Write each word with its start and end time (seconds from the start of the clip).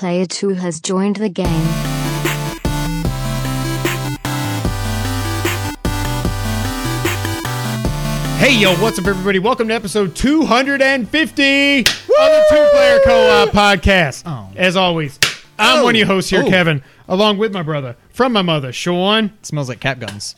Player 0.00 0.24
2 0.24 0.54
has 0.54 0.80
joined 0.80 1.16
the 1.16 1.28
game. 1.28 1.66
Hey, 8.38 8.56
yo, 8.58 8.74
what's 8.76 8.98
up, 8.98 9.06
everybody? 9.06 9.38
Welcome 9.38 9.68
to 9.68 9.74
episode 9.74 10.16
250 10.16 11.80
of 11.80 11.84
the 11.84 12.44
Two 12.48 12.68
Player 12.72 12.98
Co 13.04 13.42
op 13.42 13.50
podcast. 13.50 14.22
Oh. 14.24 14.48
As 14.56 14.76
always, 14.76 15.18
I'm 15.58 15.80
Oh. 15.80 15.84
one 15.84 15.94
of 15.94 15.98
your 15.98 16.06
hosts 16.06 16.30
here, 16.30 16.42
Oh. 16.42 16.48
Kevin, 16.48 16.82
along 17.06 17.36
with 17.36 17.52
my 17.52 17.62
brother 17.62 17.96
from 18.14 18.32
my 18.32 18.40
mother, 18.40 18.72
Sean. 18.72 19.34
smells 19.42 19.68
like 19.68 19.80
cap 19.80 19.98
guns. 20.00 20.36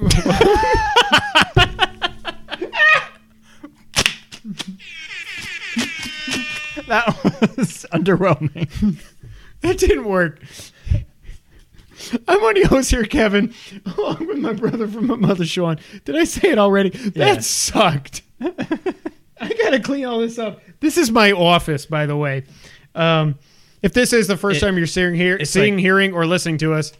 that 6.88 7.54
was 7.56 7.86
underwhelming. 7.92 9.00
That 9.62 9.78
didn't 9.78 10.06
work. 10.06 10.42
I'm 12.26 12.40
one 12.42 12.56
of 12.56 12.56
your 12.56 12.66
hosts 12.66 12.90
here, 12.90 13.04
Kevin, 13.04 13.54
along 13.96 14.26
with 14.26 14.38
my 14.38 14.52
brother 14.54 14.88
from 14.88 15.06
my 15.06 15.14
mother, 15.14 15.46
Sean. 15.46 15.78
Did 16.04 16.16
I 16.16 16.24
say 16.24 16.50
it 16.50 16.58
already? 16.58 16.88
That 16.90 17.44
sucked. 17.44 18.22
I 18.40 19.52
gotta 19.62 19.78
clean 19.78 20.04
all 20.04 20.18
this 20.18 20.36
up. 20.36 20.60
This 20.80 20.98
is 20.98 21.12
my 21.12 21.30
office, 21.30 21.86
by 21.86 22.06
the 22.06 22.16
way. 22.16 22.42
Um, 22.96 23.38
if 23.82 23.92
this 23.92 24.12
is 24.12 24.26
the 24.26 24.36
first 24.36 24.56
It- 24.60 24.66
time 24.66 24.76
you're 24.76 24.86
seeing, 24.88 25.14
here, 25.14 25.36
it's 25.36 25.52
seeing, 25.52 25.74
like- 25.74 25.80
hearing, 25.82 26.12
or 26.12 26.26
listening 26.26 26.58
to 26.58 26.74
us, 26.74 26.92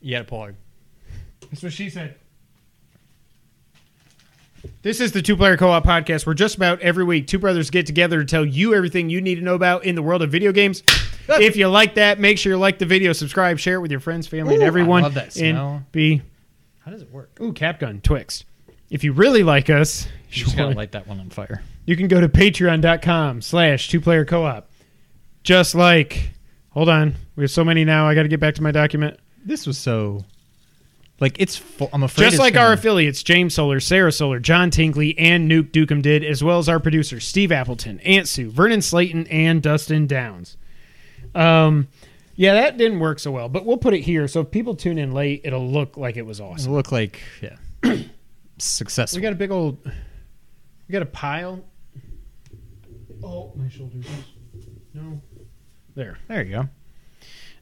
You 0.00 0.16
to 0.16 0.24
pull. 0.24 0.48
That's 1.50 1.62
what 1.62 1.74
she 1.74 1.90
said. 1.90 2.14
This 4.82 5.00
is 5.00 5.12
the 5.12 5.20
Two 5.20 5.36
Player 5.36 5.58
Co 5.58 5.70
op 5.70 5.84
podcast 5.84 6.24
where 6.24 6.34
just 6.34 6.56
about 6.56 6.80
every 6.80 7.04
week 7.04 7.26
two 7.26 7.38
brothers 7.38 7.68
get 7.68 7.84
together 7.86 8.18
to 8.20 8.24
tell 8.24 8.46
you 8.46 8.74
everything 8.74 9.10
you 9.10 9.20
need 9.20 9.34
to 9.34 9.42
know 9.42 9.54
about 9.54 9.84
in 9.84 9.94
the 9.94 10.02
world 10.02 10.22
of 10.22 10.30
video 10.30 10.52
games. 10.52 10.82
if 11.28 11.54
you 11.56 11.68
like 11.68 11.96
that, 11.96 12.18
make 12.18 12.38
sure 12.38 12.52
you 12.52 12.58
like 12.58 12.78
the 12.78 12.86
video, 12.86 13.12
subscribe, 13.12 13.58
share 13.58 13.74
it 13.74 13.80
with 13.80 13.90
your 13.90 14.00
friends, 14.00 14.26
family, 14.26 14.54
and 14.54 14.62
Ooh, 14.62 14.64
I 14.64 14.68
everyone. 14.68 15.02
love 15.02 15.14
that 15.14 15.34
smell. 15.34 15.68
And 15.74 15.92
be, 15.92 16.22
How 16.78 16.90
does 16.90 17.02
it 17.02 17.10
work? 17.12 17.36
ooh, 17.42 17.52
Capgun, 17.52 18.02
Twixt. 18.02 18.46
If 18.88 19.04
you 19.04 19.12
really 19.12 19.42
like 19.42 19.68
us, 19.68 20.08
You 20.30 20.44
just 20.44 20.56
gotta 20.56 20.74
light 20.76 20.92
that 20.92 21.06
one 21.06 21.20
on 21.20 21.28
fire. 21.28 21.62
you 21.84 21.94
can 21.94 22.08
go 22.08 22.20
to 22.20 22.28
patreon.com 22.28 23.42
slash 23.42 23.88
two 23.90 24.00
player 24.00 24.24
co 24.24 24.44
op. 24.46 24.70
Just 25.42 25.74
like, 25.74 26.30
hold 26.70 26.88
on, 26.88 27.16
we 27.36 27.42
have 27.44 27.50
so 27.50 27.64
many 27.64 27.84
now, 27.84 28.08
I 28.08 28.14
got 28.14 28.22
to 28.22 28.28
get 28.28 28.40
back 28.40 28.54
to 28.54 28.62
my 28.62 28.70
document. 28.72 29.18
This 29.44 29.66
was 29.66 29.76
so. 29.76 30.24
Like, 31.20 31.38
it's 31.38 31.54
full. 31.54 31.90
I'm 31.92 32.02
afraid 32.02 32.24
Just 32.30 32.38
like 32.38 32.54
gonna- 32.54 32.68
our 32.68 32.72
affiliates, 32.72 33.22
James 33.22 33.54
Solar, 33.54 33.78
Sarah 33.78 34.10
Solar, 34.10 34.40
John 34.40 34.70
Tinkley, 34.70 35.16
and 35.18 35.50
Nuke 35.50 35.70
Dukem 35.70 36.00
did, 36.00 36.24
as 36.24 36.42
well 36.42 36.58
as 36.58 36.68
our 36.68 36.80
producers, 36.80 37.26
Steve 37.26 37.52
Appleton, 37.52 38.00
Aunt 38.00 38.26
Sue, 38.26 38.50
Vernon 38.50 38.80
Slayton, 38.80 39.26
and 39.26 39.62
Dustin 39.62 40.06
Downs. 40.06 40.56
Um, 41.34 41.88
yeah, 42.36 42.54
that 42.54 42.78
didn't 42.78 43.00
work 43.00 43.18
so 43.18 43.30
well, 43.30 43.50
but 43.50 43.66
we'll 43.66 43.76
put 43.76 43.92
it 43.92 44.00
here. 44.00 44.26
So 44.28 44.40
if 44.40 44.50
people 44.50 44.74
tune 44.74 44.96
in 44.96 45.12
late, 45.12 45.42
it'll 45.44 45.70
look 45.70 45.98
like 45.98 46.16
it 46.16 46.24
was 46.24 46.40
awesome. 46.40 46.52
It 46.52 46.60
awesome. 46.60 46.72
look 46.72 46.90
like, 46.92 47.20
yeah. 47.42 47.56
Successful. 48.58 49.18
We 49.18 49.22
got 49.22 49.32
a 49.34 49.36
big 49.36 49.50
old, 49.50 49.76
we 49.84 50.92
got 50.92 51.02
a 51.02 51.06
pile. 51.06 51.62
Oh, 53.22 53.52
my 53.56 53.68
shoulders. 53.68 54.06
No. 54.94 55.20
There. 55.94 56.16
there 56.28 56.42
you 56.42 56.50
go. 56.52 56.68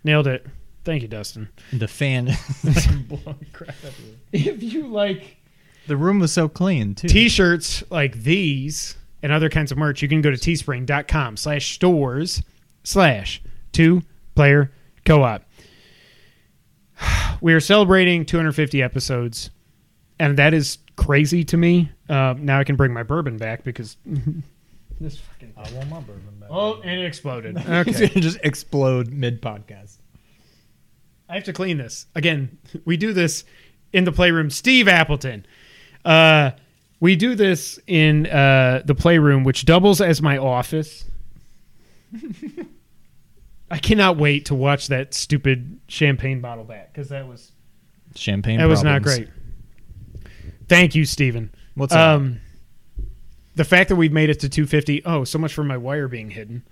Nailed 0.04 0.28
it. 0.28 0.46
Thank 0.88 1.02
you, 1.02 1.08
Dustin. 1.08 1.50
The 1.70 1.86
fan. 1.86 2.34
blowing 3.08 3.44
crap 3.52 3.74
everywhere. 3.84 4.16
If 4.32 4.62
you 4.62 4.86
like 4.86 5.36
The 5.86 5.98
room 5.98 6.18
was 6.18 6.32
so 6.32 6.48
clean, 6.48 6.94
too. 6.94 7.08
t-shirts 7.08 7.84
like 7.90 8.22
these 8.22 8.96
and 9.22 9.30
other 9.30 9.50
kinds 9.50 9.70
of 9.70 9.76
merch 9.76 10.00
you 10.00 10.08
can 10.08 10.22
go 10.22 10.30
to 10.30 10.38
teespring.com 10.38 11.36
slash 11.36 11.74
stores 11.74 12.42
slash 12.84 13.42
two 13.72 14.00
player 14.34 14.72
co-op 15.04 15.42
we 17.42 17.52
are 17.52 17.60
celebrating 17.60 18.24
250 18.24 18.82
episodes 18.82 19.50
and 20.18 20.38
that 20.38 20.54
is 20.54 20.78
crazy 20.96 21.44
to 21.44 21.56
me 21.58 21.90
uh, 22.08 22.34
now 22.38 22.58
i 22.60 22.64
can 22.64 22.76
bring 22.76 22.92
my 22.94 23.02
bourbon 23.02 23.36
back 23.36 23.62
because 23.62 23.96
this 25.00 25.18
fucking 25.18 25.52
I 25.56 25.70
want 25.72 25.90
my 25.90 26.00
bourbon 26.00 26.38
back. 26.40 26.48
oh 26.50 26.80
and 26.80 27.00
it 27.00 27.04
exploded 27.04 27.56
It's 27.58 27.68
okay 27.68 28.08
gonna 28.08 28.20
just 28.20 28.38
explode 28.42 29.08
mid 29.12 29.42
podcast. 29.42 29.97
I 31.28 31.34
have 31.34 31.44
to 31.44 31.52
clean 31.52 31.78
this. 31.78 32.06
Again, 32.14 32.58
we 32.84 32.96
do 32.96 33.12
this 33.12 33.44
in 33.92 34.04
the 34.04 34.12
playroom. 34.12 34.50
Steve 34.50 34.88
Appleton. 34.88 35.46
Uh, 36.04 36.52
we 37.00 37.16
do 37.16 37.34
this 37.34 37.78
in 37.86 38.26
uh, 38.26 38.82
the 38.84 38.94
playroom, 38.94 39.44
which 39.44 39.64
doubles 39.64 40.00
as 40.00 40.22
my 40.22 40.38
office. 40.38 41.04
I 43.70 43.78
cannot 43.78 44.16
wait 44.16 44.46
to 44.46 44.54
watch 44.54 44.88
that 44.88 45.12
stupid 45.12 45.80
champagne 45.88 46.40
bottle 46.40 46.64
back 46.64 46.92
because 46.92 47.10
that 47.10 47.28
was 47.28 47.52
Champagne. 48.14 48.58
that 48.58 48.68
was 48.68 48.82
not 48.82 49.02
great. 49.02 49.28
Thank 50.68 50.94
you, 50.94 51.04
Steven. 51.04 51.54
What's 51.74 51.92
up? 51.92 52.16
Um, 52.16 52.40
the 53.54 53.64
fact 53.64 53.90
that 53.90 53.96
we've 53.96 54.12
made 54.12 54.30
it 54.30 54.40
to 54.40 54.48
250. 54.48 55.04
Oh, 55.04 55.24
so 55.24 55.38
much 55.38 55.52
for 55.52 55.64
my 55.64 55.76
wire 55.76 56.08
being 56.08 56.30
hidden. 56.30 56.62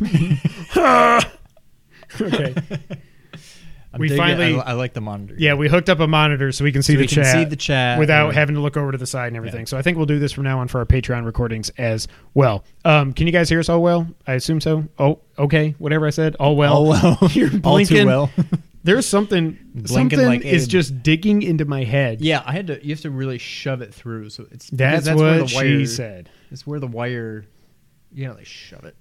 okay. 2.20 2.54
I'm 3.92 4.00
we 4.00 4.16
finally- 4.16 4.56
I, 4.58 4.70
I 4.70 4.72
like 4.72 4.92
the 4.92 5.00
monitor. 5.00 5.36
Yeah, 5.38 5.54
we 5.54 5.68
hooked 5.68 5.88
up 5.88 6.00
a 6.00 6.08
monitor 6.08 6.50
so 6.50 6.64
we 6.64 6.72
can 6.72 6.82
see 6.82 6.94
So 6.94 6.96
the 6.96 7.02
we 7.04 7.06
can 7.06 7.22
chat 7.22 7.32
see 7.34 7.44
the 7.44 7.54
chat 7.54 7.98
without 8.00 8.34
having 8.34 8.56
to 8.56 8.60
look 8.60 8.76
over 8.76 8.90
to 8.90 8.98
the 8.98 9.06
side 9.06 9.28
and 9.28 9.36
everything. 9.36 9.60
Yeah. 9.60 9.64
So 9.66 9.78
I 9.78 9.82
think 9.82 9.96
we'll 9.96 10.06
do 10.06 10.18
this 10.18 10.32
from 10.32 10.42
now 10.42 10.58
on 10.58 10.66
for 10.66 10.80
our 10.80 10.86
Patreon 10.86 11.24
recordings 11.24 11.70
as 11.78 12.08
well. 12.34 12.64
Um, 12.84 13.12
can 13.12 13.28
you 13.28 13.32
guys 13.32 13.48
hear 13.48 13.60
us 13.60 13.68
all 13.68 13.82
well? 13.82 14.08
I 14.26 14.32
assume 14.32 14.60
so. 14.60 14.88
Oh, 14.98 15.20
okay. 15.38 15.76
Whatever 15.78 16.08
I 16.08 16.10
said, 16.10 16.34
all 16.36 16.56
well. 16.56 16.74
All 16.74 16.88
well. 16.88 17.18
You're 17.30 17.50
All 17.62 17.78
too 17.84 18.04
well. 18.04 18.30
There's 18.82 19.06
something. 19.06 19.56
Blinking 19.74 20.18
something 20.18 20.26
like 20.26 20.44
is 20.44 20.66
just 20.66 21.04
digging 21.04 21.42
into 21.42 21.64
my 21.64 21.84
head. 21.84 22.20
yeah, 22.20 22.42
I 22.44 22.52
had 22.52 22.66
to. 22.66 22.84
You 22.84 22.94
have 22.94 23.00
to 23.02 23.10
really 23.10 23.38
shove 23.38 23.80
it 23.80 23.94
through. 23.94 24.30
So 24.30 24.46
it's 24.50 24.68
that's, 24.70 25.06
that's 25.06 25.16
what 25.16 25.22
where 25.24 25.38
the 25.38 25.46
she 25.46 25.56
wire, 25.56 25.86
said. 25.86 26.30
It's 26.50 26.66
where 26.66 26.80
the 26.80 26.88
wire. 26.88 27.46
You 28.12 28.26
know, 28.26 28.34
they 28.34 28.44
shove 28.44 28.84
it. 28.84 28.96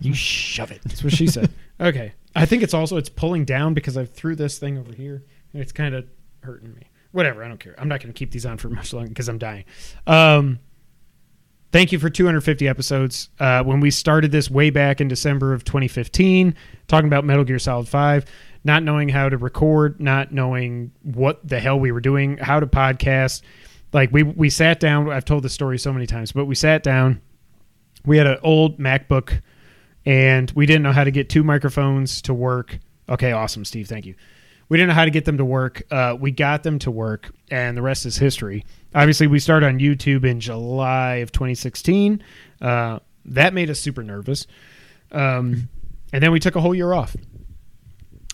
You 0.00 0.14
shove 0.14 0.70
it. 0.70 0.80
That's 0.84 1.02
what 1.02 1.12
she 1.12 1.26
said. 1.26 1.50
okay. 1.80 2.12
I 2.34 2.46
think 2.46 2.62
it's 2.62 2.74
also 2.74 2.96
it's 2.96 3.08
pulling 3.08 3.44
down 3.44 3.74
because 3.74 3.96
I 3.96 4.04
threw 4.04 4.36
this 4.36 4.58
thing 4.58 4.78
over 4.78 4.92
here 4.92 5.24
and 5.52 5.62
it's 5.62 5.72
kind 5.72 5.94
of 5.94 6.06
hurting 6.42 6.74
me. 6.74 6.82
Whatever, 7.12 7.42
I 7.42 7.48
don't 7.48 7.58
care. 7.58 7.74
I'm 7.78 7.88
not 7.88 8.00
going 8.00 8.12
to 8.12 8.18
keep 8.18 8.30
these 8.30 8.46
on 8.46 8.58
for 8.58 8.68
much 8.70 8.92
longer 8.92 9.08
because 9.08 9.28
I'm 9.28 9.38
dying. 9.38 9.64
Um, 10.06 10.58
thank 11.72 11.90
you 11.90 11.98
for 11.98 12.10
250 12.10 12.68
episodes. 12.68 13.30
Uh, 13.40 13.64
when 13.64 13.80
we 13.80 13.90
started 13.90 14.30
this 14.30 14.50
way 14.50 14.70
back 14.70 15.00
in 15.00 15.08
December 15.08 15.52
of 15.52 15.64
2015, 15.64 16.54
talking 16.86 17.08
about 17.08 17.24
Metal 17.24 17.44
Gear 17.44 17.58
Solid 17.58 17.88
5, 17.88 18.24
not 18.64 18.82
knowing 18.82 19.08
how 19.08 19.28
to 19.28 19.38
record, 19.38 20.00
not 20.00 20.32
knowing 20.32 20.92
what 21.02 21.46
the 21.46 21.58
hell 21.58 21.78
we 21.78 21.92
were 21.92 22.00
doing, 22.00 22.36
how 22.38 22.60
to 22.60 22.66
podcast. 22.66 23.42
Like 23.92 24.12
we 24.12 24.22
we 24.22 24.50
sat 24.50 24.80
down. 24.80 25.10
I've 25.10 25.24
told 25.24 25.42
this 25.42 25.54
story 25.54 25.78
so 25.78 25.92
many 25.92 26.06
times, 26.06 26.32
but 26.32 26.44
we 26.44 26.54
sat 26.54 26.82
down. 26.82 27.22
We 28.04 28.18
had 28.18 28.26
an 28.26 28.38
old 28.42 28.78
MacBook 28.78 29.40
and 30.08 30.50
we 30.52 30.64
didn't 30.64 30.82
know 30.82 30.92
how 30.92 31.04
to 31.04 31.10
get 31.10 31.28
two 31.28 31.44
microphones 31.44 32.22
to 32.22 32.32
work. 32.32 32.78
Okay, 33.10 33.32
awesome, 33.32 33.66
Steve. 33.66 33.88
Thank 33.88 34.06
you. 34.06 34.14
We 34.70 34.78
didn't 34.78 34.88
know 34.88 34.94
how 34.94 35.04
to 35.04 35.10
get 35.10 35.26
them 35.26 35.36
to 35.36 35.44
work. 35.44 35.82
Uh, 35.90 36.16
we 36.18 36.30
got 36.30 36.62
them 36.62 36.78
to 36.80 36.90
work, 36.90 37.30
and 37.50 37.76
the 37.76 37.82
rest 37.82 38.06
is 38.06 38.16
history. 38.16 38.64
Obviously, 38.94 39.26
we 39.26 39.38
started 39.38 39.66
on 39.66 39.78
YouTube 39.78 40.24
in 40.24 40.40
July 40.40 41.16
of 41.16 41.30
2016. 41.32 42.22
Uh, 42.60 43.00
that 43.26 43.52
made 43.52 43.68
us 43.68 43.80
super 43.80 44.02
nervous. 44.02 44.46
Um, 45.12 45.68
and 46.12 46.22
then 46.22 46.32
we 46.32 46.40
took 46.40 46.56
a 46.56 46.60
whole 46.60 46.74
year 46.74 46.94
off. 46.94 47.14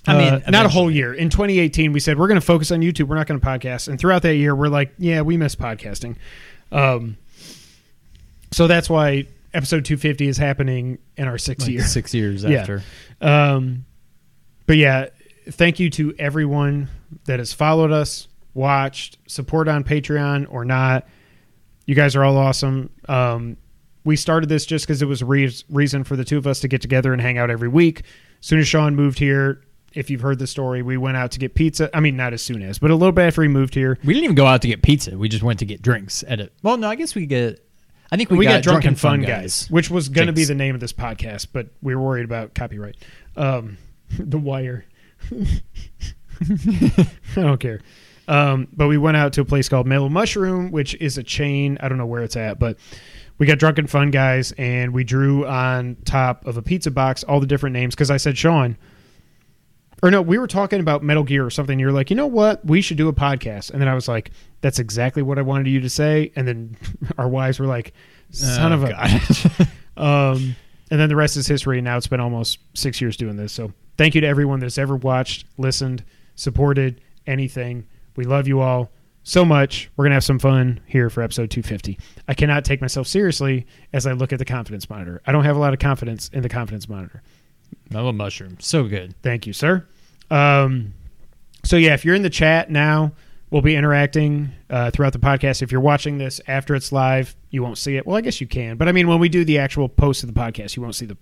I 0.06 0.16
mean, 0.16 0.34
Uh, 0.34 0.50
not 0.50 0.66
a 0.66 0.68
whole 0.68 0.90
year. 0.90 1.12
In 1.12 1.28
2018, 1.28 1.92
we 1.92 1.98
said 1.98 2.18
we're 2.18 2.28
going 2.28 2.40
to 2.40 2.46
focus 2.46 2.70
on 2.70 2.82
YouTube. 2.82 3.04
We're 3.08 3.16
not 3.16 3.26
going 3.26 3.40
to 3.40 3.46
podcast. 3.46 3.88
And 3.88 3.98
throughout 3.98 4.22
that 4.22 4.36
year, 4.36 4.54
we're 4.54 4.68
like, 4.68 4.92
yeah, 4.98 5.22
we 5.22 5.36
miss 5.36 5.56
podcasting. 5.56 6.16
Um, 6.70 7.16
so 8.52 8.66
that's 8.68 8.88
why 8.88 9.26
episode 9.54 9.84
250 9.84 10.28
is 10.28 10.36
happening 10.36 10.98
in 11.16 11.26
our 11.28 11.38
sixth 11.38 11.66
Like 11.66 11.74
year. 11.74 11.84
six 11.84 12.12
years 12.12 12.44
Yeah. 12.44 12.60
after. 12.60 12.82
Um, 13.20 13.84
but 14.66 14.76
yeah, 14.76 15.06
thank 15.50 15.78
you 15.80 15.90
to 15.90 16.14
everyone 16.18 16.88
that 17.26 17.38
has 17.38 17.52
followed 17.52 17.92
us, 17.92 18.28
watched, 18.54 19.18
support 19.26 19.68
on 19.68 19.84
Patreon 19.84 20.46
or 20.50 20.64
not. 20.64 21.06
You 21.86 21.94
guys 21.94 22.16
are 22.16 22.24
all 22.24 22.36
awesome. 22.36 22.90
Um, 23.08 23.56
we 24.04 24.16
started 24.16 24.48
this 24.48 24.66
just 24.66 24.86
because 24.86 25.00
it 25.02 25.06
was 25.06 25.22
a 25.22 25.26
re- 25.26 25.52
reason 25.70 26.04
for 26.04 26.16
the 26.16 26.24
two 26.24 26.36
of 26.38 26.46
us 26.46 26.60
to 26.60 26.68
get 26.68 26.82
together 26.82 27.12
and 27.12 27.20
hang 27.22 27.38
out 27.38 27.50
every 27.50 27.68
week. 27.68 28.00
As 28.40 28.46
soon 28.46 28.58
as 28.58 28.68
Sean 28.68 28.94
moved 28.94 29.18
here, 29.18 29.62
if 29.94 30.10
you've 30.10 30.20
heard 30.22 30.38
the 30.38 30.46
story, 30.46 30.82
we 30.82 30.96
went 30.96 31.16
out 31.16 31.30
to 31.32 31.38
get 31.38 31.54
pizza. 31.54 31.88
I 31.96 32.00
mean, 32.00 32.16
not 32.16 32.32
as 32.32 32.42
soon 32.42 32.62
as, 32.62 32.78
but 32.78 32.90
a 32.90 32.94
little 32.96 33.12
bit 33.12 33.26
after 33.26 33.42
he 33.42 33.48
moved 33.48 33.74
here. 33.74 33.98
We 34.04 34.12
didn't 34.12 34.24
even 34.24 34.34
go 34.36 34.46
out 34.46 34.60
to 34.62 34.68
get 34.68 34.82
pizza. 34.82 35.16
We 35.16 35.28
just 35.28 35.42
went 35.42 35.58
to 35.60 35.64
get 35.66 35.82
drinks 35.82 36.24
at 36.26 36.40
it. 36.40 36.52
Well, 36.62 36.76
no, 36.76 36.88
I 36.88 36.96
guess 36.96 37.14
we 37.14 37.26
get. 37.26 37.60
I 38.14 38.16
think 38.16 38.30
we, 38.30 38.38
We, 38.38 38.44
got, 38.44 38.52
got, 38.52 38.62
drunk 38.62 38.84
and 38.84 38.96
fun 38.98 39.22
guys, 39.22 39.66
which 39.70 39.90
was 39.90 40.08
going 40.08 40.28
to 40.28 40.32
be 40.32 40.44
the 40.44 40.54
name 40.54 40.76
of 40.76 40.80
this 40.80 40.92
podcast, 40.92 41.48
but 41.52 41.66
we 41.82 41.96
were 41.96 42.00
worried 42.00 42.24
about 42.24 42.54
copyright. 42.54 42.94
Um, 43.36 43.76
the 44.18 44.38
wire. 44.38 44.84
I 45.32 47.06
don't 47.34 47.58
care. 47.58 47.80
Um, 48.28 48.68
but 48.72 48.86
we 48.86 48.98
went 48.98 49.16
out 49.16 49.32
to 49.32 49.40
a 49.40 49.44
place 49.44 49.68
called 49.68 49.88
Mellow 49.88 50.08
Mushroom, 50.08 50.70
which 50.70 50.94
is 51.00 51.18
a 51.18 51.24
chain. 51.24 51.76
I 51.80 51.88
don't 51.88 51.98
know 51.98 52.06
where 52.06 52.22
it's 52.22 52.36
at, 52.36 52.60
but 52.60 52.78
we 53.38 53.48
got 53.48 53.58
drunken 53.58 53.88
fun 53.88 54.12
guys, 54.12 54.52
and 54.52 54.94
we 54.94 55.02
drew 55.02 55.44
on 55.44 55.96
top 56.04 56.46
of 56.46 56.56
a 56.56 56.62
pizza 56.62 56.92
box 56.92 57.24
all 57.24 57.40
the 57.40 57.48
different 57.48 57.72
names 57.72 57.96
because 57.96 58.12
I 58.12 58.18
said 58.18 58.38
Sean. 58.38 58.76
Or 60.04 60.10
no, 60.10 60.20
we 60.20 60.36
were 60.36 60.46
talking 60.46 60.80
about 60.80 61.02
Metal 61.02 61.22
Gear 61.22 61.46
or 61.46 61.48
something. 61.50 61.78
You're 61.78 61.90
like, 61.90 62.10
you 62.10 62.16
know 62.16 62.26
what? 62.26 62.62
We 62.62 62.82
should 62.82 62.98
do 62.98 63.08
a 63.08 63.12
podcast. 63.14 63.70
And 63.70 63.80
then 63.80 63.88
I 63.88 63.94
was 63.94 64.06
like, 64.06 64.32
that's 64.60 64.78
exactly 64.78 65.22
what 65.22 65.38
I 65.38 65.42
wanted 65.42 65.68
you 65.68 65.80
to 65.80 65.88
say. 65.88 66.30
And 66.36 66.46
then 66.46 66.76
our 67.18 67.26
wives 67.26 67.58
were 67.58 67.64
like, 67.64 67.94
son 68.30 68.72
Oh, 68.72 68.74
of 68.74 68.84
a. 68.84 68.90
God. 68.90 69.68
Um, 69.96 70.56
and 70.90 71.00
then 71.00 71.08
the 71.08 71.16
rest 71.16 71.38
is 71.38 71.46
history. 71.46 71.78
And 71.78 71.86
now 71.86 71.96
it's 71.96 72.06
been 72.08 72.20
almost 72.20 72.58
six 72.74 73.00
years 73.00 73.16
doing 73.16 73.36
this. 73.36 73.52
So 73.52 73.72
thank 73.96 74.14
you 74.14 74.20
to 74.20 74.26
everyone 74.26 74.60
that's 74.60 74.76
ever 74.76 74.96
watched, 74.96 75.46
listened, 75.56 76.04
supported 76.34 77.00
anything. 77.26 77.86
We 78.16 78.24
love 78.24 78.46
you 78.46 78.60
all 78.60 78.90
so 79.22 79.42
much. 79.44 79.88
We're 79.96 80.02
going 80.02 80.10
to 80.10 80.16
have 80.16 80.24
some 80.24 80.38
fun 80.40 80.80
here 80.86 81.08
for 81.08 81.22
episode 81.22 81.50
250. 81.50 81.98
I 82.28 82.34
cannot 82.34 82.64
take 82.66 82.80
myself 82.82 83.06
seriously 83.06 83.66
as 83.94 84.06
I 84.06 84.12
look 84.12 84.34
at 84.34 84.38
the 84.38 84.44
confidence 84.44 84.90
monitor. 84.90 85.22
I 85.26 85.32
don't 85.32 85.44
have 85.44 85.56
a 85.56 85.60
lot 85.60 85.72
of 85.72 85.78
confidence 85.78 86.28
in 86.32 86.42
the 86.42 86.48
confidence 86.50 86.88
monitor. 86.88 87.22
Mellow 87.90 88.12
mushroom, 88.12 88.56
so 88.60 88.84
good. 88.84 89.14
Thank 89.22 89.46
you, 89.46 89.52
sir. 89.54 89.86
Um, 90.30 90.94
so 91.64 91.76
yeah, 91.76 91.94
if 91.94 92.04
you're 92.04 92.14
in 92.14 92.22
the 92.22 92.30
chat 92.30 92.70
now, 92.70 93.12
we'll 93.50 93.62
be 93.62 93.76
interacting 93.76 94.50
uh, 94.68 94.90
throughout 94.90 95.12
the 95.12 95.18
podcast. 95.18 95.62
If 95.62 95.70
you're 95.70 95.80
watching 95.80 96.18
this 96.18 96.40
after 96.46 96.74
it's 96.74 96.90
live, 96.92 97.36
you 97.50 97.62
won't 97.62 97.78
see 97.78 97.96
it. 97.96 98.06
Well, 98.06 98.16
I 98.16 98.20
guess 98.20 98.40
you 98.40 98.46
can, 98.46 98.76
but 98.76 98.88
I 98.88 98.92
mean, 98.92 99.06
when 99.08 99.20
we 99.20 99.28
do 99.28 99.44
the 99.44 99.58
actual 99.58 99.88
post 99.88 100.24
of 100.24 100.32
the 100.32 100.38
podcast, 100.38 100.76
you 100.76 100.82
won't 100.82 100.94
see 100.94 101.06
the 101.06 101.16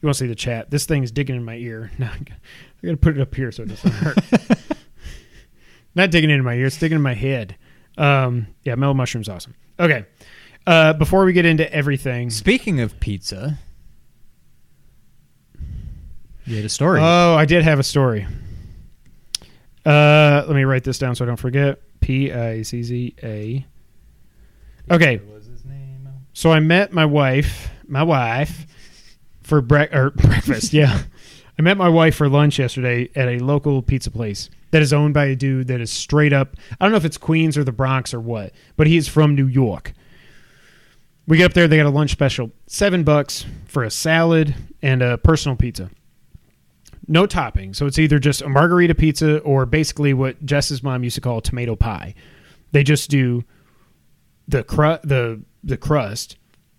you 0.00 0.06
won't 0.06 0.16
see 0.16 0.26
the 0.26 0.34
chat. 0.34 0.70
This 0.70 0.84
thing 0.84 1.02
is 1.02 1.10
digging 1.10 1.36
in 1.36 1.44
my 1.44 1.56
ear. 1.56 1.90
Now 1.98 2.12
I 2.12 2.18
got 2.86 2.90
to 2.92 2.96
put 2.96 3.16
it 3.16 3.20
up 3.20 3.34
here 3.34 3.50
so 3.50 3.62
it 3.62 3.70
doesn't 3.70 3.92
hurt. 3.92 4.18
Not 5.94 6.10
digging 6.10 6.30
in 6.30 6.44
my 6.44 6.54
ear; 6.54 6.66
it's 6.66 6.78
digging 6.78 6.96
in 6.96 7.02
my 7.02 7.14
head. 7.14 7.56
Um, 7.98 8.46
yeah, 8.62 8.74
mellow 8.74 8.94
mushroom's 8.94 9.28
awesome. 9.28 9.54
Okay, 9.78 10.04
uh, 10.66 10.92
before 10.92 11.24
we 11.24 11.32
get 11.32 11.46
into 11.46 11.70
everything, 11.72 12.30
Speaking 12.30 12.80
of 12.80 13.00
pizza, 13.00 13.58
you 16.46 16.56
had 16.56 16.64
a 16.64 16.68
story. 16.68 17.00
Oh, 17.02 17.34
I 17.34 17.44
did 17.44 17.62
have 17.64 17.78
a 17.78 17.82
story. 17.82 18.26
Uh, 19.84 20.44
let 20.46 20.54
me 20.54 20.64
write 20.64 20.84
this 20.84 20.98
down 20.98 21.14
so 21.14 21.24
I 21.24 21.28
don't 21.28 21.36
forget. 21.38 21.80
P 22.00 22.32
I 22.32 22.62
C 22.62 22.82
Z 22.82 23.14
A. 23.22 23.66
Okay, 24.90 25.16
What 25.18 25.34
was 25.36 25.46
his 25.46 25.64
name? 25.64 26.08
so 26.32 26.50
I 26.50 26.60
met 26.60 26.92
my 26.92 27.04
wife, 27.04 27.70
my 27.86 28.02
wife, 28.02 28.66
for 29.42 29.60
bre- 29.60 29.84
or 29.92 30.10
breakfast. 30.16 30.72
Yeah, 30.72 31.02
I 31.58 31.62
met 31.62 31.76
my 31.76 31.88
wife 31.88 32.16
for 32.16 32.28
lunch 32.28 32.58
yesterday 32.58 33.08
at 33.14 33.28
a 33.28 33.38
local 33.38 33.82
pizza 33.82 34.10
place 34.10 34.50
that 34.72 34.82
is 34.82 34.92
owned 34.92 35.14
by 35.14 35.26
a 35.26 35.36
dude 35.36 35.68
that 35.68 35.80
is 35.80 35.90
straight 35.90 36.32
up. 36.32 36.56
I 36.80 36.84
don't 36.84 36.90
know 36.92 36.96
if 36.96 37.04
it's 37.04 37.18
Queens 37.18 37.56
or 37.56 37.64
the 37.64 37.72
Bronx 37.72 38.12
or 38.12 38.20
what, 38.20 38.52
but 38.76 38.86
he 38.86 38.96
is 38.96 39.08
from 39.08 39.34
New 39.34 39.46
York. 39.46 39.92
We 41.26 41.36
get 41.36 41.44
up 41.46 41.52
there, 41.54 41.68
they 41.68 41.76
got 41.76 41.86
a 41.86 41.90
lunch 41.90 42.10
special, 42.10 42.50
seven 42.66 43.04
bucks 43.04 43.44
for 43.66 43.84
a 43.84 43.90
salad 43.90 44.54
and 44.82 45.00
a 45.02 45.18
personal 45.18 45.54
pizza. 45.56 45.90
No 47.10 47.26
topping, 47.26 47.74
so 47.74 47.86
it's 47.86 47.98
either 47.98 48.20
just 48.20 48.40
a 48.40 48.48
margarita 48.48 48.94
pizza 48.94 49.38
or 49.40 49.66
basically 49.66 50.14
what 50.14 50.46
Jess's 50.46 50.80
mom 50.82 51.02
used 51.02 51.16
to 51.16 51.20
call 51.20 51.40
tomato 51.40 51.74
pie. 51.74 52.14
They 52.70 52.84
just 52.84 53.10
do 53.10 53.42
the 54.46 54.62
cru- 54.62 54.98
the 55.02 55.42
the 55.64 55.76
crust, 55.76 56.36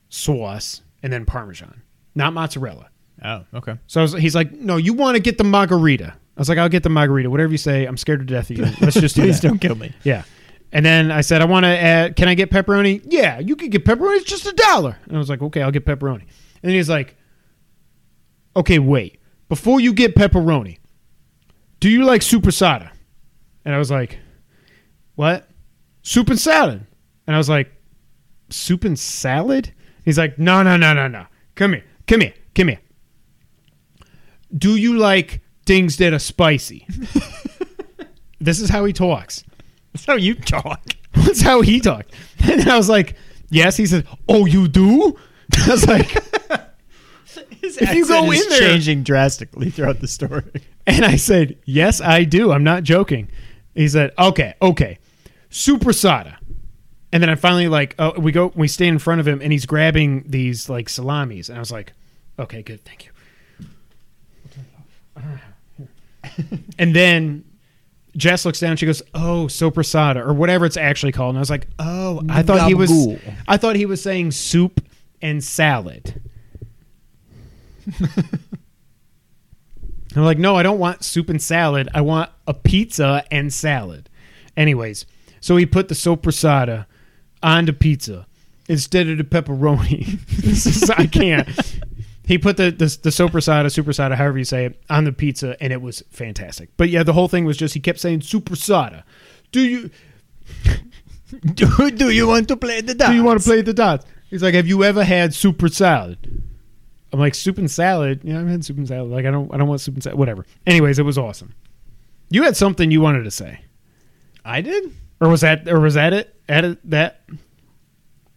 sauce, 0.08 0.84
and 1.04 1.12
then 1.12 1.26
parmesan, 1.26 1.82
not 2.16 2.32
mozzarella. 2.32 2.88
Oh, 3.24 3.44
okay. 3.54 3.76
So 3.88 4.00
I 4.00 4.04
was, 4.04 4.14
he's 4.14 4.34
like, 4.34 4.54
"No, 4.54 4.78
you 4.78 4.94
want 4.94 5.16
to 5.18 5.22
get 5.22 5.38
the 5.38 5.44
margarita." 5.44 6.14
I 6.16 6.40
was 6.40 6.48
like, 6.48 6.58
"I'll 6.58 6.70
get 6.70 6.84
the 6.84 6.90
margarita. 6.90 7.30
Whatever 7.30 7.52
you 7.52 7.58
say. 7.58 7.86
I'm 7.86 7.98
scared 7.98 8.20
to 8.22 8.26
death 8.26 8.50
of 8.50 8.58
you. 8.58 8.64
Let's 8.80 9.00
just 9.00 9.16
do 9.18 9.22
Please 9.24 9.42
that." 9.42 9.48
don't 9.50 9.60
kill 9.60 9.76
me. 9.76 9.94
Yeah. 10.04 10.24
And 10.72 10.86
then 10.86 11.12
I 11.12 11.20
said, 11.22 11.42
"I 11.42 11.46
want 11.46 11.66
to 11.66 11.70
add. 11.70 12.16
Can 12.16 12.30
I 12.30 12.36
get 12.36 12.50
pepperoni?" 12.50 13.02
Yeah, 13.10 13.40
you 13.40 13.58
can 13.58 13.70
get 13.70 13.84
pepperoni. 13.84 14.16
It's 14.16 14.30
just 14.30 14.46
a 14.46 14.54
dollar. 14.54 14.98
And 15.06 15.16
I 15.16 15.20
was 15.20 15.30
like, 15.30 15.42
"Okay, 15.42 15.62
I'll 15.62 15.72
get 15.72 15.86
pepperoni." 15.86 16.22
And 16.22 16.70
then 16.70 16.72
he's 16.72 16.90
like, 16.90 17.18
"Okay, 18.56 18.80
wait. 18.80 19.21
Before 19.52 19.82
you 19.82 19.94
get 19.94 20.16
pepperoni, 20.16 20.78
do 21.82 21.90
you 21.90 22.06
like 22.06 22.22
super 22.22 22.52
sada?" 22.52 22.90
And 23.66 23.76
I 23.76 23.78
was 23.78 23.92
like, 23.92 24.18
"What? 25.16 25.50
Soup 26.04 26.30
and 26.30 26.40
salad?" 26.40 26.88
And 27.28 27.36
I 27.36 27.38
was 27.38 27.50
like, 27.50 27.70
"Soup 28.50 28.86
and 28.86 28.98
salad?" 28.98 29.74
He's 30.06 30.18
like, 30.18 30.40
"No, 30.40 30.64
no, 30.64 30.78
no, 30.78 30.94
no, 30.94 31.10
no. 31.10 31.26
Come 31.56 31.74
here. 31.74 31.84
Come 32.08 32.22
here. 32.22 32.34
Come 32.56 32.70
here. 32.70 32.80
Do 34.58 34.78
you 34.78 34.98
like 34.98 35.42
things 35.66 35.98
that 35.98 36.14
are 36.14 36.20
spicy?" 36.20 36.88
this 38.40 38.62
is 38.62 38.70
how 38.70 38.86
he 38.86 38.94
talks. 38.94 39.44
That's 39.92 40.06
how 40.06 40.16
you 40.16 40.36
talk. 40.36 40.82
That's 41.12 41.42
how 41.42 41.60
he 41.60 41.82
talked. 41.82 42.14
And 42.40 42.70
I 42.70 42.78
was 42.78 42.88
like, 42.88 43.18
yes. 43.50 43.76
He 43.76 43.86
said, 43.86 44.08
oh, 44.30 44.46
you 44.46 44.70
do? 44.70 45.20
I 45.68 45.72
was 45.72 45.86
like, 45.90 46.16
If 47.64 47.94
you 47.94 48.08
go 48.08 48.32
is 48.32 48.44
in 48.44 48.50
there- 48.50 48.60
changing 48.60 49.04
drastically 49.04 49.70
throughout 49.70 50.00
the 50.00 50.08
story. 50.08 50.44
and 50.88 51.06
I 51.06 51.16
said, 51.16 51.58
yes, 51.66 52.02
I 52.02 52.24
do. 52.24 52.52
I'm 52.52 52.64
not 52.64 52.84
joking. 52.84 53.30
He 53.76 53.88
said, 53.88 54.12
okay, 54.18 54.56
okay. 54.62 54.98
Super 55.50 55.94
Sada. 55.94 56.38
And 57.14 57.22
then 57.22 57.30
I 57.30 57.36
finally 57.36 57.68
like, 57.68 57.96
oh, 58.00 58.20
we 58.20 58.32
go, 58.32 58.52
we 58.56 58.68
stay 58.68 58.88
in 58.88 58.98
front 59.00 59.20
of 59.20 59.28
him 59.28 59.42
and 59.42 59.52
he's 59.52 59.66
grabbing 59.66 60.24
these 60.28 60.70
like 60.70 60.88
salamis. 60.90 61.50
And 61.50 61.58
I 61.58 61.60
was 61.60 61.72
like, 61.72 61.94
okay, 62.40 62.62
good. 62.62 62.84
Thank 62.86 63.06
you. 63.06 63.12
and 66.80 66.96
then 66.96 67.44
Jess 68.16 68.46
looks 68.46 68.60
down. 68.60 68.78
She 68.78 68.86
goes, 68.86 69.02
"Oh, 69.14 69.46
soprasada 69.48 70.18
or 70.26 70.34
whatever 70.34 70.66
it's 70.66 70.78
actually 70.78 71.12
called." 71.12 71.30
And 71.30 71.38
I 71.38 71.42
was 71.42 71.50
like, 71.50 71.68
"Oh, 71.80 72.22
I 72.30 72.44
thought 72.44 72.68
he 72.68 72.74
was. 72.74 72.92
I 73.48 73.58
thought 73.58 73.76
he 73.76 73.86
was 73.86 74.02
saying 74.02 74.32
soup 74.32 74.82
and 75.22 75.44
salad." 75.44 76.22
I'm 80.16 80.24
like, 80.24 80.38
"No, 80.38 80.56
I 80.56 80.64
don't 80.64 80.80
want 80.80 81.04
soup 81.04 81.30
and 81.30 81.42
salad. 81.42 81.90
I 81.94 82.02
want 82.02 82.30
a 82.48 82.54
pizza 82.54 83.24
and 83.32 83.54
salad." 83.54 84.10
Anyways, 84.58 85.06
so 85.40 85.56
he 85.56 85.66
put 85.66 85.88
the 85.88 85.96
soprasada 85.96 86.86
on 87.42 87.66
the 87.66 87.74
pizza 87.74 88.28
instead 88.68 89.08
of 89.08 89.18
the 89.18 89.24
pepperoni. 89.24 90.20
Is- 90.44 90.90
I 90.90 91.08
can't. 91.08 91.48
He 92.26 92.38
put 92.38 92.58
the 92.58 92.72
the, 92.72 92.86
the 93.02 93.10
soprasada, 93.10 93.66
supersada, 93.68 94.16
however 94.16 94.38
you 94.38 94.46
say 94.46 94.66
it, 94.66 94.82
on 94.90 95.06
the 95.06 95.14
pizza, 95.14 95.62
and 95.62 95.72
it 95.74 95.82
was 95.82 96.04
fantastic. 96.10 96.70
But 96.78 96.90
yeah, 96.90 97.04
the 97.04 97.14
whole 97.14 97.28
thing 97.28 97.46
was 97.46 97.58
just 97.58 97.74
he 97.74 97.80
kept 97.80 98.00
saying 98.00 98.20
supersada. 98.22 99.04
Do 99.52 99.62
you 99.62 99.90
do, 101.54 101.92
do 101.92 102.10
you 102.10 102.28
want 102.28 102.48
to 102.50 102.58
play 102.58 102.82
the 102.82 102.94
dots? 102.94 103.12
do 103.12 103.16
you 103.16 103.24
want 103.24 103.42
to 103.42 103.48
play 103.48 103.62
the 103.62 103.74
dots? 103.74 104.06
He's 104.30 104.44
like, 104.44 104.54
have 104.54 104.68
you 104.68 104.84
ever 104.84 105.04
had 105.04 105.34
super 105.34 105.68
salad? 105.68 106.42
I'm 107.14 107.20
like, 107.20 107.36
soup 107.36 107.58
and 107.58 107.70
salad. 107.70 108.22
Yeah, 108.24 108.40
I've 108.40 108.48
had 108.48 108.64
soup 108.64 108.78
and 108.78 108.88
salad. 108.88 109.12
Like, 109.12 109.26
I 109.26 109.32
don't, 109.32 109.54
I 109.54 109.58
don't 109.58 109.68
want 109.68 109.82
soup 109.82 109.96
and 109.96 110.04
salad. 110.04 110.18
Whatever. 110.18 110.46
Anyways, 110.66 110.98
it 111.00 111.04
was 111.04 111.18
awesome. 111.18 111.54
You 112.30 112.44
had 112.44 112.56
something 112.56 112.90
you 112.92 113.02
wanted 113.02 113.24
to 113.24 113.32
say, 113.32 113.60
I 114.46 114.62
did 114.62 114.92
or 115.20 115.28
was 115.30 115.42
that, 115.42 115.68
or 115.68 115.80
was 115.80 115.94
that 115.96 116.14
it? 116.14 116.36
At 116.50 116.78
that? 116.90 117.22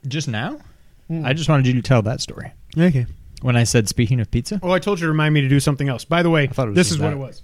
just 0.07 0.28
now. 0.28 0.59
Hmm. 1.09 1.25
I 1.25 1.33
just 1.33 1.49
wanted 1.49 1.66
you 1.66 1.73
to 1.75 1.83
tell 1.83 2.02
that 2.02 2.21
story 2.21 2.52
Okay. 2.78 3.07
when 3.43 3.57
I 3.57 3.64
said 3.64 3.88
speaking 3.88 4.21
of 4.21 4.31
pizza. 4.31 4.61
Oh, 4.62 4.71
I 4.71 4.78
told 4.78 4.99
you 5.00 5.04
to 5.07 5.09
remind 5.11 5.35
me 5.35 5.40
to 5.43 5.49
do 5.49 5.61
something 5.61 5.88
else. 5.88 6.04
By 6.04 6.23
the 6.23 6.31
way, 6.31 6.47
this 6.47 6.90
is 6.90 6.99
what 6.99 7.12
it 7.12 7.16
was. 7.19 7.43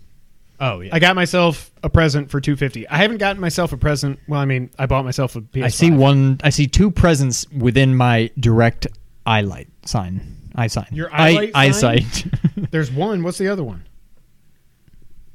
Oh 0.62 0.80
yeah, 0.80 0.94
I 0.94 0.98
got 0.98 1.16
myself 1.16 1.70
a 1.82 1.88
present 1.88 2.30
for 2.30 2.38
250. 2.38 2.86
I 2.88 2.98
haven't 2.98 3.16
gotten 3.16 3.40
myself 3.40 3.72
a 3.72 3.78
present. 3.78 4.18
Well, 4.28 4.38
I 4.40 4.44
mean, 4.44 4.68
I 4.78 4.84
bought 4.84 5.06
myself 5.06 5.34
a 5.36 5.40
PS5. 5.40 5.64
I 5.64 5.68
see 5.68 5.90
one. 5.90 6.38
I 6.44 6.50
see 6.50 6.66
two 6.66 6.90
presents 6.90 7.46
within 7.50 7.96
my 7.96 8.30
direct 8.38 8.86
eye 9.24 9.40
light 9.40 9.68
sign. 9.86 10.36
Eye 10.60 10.66
sign. 10.66 10.88
Your 10.92 11.10
eye, 11.10 11.30
eyelight 11.30 11.52
sign? 11.74 11.98
eyesight. 11.98 12.26
There's 12.70 12.90
one. 12.90 13.22
What's 13.22 13.38
the 13.38 13.48
other 13.48 13.64
one? 13.64 13.86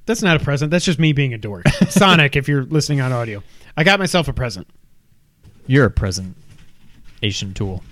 That's 0.05 0.21
not 0.21 0.39
a 0.39 0.43
present. 0.43 0.69
That's 0.69 0.85
just 0.85 0.99
me 0.99 1.13
being 1.13 1.33
a 1.33 1.37
dork. 1.39 1.67
Sonic, 1.89 2.35
if 2.35 2.47
you're 2.47 2.63
listening 2.63 3.01
on 3.01 3.11
audio. 3.11 3.41
I 3.75 3.83
got 3.83 3.97
myself 3.97 4.27
a 4.27 4.33
present. 4.33 4.67
You're 5.65 5.85
a 5.85 5.89
present 5.89 6.37
Asian 7.23 7.55
tool. 7.55 7.83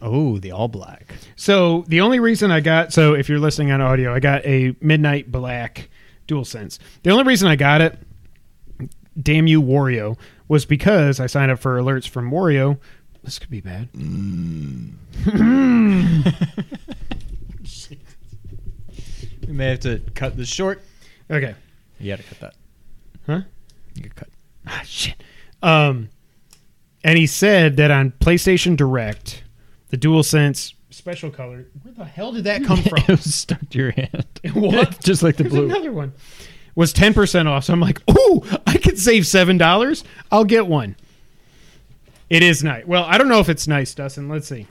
Oh, 0.00 0.38
the 0.38 0.50
all 0.50 0.68
black. 0.68 1.14
So 1.36 1.84
the 1.88 2.00
only 2.00 2.20
reason 2.20 2.50
I 2.50 2.60
got 2.60 2.90
so 2.90 3.12
if 3.12 3.28
you're 3.28 3.38
listening 3.38 3.70
on 3.70 3.82
audio, 3.82 4.14
I 4.14 4.18
got 4.18 4.46
a 4.46 4.74
midnight 4.80 5.30
black 5.30 5.90
dual 6.26 6.46
sense. 6.46 6.78
The 7.02 7.10
only 7.10 7.24
reason 7.24 7.48
I 7.48 7.56
got 7.56 7.82
it, 7.82 7.98
damn 9.20 9.46
you 9.46 9.60
Wario, 9.60 10.16
was 10.48 10.64
because 10.64 11.20
I 11.20 11.26
signed 11.26 11.52
up 11.52 11.58
for 11.58 11.78
alerts 11.78 12.08
from 12.08 12.30
Wario. 12.30 12.78
This 13.22 13.38
could 13.38 13.50
be 13.50 13.60
bad. 13.60 13.88
We 19.46 19.52
may 19.54 19.70
have 19.70 19.80
to 19.80 20.00
cut 20.14 20.36
this 20.36 20.48
short. 20.48 20.82
Okay. 21.30 21.54
You 21.98 22.12
got 22.12 22.18
to 22.18 22.22
cut 22.24 22.40
that. 22.40 22.54
Huh? 23.26 23.40
You 23.94 24.08
cut. 24.10 24.28
Ah, 24.66 24.82
shit. 24.84 25.16
Um, 25.62 26.08
and 27.04 27.18
he 27.18 27.26
said 27.26 27.76
that 27.76 27.90
on 27.90 28.12
PlayStation 28.12 28.76
Direct, 28.76 29.42
the 29.90 29.98
DualSense 29.98 30.74
special 30.90 31.30
color. 31.30 31.66
Where 31.82 31.94
the 31.94 32.04
hell 32.04 32.32
did 32.32 32.44
that 32.44 32.64
come 32.64 32.78
it 32.84 32.88
from? 32.88 33.02
was 33.08 33.34
stuck 33.34 33.68
to 33.70 33.78
your 33.78 33.90
hand. 33.92 34.26
What? 34.54 35.02
Just 35.02 35.22
like 35.22 35.36
the 35.36 35.44
There's 35.44 35.54
blue. 35.54 35.64
another 35.66 35.92
one. 35.92 36.12
Was 36.74 36.92
ten 36.92 37.12
percent 37.14 37.46
off. 37.48 37.64
So 37.64 37.72
I'm 37.72 37.80
like, 37.80 38.00
ooh, 38.10 38.42
I 38.66 38.76
could 38.78 38.98
save 38.98 39.26
seven 39.26 39.58
dollars. 39.58 40.02
I'll 40.30 40.44
get 40.44 40.66
one. 40.66 40.96
It 42.32 42.42
is 42.42 42.64
nice. 42.64 42.86
Well, 42.86 43.04
I 43.04 43.18
don't 43.18 43.28
know 43.28 43.40
if 43.40 43.50
it's 43.50 43.68
nice, 43.68 43.94
Dustin. 43.94 44.30
Let's 44.30 44.48
see. 44.48 44.66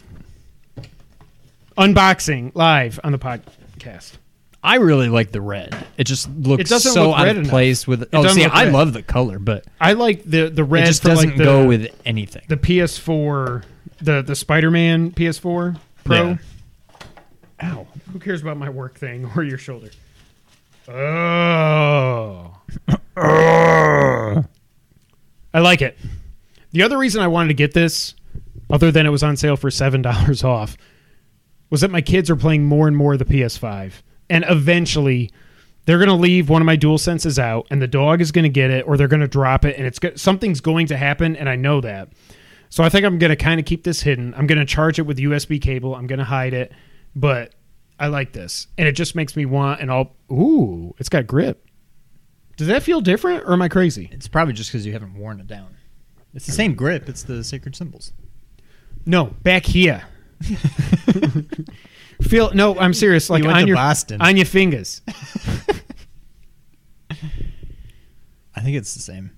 Unboxing 1.78 2.54
live 2.56 3.00
on 3.04 3.12
the 3.12 3.20
podcast. 3.20 4.14
I 4.64 4.78
really 4.78 5.10
like 5.10 5.32
the 5.32 5.42
red. 5.42 5.76
It 5.96 6.06
just 6.06 6.28
looks 6.32 6.62
It 6.62 6.68
doesn't 6.68 6.92
so 6.94 7.10
look 7.10 7.20
out 7.20 7.26
red 7.26 7.36
of 7.38 7.44
enough. 7.44 7.52
place 7.52 7.86
with. 7.88 8.02
It 8.02 8.10
Oh, 8.14 8.24
doesn't 8.24 8.36
see, 8.40 8.46
look 8.46 8.56
I 8.56 8.64
red. 8.66 8.74
love 8.74 8.94
the 8.94 9.04
color, 9.04 9.38
but 9.38 9.66
I 9.80 9.94
like 9.94 10.24
the 10.24 10.50
the 10.50 10.64
red 10.64 10.86
it 10.86 10.88
just 10.88 11.04
for 11.04 11.10
doesn't 11.10 11.30
like 11.30 11.38
the, 11.38 11.44
go 11.44 11.68
with 11.68 11.88
anything. 12.04 12.42
the 12.48 12.58
PS4, 12.58 13.64
the 14.02 14.24
the 14.24 14.36
Spider-Man 14.36 15.12
PS4 15.12 15.78
Pro. 16.04 16.30
Yeah. 16.30 16.38
Ow! 17.64 17.86
Who 18.12 18.18
cares 18.20 18.42
about 18.42 18.58
my 18.58 18.70
work 18.70 18.98
thing 18.98 19.30
or 19.36 19.44
your 19.44 19.60
shoulder? 19.60 19.92
Oh, 20.90 22.56
I 23.18 24.44
like 25.60 25.84
it. 25.84 25.96
The 26.72 26.84
other 26.84 26.98
reason 26.98 27.22
I 27.22 27.28
wanted 27.28 27.50
to 27.50 27.54
get 27.54 27.74
this, 27.74 28.16
other 28.70 28.92
than 28.92 29.06
it 29.06 29.10
was 29.10 29.24
on 29.24 29.38
sale 29.38 29.58
for 29.58 29.72
seven 29.72 30.02
dollars 30.02 30.44
off, 30.44 30.78
was 31.70 31.82
that 31.82 31.92
my 31.92 32.02
kids 32.02 32.30
are 32.30 32.36
playing 32.36 32.66
more 32.66 32.88
and 32.88 32.96
more 32.96 33.14
of 33.14 33.20
the 33.20 33.26
PS5, 33.26 33.94
and 34.30 34.46
eventually 34.48 35.32
they're 35.86 35.98
going 35.98 36.10
to 36.10 36.16
leave 36.16 36.50
one 36.50 36.62
of 36.62 36.66
my 36.66 36.76
dual 36.76 36.98
senses 36.98 37.40
out, 37.40 37.68
and 37.72 37.82
the 37.82 37.88
dog 37.88 38.22
is 38.22 38.32
going 38.32 38.44
to 38.44 38.50
get 38.50 38.70
it, 38.70 38.86
or 38.88 38.98
they're 38.98 39.08
going 39.08 39.22
to 39.22 39.28
drop 39.28 39.66
it, 39.66 39.78
and 39.78 39.88
it's 39.88 40.00
go- 40.00 40.16
something's 40.16 40.62
going 40.62 40.88
to 40.88 40.98
happen, 40.98 41.36
and 41.36 41.50
I 41.50 41.56
know 41.56 41.82
that. 41.82 42.10
So 42.70 42.84
I 42.84 42.90
think 42.90 43.06
I'm 43.06 43.20
going 43.20 43.32
to 43.32 43.36
kind 43.36 43.60
of 43.60 43.66
keep 43.66 43.84
this 43.84 44.02
hidden. 44.02 44.34
I'm 44.36 44.48
going 44.48 44.60
to 44.60 44.66
charge 44.66 45.00
it 45.00 45.04
with 45.04 45.18
USB 45.18 45.62
cable. 45.62 45.96
I'm 45.96 46.08
going 46.08 46.20
to 46.20 46.26
hide 46.26 46.54
it, 46.54 46.72
but 47.16 47.54
I 48.00 48.08
like 48.08 48.32
this, 48.32 48.68
and 48.78 48.88
it 48.88 48.94
just 48.94 49.16
makes 49.16 49.36
me 49.36 49.46
want. 49.46 49.82
And 49.82 49.92
all. 49.92 50.16
Ooh, 50.32 50.96
it's 50.98 51.10
got 51.10 51.28
grip. 51.28 51.66
Does 52.58 52.68
that 52.68 52.84
feel 52.84 53.02
different, 53.02 53.44
or 53.46 53.54
am 53.54 53.62
I 53.62 53.70
crazy? 53.70 54.10
It's 54.12 54.28
probably 54.28 54.54
just 54.54 54.72
because 54.72 54.86
you 54.86 54.94
haven't 54.94 55.16
worn 55.16 55.40
it 55.40 55.48
down. 55.48 55.76
It's 56.34 56.46
the 56.46 56.52
same 56.52 56.76
grip. 56.76 57.10
It's 57.10 57.24
the 57.24 57.44
sacred 57.44 57.76
symbols. 57.76 58.14
No, 59.06 59.26
back 59.44 59.66
here. 59.66 60.04
feel 62.22 62.54
no. 62.54 62.78
I'm 62.80 62.94
serious. 62.94 63.30
Like 63.30 63.42
You 63.44 63.48
went 63.48 63.58
on 63.58 63.64
to 63.64 63.68
your 63.68 63.76
Boston. 63.78 64.22
on 64.22 64.38
your 64.38 64.46
fingers. 64.46 65.02
I 68.56 68.62
think 68.62 68.78
it's 68.78 68.94
the 68.94 69.00
same. 69.02 69.32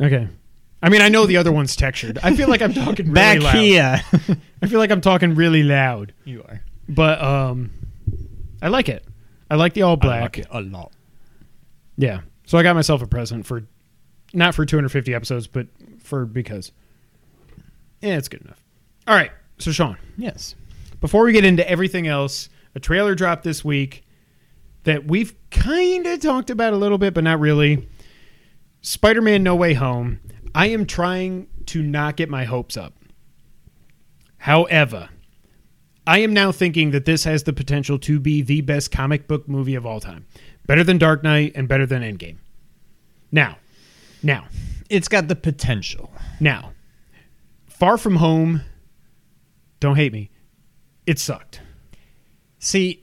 Okay. 0.00 0.28
I 0.82 0.88
mean, 0.88 1.00
I 1.02 1.08
know 1.08 1.26
the 1.26 1.36
other 1.38 1.52
one's 1.52 1.74
textured. 1.74 2.18
I 2.22 2.34
feel 2.36 2.48
like 2.48 2.62
I'm 2.62 2.72
talking 2.74 3.06
really 3.06 3.14
Back 3.14 3.40
loud. 3.42 3.54
here. 3.56 4.02
I 4.62 4.66
feel 4.66 4.78
like 4.78 4.90
I'm 4.90 5.00
talking 5.00 5.34
really 5.34 5.62
loud, 5.62 6.12
you 6.24 6.42
are. 6.42 6.60
but 6.88 7.20
um, 7.22 7.70
I 8.62 8.68
like 8.68 8.88
it. 8.88 9.04
I 9.50 9.56
like 9.56 9.72
the 9.74 9.82
all 9.82 9.96
black. 9.96 10.18
I 10.20 10.22
like 10.22 10.38
it 10.38 10.46
a 10.50 10.60
lot. 10.60 10.92
Yeah. 11.96 12.20
So 12.46 12.58
I 12.58 12.62
got 12.62 12.74
myself 12.76 13.02
a 13.02 13.06
present 13.06 13.46
for 13.46 13.62
not 14.32 14.54
for 14.54 14.64
250 14.66 15.14
episodes, 15.14 15.46
but 15.46 15.66
for 16.06 16.24
because. 16.26 16.72
Yeah, 18.00 18.16
it's 18.16 18.28
good 18.28 18.42
enough. 18.42 18.62
All 19.06 19.14
right. 19.14 19.30
So 19.58 19.72
Sean, 19.72 19.96
Yes. 20.16 20.54
before 21.00 21.24
we 21.24 21.32
get 21.32 21.44
into 21.44 21.68
everything 21.68 22.06
else, 22.06 22.48
a 22.74 22.80
trailer 22.80 23.14
dropped 23.14 23.42
this 23.42 23.64
week 23.64 24.04
that 24.84 25.06
we've 25.06 25.34
kind 25.50 26.06
of 26.06 26.20
talked 26.20 26.50
about 26.50 26.72
a 26.72 26.76
little 26.76 26.98
bit, 26.98 27.14
but 27.14 27.24
not 27.24 27.40
really. 27.40 27.88
Spider-Man: 28.82 29.42
No 29.42 29.56
Way 29.56 29.74
Home. 29.74 30.20
I 30.54 30.66
am 30.68 30.86
trying 30.86 31.48
to 31.66 31.82
not 31.82 32.16
get 32.16 32.28
my 32.28 32.44
hopes 32.44 32.76
up. 32.76 32.94
However, 34.38 35.08
I 36.06 36.18
am 36.18 36.32
now 36.32 36.52
thinking 36.52 36.92
that 36.92 37.04
this 37.04 37.24
has 37.24 37.42
the 37.42 37.52
potential 37.52 37.98
to 38.00 38.20
be 38.20 38.42
the 38.42 38.60
best 38.60 38.90
comic 38.92 39.26
book 39.26 39.48
movie 39.48 39.74
of 39.74 39.84
all 39.84 40.00
time. 40.00 40.26
Better 40.66 40.84
than 40.84 40.98
Dark 40.98 41.22
Knight 41.22 41.52
and 41.56 41.66
better 41.66 41.86
than 41.86 42.02
Endgame. 42.02 42.36
Now, 43.32 43.58
now, 44.22 44.46
It's 44.88 45.08
got 45.08 45.28
the 45.28 45.36
potential. 45.36 46.10
now, 46.40 46.72
Far 47.66 47.98
From 47.98 48.16
Home, 48.16 48.62
don't 49.80 49.96
hate 49.96 50.12
me, 50.12 50.30
it 51.06 51.18
sucked. 51.18 51.60
See, 52.58 53.02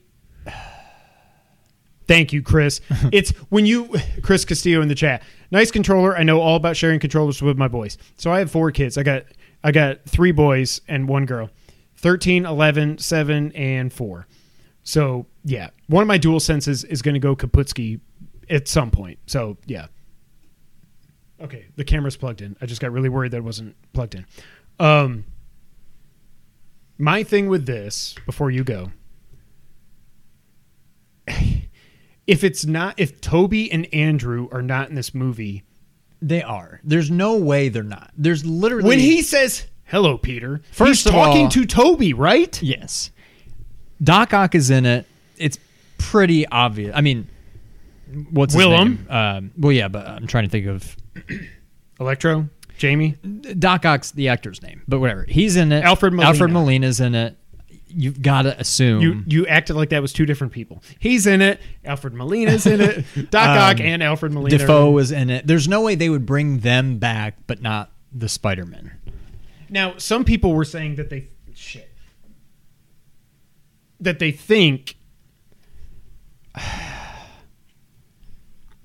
Thank 2.06 2.32
you, 2.32 2.42
Chris. 2.42 2.80
it's 3.12 3.30
when 3.48 3.66
you, 3.66 3.90
Chris 4.22 4.44
Castillo 4.44 4.82
in 4.82 4.88
the 4.88 4.94
chat. 4.94 5.22
Nice 5.50 5.70
controller. 5.70 6.16
I 6.16 6.22
know 6.22 6.40
all 6.40 6.56
about 6.56 6.76
sharing 6.76 7.00
controllers 7.00 7.40
with 7.40 7.56
my 7.56 7.68
boys. 7.68 7.96
So 8.16 8.30
I 8.30 8.40
have 8.40 8.50
four 8.50 8.70
kids. 8.72 8.98
I 8.98 9.02
got, 9.02 9.24
I 9.62 9.72
got 9.72 10.04
three 10.04 10.32
boys 10.32 10.80
and 10.88 11.08
one 11.08 11.26
girl 11.26 11.50
13, 11.96 12.44
11, 12.44 12.98
7, 12.98 13.52
and 13.52 13.92
4. 13.92 14.26
So 14.82 15.26
yeah, 15.44 15.70
one 15.86 16.02
of 16.02 16.08
my 16.08 16.18
dual 16.18 16.40
senses 16.40 16.84
is 16.84 17.00
going 17.00 17.14
to 17.14 17.20
go 17.20 17.34
Kaputski 17.34 18.00
at 18.50 18.68
some 18.68 18.90
point. 18.90 19.18
So 19.26 19.56
yeah. 19.66 19.86
Okay, 21.40 21.66
the 21.76 21.84
camera's 21.84 22.16
plugged 22.16 22.40
in. 22.42 22.56
I 22.60 22.66
just 22.66 22.80
got 22.80 22.92
really 22.92 23.08
worried 23.08 23.32
that 23.32 23.38
it 23.38 23.44
wasn't 23.44 23.74
plugged 23.92 24.14
in. 24.14 24.24
Um, 24.78 25.24
my 26.98 27.22
thing 27.24 27.48
with 27.48 27.66
this, 27.66 28.14
before 28.26 28.50
you 28.50 28.62
go, 28.64 28.92
if 32.26 32.44
it's 32.44 32.64
not, 32.64 32.94
if 32.98 33.20
Tobey 33.20 33.70
and 33.70 33.92
Andrew 33.92 34.48
are 34.52 34.62
not 34.62 34.88
in 34.88 34.94
this 34.94 35.14
movie, 35.14 35.64
they 36.22 36.42
are. 36.42 36.80
There's 36.84 37.10
no 37.10 37.36
way 37.36 37.68
they're 37.68 37.82
not. 37.82 38.10
There's 38.16 38.44
literally 38.46 38.88
when 38.88 38.98
he 38.98 39.22
says 39.22 39.66
"Hello, 39.84 40.16
Peter," 40.16 40.62
First 40.72 41.04
he's 41.04 41.12
talking 41.12 41.44
all- 41.44 41.50
to 41.50 41.66
Tobey, 41.66 42.12
right? 42.14 42.60
Yes. 42.62 43.10
Doc 44.02 44.32
Ock 44.34 44.54
is 44.54 44.70
in 44.70 44.86
it. 44.86 45.06
It's 45.36 45.58
pretty 45.98 46.46
obvious. 46.48 46.92
I 46.94 47.00
mean, 47.00 47.28
what's 48.30 48.54
his 48.54 48.58
Willem. 48.64 48.88
name? 48.88 49.06
Um, 49.10 49.50
well, 49.58 49.72
yeah, 49.72 49.88
but 49.88 50.06
I'm 50.06 50.26
trying 50.26 50.44
to 50.44 50.50
think 50.50 50.66
of 50.66 50.96
Electro, 52.00 52.48
Jamie, 52.78 53.12
Doc 53.58 53.84
Ock's 53.86 54.10
the 54.12 54.28
actor's 54.28 54.60
name, 54.62 54.82
but 54.88 54.98
whatever. 55.00 55.24
He's 55.28 55.56
in 55.56 55.72
it. 55.72 55.84
Alfred 55.84 56.12
Molina. 56.12 56.28
Alfred 56.30 56.50
Molina's 56.50 57.00
in 57.00 57.14
it. 57.14 57.36
You've 57.96 58.20
got 58.20 58.42
to 58.42 58.58
assume. 58.58 59.00
you 59.00 59.22
you 59.26 59.46
acted 59.46 59.76
like 59.76 59.90
that 59.90 60.02
was 60.02 60.12
two 60.12 60.26
different 60.26 60.52
people. 60.52 60.82
He's 60.98 61.28
in 61.28 61.40
it. 61.40 61.60
Alfred 61.84 62.12
Molina's 62.14 62.66
in 62.66 62.80
it. 62.80 63.04
Doc 63.30 63.48
Ock 63.48 63.76
Um, 63.80 63.86
and 63.86 64.02
Alfred 64.02 64.32
Molina. 64.32 64.56
are 64.56 64.58
Dafoe 64.58 64.82
in 64.86 64.88
it. 64.88 64.94
was 64.94 65.12
in 65.12 65.30
it. 65.30 65.46
There's 65.46 65.68
no 65.68 65.82
way 65.82 65.94
they 65.94 66.10
would 66.10 66.26
bring 66.26 66.58
them 66.58 66.98
back, 66.98 67.36
but 67.46 67.62
not 67.62 67.92
the 68.12 68.28
Spider-Man. 68.28 68.90
Now, 69.70 69.96
some 69.98 70.24
people 70.24 70.52
were 70.54 70.64
saying 70.64 70.96
that 70.96 71.08
they 71.10 71.28
shit 71.54 71.88
that 74.00 74.18
they 74.18 74.32
think 74.32 74.96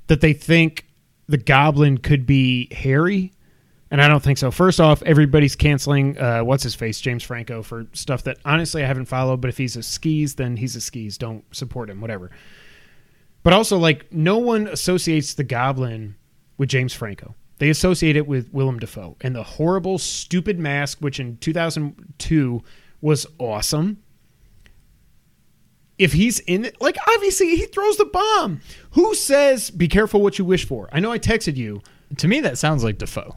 that 0.07 0.21
they 0.21 0.33
think 0.33 0.85
the 1.29 1.37
Goblin 1.37 1.99
could 1.99 2.25
be 2.25 2.67
Harry, 2.73 3.31
and 3.91 4.01
I 4.01 4.07
don't 4.07 4.21
think 4.21 4.39
so. 4.39 4.49
First 4.49 4.79
off, 4.79 5.03
everybody's 5.03 5.55
canceling 5.55 6.17
uh, 6.17 6.41
what's 6.41 6.63
his 6.63 6.73
face, 6.73 6.99
James 6.99 7.23
Franco, 7.23 7.61
for 7.61 7.85
stuff 7.93 8.23
that 8.23 8.39
honestly 8.43 8.83
I 8.83 8.87
haven't 8.87 9.05
followed. 9.05 9.39
But 9.39 9.49
if 9.49 9.57
he's 9.57 9.75
a 9.75 9.83
skis, 9.83 10.35
then 10.35 10.57
he's 10.57 10.75
a 10.75 10.81
skis. 10.81 11.19
Don't 11.19 11.43
support 11.55 11.89
him, 11.89 12.01
whatever. 12.01 12.31
But 13.43 13.53
also, 13.53 13.77
like, 13.77 14.11
no 14.11 14.39
one 14.39 14.67
associates 14.67 15.35
the 15.35 15.43
Goblin 15.43 16.15
with 16.57 16.69
James 16.69 16.93
Franco. 16.93 17.35
They 17.59 17.69
associate 17.69 18.15
it 18.15 18.27
with 18.27 18.51
Willem 18.51 18.79
Dafoe 18.79 19.15
and 19.21 19.35
the 19.35 19.43
horrible, 19.43 19.99
stupid 19.99 20.59
mask, 20.59 20.97
which 20.99 21.19
in 21.19 21.37
2002 21.37 22.63
was 23.01 23.27
awesome. 23.37 24.01
If 25.99 26.13
he's 26.13 26.39
in 26.39 26.65
it, 26.65 26.81
like, 26.81 26.97
obviously 27.13 27.55
he 27.57 27.65
throws 27.65 27.97
the 27.97 28.05
bomb. 28.05 28.61
Who 28.91 29.13
says, 29.13 29.69
be 29.69 29.87
careful 29.87 30.21
what 30.21 30.39
you 30.39 30.45
wish 30.45 30.65
for? 30.65 30.89
I 30.91 30.99
know 31.01 31.11
I 31.11 31.19
texted 31.19 31.57
you, 31.57 31.81
To 32.17 32.27
me, 32.27 32.39
that 32.39 32.57
sounds 32.57 32.83
like 32.83 32.97
Dafoe. 32.97 33.35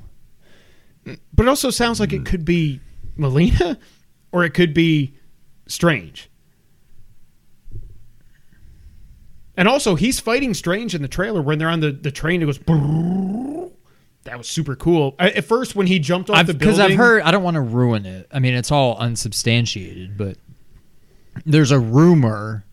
but 1.04 1.42
it 1.42 1.48
also 1.48 1.70
sounds 1.70 2.00
like 2.00 2.12
it 2.12 2.22
mm. 2.22 2.26
could 2.26 2.44
be 2.44 2.80
Molina 3.16 3.78
or 4.30 4.44
it 4.44 4.54
could 4.54 4.72
be 4.72 5.14
Strange. 5.66 6.30
And 9.56 9.68
also, 9.68 9.94
he's 9.94 10.18
fighting 10.18 10.54
Strange 10.54 10.94
in 10.94 11.02
the 11.02 11.08
trailer 11.08 11.42
when 11.42 11.58
they're 11.58 11.68
on 11.68 11.80
the, 11.80 11.92
the 11.92 12.10
train. 12.10 12.42
It 12.42 12.46
goes. 12.46 12.58
brrrr. 12.58 13.70
That 14.24 14.38
was 14.38 14.48
super 14.48 14.76
cool. 14.76 15.14
I, 15.18 15.30
at 15.30 15.44
first, 15.44 15.74
when 15.74 15.88
he 15.88 15.98
jumped 15.98 16.30
off 16.30 16.46
the 16.46 16.54
building, 16.54 16.58
Because 16.58 16.78
I've 16.78 16.96
heard, 16.96 17.22
I 17.22 17.32
don't 17.32 17.42
want 17.42 17.56
to 17.56 17.60
ruin 17.60 18.06
it. 18.06 18.28
I 18.32 18.38
mean, 18.38 18.54
it's 18.54 18.70
all 18.70 18.96
unsubstantiated, 18.98 20.16
but 20.16 20.38
there's 21.44 21.70
a 21.70 21.78
rumor 21.78 22.64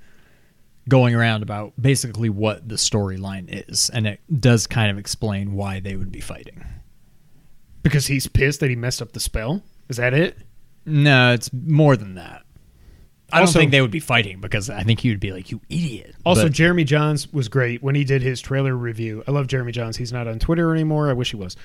going 0.88 1.14
around 1.16 1.44
about 1.44 1.74
basically 1.80 2.30
what 2.30 2.68
the 2.68 2.76
storyline 2.76 3.46
is, 3.70 3.90
and 3.94 4.08
it 4.08 4.20
does 4.40 4.66
kind 4.68 4.90
of 4.90 4.98
explain 4.98 5.54
why 5.54 5.80
they 5.80 5.96
would 5.96 6.12
be 6.12 6.22
fighting. 6.22 6.64
because 7.82 8.08
he's 8.08 8.28
pissed 8.28 8.60
that 8.60 8.70
he 8.70 8.76
messed 8.76 9.02
up 9.02 9.14
the 9.14 9.20
spell. 9.22 9.64
Is 9.88 9.96
that 9.98 10.14
it? 10.14 10.38
No, 10.86 11.32
it's 11.34 11.50
more 11.54 11.96
than 11.96 12.16
that. 12.16 12.44
I 13.32 13.40
Also- 13.40 13.54
don't 13.54 13.62
think 13.62 13.72
they 13.72 13.80
would 13.82 13.90
be 13.90 14.02
fighting 14.02 14.42
because 14.42 14.70
I 14.70 14.84
think 14.84 15.00
he 15.00 15.10
would 15.10 15.22
be 15.22 15.32
like, 15.32 15.50
"You 15.50 15.62
idiot." 15.70 16.14
Also, 16.26 16.44
But- 16.44 16.52
Jeremy 16.52 16.84
Jahns 16.84 17.32
was 17.32 17.48
great 17.48 17.82
when 17.82 17.96
he 17.96 18.04
did 18.04 18.22
his 18.22 18.42
trailer 18.42 18.76
review. 18.76 19.24
I 19.28 19.32
love 19.32 19.48
Jeremy 19.48 19.72
Jahns. 19.72 19.96
He's 19.96 20.12
not 20.12 20.28
on 20.28 20.40
Twitter 20.40 20.74
anymore. 20.74 21.10
I 21.10 21.14
wish 21.14 21.32
he 21.32 21.38
was. 21.38 21.56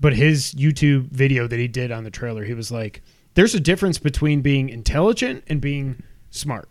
But 0.00 0.14
his 0.16 0.52
YouTube 0.54 1.10
video 1.12 1.46
that 1.46 1.58
he 1.60 1.68
did 1.68 1.92
on 1.92 2.02
the 2.02 2.10
trailer, 2.10 2.42
he 2.44 2.54
was 2.54 2.72
like, 2.72 3.00
there's 3.34 3.54
a 3.54 3.60
difference 3.60 3.98
between 3.98 4.40
being 4.40 4.68
intelligent 4.68 5.44
and 5.46 5.60
being 5.60 6.02
smart. 6.32 6.68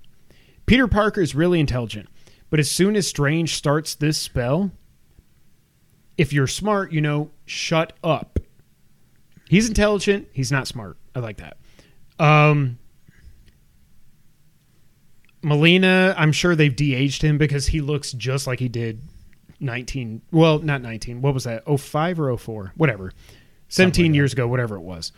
Peter 0.66 0.88
Parker 0.88 1.22
is 1.22 1.34
really 1.34 1.60
intelligent, 1.60 2.10
but 2.50 2.60
as 2.60 2.70
soon 2.70 2.96
as 2.96 3.08
Strange 3.08 3.56
starts 3.56 3.96
this 3.96 4.18
spell, 4.18 4.72
if 6.18 6.34
you're 6.34 6.48
smart, 6.48 6.92
you 6.92 7.02
know, 7.02 7.32
shut 7.46 7.94
up. 8.04 8.40
He's 9.50 9.68
intelligent. 9.68 10.28
He's 10.34 10.52
not 10.52 10.68
smart. 10.68 10.98
I 11.16 11.20
like 11.20 11.38
that. 11.38 11.58
Um, 12.20 12.78
Molina, 15.42 16.14
I'm 16.18 16.32
sure 16.32 16.56
they've 16.56 16.76
de-aged 16.76 17.22
him 17.22 17.38
because 17.38 17.68
he 17.68 17.82
looks 17.82 18.12
just 18.12 18.48
like 18.48 18.60
he 18.60 18.70
did 18.70 19.02
19. 19.60 20.22
Well, 20.32 20.60
not 20.60 20.82
19. 20.82 21.22
What 21.22 21.34
was 21.34 21.46
that? 21.46 21.64
05 21.66 22.20
or 22.20 22.38
04? 22.38 22.74
Whatever. 22.76 23.12
17 23.70 24.08
like 24.08 24.16
years 24.16 24.34
ago, 24.34 24.48
whatever 24.48 24.76
it 24.76 24.82
was. 24.82 25.12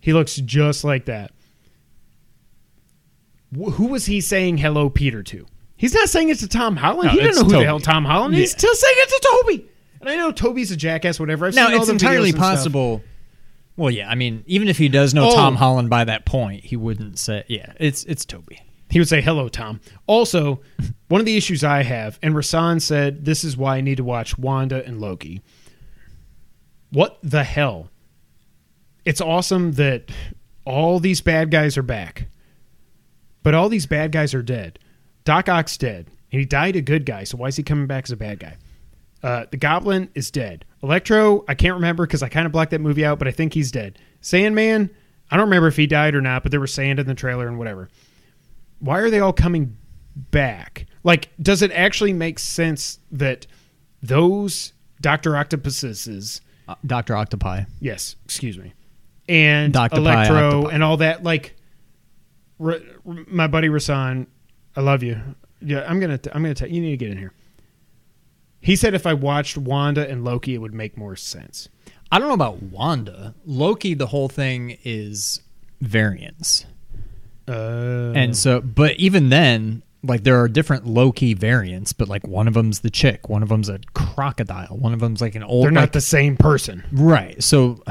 He 0.00 0.12
looks 0.12 0.36
just 0.36 0.84
like 0.84 1.06
that. 1.06 1.32
Wh- 3.58 3.72
who 3.72 3.86
was 3.86 4.06
he 4.06 4.20
saying 4.20 4.58
hello, 4.58 4.90
Peter, 4.90 5.22
to? 5.24 5.46
He's 5.76 5.94
not 5.94 6.08
saying 6.08 6.30
it 6.30 6.38
to 6.38 6.48
Tom 6.48 6.76
Holland. 6.76 7.08
No, 7.08 7.12
he 7.12 7.18
didn't 7.20 7.36
know 7.36 7.44
who 7.44 7.50
Tobey. 7.50 7.62
the 7.62 7.66
hell 7.66 7.80
Tom 7.80 8.04
Holland 8.04 8.34
is. 8.34 8.40
He's 8.40 8.50
still 8.52 8.74
saying 8.74 8.94
it 8.98 9.08
to 9.08 9.42
Tobey. 9.42 9.68
And 10.00 10.08
I 10.10 10.16
know 10.16 10.32
Tobey's 10.32 10.70
a 10.70 10.76
jackass, 10.76 11.18
whatever. 11.20 11.46
I've 11.46 11.54
Now 11.54 11.68
it's 11.70 11.88
entirely 11.88 12.30
and 12.30 12.38
stuff. 12.38 12.54
possible. 12.56 13.02
Well, 13.76 13.90
yeah, 13.90 14.08
I 14.08 14.14
mean, 14.14 14.42
even 14.46 14.68
if 14.68 14.78
he 14.78 14.88
does 14.88 15.12
know 15.12 15.28
Oh. 15.28 15.34
Tom 15.34 15.56
Holland 15.56 15.90
by 15.90 16.04
that 16.04 16.24
point, 16.24 16.64
he 16.64 16.76
wouldn't 16.76 17.18
say, 17.18 17.44
"Yeah, 17.46 17.72
it's 17.78 18.04
it's 18.04 18.24
Tobey." 18.24 18.60
He 18.88 18.98
would 18.98 19.08
say, 19.08 19.20
"Hello, 19.20 19.48
Tom." 19.48 19.80
Also, 20.06 20.60
one 21.08 21.20
of 21.20 21.26
the 21.26 21.36
issues 21.36 21.62
I 21.62 21.82
have, 21.82 22.18
and 22.22 22.34
Rasan 22.34 22.80
said, 22.80 23.26
"This 23.26 23.44
is 23.44 23.56
why 23.56 23.76
I 23.76 23.80
need 23.82 23.96
to 23.98 24.04
watch 24.04 24.38
Wanda 24.38 24.82
and 24.86 24.98
Loki." 25.00 25.42
What 26.90 27.18
the 27.22 27.44
hell? 27.44 27.90
It's 29.04 29.20
awesome 29.20 29.72
that 29.72 30.10
all 30.64 30.98
these 30.98 31.20
bad 31.20 31.50
guys 31.50 31.76
are 31.76 31.82
back, 31.82 32.28
but 33.46 33.54
all 33.54 33.68
these 33.68 33.86
bad 33.86 34.10
guys 34.10 34.34
are 34.34 34.42
dead. 34.42 34.76
Doc 35.22 35.48
Ock's 35.48 35.76
dead, 35.76 36.08
and 36.32 36.40
he 36.40 36.44
died 36.44 36.74
a 36.74 36.80
good 36.80 37.06
guy. 37.06 37.22
So 37.22 37.36
why 37.36 37.46
is 37.46 37.54
he 37.54 37.62
coming 37.62 37.86
back 37.86 38.02
as 38.02 38.10
a 38.10 38.16
bad 38.16 38.40
guy? 38.40 38.56
Uh, 39.22 39.46
the 39.52 39.56
Goblin 39.56 40.08
is 40.16 40.32
dead. 40.32 40.64
Electro, 40.82 41.44
I 41.46 41.54
can't 41.54 41.74
remember 41.74 42.04
because 42.06 42.24
I 42.24 42.28
kind 42.28 42.44
of 42.44 42.50
blacked 42.50 42.72
that 42.72 42.80
movie 42.80 43.04
out, 43.04 43.20
but 43.20 43.28
I 43.28 43.30
think 43.30 43.54
he's 43.54 43.70
dead. 43.70 44.00
Sandman, 44.20 44.90
I 45.30 45.36
don't 45.36 45.44
remember 45.46 45.68
if 45.68 45.76
he 45.76 45.86
died 45.86 46.16
or 46.16 46.20
not, 46.20 46.42
but 46.42 46.50
there 46.50 46.58
was 46.58 46.74
sand 46.74 46.98
in 46.98 47.06
the 47.06 47.14
trailer 47.14 47.46
and 47.46 47.56
whatever 47.56 47.88
why 48.80 48.98
are 48.98 49.10
they 49.10 49.20
all 49.20 49.32
coming 49.32 49.76
back? 50.32 50.86
Like, 51.04 51.28
does 51.40 51.62
it 51.62 51.70
actually 51.72 52.12
make 52.12 52.38
sense 52.40 52.98
that 53.12 53.46
those 54.02 54.72
Doctor 55.00 55.36
Octopuses, 55.36 56.40
Uh, 56.68 56.74
Doctor 56.84 57.16
Octopi. 57.16 57.62
yes, 57.80 58.16
excuse 58.24 58.58
me, 58.58 58.72
and 59.28 59.72
Doctopi, 59.72 59.96
Electro 59.98 60.36
Octopi. 60.58 60.74
and 60.74 60.82
all 60.84 60.96
that, 60.98 61.22
like, 61.22 61.55
R- 62.60 62.80
my 63.04 63.46
buddy 63.46 63.68
Rasan, 63.68 64.26
I 64.74 64.80
love 64.80 65.02
you. 65.02 65.20
Yeah, 65.60 65.84
I'm 65.88 66.00
gonna, 66.00 66.18
t- 66.18 66.30
I'm 66.32 66.42
gonna 66.42 66.54
tell 66.54 66.68
you 66.68 66.80
need 66.80 66.90
to 66.90 66.96
get 66.96 67.10
in 67.10 67.18
here. 67.18 67.32
He 68.60 68.76
said 68.76 68.94
if 68.94 69.06
I 69.06 69.14
watched 69.14 69.56
Wanda 69.56 70.08
and 70.08 70.24
Loki, 70.24 70.54
it 70.54 70.58
would 70.58 70.74
make 70.74 70.96
more 70.96 71.16
sense. 71.16 71.68
I 72.10 72.18
don't 72.18 72.28
know 72.28 72.34
about 72.34 72.62
Wanda. 72.62 73.34
Loki, 73.44 73.94
the 73.94 74.06
whole 74.06 74.28
thing 74.28 74.78
is 74.84 75.40
variants. 75.80 76.66
Uh, 77.48 78.12
And 78.14 78.36
so, 78.36 78.60
but 78.60 78.96
even 78.96 79.28
then, 79.28 79.82
like 80.02 80.24
there 80.24 80.40
are 80.40 80.48
different 80.48 80.86
Loki 80.86 81.34
variants, 81.34 81.92
but 81.92 82.08
like 82.08 82.26
one 82.26 82.48
of 82.48 82.54
them's 82.54 82.80
the 82.80 82.90
chick, 82.90 83.28
one 83.28 83.42
of 83.42 83.48
them's 83.48 83.68
a 83.68 83.78
crocodile, 83.94 84.76
one 84.76 84.92
of 84.92 85.00
them's 85.00 85.20
like 85.20 85.34
an 85.34 85.42
old. 85.42 85.64
they're 85.64 85.70
not 85.72 85.80
like- 85.82 85.92
the 85.92 86.00
same 86.00 86.36
person. 86.36 86.82
right. 86.92 87.42
So, 87.42 87.82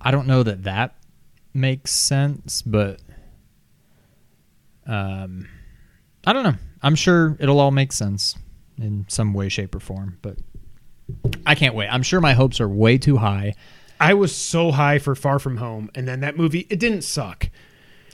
I 0.00 0.10
don't 0.10 0.26
know 0.26 0.42
that 0.42 0.64
that 0.64 0.94
makes 1.54 1.90
sense, 1.92 2.60
but 2.62 3.00
um, 4.86 5.48
I 6.26 6.32
don't 6.32 6.44
know. 6.44 6.54
I'm 6.82 6.94
sure 6.94 7.36
it'll 7.40 7.60
all 7.60 7.70
make 7.70 7.92
sense 7.92 8.36
in 8.78 9.04
some 9.08 9.34
way, 9.34 9.48
shape, 9.48 9.74
or 9.74 9.80
form. 9.80 10.18
But 10.22 10.38
I 11.46 11.54
can't 11.54 11.74
wait. 11.74 11.88
I'm 11.88 12.02
sure 12.02 12.20
my 12.20 12.32
hopes 12.32 12.60
are 12.60 12.68
way 12.68 12.98
too 12.98 13.16
high. 13.16 13.54
I 14.00 14.14
was 14.14 14.34
so 14.34 14.72
high 14.72 14.98
for 14.98 15.14
Far 15.14 15.38
From 15.38 15.56
Home, 15.58 15.90
and 15.94 16.08
then 16.08 16.20
that 16.20 16.36
movie, 16.36 16.66
it 16.70 16.80
didn't 16.80 17.02
suck. 17.02 17.48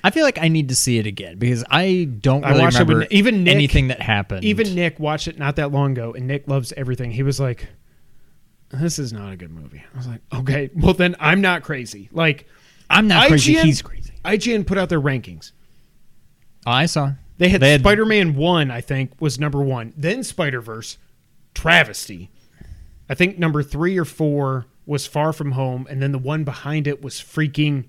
I 0.04 0.10
feel 0.10 0.22
like 0.24 0.38
I 0.38 0.48
need 0.48 0.68
to 0.68 0.74
see 0.76 0.98
it 0.98 1.06
again 1.06 1.38
because 1.38 1.64
I 1.70 2.04
don't 2.20 2.44
I 2.44 2.50
really 2.50 2.60
watched 2.62 2.76
it 2.76 2.80
remember 2.80 2.98
with- 3.00 3.12
even 3.12 3.44
Nick- 3.44 3.54
anything 3.54 3.88
that 3.88 4.00
happened. 4.02 4.44
Even 4.44 4.74
Nick 4.74 5.00
watched 5.00 5.28
it 5.28 5.38
not 5.38 5.56
that 5.56 5.72
long 5.72 5.92
ago, 5.92 6.12
and 6.12 6.26
Nick 6.26 6.46
loves 6.46 6.72
everything. 6.76 7.10
He 7.10 7.22
was 7.22 7.40
like, 7.40 7.66
"This 8.68 8.98
is 8.98 9.12
not 9.12 9.32
a 9.32 9.36
good 9.36 9.50
movie." 9.50 9.82
I 9.92 9.96
was 9.96 10.06
like, 10.06 10.20
"Okay, 10.32 10.70
well 10.74 10.94
then 10.94 11.16
I'm 11.18 11.40
not 11.40 11.62
crazy." 11.62 12.08
Like 12.12 12.46
I'm 12.90 13.08
not 13.08 13.28
crazy. 13.28 13.54
He's 13.54 13.82
crazy. 13.82 14.12
IGN 14.24 14.66
put 14.66 14.78
out 14.78 14.88
their 14.88 15.00
rankings. 15.00 15.52
I 16.70 16.86
saw. 16.86 17.12
They 17.38 17.48
had, 17.48 17.62
had- 17.62 17.80
Spider-Man 17.80 18.34
one, 18.34 18.70
I 18.70 18.80
think, 18.80 19.12
was 19.20 19.38
number 19.38 19.60
one. 19.62 19.92
Then 19.96 20.22
Spider 20.24 20.60
Verse, 20.60 20.98
travesty. 21.54 22.30
I 23.08 23.14
think 23.14 23.38
number 23.38 23.62
three 23.62 23.96
or 23.98 24.04
four 24.04 24.66
was 24.86 25.06
Far 25.06 25.32
From 25.32 25.52
Home, 25.52 25.86
and 25.88 26.02
then 26.02 26.12
the 26.12 26.18
one 26.18 26.44
behind 26.44 26.86
it 26.86 27.02
was 27.02 27.14
freaking 27.14 27.84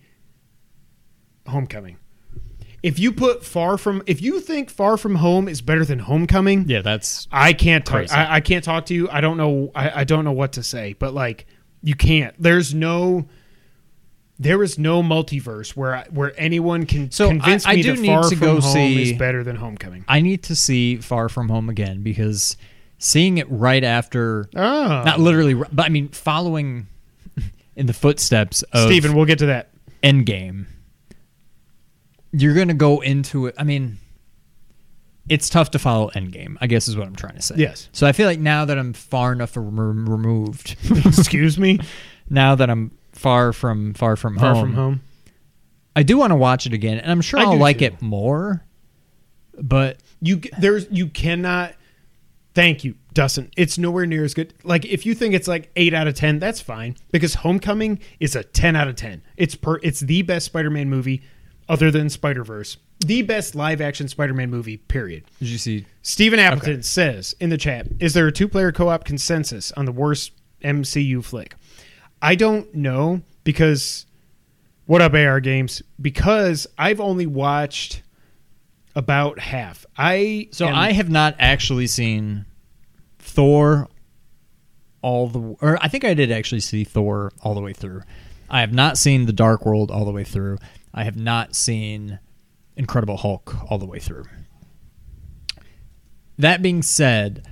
Homecoming. 1.48 1.98
If 2.82 2.98
you 3.00 3.12
put 3.12 3.44
Far 3.44 3.78
From, 3.78 4.02
if 4.06 4.22
you 4.22 4.40
think 4.40 4.70
Far 4.70 4.96
From 4.98 5.16
Home 5.16 5.48
is 5.50 5.62
better 5.62 5.84
than 5.84 6.00
Homecoming, 6.00 6.66
Yeah, 6.70 6.82
that's 6.82 7.28
I 7.32 7.52
can't 7.54 7.86
talk. 7.86 8.12
I, 8.14 8.36
I 8.36 8.40
can't 8.40 8.64
talk 8.64 8.86
to 8.88 8.94
you. 8.94 9.10
I 9.10 9.20
don't 9.20 9.36
know. 9.38 9.72
I, 9.76 10.02
I 10.02 10.04
don't 10.06 10.24
know 10.24 10.32
what 10.32 10.54
to 10.54 10.64
say. 10.64 10.94
But 10.94 11.14
like, 11.14 11.46
you 11.82 11.96
can't. 11.96 12.36
There's 12.42 12.74
no. 12.74 13.28
There 14.42 14.64
is 14.64 14.80
no 14.80 15.04
multiverse 15.04 15.72
where 15.76 15.96
I, 15.98 16.06
where 16.12 16.34
anyone 16.40 16.86
can 16.86 17.12
So, 17.12 17.28
convince 17.28 17.66
I- 17.66 17.72
I 17.72 17.76
me 17.76 17.82
do 17.84 17.96
that 17.96 18.02
need 18.02 18.08
Far 18.08 18.24
to 18.24 18.30
From 18.30 18.40
go 18.40 18.62
Home 18.62 18.74
see- 18.74 19.12
is 19.12 19.18
better 19.18 19.44
than 19.44 19.58
Homecoming. 19.58 20.06
I 20.08 20.22
need 20.22 20.44
to 20.44 20.56
see 20.56 20.96
Far 20.96 21.28
From 21.28 21.50
Home 21.50 21.68
again 21.70 22.02
because 22.04 22.56
seeing 22.98 23.38
it 23.38 23.48
right 23.50 23.84
after, 23.84 24.50
Oh, 24.56 25.04
not 25.06 25.20
literally, 25.20 25.54
but 25.56 25.86
I 25.86 25.90
mean 25.90 26.08
following 26.10 26.88
in 27.76 27.86
the 27.86 27.94
footsteps 27.94 28.62
of 28.74 28.88
Steven, 28.90 29.14
we'll 29.14 29.26
get 29.26 29.40
to 29.40 29.48
that. 29.48 29.70
Endgame. 30.04 30.66
You're 32.32 32.54
gonna 32.54 32.74
go 32.74 33.00
into 33.02 33.48
it. 33.48 33.56
I 33.58 33.64
mean, 33.64 33.98
it's 35.28 35.50
tough 35.50 35.72
to 35.72 35.80
follow 35.80 36.10
Endgame. 36.12 36.58
I 36.62 36.68
guess 36.68 36.88
is 36.88 36.96
what 36.96 37.08
I'm 37.08 37.16
trying 37.16 37.36
to 37.36 37.42
say. 37.42 37.56
Yes. 37.58 37.90
So 37.92 38.06
I 38.08 38.12
feel 38.12 38.28
like 38.28 38.40
now 38.40 38.66
that 38.66 38.78
I'm 38.78 38.94
far 38.94 39.34
enough 39.34 39.58
removed, 39.58 40.76
Excuse 41.06 41.58
me. 41.58 41.80
now 42.30 42.56
that 42.56 42.70
I'm 42.70 42.92
far 43.20 43.54
from 43.54 43.94
far 43.94 44.16
from 44.16 44.38
Far 44.38 44.54
home, 44.56 44.64
From 44.64 44.74
Home. 44.74 45.02
I 45.96 46.04
do 46.04 46.18
want 46.18 46.32
to 46.32 46.36
watch 46.36 46.66
it 46.66 46.74
again, 46.74 46.98
and 47.00 47.12
I'm 47.12 47.22
sure 47.22 47.40
I 47.40 47.44
I'll 47.44 47.58
like 47.58 47.80
too. 47.80 47.86
it 47.86 48.02
more. 48.02 48.64
But 49.62 49.98
You 50.22 50.42
there's 50.60 50.88
you 50.90 51.08
cannot. 51.08 51.74
Thank 52.56 52.84
you, 52.84 52.96
Dustin. 53.14 53.52
It's 53.56 53.78
nowhere 53.78 54.06
near 54.06 54.24
as 54.24 54.34
good. 54.34 54.54
Like 54.64 54.86
if 54.86 55.06
you 55.06 55.14
think 55.14 55.34
it's 55.34 55.48
like 55.48 55.70
eight 55.76 55.94
out 55.94 56.08
of 56.08 56.16
ten, 56.16 56.40
that's 56.40 56.60
fine 56.62 56.96
because 57.12 57.36
Homecoming 57.36 58.00
is 58.20 58.36
a 58.36 58.44
ten 58.44 58.76
out 58.76 58.88
of 58.88 58.96
ten. 58.96 59.22
It's 59.38 59.56
per. 59.56 59.80
It's 59.84 60.00
the 60.00 60.22
best 60.24 60.46
Spider-Man 60.48 60.90
movie, 60.90 61.22
other 61.68 61.92
than 61.92 62.10
Spider 62.10 62.44
Verse. 62.44 62.78
The 63.06 63.22
best 63.22 63.56
live-action 63.56 64.10
Spider-Man 64.10 64.50
movie. 64.50 64.76
Period. 64.78 65.24
did 65.40 65.48
you 65.48 65.58
see? 65.58 65.86
Stephen 66.02 66.38
Appleton 66.40 66.84
says 66.84 67.34
in 67.40 67.50
the 67.50 67.58
chat, 67.58 67.88
"Is 68.00 68.14
there 68.14 68.28
a 68.28 68.32
two-player 68.32 68.72
co-op 68.74 69.06
consensus 69.06 69.72
on 69.74 69.86
the 69.86 69.92
worst 69.94 70.32
MCU 70.64 71.22
flick?" 71.24 71.56
I 72.22 72.36
don't 72.36 72.74
know 72.76 73.22
because 73.44 74.06
what 74.86 75.02
up 75.02 75.14
AR 75.14 75.40
games? 75.40 75.82
Because 76.02 76.68
I've 76.78 77.00
only 77.00 77.26
watched 77.26 78.02
about 78.96 79.40
half. 79.40 79.86
I 79.98 80.50
So 80.52 80.68
am- 80.68 80.76
I 80.76 80.92
have 80.92 81.10
not 81.10 81.36
actually 81.40 81.88
seen 81.88 82.46
Thor 83.20 83.88
all 85.02 85.28
the 85.30 85.40
or 85.62 85.78
I 85.82 85.88
think 85.88 86.04
I 86.04 86.14
did 86.14 86.32
actually 86.32 86.60
see 86.60 86.84
Thor 86.84 87.32
all 87.42 87.54
the 87.54 87.62
way 87.62 87.72
through. 87.74 88.02
I 88.50 88.62
have 88.62 88.74
not 88.74 88.98
seen 88.98 89.26
The 89.28 89.34
Dark 89.34 89.66
World 89.66 89.92
all 89.92 90.04
the 90.06 90.12
way 90.12 90.24
through. 90.24 90.58
I 90.94 91.04
have 91.04 91.16
not 91.16 91.56
seen 91.56 92.20
Incredible 92.76 93.18
Hulk 93.18 93.56
all 93.72 93.78
the 93.78 93.86
way 93.86 94.00
through. 94.00 94.26
That 96.38 96.62
being 96.62 96.82
said, 96.82 97.46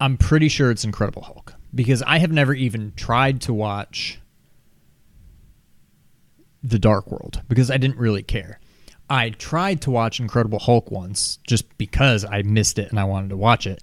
I'm 0.00 0.16
pretty 0.16 0.48
sure 0.48 0.70
it's 0.70 0.84
Incredible 0.84 1.22
Hulk 1.22 1.43
because 1.74 2.02
I 2.02 2.18
have 2.18 2.30
never 2.30 2.54
even 2.54 2.92
tried 2.96 3.40
to 3.42 3.54
watch 3.54 4.20
The 6.62 6.78
Dark 6.78 7.10
World 7.10 7.42
because 7.48 7.70
I 7.70 7.76
didn't 7.76 7.98
really 7.98 8.22
care. 8.22 8.60
I 9.10 9.30
tried 9.30 9.82
to 9.82 9.90
watch 9.90 10.20
Incredible 10.20 10.58
Hulk 10.58 10.90
once 10.90 11.38
just 11.46 11.76
because 11.76 12.24
I 12.24 12.42
missed 12.42 12.78
it 12.78 12.90
and 12.90 12.98
I 12.98 13.04
wanted 13.04 13.30
to 13.30 13.36
watch 13.36 13.66
it. 13.66 13.82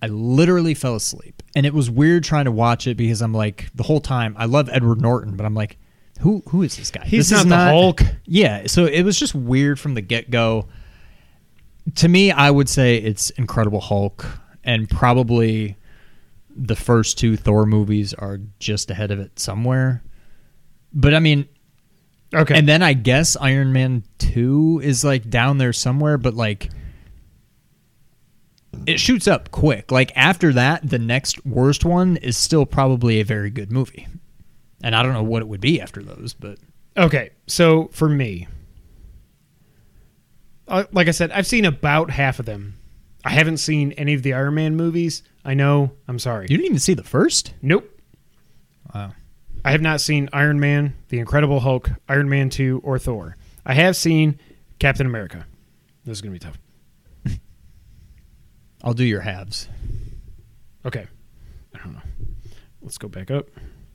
I 0.00 0.06
literally 0.06 0.74
fell 0.74 0.94
asleep. 0.94 1.42
And 1.56 1.66
it 1.66 1.74
was 1.74 1.90
weird 1.90 2.22
trying 2.22 2.44
to 2.44 2.52
watch 2.52 2.86
it 2.86 2.96
because 2.96 3.20
I'm 3.20 3.34
like 3.34 3.68
the 3.74 3.82
whole 3.82 4.00
time 4.00 4.36
I 4.38 4.44
love 4.44 4.68
Edward 4.70 5.00
Norton, 5.00 5.36
but 5.36 5.44
I'm 5.44 5.54
like 5.54 5.76
who 6.20 6.42
who 6.48 6.62
is 6.62 6.76
this 6.76 6.90
guy? 6.90 7.04
He's 7.04 7.28
this 7.30 7.44
not 7.44 7.46
is 7.46 7.50
the 7.50 7.56
Hulk. 7.56 8.02
Yeah, 8.26 8.66
so 8.66 8.86
it 8.86 9.02
was 9.02 9.18
just 9.18 9.34
weird 9.34 9.78
from 9.78 9.94
the 9.94 10.00
get-go. 10.00 10.68
To 11.96 12.08
me, 12.08 12.30
I 12.30 12.50
would 12.50 12.68
say 12.68 12.96
it's 12.96 13.30
Incredible 13.30 13.80
Hulk 13.80 14.26
and 14.64 14.90
probably 14.90 15.76
the 16.58 16.76
first 16.76 17.18
two 17.18 17.36
Thor 17.36 17.64
movies 17.64 18.12
are 18.14 18.40
just 18.58 18.90
ahead 18.90 19.10
of 19.10 19.20
it 19.20 19.38
somewhere. 19.38 20.02
But 20.92 21.14
I 21.14 21.20
mean, 21.20 21.48
okay. 22.34 22.58
and 22.58 22.68
then 22.68 22.82
I 22.82 22.92
guess 22.94 23.36
Iron 23.36 23.72
Man 23.72 24.02
2 24.18 24.80
is 24.82 25.04
like 25.04 25.30
down 25.30 25.58
there 25.58 25.72
somewhere, 25.72 26.18
but 26.18 26.34
like 26.34 26.70
it 28.86 28.98
shoots 28.98 29.28
up 29.28 29.50
quick. 29.50 29.92
Like 29.92 30.12
after 30.16 30.52
that, 30.54 30.88
the 30.88 30.98
next 30.98 31.44
worst 31.46 31.84
one 31.84 32.16
is 32.16 32.36
still 32.36 32.66
probably 32.66 33.20
a 33.20 33.24
very 33.24 33.50
good 33.50 33.70
movie. 33.70 34.06
and 34.82 34.94
I 34.94 35.02
don't 35.02 35.12
know 35.12 35.22
what 35.22 35.42
it 35.42 35.48
would 35.48 35.60
be 35.60 35.80
after 35.80 36.02
those, 36.02 36.34
but 36.34 36.58
Okay, 36.96 37.30
so 37.46 37.88
for 37.92 38.08
me, 38.08 38.48
uh, 40.66 40.84
like 40.90 41.06
I 41.06 41.12
said, 41.12 41.30
I've 41.30 41.46
seen 41.46 41.64
about 41.64 42.10
half 42.10 42.40
of 42.40 42.46
them. 42.46 42.76
I 43.24 43.30
haven't 43.30 43.58
seen 43.58 43.92
any 43.92 44.14
of 44.14 44.22
the 44.22 44.34
Iron 44.34 44.54
Man 44.54 44.76
movies. 44.76 45.22
I 45.44 45.54
know. 45.54 45.92
I'm 46.06 46.18
sorry. 46.18 46.46
you 46.48 46.56
didn't 46.56 46.66
even 46.66 46.78
see 46.78 46.94
the 46.94 47.04
first. 47.04 47.54
nope. 47.62 47.88
Wow. 48.94 49.12
I 49.64 49.72
have 49.72 49.82
not 49.82 50.00
seen 50.00 50.28
Iron 50.32 50.60
Man, 50.60 50.94
The 51.08 51.18
Incredible 51.18 51.60
Hulk, 51.60 51.90
Iron 52.08 52.28
Man 52.28 52.48
2, 52.48 52.80
or 52.84 52.98
Thor. 52.98 53.36
I 53.66 53.74
have 53.74 53.96
seen 53.96 54.38
Captain 54.78 55.04
America. 55.06 55.46
This 56.04 56.18
is 56.18 56.22
going 56.22 56.38
to 56.38 56.46
be 56.46 56.52
tough. 56.52 56.58
I'll 58.82 58.94
do 58.94 59.04
your 59.04 59.20
halves. 59.20 59.68
Okay. 60.86 61.06
I 61.74 61.78
don't 61.78 61.92
know. 61.92 62.00
Let's 62.80 62.98
go 62.98 63.08
back 63.08 63.30
up. 63.30 63.48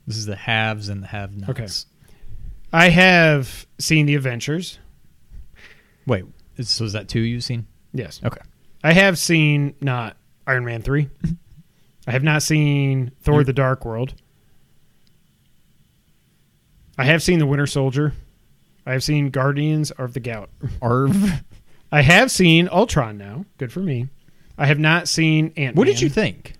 This 0.06 0.16
is 0.16 0.26
the 0.26 0.36
haves 0.36 0.88
and 0.88 1.02
the 1.02 1.06
have-nots. 1.08 1.50
Okay. 1.50 1.66
I 2.72 2.90
have 2.90 3.66
seen 3.78 4.06
The 4.06 4.14
Adventures. 4.14 4.78
Wait, 6.06 6.24
so 6.60 6.84
is 6.84 6.92
that 6.92 7.08
two 7.08 7.20
you've 7.20 7.42
seen? 7.44 7.66
Yes. 7.92 8.20
Okay. 8.22 8.40
I 8.82 8.92
have 8.92 9.18
seen 9.18 9.74
not 9.80 10.16
Iron 10.46 10.64
Man 10.64 10.82
3. 10.82 11.08
I 12.06 12.10
have 12.10 12.22
not 12.22 12.42
seen 12.42 13.12
Thor 13.22 13.44
the 13.44 13.52
Dark 13.52 13.84
World. 13.84 14.14
I 16.98 17.04
have 17.04 17.22
seen 17.22 17.38
The 17.38 17.46
Winter 17.46 17.66
Soldier. 17.66 18.12
I 18.86 18.92
have 18.92 19.02
seen 19.02 19.30
Guardians 19.30 19.90
of 19.92 20.12
the 20.12 20.20
Gout. 20.20 20.50
Arv. 20.82 21.42
I 21.90 22.02
have 22.02 22.30
seen 22.30 22.68
Ultron 22.70 23.16
now. 23.16 23.46
Good 23.58 23.72
for 23.72 23.80
me. 23.80 24.08
I 24.58 24.66
have 24.66 24.78
not 24.78 25.08
seen 25.08 25.46
Ant 25.56 25.56
Man. 25.56 25.74
What 25.74 25.86
did 25.86 26.00
you 26.00 26.08
think? 26.08 26.54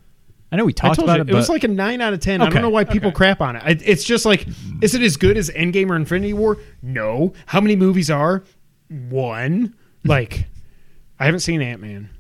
I 0.51 0.57
know 0.57 0.65
we 0.65 0.73
talked 0.73 0.99
about 0.99 1.17
you, 1.17 1.23
it, 1.23 1.31
it 1.31 1.35
was 1.35 1.49
like 1.49 1.65
a 1.65 1.69
9 1.69 2.01
out 2.01 2.13
of 2.13 2.21
10. 2.21 2.41
I 2.41 2.49
don't 2.49 2.63
know 2.63 2.71
why 2.71 2.85
people 2.85 3.09
okay. 3.09 3.17
crap 3.17 3.41
on 3.41 3.57
it. 3.57 3.63
I, 3.65 3.71
it's 3.85 4.05
just 4.05 4.25
like, 4.25 4.47
is 4.81 4.95
it 4.95 5.03
as 5.03 5.17
good 5.17 5.37
as 5.37 5.51
Endgame 5.51 5.91
or 5.91 5.97
Infinity 5.97 6.33
War? 6.33 6.59
No. 6.81 7.33
How 7.47 7.61
many 7.61 7.75
movies 7.75 8.11
are? 8.11 8.45
One. 8.89 9.75
Like, 10.05 10.47
I 11.19 11.25
haven't 11.25 11.41
seen 11.41 11.61
Ant 11.61 11.81
Man. 11.81 12.11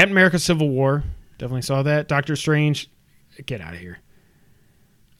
Captain 0.00 0.12
America 0.12 0.38
Civil 0.38 0.70
War. 0.70 1.04
Definitely 1.36 1.60
saw 1.60 1.82
that. 1.82 2.08
Doctor 2.08 2.34
Strange. 2.34 2.88
Get 3.44 3.60
out 3.60 3.74
of 3.74 3.80
here. 3.80 3.98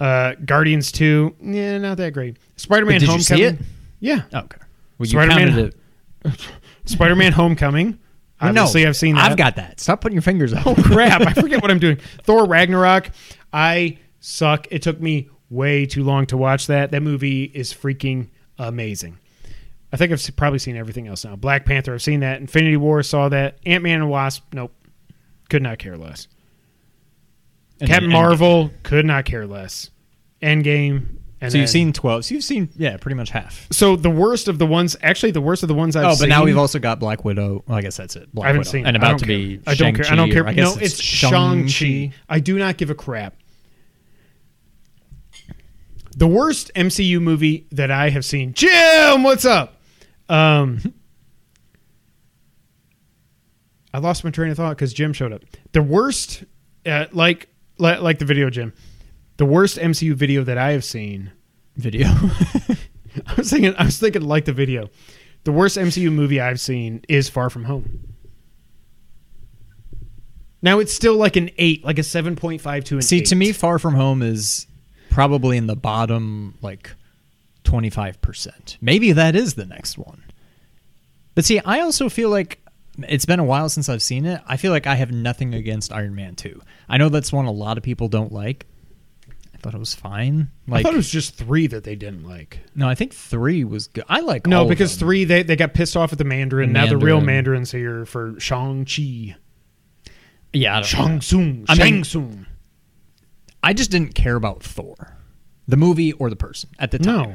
Uh, 0.01 0.35
Guardians 0.43 0.90
2. 0.90 1.37
Yeah, 1.43 1.77
not 1.77 1.99
that 1.99 2.14
great. 2.14 2.38
Spider 2.57 2.87
Man 2.87 3.03
Homecoming. 3.03 3.21
see 3.21 3.43
it? 3.43 3.59
Yeah. 4.01 4.23
okay. 4.33 4.57
Well, 4.97 5.27
counted 5.29 5.75
it. 6.25 6.40
Spider 6.87 7.14
Man 7.14 7.33
Homecoming. 7.33 7.99
Obviously, 8.40 8.87
I've 8.87 8.97
seen 8.97 9.16
that. 9.16 9.31
I've 9.31 9.37
got 9.37 9.57
that. 9.57 9.81
Stop 9.81 10.01
putting 10.01 10.14
your 10.14 10.23
fingers 10.23 10.55
up. 10.55 10.66
Oh 10.66 10.75
crap! 10.83 11.21
I 11.21 11.35
forget 11.35 11.61
what 11.61 11.71
I'm 11.71 11.79
doing. 11.79 11.99
Thor 12.23 12.47
Ragnarok. 12.47 13.11
I 13.53 13.99
suck. 14.21 14.66
It 14.71 14.81
took 14.81 14.99
me 14.99 15.29
way 15.51 15.85
too 15.85 16.05
long 16.05 16.25
to 16.29 16.38
watch 16.38 16.69
that. 16.69 16.90
That 16.93 17.03
movie 17.03 17.45
is 17.45 17.75
freaking 17.75 18.29
amazing. 18.59 19.19
I 19.92 19.96
think 19.96 20.12
I've 20.12 20.37
probably 20.37 20.59
seen 20.61 20.76
everything 20.76 21.09
else 21.09 21.24
now. 21.24 21.35
Black 21.37 21.64
Panther. 21.64 21.94
I've 21.94 22.03
seen 22.03 22.20
that. 22.20 22.40
Infinity 22.40 22.76
War. 22.76 23.03
Saw 23.03 23.29
that. 23.31 23.59
Ant 23.66 23.83
Man 23.83 24.00
and 24.00 24.11
Wasp. 24.11 24.44
Nope. 24.53 24.72
Could 25.48 25.62
not 25.62 25.79
care 25.79 25.96
less. 25.96 26.29
And 27.81 27.88
Captain 27.88 28.11
then 28.11 28.16
Endgame. 28.18 28.22
Marvel. 28.22 28.70
Could 28.85 29.05
not 29.07 29.24
care 29.24 29.46
less. 29.46 29.90
Endgame. 30.42 31.16
And 31.42 31.50
So 31.50 31.57
you've 31.59 31.66
then- 31.66 31.72
seen 31.72 31.92
twelve. 31.94 32.24
So 32.26 32.35
you've 32.35 32.44
seen 32.44 32.68
yeah, 32.76 32.98
pretty 32.98 33.14
much 33.16 33.31
half. 33.31 33.66
So 33.72 33.96
the 33.96 34.11
worst 34.11 34.46
of 34.46 34.59
the 34.59 34.66
ones. 34.66 34.94
Actually, 35.03 35.33
the 35.33 35.40
worst 35.40 35.62
of 35.62 35.68
the 35.68 35.74
ones 35.74 35.96
I've 35.96 36.05
oh, 36.05 36.12
seen. 36.14 36.29
but 36.29 36.35
now 36.35 36.44
we've 36.44 36.59
also 36.59 36.79
got 36.79 37.00
Black 37.00 37.24
Widow. 37.24 37.64
Well, 37.66 37.79
I 37.79 37.81
guess 37.81 37.96
that's 37.96 38.14
it. 38.14 38.33
Black 38.35 38.44
I 38.44 38.48
haven't 38.48 38.61
Widow. 38.61 38.70
seen. 38.70 38.87
and 38.87 38.96
about 38.96 39.18
to 39.20 39.24
care. 39.24 39.37
be. 39.37 39.61
I 39.66 39.74
don't 39.74 39.94
care. 39.96 40.07
I 40.12 40.14
don't 40.16 40.31
care. 40.31 40.44
or 40.44 40.48
I 40.48 40.53
guess 40.53 40.76
no, 40.76 40.83
it's 40.83 41.00
Shang 41.00 41.66
Shang-Chi. 41.66 42.12
Chi. 42.12 42.20
I 42.29 42.40
do 42.40 42.59
not 42.59 42.76
give 42.76 42.90
a 42.90 42.94
crap. 42.94 43.35
The 46.16 46.26
worst 46.26 46.70
MCU 46.74 47.20
movie 47.20 47.66
that 47.72 47.90
I 47.90 48.11
have 48.11 48.24
seen. 48.24 48.53
Jim, 48.53 49.22
what's 49.22 49.44
up? 49.44 49.80
Um, 50.31 50.95
I 53.93 53.99
lost 53.99 54.23
my 54.23 54.31
train 54.31 54.51
of 54.51 54.57
thought 54.57 54.77
because 54.77 54.95
Jim 54.95 55.12
showed 55.12 55.33
up. 55.33 55.43
The 55.73 55.83
worst, 55.83 56.45
uh, 56.87 57.07
like, 57.12 57.49
like 57.79 58.01
like 58.01 58.19
the 58.21 58.25
video, 58.25 58.49
Jim. 58.49 58.73
The 59.38 59.45
worst 59.45 59.79
MCU 59.79 60.14
video 60.14 60.45
that 60.45 60.57
I 60.59 60.73
have 60.73 60.85
seen. 60.85 61.33
video. 61.77 62.07
I 63.27 63.35
was 63.37 63.51
thinking. 63.51 63.75
I 63.77 63.85
was 63.87 63.99
thinking 63.99 64.23
like 64.23 64.45
the 64.45 64.53
video. 64.53 64.88
The 65.45 65.53
worst 65.53 65.77
MCU 65.77 66.12
movie 66.12 66.40
I've 66.40 66.61
seen 66.61 67.03
is 67.09 67.29
Far 67.29 67.51
From 67.51 67.64
Home. 67.64 68.14
Now 70.62 70.79
it's 70.79 70.93
still 70.93 71.16
like 71.16 71.37
an 71.37 71.51
eight, 71.57 71.85
like 71.85 71.99
a 71.99 72.03
seven 72.03 72.37
point 72.37 72.61
five 72.61 72.85
to 72.85 72.97
an. 72.97 73.03
See, 73.03 73.23
to 73.23 73.35
me, 73.35 73.53
Far 73.53 73.79
From 73.79 73.95
Home 73.95 74.23
is 74.23 74.66
probably 75.09 75.57
in 75.57 75.66
the 75.66 75.75
bottom 75.75 76.57
like 76.62 76.95
twenty 77.71 77.91
five 77.91 78.21
percent. 78.21 78.77
Maybe 78.81 79.13
that 79.13 79.35
is 79.37 79.55
the 79.55 79.67
next 79.67 79.97
one. 79.99 80.25
But 81.35 81.45
see, 81.45 81.61
I 81.61 81.81
also 81.81 82.09
feel 82.09 82.29
like 82.31 82.61
it's 83.09 83.25
been 83.25 83.39
a 83.41 83.45
while 83.45 83.69
since 83.69 83.89
I've 83.89 84.03
seen 84.03 84.27
it. 84.27 84.41
I 84.47 84.57
feel 84.57 84.73
like 84.73 84.87
I 84.87 84.97
have 84.97 85.11
nothing 85.13 85.55
against 85.55 85.93
Iron 85.93 86.15
Man 86.15 86.35
two. 86.35 86.61
I 86.89 86.99
know 86.99 87.09
that's 87.09 87.33
one 87.33 87.47
a 87.47 87.53
lot 87.53 87.79
of 87.79 87.85
people 87.85 88.09
don't 88.09 88.33
like. 88.33 88.67
I 89.55 89.59
thought 89.63 89.75
it 89.75 89.79
was 89.79 89.95
fine. 89.95 90.51
Like 90.67 90.81
I 90.81 90.83
thought 90.85 90.95
it 90.95 90.97
was 90.97 91.11
just 91.11 91.37
three 91.37 91.67
that 91.69 91.85
they 91.85 91.95
didn't 91.95 92.25
like. 92.27 92.61
no, 92.75 92.89
I 92.89 92.95
think 92.95 93.13
three 93.15 93.63
was 93.63 93.89
good. 93.89 94.05
I 94.09 94.21
like 94.21 94.47
all 94.47 94.51
No, 94.51 94.65
because 94.65 94.97
three 94.97 95.25
they, 95.25 95.43
they 95.43 95.55
got 95.55 95.75
pissed 95.75 95.97
off 95.99 96.13
at 96.13 96.19
the 96.19 96.25
Mandarin. 96.25 96.73
Now 96.73 96.87
the 96.87 96.97
real 96.97 97.17
Mandarin. 97.21 97.27
Mandarin's 97.27 97.71
here 97.73 98.07
for 98.07 98.41
Shang 98.41 98.87
Chi, 98.87 99.37
Yeah, 100.55 100.79
I. 100.79 100.83
Shang 100.83 101.21
Tsung, 101.21 101.67
I 101.69 101.75
Shang 101.75 101.93
mean- 101.95 102.05
Tsung. 102.05 102.47
I 103.63 103.75
just 103.75 103.91
didn't 103.91 104.15
care 104.15 104.37
about 104.37 104.63
Thor, 104.63 105.15
the 105.69 105.77
movie 105.77 106.13
or 106.15 106.31
the 106.31 106.37
person 106.37 106.71
at 106.79 106.91
the 106.91 106.99
time. 106.99 107.15
No, 107.15 107.35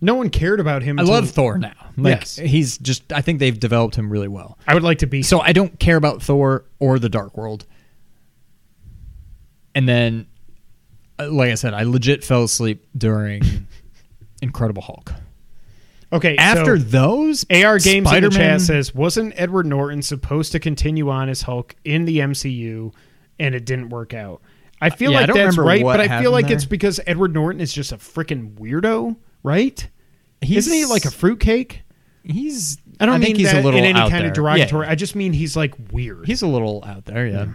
no 0.00 0.14
one 0.14 0.28
cared 0.30 0.60
about 0.60 0.82
him. 0.82 0.98
I 0.98 1.02
until- 1.02 1.14
love 1.14 1.30
Thor 1.30 1.58
now. 1.58 1.72
Like 1.96 2.18
Yes. 2.20 2.36
he's 2.36 2.78
just 2.78 3.12
I 3.12 3.22
think 3.22 3.38
they've 3.38 3.58
developed 3.58 3.94
him 3.96 4.10
really 4.10 4.28
well. 4.28 4.58
I 4.66 4.74
would 4.74 4.82
like 4.82 4.98
to 4.98 5.06
be 5.06 5.22
So 5.22 5.40
I 5.40 5.52
don't 5.52 5.78
care 5.80 5.96
about 5.96 6.22
Thor 6.22 6.64
or 6.78 6.98
the 6.98 7.08
Dark 7.08 7.36
World. 7.36 7.64
And 9.74 9.88
then 9.88 10.26
uh, 11.18 11.30
like 11.30 11.50
I 11.50 11.54
said, 11.54 11.74
I 11.74 11.82
legit 11.84 12.24
fell 12.24 12.44
asleep 12.44 12.86
during 12.96 13.42
Incredible 14.42 14.82
Hulk. 14.82 15.12
okay. 16.12 16.36
After 16.36 16.78
so 16.78 16.84
those 16.84 17.44
AR 17.50 17.78
Games 17.78 17.86
in 17.88 18.02
the 18.04 18.08
Spider-Man- 18.10 18.32
chat 18.32 18.60
says, 18.60 18.94
wasn't 18.94 19.32
Edward 19.36 19.64
Norton 19.66 20.02
supposed 20.02 20.52
to 20.52 20.60
continue 20.60 21.08
on 21.08 21.28
as 21.30 21.42
Hulk 21.42 21.74
in 21.84 22.04
the 22.04 22.18
MCU, 22.18 22.92
and 23.38 23.54
it 23.54 23.64
didn't 23.64 23.88
work 23.88 24.12
out? 24.12 24.42
I 24.78 24.90
feel 24.90 25.10
Yeah, 25.12 25.16
I 25.16 25.20
like 25.22 25.28
don't 25.28 25.36
that's 25.38 25.56
remember 25.56 25.68
right, 25.70 25.82
what 25.82 25.92
but 25.94 26.00
I 26.00 26.04
feel 26.04 26.12
happened 26.16 26.32
like 26.32 26.46
there. 26.48 26.56
it's 26.56 26.64
because 26.66 27.00
Edward 27.06 27.32
Norton 27.32 27.62
is 27.62 27.72
just 27.72 27.92
a 27.92 27.96
freaking 27.96 28.54
weirdo, 28.56 29.16
right? 29.46 29.88
he's, 30.42 30.66
Isn't 30.66 30.72
he 30.74 30.84
like 30.84 31.04
a 31.06 31.10
fruitcake? 31.10 31.82
he's 32.24 32.78
I 32.98 33.06
don't 33.06 33.14
I 33.14 33.18
mean 33.18 33.26
think 33.26 33.38
he's 33.38 33.52
a 33.52 33.60
little 33.62 33.78
in 33.78 33.84
any 33.84 33.98
out 33.98 34.10
kind 34.10 34.22
there. 34.24 34.30
of 34.30 34.34
derogatory. 34.34 34.86
Yeah. 34.86 34.92
I 34.92 34.94
just 34.96 35.14
mean 35.14 35.32
he's 35.32 35.56
like 35.56 35.74
weird. 35.92 36.26
He's 36.26 36.42
a 36.42 36.46
little 36.48 36.84
out 36.84 37.04
there, 37.04 37.54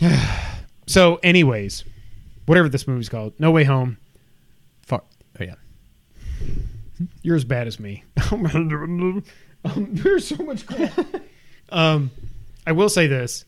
yeah. 0.00 0.50
so, 0.86 1.20
anyways, 1.22 1.84
whatever 2.46 2.68
this 2.68 2.88
movie's 2.88 3.08
called, 3.08 3.34
No 3.38 3.52
Way 3.52 3.64
Home. 3.64 3.98
Far, 4.82 5.02
oh 5.40 5.44
yeah. 5.44 5.54
You're 7.22 7.36
as 7.36 7.44
bad 7.44 7.68
as 7.68 7.78
me. 7.78 8.02
um, 8.32 9.22
there's 9.92 10.26
so 10.26 10.36
much 10.42 10.66
crap. 10.66 10.98
um, 11.70 12.10
I 12.66 12.72
will 12.72 12.88
say 12.88 13.06
this. 13.06 13.44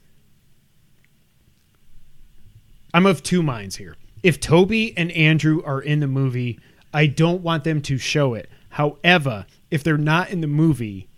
I'm 2.92 3.06
of 3.06 3.24
two 3.24 3.42
minds 3.42 3.74
here. 3.74 3.96
If 4.24 4.40
Tobey 4.40 4.96
and 4.96 5.12
Andrew 5.12 5.62
are 5.64 5.80
in 5.80 6.00
the 6.00 6.06
movie, 6.08 6.58
I 6.92 7.06
don't 7.06 7.42
want 7.42 7.62
them 7.62 7.80
to 7.82 7.98
show 7.98 8.34
it. 8.34 8.50
However, 8.70 9.46
if 9.70 9.84
they're 9.84 9.96
not 9.98 10.30
in 10.30 10.40
the 10.40 10.46
movie, 10.48 11.08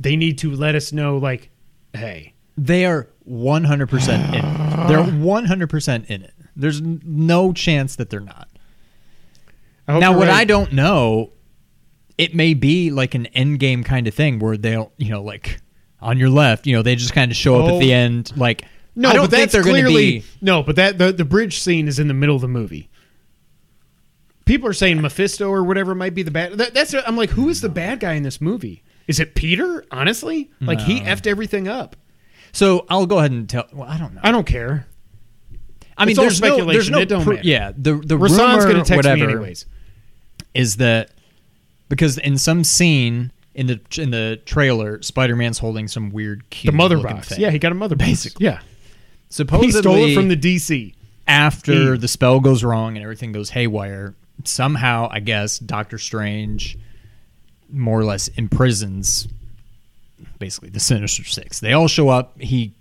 they 0.00 0.16
need 0.16 0.38
to 0.38 0.50
let 0.54 0.74
us 0.74 0.92
know, 0.92 1.18
like, 1.18 1.50
hey, 1.92 2.32
They 2.56 2.86
are 2.86 3.08
100% 3.28 4.28
in 4.28 4.34
it. 4.34 4.88
They're 4.88 5.02
100% 5.02 6.06
in 6.06 6.22
it. 6.22 6.34
There's 6.54 6.80
no 6.80 7.52
chance 7.52 7.96
that 7.96 8.08
they're 8.08 8.20
not. 8.20 8.48
Now 9.88 10.16
what 10.16 10.28
right. 10.28 10.36
I 10.38 10.44
don't 10.44 10.72
know, 10.72 11.32
it 12.18 12.34
may 12.34 12.54
be 12.54 12.90
like 12.90 13.14
an 13.14 13.26
end 13.26 13.58
game 13.58 13.84
kind 13.84 14.08
of 14.08 14.14
thing 14.14 14.38
where 14.38 14.56
they'll, 14.56 14.90
you 14.96 15.10
know, 15.10 15.22
like 15.22 15.60
on 16.00 16.18
your 16.18 16.30
left, 16.30 16.66
you 16.66 16.74
know, 16.74 16.82
they 16.82 16.96
just 16.96 17.12
kind 17.12 17.30
of 17.30 17.36
show 17.36 17.56
up 17.60 17.70
Oh. 17.70 17.74
at 17.76 17.80
the 17.80 17.92
end. 17.92 18.32
Like, 18.36 18.64
No, 18.96 19.10
I 19.10 19.12
don't 19.12 19.22
but 19.24 19.30
think 19.30 19.40
that's 19.42 19.52
they're 19.52 19.62
going 19.62 19.76
to 19.76 19.82
clearly 19.90 20.20
be. 20.20 20.24
no. 20.40 20.62
But 20.62 20.76
that 20.76 20.96
the, 20.98 21.12
the 21.12 21.24
bridge 21.24 21.58
scene 21.60 21.86
is 21.86 21.98
in 21.98 22.08
the 22.08 22.14
middle 22.14 22.34
of 22.34 22.42
the 22.42 22.48
movie. 22.48 22.88
People 24.46 24.68
are 24.68 24.72
saying 24.72 25.00
Mephisto 25.00 25.48
or 25.50 25.64
whatever 25.64 25.94
might 25.94 26.14
be 26.14 26.22
the 26.22 26.30
bad. 26.30 26.52
That, 26.54 26.72
that's 26.72 26.94
I'm 26.94 27.16
like, 27.16 27.30
who 27.30 27.48
is 27.48 27.60
the 27.60 27.68
bad 27.68 28.00
guy 28.00 28.12
in 28.14 28.22
this 28.22 28.40
movie? 28.40 28.82
Is 29.08 29.20
it 29.20 29.34
Peter? 29.34 29.84
Honestly, 29.90 30.50
like 30.60 30.80
he 30.80 31.00
No. 31.00 31.06
effed 31.06 31.26
everything 31.26 31.68
up. 31.68 31.96
So 32.52 32.86
I'll 32.88 33.06
go 33.06 33.18
ahead 33.18 33.32
and 33.32 33.48
tell. 33.48 33.66
Well, 33.72 33.88
I 33.88 33.98
don't 33.98 34.14
know. 34.14 34.20
I 34.24 34.32
don't 34.32 34.46
care. 34.46 34.86
I 35.98 36.04
mean, 36.04 36.10
it's 36.12 36.18
all 36.18 36.24
there's 36.24 36.40
no, 36.40 36.46
there's 36.66 36.86
speculation. 36.86 36.92
no 36.92 36.98
It 37.00 37.08
don't 37.08 37.26
matter. 37.26 37.40
yeah. 37.42 37.72
The 37.76 37.94
the 37.96 38.16
Rasan's 38.16 38.38
rumor, 38.38 38.62
going 38.72 38.76
to 38.76 38.82
text 38.84 38.96
whatever, 38.96 39.16
me 39.26 39.32
anyways. 39.32 39.66
is 40.54 40.76
that 40.76 41.10
because 41.88 42.16
in 42.18 42.38
some 42.38 42.64
scene 42.64 43.32
in 43.54 43.66
the 43.66 43.80
in 43.98 44.10
the 44.10 44.40
trailer, 44.46 45.02
Spider 45.02 45.34
Man's 45.36 45.58
holding 45.58 45.88
some 45.88 46.10
weird 46.10 46.44
The 46.62 46.70
mother 46.72 46.96
looking 46.98 47.16
box. 47.16 47.28
thing. 47.30 47.40
Yeah, 47.40 47.50
he 47.50 47.58
got 47.58 47.72
a 47.72 47.74
mother 47.74 47.96
box. 47.96 48.08
Basically. 48.10 48.44
Yeah, 48.46 48.60
supposedly 49.28 49.66
he 49.66 49.72
stole 49.72 49.96
it 49.96 50.14
from 50.14 50.28
the 50.28 50.36
DC. 50.36 50.94
after 51.26 51.94
Eve. 51.94 52.00
the 52.00 52.08
spell 52.08 52.40
goes 52.40 52.62
wrong 52.64 52.96
and 52.96 53.02
everything 53.02 53.32
goes 53.32 53.50
haywire, 53.50 54.14
somehow 54.44 55.08
I 55.10 55.20
guess 55.20 55.58
Doctor 55.58 55.98
Strange 55.98 56.78
more 57.68 57.98
or 57.98 58.04
less 58.04 58.28
imprisons 58.28 59.26
basically 60.38 60.70
the 60.70 60.80
Sinister 60.80 61.24
Six. 61.24 61.60
They 61.60 61.72
all 61.72 61.88
show 61.88 62.08
up. 62.08 62.40
He 62.40 62.72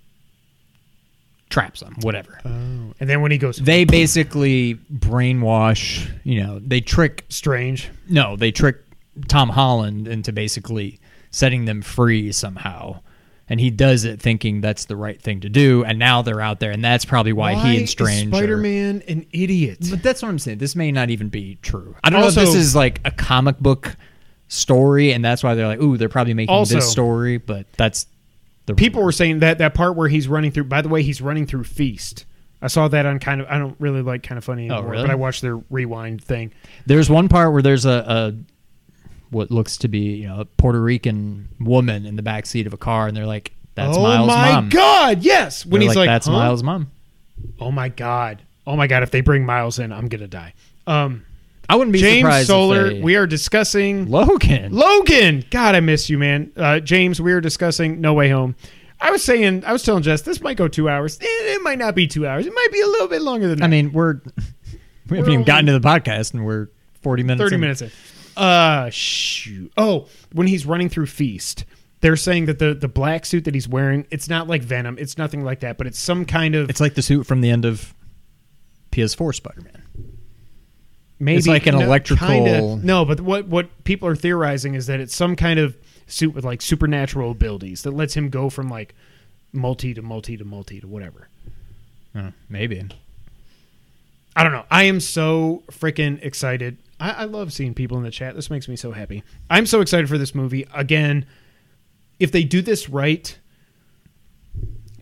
traps 1.50 1.80
them. 1.80 1.96
Whatever. 2.02 2.40
Oh. 2.46 2.94
And 3.00 3.10
then 3.10 3.22
when 3.22 3.32
he 3.32 3.38
goes 3.38 3.58
They 3.58 3.86
basically 3.86 4.76
brainwash. 4.94 6.10
You 6.24 6.44
know, 6.44 6.60
they 6.60 6.82
trick. 6.82 7.26
strange. 7.30 7.90
No, 8.10 8.36
they 8.36 8.52
trick 8.52 8.78
Tom 9.28 9.50
Holland 9.50 10.08
into 10.08 10.32
basically 10.32 11.00
setting 11.32 11.66
them 11.66 11.82
free 11.82 12.32
somehow. 12.32 13.02
And 13.48 13.60
he 13.60 13.70
does 13.70 14.06
it 14.06 14.20
thinking 14.20 14.62
that's 14.62 14.86
the 14.86 14.96
right 14.96 15.22
thing 15.22 15.42
to 15.42 15.50
do, 15.50 15.84
and 15.84 16.00
now 16.00 16.24
they're 16.24 16.42
out 16.42 16.60
there, 16.60 16.72
and 16.72 16.84
that's 16.84 17.06
probably 17.06 17.32
why, 17.32 17.54
he 17.54 17.78
and 17.78 17.88
Strange. 17.88 18.30
Spider 18.34 18.58
Man 18.58 19.04
an 19.08 19.28
idiot. 19.32 19.86
but 19.92 20.02
that's 20.02 20.24
what 20.24 20.30
I'm 20.30 20.40
saying. 20.40 20.58
This 20.58 20.76
may 20.76 20.92
not 20.92 21.12
even 21.12 21.30
be 21.30 21.60
true. 21.62 21.96
I 22.04 22.10
don't 22.10 22.22
know 22.22 22.28
if 22.28 22.34
this 22.36 22.56
is 22.56 22.76
like 22.76 23.02
a 23.06 23.12
comic 23.12 23.60
book 23.60 23.96
story, 24.48 25.12
and 25.12 25.24
that's 25.24 25.44
why 25.44 25.54
they're 25.56 25.68
like, 25.68 25.80
"Ooh, 25.82 25.96
they're 25.98 26.10
probably 26.10 26.34
making 26.34 26.54
Also- 26.56 26.76
this 26.76 26.90
story." 26.92 27.38
But 27.38 27.68
that's 27.78 28.08
the 28.66 28.74
People 28.74 29.04
were 29.04 29.12
saying 29.12 29.40
that 29.40 29.60
that 29.60 29.76
part 29.76 29.96
where 29.96 30.08
he's 30.08 30.28
running 30.28 30.52
through. 30.52 30.64
By 30.66 30.82
the 30.82 30.90
way, 30.90 31.04
he's 31.04 31.22
running 31.22 31.46
through 31.46 31.66
Feast. 31.66 32.26
I 32.64 32.68
saw 32.68 32.88
that 32.88 33.06
on 33.06 33.20
kind 33.20 33.42
of. 33.42 33.48
I 33.48 33.60
don't 33.60 33.76
really 33.80 34.02
like 34.02 34.24
Kinda 34.24 34.42
Funny 34.42 34.70
Oh, 34.72 34.76
anymore, 34.78 34.92
really? 34.92 35.04
but 35.04 35.12
I 35.12 35.16
watched 35.16 35.44
their 35.44 35.58
rewind 35.70 36.24
thing. 36.24 36.52
There's 36.88 37.12
one 37.12 37.28
part 37.30 37.54
where 37.54 37.62
there's 37.62 37.86
a, 37.86 37.92
a 38.08 38.34
what 39.30 39.52
looks 39.52 39.78
to 39.78 39.88
be 39.88 40.00
you 40.16 40.28
know 40.28 40.42
a 40.42 40.46
Puerto 40.46 40.82
Rican 40.82 41.50
woman 41.60 42.06
in 42.06 42.16
the 42.16 42.24
back 42.24 42.46
seat 42.46 42.68
of 42.68 42.74
a 42.74 42.78
car, 42.78 43.08
and 43.08 43.16
they're 43.16 43.26
like, 43.26 43.52
"That's 43.76 43.98
oh 43.98 44.02
Miles' 44.04 44.28
my 44.28 44.52
mom." 44.54 44.70
god! 44.70 45.24
Yes, 45.24 45.66
when 45.66 45.80
They're 45.82 45.90
he's 45.90 45.96
like, 45.98 46.08
"That's 46.08 46.28
huh? 46.28 46.34
Miles' 46.34 46.64
mom." 46.64 46.92
Oh 47.60 47.72
my 47.72 47.90
god! 47.90 48.42
Oh 48.68 48.76
my 48.76 48.88
god! 48.88 49.04
If 49.04 49.12
they 49.12 49.22
bring 49.22 49.46
Miles 49.46 49.80
in, 49.80 49.92
I'm 49.92 50.08
gonna 50.08 50.28
die. 50.28 50.54
Um, 50.88 51.26
I 51.68 51.76
wouldn't 51.76 51.94
be 51.94 52.00
James 52.00 52.22
surprised. 52.22 52.48
Solar. 52.48 52.86
if 52.88 52.94
they- 52.94 53.02
We 53.02 53.16
are 53.16 53.26
discussing 53.28 54.10
Logan. 54.10 54.72
Logan. 54.72 55.44
God, 55.50 55.74
I 55.76 55.80
miss 55.80 56.10
you, 56.10 56.18
man. 56.20 56.52
Uh, 56.56 56.80
James, 56.80 57.20
we 57.20 57.32
are 57.34 57.42
discussing 57.42 58.00
No 58.02 58.14
Way 58.14 58.30
Home. 58.30 58.56
I 59.02 59.10
was 59.12 59.24
saying, 59.24 59.66
I 59.66 59.74
was 59.74 59.84
telling 59.84 60.04
Jess, 60.04 60.22
this 60.22 60.42
might 60.42 60.58
go 60.58 60.68
two 60.68 60.88
hours. 60.88 61.18
Eh, 61.20 61.26
It, 61.28 61.62
might 61.64 61.78
not 61.80 61.96
be 61.96 62.08
two 62.08 62.26
hours. 62.28 62.46
It 62.46 62.54
might 62.54 62.70
be 62.72 62.80
a 62.82 62.86
little 62.88 63.08
bit 63.08 63.22
longer 63.24 63.48
than 63.48 63.58
that. 63.60 63.66
I 63.66 63.68
mean, 63.68 63.92
we're 63.94 64.14
we 65.10 65.18
haven't 65.18 65.20
even 65.20 65.32
only- 65.34 65.44
gotten 65.44 65.66
to 65.66 65.78
the 65.78 65.80
podcast, 65.86 66.34
and 66.34 66.46
we're 66.46 66.68
forty 67.02 67.24
minutes. 67.24 67.42
30 67.44 67.56
in. 67.56 67.62
minutes 67.62 67.82
in. 67.82 67.92
Uh, 68.38 68.90
shoot. 68.90 69.72
Oh, 69.78 70.08
when 70.34 70.48
he's 70.48 70.66
running 70.66 70.90
through 70.90 71.06
Feast, 71.08 71.66
they're 72.02 72.16
saying 72.18 72.46
that 72.46 72.60
the, 72.60 72.74
the 72.74 72.88
black 72.88 73.26
suit 73.26 73.46
that 73.46 73.54
he's 73.54 73.68
wearing, 73.68 74.06
it's 74.12 74.30
not 74.30 74.48
like 74.48 74.62
Venom. 74.62 74.98
It's 75.00 75.18
nothing 75.18 75.44
like 75.44 75.62
that, 75.62 75.78
but 75.78 75.88
it's 75.88 76.00
some 76.00 76.26
kind 76.26 76.54
of 76.56 76.70
It's 76.70 76.82
like 76.82 76.96
the 76.96 77.02
suit 77.02 77.26
from 77.26 77.42
the 77.42 77.50
end 77.50 77.66
of 77.66 77.94
PS4 78.92 79.34
Spider-Man. 79.36 79.84
maybe 81.20 81.38
it's 81.38 81.48
like 81.48 81.66
an 81.66 81.76
electrical- 81.76 82.28
kinda- 82.28 82.78
no, 82.84 83.06
but 83.06 83.22
what 83.22 83.48
what 83.48 83.84
people 83.86 84.08
are 84.08 84.16
theorizing 84.16 84.76
is 84.76 84.88
that 84.88 85.00
it's 85.00 85.16
some 85.16 85.36
kind 85.36 85.60
of 85.60 85.78
suit 86.08 86.34
with 86.36 86.44
like 86.46 86.62
supernatural 86.62 87.32
abilities 87.32 87.82
that 87.84 87.92
lets 87.92 88.14
him 88.16 88.30
go 88.30 88.50
from 88.50 88.70
like 88.70 88.94
multi 89.54 89.94
to 89.94 90.02
multi 90.02 90.38
to 90.38 90.44
multi 90.46 90.80
to 90.82 90.88
whatever. 90.88 91.30
Oh, 92.16 92.32
maybe. 92.50 92.84
I 94.36 94.44
don't 94.44 94.52
know. 94.52 94.66
I 94.70 94.84
am 94.84 95.00
so 95.00 95.64
freaking 95.72 96.20
excited. 96.24 96.78
I, 97.00 97.12
I 97.12 97.24
love 97.26 97.54
seeing 97.54 97.74
people 97.74 97.98
in 97.98 98.04
the 98.04 98.12
chat. 98.12 98.36
This 98.36 98.50
makes 98.50 98.68
me 98.68 98.76
so 98.76 98.92
happy. 98.92 99.24
I'm 99.50 99.66
so 99.66 99.82
excited 99.82 100.10
for 100.10 100.18
this 100.18 100.34
movie. 100.34 100.68
Again, 100.74 101.26
if 102.20 102.32
they 102.32 102.44
do 102.44 102.62
this 102.62 102.90
right, 102.90 103.38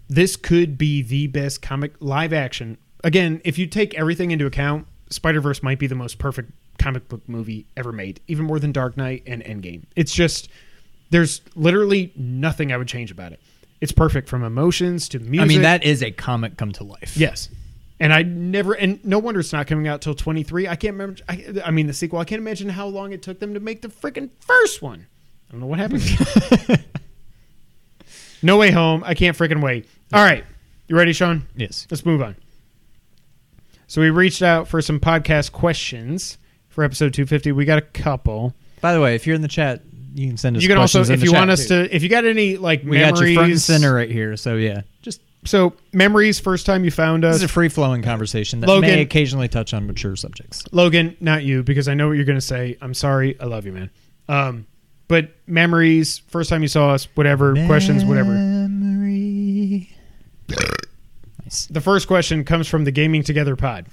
this 0.10 0.36
could 0.36 0.77
be 0.77 1.01
the 1.01 1.27
best 1.27 1.62
comic 1.62 1.93
live 1.99 2.34
action. 2.34 2.77
Again, 3.03 3.41
if 3.43 3.58
you 3.58 3.67
take 3.67 3.93
everything 3.95 4.32
into 4.32 4.45
account, 4.45 4.88
Spider 5.10 5.41
Verse 5.41 5.62
might 5.62 5.79
be 5.79 5.88
the 5.88 5.95
most 5.95 6.17
perfect 6.17 6.51
comic 6.79 7.08
book 7.08 7.21
movie 7.27 7.67
ever 7.77 7.91
made, 7.91 8.19
even 8.27 8.45
more 8.45 8.60
than 8.60 8.71
Dark 8.71 8.97
Knight 8.97 9.23
and 9.27 9.43
Endgame. 9.43 9.84
It's 9.95 10.13
just 10.13 10.49
there's 11.10 11.41
literally 11.56 12.12
nothing 12.15 12.71
I 12.71 12.77
would 12.77 12.88
change 12.88 13.12
about 13.12 13.32
it. 13.32 13.39
It's 13.82 13.91
perfect 13.91 14.29
from 14.29 14.43
emotions 14.43 15.10
to 15.10 15.19
music. 15.19 15.41
I 15.41 15.45
mean, 15.45 15.62
that 15.62 15.84
is 15.84 16.01
a 16.01 16.12
comic 16.12 16.58
come 16.58 16.71
to 16.73 16.84
life. 16.84 17.17
Yes. 17.17 17.49
And 18.03 18.13
I 18.13 18.21
never, 18.21 18.73
and 18.73 18.99
no 19.05 19.17
wonder 19.17 19.39
it's 19.39 19.53
not 19.53 19.65
coming 19.65 19.87
out 19.87 20.01
till 20.01 20.13
23. 20.13 20.67
I 20.67 20.75
can't 20.75 20.91
remember. 20.91 21.21
I, 21.29 21.61
I 21.63 21.71
mean, 21.71 21.87
the 21.87 21.93
sequel, 21.93 22.19
I 22.19 22.25
can't 22.25 22.41
imagine 22.41 22.67
how 22.67 22.85
long 22.85 23.13
it 23.13 23.21
took 23.21 23.39
them 23.39 23.53
to 23.53 23.61
make 23.61 23.81
the 23.81 23.87
freaking 23.87 24.29
first 24.41 24.81
one. 24.81 25.07
I 25.47 25.51
don't 25.53 25.61
know 25.61 25.67
what 25.67 25.79
happened. 25.79 26.03
no 28.43 28.57
Way 28.57 28.71
Home. 28.71 29.05
I 29.05 29.13
can't 29.13 29.37
freaking 29.37 29.63
wait. 29.63 29.87
All 30.11 30.21
right. 30.21 30.43
You 30.89 30.97
ready, 30.97 31.13
Sean? 31.13 31.47
Yes. 31.55 31.87
Let's 31.89 32.05
move 32.05 32.21
on. 32.21 32.35
So 33.87 34.01
we 34.01 34.09
reached 34.09 34.41
out 34.41 34.67
for 34.67 34.81
some 34.81 34.99
podcast 34.99 35.53
questions 35.53 36.37
for 36.67 36.83
episode 36.83 37.13
250. 37.13 37.53
We 37.53 37.63
got 37.63 37.77
a 37.77 37.83
couple. 37.83 38.53
By 38.81 38.93
the 38.93 38.99
way, 38.99 39.15
if 39.15 39.25
you're 39.25 39.37
in 39.37 39.41
the 39.41 39.47
chat, 39.47 39.81
you 40.13 40.27
can 40.27 40.35
send 40.35 40.57
us. 40.57 40.61
You 40.61 40.67
can 40.67 40.77
also, 40.77 41.03
if 41.03 41.23
you 41.23 41.31
want 41.31 41.51
us 41.51 41.69
too. 41.69 41.87
to, 41.87 41.95
if 41.95 42.03
you 42.03 42.09
got 42.09 42.25
any 42.25 42.57
like 42.57 42.83
we 42.83 42.97
memories, 42.97 43.19
got 43.19 43.27
you 43.29 43.35
front 43.35 43.51
and 43.53 43.61
center 43.61 43.95
right 43.95 44.11
here. 44.11 44.35
So 44.35 44.57
yeah, 44.57 44.81
just 45.01 45.21
So 45.45 45.73
memories, 45.91 46.39
first 46.39 46.65
time 46.65 46.86
you 46.86 46.91
found 46.91 47.25
us. 47.25 47.36
this 47.36 47.41
us. 47.41 47.43
is 47.45 47.49
a 47.51 47.53
free 47.53 47.69
flowing 47.69 48.01
conversation 48.01 48.60
that 48.62 48.67
Logan- 48.67 48.89
may 48.89 49.01
occasionally 49.01 49.47
touch 49.47 49.73
on 49.73 49.86
mature 49.88 50.15
subjects. 50.15 50.63
Logan, 50.71 51.17
not 51.19 51.43
you, 51.43 51.63
because 51.63 51.88
I 51.88 51.93
know 51.93 52.08
what 52.08 52.13
you're 52.13 52.25
going 52.25 52.38
to 52.38 52.41
say. 52.41 52.77
I'm 52.82 52.93
sorry. 52.93 53.39
I 53.39 53.45
love 53.45 53.65
you, 53.65 53.73
man. 53.73 53.89
Um, 54.29 54.67
but 55.08 55.32
memories, 55.47 56.19
first 56.29 56.49
time 56.49 56.62
you 56.62 56.67
saw 56.69 56.91
us, 56.91 57.08
whatever, 57.15 57.53
questions, 57.65 58.06
whatever. 58.06 58.34
Nice. 61.43 61.67
The 61.69 61.82
first 61.82 62.08
question 62.08 62.43
comes 62.45 62.67
from 62.67 62.86
the 62.86 62.91
Gaming 62.91 63.23
Together 63.23 63.56
pod. 63.56 63.88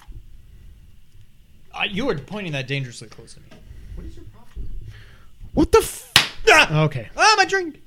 Uh, 1.74 1.82
you 1.90 2.06
were 2.06 2.16
pointing 2.16 2.52
that 2.52 2.66
dangerously 2.68 3.08
close 3.08 3.34
to 3.34 3.40
me. 3.40 3.46
What 3.96 4.06
is 4.06 4.16
your 4.16 4.24
problem? 4.26 4.68
What 5.54 5.72
the 5.72 5.78
f- 5.78 6.06
Okay. 6.72 7.08
Ah, 7.16 7.34
my 7.36 7.44
drink. 7.44 7.80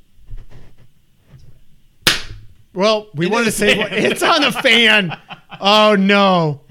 Well, 2.73 3.07
we 3.13 3.27
want 3.27 3.45
to 3.45 3.51
say 3.51 3.79
it's 3.91 4.23
on 4.23 4.41
the 4.41 4.51
fan. 4.51 5.17
Oh, 5.62 5.95
no. 5.97 6.62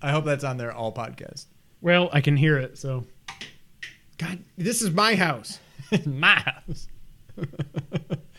I 0.00 0.10
hope 0.10 0.24
that's 0.24 0.44
on 0.44 0.56
there 0.56 0.72
all 0.72 0.92
podcast. 0.92 1.46
Well, 1.80 2.08
I 2.12 2.20
can 2.20 2.36
hear 2.36 2.58
it, 2.58 2.78
so. 2.78 3.04
God, 4.18 4.38
this 4.56 4.82
is 4.82 4.90
my 4.90 5.14
house. 5.14 5.58
my 6.06 6.34
house. 6.40 6.88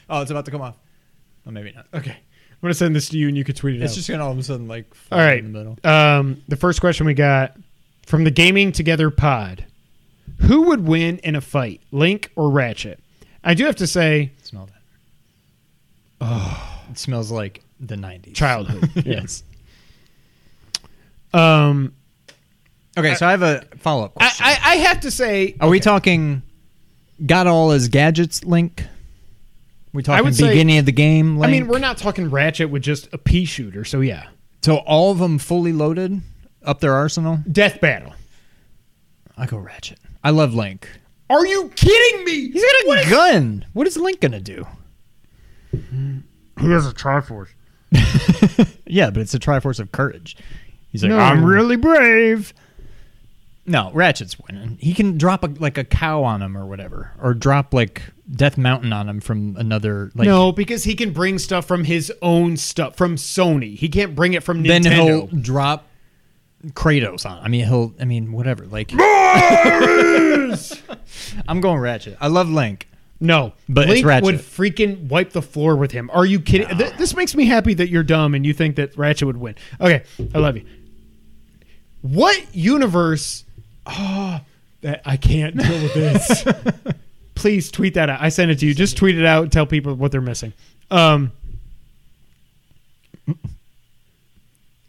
oh, 0.10 0.22
it's 0.22 0.32
about 0.32 0.46
to 0.46 0.52
come 0.52 0.62
off. 0.62 0.78
Oh, 1.46 1.52
maybe 1.52 1.72
not. 1.74 1.88
Okay. 1.94 2.12
I'm 2.12 2.62
going 2.62 2.72
to 2.72 2.78
send 2.78 2.96
this 2.96 3.10
to 3.10 3.18
you 3.18 3.28
and 3.28 3.36
you 3.38 3.44
can 3.44 3.54
tweet 3.56 3.76
it 3.76 3.84
It's 3.84 3.94
out. 3.94 3.96
just 3.96 4.10
gonna 4.10 4.24
all 4.26 4.32
of 4.32 4.38
a 4.38 4.44
sudden 4.44 4.68
like 4.68 4.86
All 5.12 5.18
fall 5.18 5.20
right. 5.20 5.40
in 5.44 5.52
the 5.52 5.58
middle. 5.60 5.78
Um, 5.84 6.42
the 6.48 6.56
first 6.56 6.80
question 6.80 7.06
we 7.06 7.14
got 7.14 7.56
from 8.06 8.24
the 8.24 8.32
Gaming 8.32 8.72
Together 8.72 9.12
pod: 9.12 9.66
Who 10.42 10.64
would 10.64 10.88
win 10.88 11.18
in 11.20 11.36
a 11.36 11.42
fight, 11.42 11.82
Link 11.92 12.32
or 12.36 12.50
Ratchet? 12.50 13.00
I 13.44 13.54
do 13.54 13.66
have 13.66 13.76
to 13.78 13.88
say. 13.88 14.32
Oh, 16.28 16.86
it 16.92 16.98
smells 16.98 17.32
like 17.32 17.64
the 17.80 17.96
'90s 17.96 18.34
childhood. 18.36 18.90
yes. 19.06 19.44
Um, 21.34 21.94
Okay, 22.98 23.16
so 23.16 23.28
I 23.28 23.32
have 23.32 23.42
a 23.42 23.62
follow 23.80 24.06
up 24.06 24.14
I, 24.16 24.20
question. 24.24 24.46
I, 24.46 24.50
I 24.64 24.76
have 24.78 25.02
to 25.02 25.12
say, 25.12 25.56
Are 25.60 25.68
we 25.68 25.82
talking 25.82 26.44
got 27.26 27.46
all 27.46 27.72
his 27.72 27.90
gadgets 27.90 28.46
link? 28.46 28.86
We 29.92 30.02
talking 30.02 30.24
would 30.24 30.34
say- 30.36 30.48
beginning 30.48 30.78
of 30.78 30.86
the 30.86 30.94
game 30.94 31.36
I 31.38 31.42
link? 31.48 31.52
mean, 31.52 31.68
we're 31.68 31.80
not 31.80 31.98
talking 31.98 32.30
Ratchet 32.30 32.70
with 32.70 32.84
just 32.84 33.10
a 33.14 33.18
pea 33.18 33.44
shooter, 33.44 33.84
so 33.84 34.00
yeah, 34.00 34.28
so 34.62 34.78
all 34.78 35.12
of 35.12 35.20
them 35.20 35.38
fully 35.40 35.74
loaded 35.74 36.22
up 36.64 36.80
their 36.80 36.94
arsenal. 36.94 37.40
death 37.52 37.82
battle. 37.82 38.14
I 39.38 39.46
go 39.46 39.58
Ratchet. 39.58 40.00
I 40.24 40.30
love 40.30 40.54
Link. 40.56 40.88
Are 41.30 41.46
you 41.46 41.70
kidding 41.76 42.24
me? 42.24 42.50
He's 42.52 42.64
got 42.86 43.06
a 43.06 43.10
gun. 43.10 43.66
What 43.74 43.88
is 43.88 43.98
Link 43.98 44.22
gonna 44.22 44.40
do? 44.40 44.66
He 46.60 46.70
has 46.70 46.88
a 46.88 46.94
Triforce. 46.94 47.50
Yeah, 48.88 49.10
but 49.10 49.22
it's 49.22 49.34
a 49.34 49.40
Triforce 49.40 49.80
of 49.80 49.92
Courage. 49.92 50.38
He's 50.92 51.04
like, 51.04 51.10
No. 51.10 51.18
I'm 51.20 51.42
mm. 51.42 51.48
really 51.48 51.76
brave. 51.76 52.54
No, 53.68 53.92
Ratchet's 53.94 54.38
winning. 54.40 54.78
He 54.80 54.94
can 54.94 55.18
drop 55.18 55.44
a, 55.44 55.48
like 55.48 55.80
a 55.80 55.84
cow 55.84 56.24
on 56.24 56.44
him 56.44 56.56
or 56.56 56.68
whatever, 56.68 57.12
or 57.20 57.34
drop 57.34 57.74
like 57.74 58.04
Death 58.30 58.60
Mountain 58.60 58.94
on 58.94 59.10
him 59.10 59.20
from 59.20 59.56
another. 59.58 60.12
Like, 60.14 60.28
no, 60.28 60.52
because 60.52 60.84
he 60.84 60.94
can 60.94 61.12
bring 61.14 61.40
stuff 61.40 61.66
from 61.66 61.84
his 61.84 62.14
own 62.22 62.58
stuff 62.58 62.96
from 62.96 63.16
Sony. 63.16 63.76
He 63.76 63.90
can't 63.90 64.14
bring 64.14 64.34
it 64.34 64.44
from 64.44 64.62
then 64.62 64.84
he'll 64.84 65.28
Nintendo. 65.28 65.42
drop 65.42 65.88
Kratos 66.68 67.26
on. 67.26 67.44
I 67.44 67.48
mean, 67.48 67.66
he'll. 67.66 67.96
I 68.00 68.06
mean, 68.06 68.32
whatever. 68.32 68.68
Like, 68.68 68.92
I'm 71.48 71.60
going 71.60 71.80
Ratchet. 71.80 72.18
I 72.22 72.28
love 72.28 72.50
Link. 72.50 72.88
No, 73.20 73.54
But 73.70 73.88
Link 73.88 74.06
Ratchet. 74.06 74.26
would 74.26 74.36
freaking 74.36 75.08
wipe 75.08 75.32
the 75.32 75.42
floor 75.42 75.76
with 75.78 75.92
him. 75.92 76.10
Are 76.14 76.26
you 76.26 76.40
kidding? 76.40 76.68
Th- 76.78 76.94
this 76.98 77.16
makes 77.16 77.34
me 77.34 77.46
happy 77.46 77.74
that 77.76 77.88
you're 77.90 78.04
dumb 78.04 78.34
and 78.36 78.46
you 78.46 78.54
think 78.54 78.76
that 78.76 78.98
Ratchet 78.98 79.26
would 79.26 79.38
win. 79.38 79.56
Okay, 79.80 80.04
I 80.34 80.40
love 80.40 80.58
you. 80.58 80.66
What 82.02 82.54
universe? 82.54 83.46
Oh, 83.86 84.42
that 84.82 85.02
I 85.06 85.16
can't 85.18 85.56
deal 85.58 85.82
with 85.82 85.94
this. 85.94 86.46
Please 87.36 87.72
tweet 87.72 87.94
that 87.94 88.10
out. 88.10 88.22
I 88.22 88.30
sent 88.30 88.52
it 88.52 88.60
to 88.60 88.66
you. 88.66 88.74
Just 88.74 88.98
tweet 88.98 89.18
it 89.18 89.26
out 89.26 89.44
and 89.44 89.52
tell 89.52 89.66
people 89.66 89.94
what 89.96 90.12
they're 90.12 90.22
missing. 90.22 90.54
Um, 90.92 91.32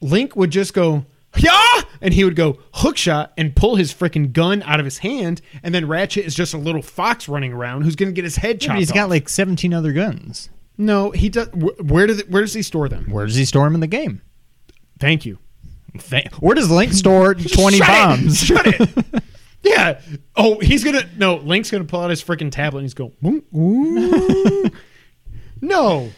Link 0.01 0.37
would 0.37 0.51
just 0.51 0.75
go, 0.75 1.05
yeah, 1.37 1.76
and 2.00 2.14
he 2.14 2.24
would 2.24 2.37
go 2.37 2.59
hook 2.74 2.96
shot 2.96 3.32
and 3.37 3.54
pull 3.56 3.76
his 3.76 3.92
freaking 3.92 4.32
gun 4.32 4.62
out 4.64 4.78
of 4.80 4.85
his 4.87 4.98
hand, 4.98 5.40
and 5.62 5.74
then 5.74 5.87
Ratchet 5.88 6.24
is 6.24 6.35
just 6.35 6.54
a 6.54 6.59
little 6.59 6.82
fox 6.82 7.28
running 7.28 7.52
around 7.52 7.82
who's 7.82 7.96
going 7.96 8.09
to 8.09 8.12
get 8.14 8.24
his 8.24 8.37
head 8.37 8.56
Yeah, 8.62 8.66
chopped 8.68 8.74
but 8.76 8.78
he's 8.80 8.92
got 8.92 9.09
like 9.11 9.28
17 9.28 9.72
other 9.74 9.92
guns. 9.92 10.48
no, 10.78 11.11
he 11.11 11.28
does. 11.28 11.48
Where 11.52 12.06
does 12.06 12.22
where 12.28 12.42
does 12.42 12.54
he 12.54 12.62
store 12.62 12.88
them? 12.88 13.11
Where 13.11 13.26
does 13.26 13.37
he 13.37 13.44
store 13.44 13.64
them 13.64 13.74
in 13.74 13.80
the 13.80 13.87
game? 13.87 14.22
Thank 14.98 15.24
you. 15.26 15.38
Th- 15.98 16.26
Where 16.40 16.54
does 16.54 16.70
Link 16.70 16.92
store 16.92 17.35
20 17.35 17.78
Shut 17.78 17.88
it! 17.88 17.90
bombs? 17.90 18.42
Shut 18.42 18.66
it. 18.66 19.22
Yeah. 19.62 20.00
Oh, 20.37 20.61
he's 20.61 20.85
gonna 20.85 21.02
no. 21.16 21.37
Link's 21.38 21.72
gonna 21.72 21.82
pull 21.85 22.00
out 22.00 22.11
his 22.11 22.22
freaking 22.22 22.52
tablet 22.52 22.80
and 22.80 22.85
he's 22.85 22.94
going. 22.94 23.12
"Ooh, 23.26 23.42
ooh." 23.59 24.70
no, 25.61 26.11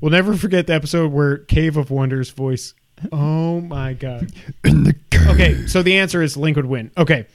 we'll 0.00 0.10
never 0.10 0.34
forget 0.36 0.66
the 0.66 0.74
episode 0.74 1.10
where 1.10 1.38
Cave 1.38 1.78
of 1.78 1.90
Wonders 1.90 2.28
voice. 2.30 2.74
Oh 3.10 3.60
my 3.60 3.94
god. 3.94 4.32
Okay, 5.28 5.66
so 5.66 5.82
the 5.84 5.98
answer 5.98 6.20
is 6.20 6.36
Link 6.36 6.56
would 6.56 6.66
win. 6.66 6.90
Okay, 6.98 7.26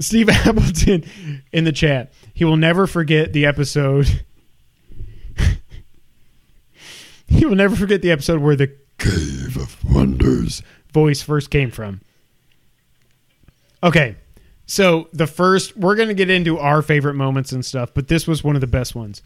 Steve 0.00 0.28
Appleton 0.46 1.04
in 1.52 1.64
the 1.64 1.72
chat. 1.72 2.12
He 2.34 2.44
will 2.44 2.56
never 2.56 2.86
forget 2.86 3.32
the 3.32 3.46
episode. 3.46 4.24
he 7.26 7.44
will 7.44 7.54
never 7.54 7.76
forget 7.76 8.02
the 8.02 8.10
episode 8.10 8.40
where 8.40 8.56
the 8.56 8.74
Cave 8.98 9.56
of 9.56 9.76
Wonders 9.84 10.62
voice 10.92 11.22
first 11.22 11.50
came 11.50 11.70
from. 11.70 12.00
Okay. 13.82 14.16
So 14.66 15.08
the 15.12 15.26
first 15.26 15.76
we're 15.76 15.96
going 15.96 16.08
to 16.08 16.14
get 16.14 16.30
into 16.30 16.58
our 16.58 16.82
favorite 16.82 17.14
moments 17.14 17.52
and 17.52 17.64
stuff, 17.64 17.90
but 17.94 18.08
this 18.08 18.26
was 18.26 18.44
one 18.44 18.54
of 18.54 18.60
the 18.60 18.66
best 18.66 18.94
ones. 18.94 19.22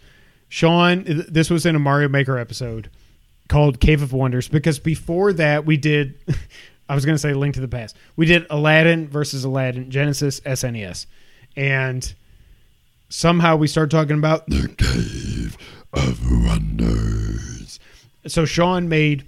Sean 0.49 1.05
this 1.07 1.51
was 1.51 1.66
in 1.66 1.75
a 1.75 1.79
Mario 1.79 2.09
Maker 2.09 2.38
episode 2.38 2.90
called 3.48 3.81
Cave 3.81 4.02
of 4.02 4.12
Wonders 4.12 4.48
because 4.48 4.78
before 4.78 5.33
that 5.35 5.66
we 5.66 5.76
did 5.76 6.14
I 6.88 6.94
was 6.94 7.07
going 7.07 7.14
to 7.14 7.18
say 7.18 7.33
Link 7.33 7.55
to 7.55 7.61
the 7.61 7.68
Past. 7.68 7.96
We 8.16 8.26
did 8.26 8.46
Aladdin 8.50 9.09
versus 9.09 9.44
Aladdin 9.44 9.90
Genesis 9.90 10.40
SNES. 10.40 11.07
And 11.57 12.12
somehow 13.09 13.57
we 13.57 13.66
started 13.66 13.90
talking 13.90 14.18
about 14.18 14.46
the 14.46 14.68
Cave 14.76 15.57
of 15.92 16.20
Wonders. 16.44 17.78
So 18.26 18.44
Sean 18.44 18.88
made 18.88 19.24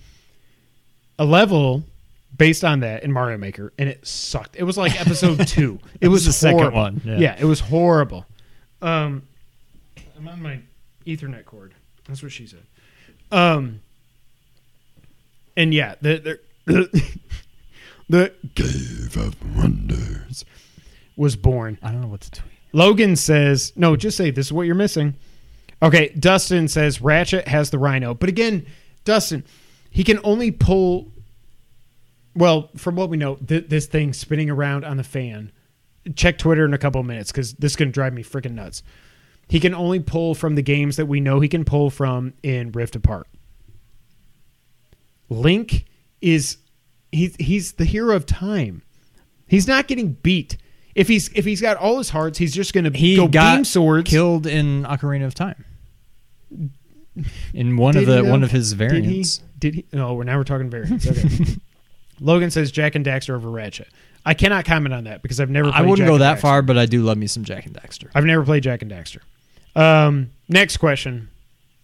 a 1.18 1.24
level 1.24 1.84
based 2.36 2.64
on 2.64 2.80
that 2.80 3.02
in 3.02 3.12
Mario 3.12 3.38
Maker, 3.38 3.72
and 3.78 3.88
it 3.88 4.06
sucked. 4.06 4.56
It 4.56 4.64
was 4.64 4.76
like 4.76 5.00
episode 5.00 5.46
two. 5.48 5.78
It 6.00 6.08
was 6.08 6.26
the 6.26 6.32
second 6.32 6.74
one, 6.74 7.00
yeah. 7.04 7.18
Yeah. 7.18 7.36
it 7.38 7.44
was 7.44 7.60
horrible. 7.60 8.26
Um, 8.82 9.22
I'm 10.18 10.28
on 10.28 10.42
my 10.42 10.58
Ethernet 11.06 11.44
cord. 11.44 11.74
That's 12.06 12.22
what 12.22 12.32
she 12.32 12.46
said. 12.46 12.66
Um, 13.30 13.80
and 15.56 15.74
yeah, 15.74 15.94
the 16.00 16.38
the, 16.66 17.02
the 18.08 18.32
Cave 18.54 19.16
of 19.16 19.56
Wonders 19.56 20.44
was 21.16 21.36
born. 21.36 21.78
I 21.82 21.92
don't 21.92 22.00
know 22.00 22.08
what 22.08 22.22
to 22.22 22.30
tweet. 22.30 22.52
Logan 22.72 23.14
says, 23.14 23.72
no, 23.76 23.94
just 23.94 24.16
say 24.16 24.30
this 24.30 24.46
is 24.46 24.52
what 24.52 24.62
you're 24.66 24.74
missing. 24.74 25.14
Okay, 25.80 26.08
Dustin 26.18 26.66
says 26.66 27.00
Ratchet 27.00 27.46
has 27.46 27.70
the 27.70 27.78
rhino. 27.78 28.14
But 28.14 28.28
again, 28.28 28.66
Dustin, 29.04 29.44
he 29.90 30.02
can 30.02 30.18
only 30.24 30.50
pull. 30.50 31.12
Well, 32.34 32.70
from 32.76 32.96
what 32.96 33.10
we 33.10 33.16
know, 33.16 33.36
th- 33.36 33.68
this 33.68 33.86
thing 33.86 34.12
spinning 34.12 34.50
around 34.50 34.84
on 34.84 34.96
the 34.96 35.04
fan. 35.04 35.52
Check 36.16 36.36
Twitter 36.36 36.64
in 36.64 36.74
a 36.74 36.78
couple 36.78 37.00
of 37.00 37.06
minutes 37.06 37.30
because 37.30 37.54
this 37.54 37.72
is 37.72 37.76
going 37.76 37.88
to 37.88 37.92
drive 37.92 38.12
me 38.12 38.22
freaking 38.22 38.52
nuts. 38.52 38.82
He 39.48 39.60
can 39.60 39.74
only 39.74 40.00
pull 40.00 40.34
from 40.34 40.54
the 40.54 40.62
games 40.62 40.96
that 40.96 41.06
we 41.06 41.20
know 41.20 41.40
he 41.40 41.48
can 41.48 41.64
pull 41.64 41.90
from 41.90 42.34
in 42.42 42.72
Rift 42.72 42.96
Apart. 42.96 43.26
Link 45.28 45.84
is 46.20 46.58
he's 47.12 47.34
he's 47.36 47.72
the 47.72 47.84
hero 47.84 48.14
of 48.16 48.26
time. 48.26 48.82
He's 49.46 49.66
not 49.68 49.86
getting 49.88 50.12
beat. 50.22 50.56
If 50.94 51.08
he's 51.08 51.28
if 51.34 51.44
he's 51.44 51.60
got 51.60 51.76
all 51.76 51.98
his 51.98 52.10
hearts, 52.10 52.38
he's 52.38 52.54
just 52.54 52.72
going 52.72 52.90
to 52.90 52.96
He 52.96 53.16
go 53.16 53.28
got 53.28 53.56
beam 53.56 53.64
swords. 53.64 54.08
killed 54.10 54.46
in 54.46 54.84
Ocarina 54.84 55.24
of 55.26 55.34
Time. 55.34 55.64
In 57.52 57.76
one 57.76 57.96
of 57.96 58.06
the 58.06 58.24
he, 58.24 58.30
one 58.30 58.42
of 58.42 58.50
his 58.50 58.72
variants. 58.72 59.38
Did 59.58 59.74
he? 59.74 59.82
Did 59.82 59.86
he? 59.92 59.96
No, 59.96 60.14
we're 60.14 60.24
now 60.24 60.36
we're 60.36 60.44
talking 60.44 60.68
variants. 60.70 61.06
Okay. 61.06 61.28
Logan 62.20 62.50
says 62.50 62.70
Jak 62.72 62.94
and 62.94 63.04
Daxter 63.04 63.34
over 63.34 63.50
Ratchet. 63.50 63.88
I 64.26 64.34
cannot 64.34 64.64
comment 64.64 64.94
on 64.94 65.04
that 65.04 65.22
because 65.22 65.40
I've 65.40 65.50
never. 65.50 65.70
I 65.72 65.80
wouldn't 65.82 65.98
Jak 65.98 66.08
go 66.08 66.18
that 66.18 66.38
Daxter. 66.38 66.40
far, 66.40 66.62
but 66.62 66.78
I 66.78 66.86
do 66.86 67.02
love 67.02 67.18
me 67.18 67.26
some 67.26 67.44
Jak 67.44 67.66
and 67.66 67.74
Daxter. 67.74 68.10
I've 68.14 68.24
never 68.24 68.44
played 68.44 68.62
Jak 68.64 68.82
and 68.82 68.90
Daxter. 68.90 69.18
Um, 69.76 70.30
next 70.48 70.78
question, 70.78 71.28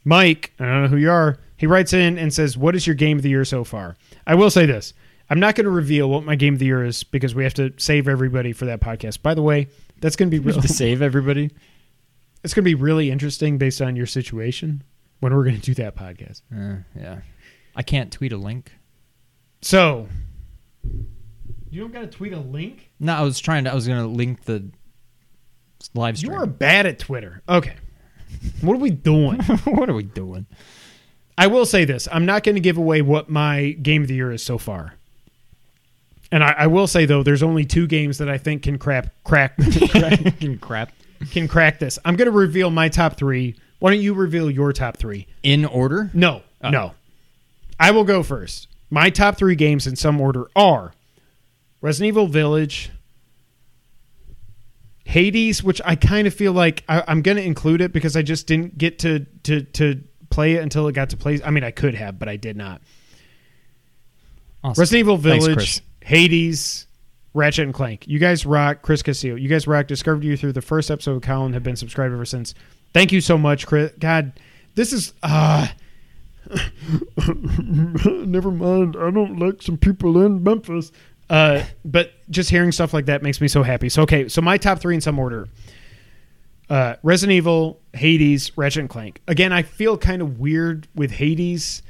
Mike. 0.05 0.53
I 0.59 0.65
don't 0.65 0.83
know 0.83 0.89
who 0.89 0.97
you 0.97 1.11
are. 1.11 1.39
He 1.61 1.67
writes 1.67 1.93
in 1.93 2.17
and 2.17 2.33
says, 2.33 2.57
"What 2.57 2.75
is 2.75 2.87
your 2.87 2.97
game 2.97 3.19
of 3.19 3.23
the 3.23 3.29
year 3.29 3.45
so 3.45 3.65
far?" 3.65 3.95
I 4.27 4.35
will 4.35 4.49
say 4.49 4.65
this: 4.65 4.95
I'm 5.29 5.39
not 5.39 5.57
going 5.57 5.67
to 5.67 5.71
reveal 5.71 6.09
what 6.09 6.25
my 6.25 6.35
game 6.35 6.55
of 6.55 6.59
the 6.59 6.65
year 6.65 6.83
is 6.83 7.05
because 7.05 7.35
we 7.35 7.45
have 7.45 7.53
to 7.55 7.75
save 7.77 8.09
everybody 8.09 8.55
for 8.55 8.65
that 8.65 8.81
podcast. 8.81 9.21
By 9.21 9.35
the 9.35 9.43
way, 9.43 9.69
that's 10.01 10.17
going 10.17 10.31
to 10.31 10.35
be 10.35 10.43
real. 10.43 10.59
to 10.59 10.69
save 10.73 11.03
everybody. 11.03 11.51
it's 12.43 12.55
going 12.55 12.65
to 12.65 12.71
be 12.71 12.75
really 12.75 13.11
interesting 13.11 13.59
based 13.59 13.83
on 13.83 13.95
your 13.95 14.07
situation 14.07 14.83
when 15.19 15.35
we're 15.35 15.45
going 15.45 15.61
to 15.61 15.61
do 15.61 15.75
that 15.75 15.95
podcast. 15.95 16.41
Uh, 16.51 16.83
yeah, 16.99 17.21
I 17.77 17.83
can't 17.83 18.11
tweet 18.11 18.33
a 18.33 18.39
link. 18.39 18.73
So, 19.61 20.09
you 20.83 21.83
don't 21.83 21.93
got 21.93 22.01
to 22.01 22.07
tweet 22.07 22.33
a 22.33 22.41
link. 22.41 22.91
No, 22.99 23.13
I 23.13 23.21
was 23.21 23.39
trying 23.39 23.65
to. 23.65 23.71
I 23.71 23.75
was 23.75 23.87
going 23.87 24.01
to 24.01 24.07
link 24.07 24.45
the 24.45 24.71
live 25.93 26.17
stream. 26.17 26.33
You 26.33 26.39
are 26.39 26.47
bad 26.47 26.87
at 26.87 26.99
Twitter. 26.99 27.43
Okay, 27.47 27.75
what 28.63 28.77
are 28.77 28.81
we 28.81 28.89
doing? 28.89 29.41
what 29.65 29.91
are 29.91 29.95
we 29.95 30.05
doing? 30.05 30.47
I 31.41 31.47
will 31.47 31.65
say 31.65 31.85
this: 31.87 32.07
I'm 32.13 32.27
not 32.27 32.43
going 32.45 32.55
to 32.57 32.61
give 32.61 32.77
away 32.77 33.01
what 33.03 33.29
my 33.31 33.71
game 33.83 34.03
of 34.03 34.09
the 34.09 34.15
year 34.15 34.31
is 34.31 34.43
so 34.45 34.59
far. 34.59 34.95
And 36.31 36.45
I, 36.45 36.53
I 36.59 36.67
will 36.69 36.87
say 36.87 37.07
though, 37.07 37.23
there's 37.23 37.43
only 37.43 37.65
two 37.65 37.87
games 37.87 38.19
that 38.19 38.29
I 38.29 38.39
think 38.39 38.63
can 38.63 38.79
crap 38.79 39.09
crack 39.25 39.57
crack 39.91 40.21
Crap. 40.61 40.93
can 41.31 41.49
crack 41.49 41.79
this. 41.79 41.99
I'm 42.05 42.15
going 42.17 42.27
to 42.27 42.33
reveal 42.37 42.71
my 42.71 42.89
top 42.89 43.17
three. 43.17 43.57
Why 43.79 43.91
don't 43.91 44.03
you 44.03 44.13
reveal 44.15 44.51
your 44.51 44.73
top 44.75 44.99
three? 44.99 45.27
In 45.43 45.65
order. 45.65 46.11
No, 46.13 46.43
Oh. 46.63 46.69
no. 46.71 46.95
I 47.81 47.91
will 47.93 48.05
go 48.05 48.23
first. 48.23 48.69
My 48.91 49.09
top 49.09 49.39
three 49.39 49.55
games 49.55 49.87
in 49.87 49.97
some 49.97 50.21
order 50.21 50.45
are 50.55 50.93
Resident 51.81 52.09
Evil 52.09 52.27
Village, 52.27 52.91
Hades, 55.05 55.65
which 55.65 55.81
I 55.85 55.97
kind 55.97 56.27
of 56.27 56.35
feel 56.35 56.53
like 56.53 56.85
I, 56.89 57.03
I'm 57.09 57.23
going 57.23 57.39
to 57.39 57.43
include 57.43 57.81
it 57.81 57.93
because 57.93 58.17
I 58.17 58.23
just 58.23 58.47
didn't 58.47 58.77
get 58.79 58.99
to 59.01 59.21
to 59.45 59.63
to 59.63 60.03
play 60.31 60.55
it 60.55 60.63
until 60.63 60.89
it 60.89 60.93
got 60.93 61.11
to 61.11 61.17
play. 61.17 61.41
I 61.45 61.51
mean, 61.51 61.65
I 61.65 61.71
could 61.71 61.95
have, 61.95 62.19
but 62.19 62.29
I 62.29 62.37
did 62.37 62.57
not. 62.57 62.81
Awesome. 64.63 64.81
Resident 64.81 65.01
Evil 65.01 65.17
Village, 65.17 65.55
Chris. 65.55 65.83
Hades, 66.03 66.87
Ratchet 67.35 67.65
and 67.65 67.75
Clank. 67.75 68.07
You 68.07 68.19
guys 68.19 68.47
rock, 68.47 68.83
Chris 68.83 69.03
Castillo. 69.03 69.35
You 69.35 69.49
guys 69.49 69.67
rock. 69.67 69.87
Discovered 69.87 70.25
you 70.25 70.37
through 70.37 70.53
the 70.53 70.63
first 70.63 70.91
episode 70.91 71.17
of 71.17 71.23
Colin. 71.23 71.53
Have 71.53 71.63
been 71.63 71.77
subscribed 71.77 72.13
ever 72.13 72.25
since. 72.25 72.55
Thank 72.93 73.13
you 73.13 73.21
so 73.21 73.39
much, 73.39 73.67
Chris. 73.67 73.93
God, 73.99 74.33
this 74.75 74.93
is 74.93 75.13
uh 75.23 75.69
Never 77.27 78.51
mind. 78.51 78.97
I 78.97 79.11
don't 79.11 79.39
like 79.39 79.63
some 79.63 79.77
people 79.77 80.25
in 80.25 80.43
Memphis. 80.43 80.93
Uh, 81.29 81.65
but 81.85 82.13
just 82.29 82.51
hearing 82.51 82.73
stuff 82.73 82.93
like 82.93 83.07
that 83.07 83.23
makes 83.23 83.41
me 83.41 83.47
so 83.47 83.63
happy. 83.63 83.89
So 83.89 84.03
okay, 84.03 84.29
so 84.29 84.41
my 84.43 84.59
top 84.59 84.81
three 84.81 84.97
in 84.97 85.01
some 85.01 85.19
order: 85.19 85.49
uh, 86.71 86.97
Resident 87.03 87.37
Evil, 87.37 87.81
Hades, 87.93 88.57
Ratchet 88.57 88.81
and 88.81 88.89
Clank. 88.89 89.21
Again, 89.29 89.53
I 89.53 89.63
feel 89.63 89.99
kind 89.99 90.23
of 90.23 90.39
weird 90.41 90.89
with 90.95 91.11
Hades. 91.11 91.83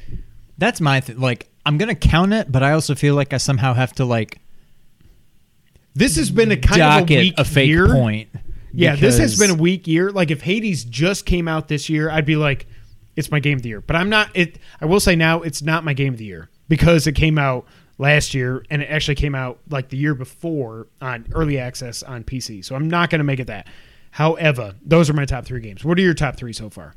That's 0.58 0.80
my 0.80 1.00
th- 1.00 1.18
like. 1.18 1.46
I'm 1.66 1.76
gonna 1.76 1.94
count 1.94 2.32
it, 2.32 2.50
but 2.50 2.62
I 2.62 2.72
also 2.72 2.94
feel 2.94 3.14
like 3.14 3.34
I 3.34 3.36
somehow 3.36 3.74
have 3.74 3.92
to 3.94 4.06
like 4.06 4.40
This 5.94 6.16
has 6.16 6.30
been 6.30 6.50
a 6.50 6.56
kind 6.56 6.80
of 6.80 7.10
a 7.10 7.14
weak 7.14 7.34
a 7.36 7.44
fake 7.44 7.68
year. 7.68 7.86
point. 7.86 8.30
Yeah, 8.72 8.96
this 8.96 9.18
has 9.18 9.38
been 9.38 9.50
a 9.50 9.54
weak 9.54 9.86
year. 9.86 10.10
Like 10.10 10.30
if 10.30 10.40
Hades 10.40 10.84
just 10.84 11.26
came 11.26 11.48
out 11.48 11.68
this 11.68 11.88
year, 11.90 12.08
I'd 12.08 12.24
be 12.24 12.36
like, 12.36 12.66
it's 13.16 13.30
my 13.30 13.40
game 13.40 13.58
of 13.58 13.62
the 13.62 13.68
year. 13.68 13.80
But 13.82 13.96
I'm 13.96 14.08
not. 14.08 14.30
It. 14.34 14.58
I 14.80 14.86
will 14.86 15.00
say 15.00 15.16
now, 15.16 15.42
it's 15.42 15.60
not 15.60 15.84
my 15.84 15.92
game 15.92 16.14
of 16.14 16.18
the 16.18 16.24
year 16.24 16.48
because 16.68 17.06
it 17.06 17.12
came 17.12 17.36
out 17.36 17.66
last 17.98 18.32
year 18.32 18.64
and 18.70 18.80
it 18.80 18.86
actually 18.86 19.16
came 19.16 19.34
out 19.34 19.58
like 19.68 19.90
the 19.90 19.96
year 19.98 20.14
before 20.14 20.86
on 21.02 21.26
early 21.34 21.58
access 21.58 22.02
on 22.02 22.24
PC. 22.24 22.64
So 22.64 22.74
I'm 22.74 22.88
not 22.88 23.10
going 23.10 23.18
to 23.18 23.24
make 23.24 23.40
it 23.40 23.48
that. 23.48 23.66
However, 24.10 24.74
those 24.84 25.08
are 25.08 25.14
my 25.14 25.24
top 25.24 25.44
three 25.44 25.60
games. 25.60 25.84
What 25.84 25.98
are 25.98 26.02
your 26.02 26.14
top 26.14 26.36
three 26.36 26.52
so 26.52 26.68
far? 26.68 26.94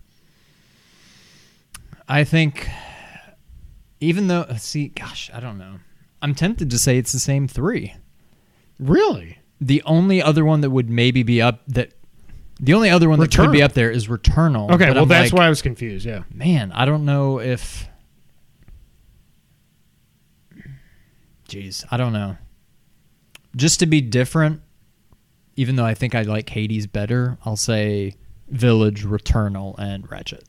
I 2.08 2.24
think, 2.24 2.68
even 4.00 4.28
though, 4.28 4.46
see, 4.58 4.90
gosh, 4.90 5.30
I 5.34 5.40
don't 5.40 5.58
know. 5.58 5.76
I'm 6.22 6.36
tempted 6.36 6.70
to 6.72 6.78
say 6.78 6.98
it's 6.98 7.12
the 7.12 7.20
same 7.20 7.48
three. 7.48 7.96
Really? 8.80 9.38
The 9.62 9.84
only 9.84 10.22
other 10.22 10.44
one 10.44 10.62
that 10.62 10.72
would 10.72 10.90
maybe 10.90 11.24
be 11.24 11.42
up 11.42 11.62
that, 11.68 11.94
the 12.60 12.74
only 12.74 12.90
other 12.90 13.10
one 13.10 13.20
that 13.20 13.34
could 13.34 13.52
be 13.52 13.62
up 13.62 13.74
there 13.74 13.92
is 13.92 14.08
Returnal. 14.08 14.72
Okay. 14.72 14.90
Well, 14.92 15.04
I'm 15.04 15.08
that's 15.08 15.32
like, 15.32 15.40
why 15.40 15.46
I 15.46 15.50
was 15.50 15.62
confused. 15.62 16.06
Yeah. 16.06 16.24
Man, 16.34 16.72
I 16.72 16.86
don't 16.86 17.06
know 17.06 17.40
if. 17.40 17.88
Jeez, 21.48 21.86
I 21.92 21.98
don't 21.98 22.14
know. 22.14 22.38
Just 23.56 23.80
to 23.82 23.86
be 23.86 24.02
different, 24.02 24.63
even 25.56 25.76
though 25.76 25.86
I 25.86 25.94
think 25.94 26.16
I 26.16 26.22
like 26.24 26.50
Hades 26.50 26.88
better, 26.88 27.38
I'll 27.46 27.56
say 27.56 28.16
Village, 28.50 29.04
Returnal, 29.06 29.76
and 29.78 30.10
Ratchet. 30.10 30.44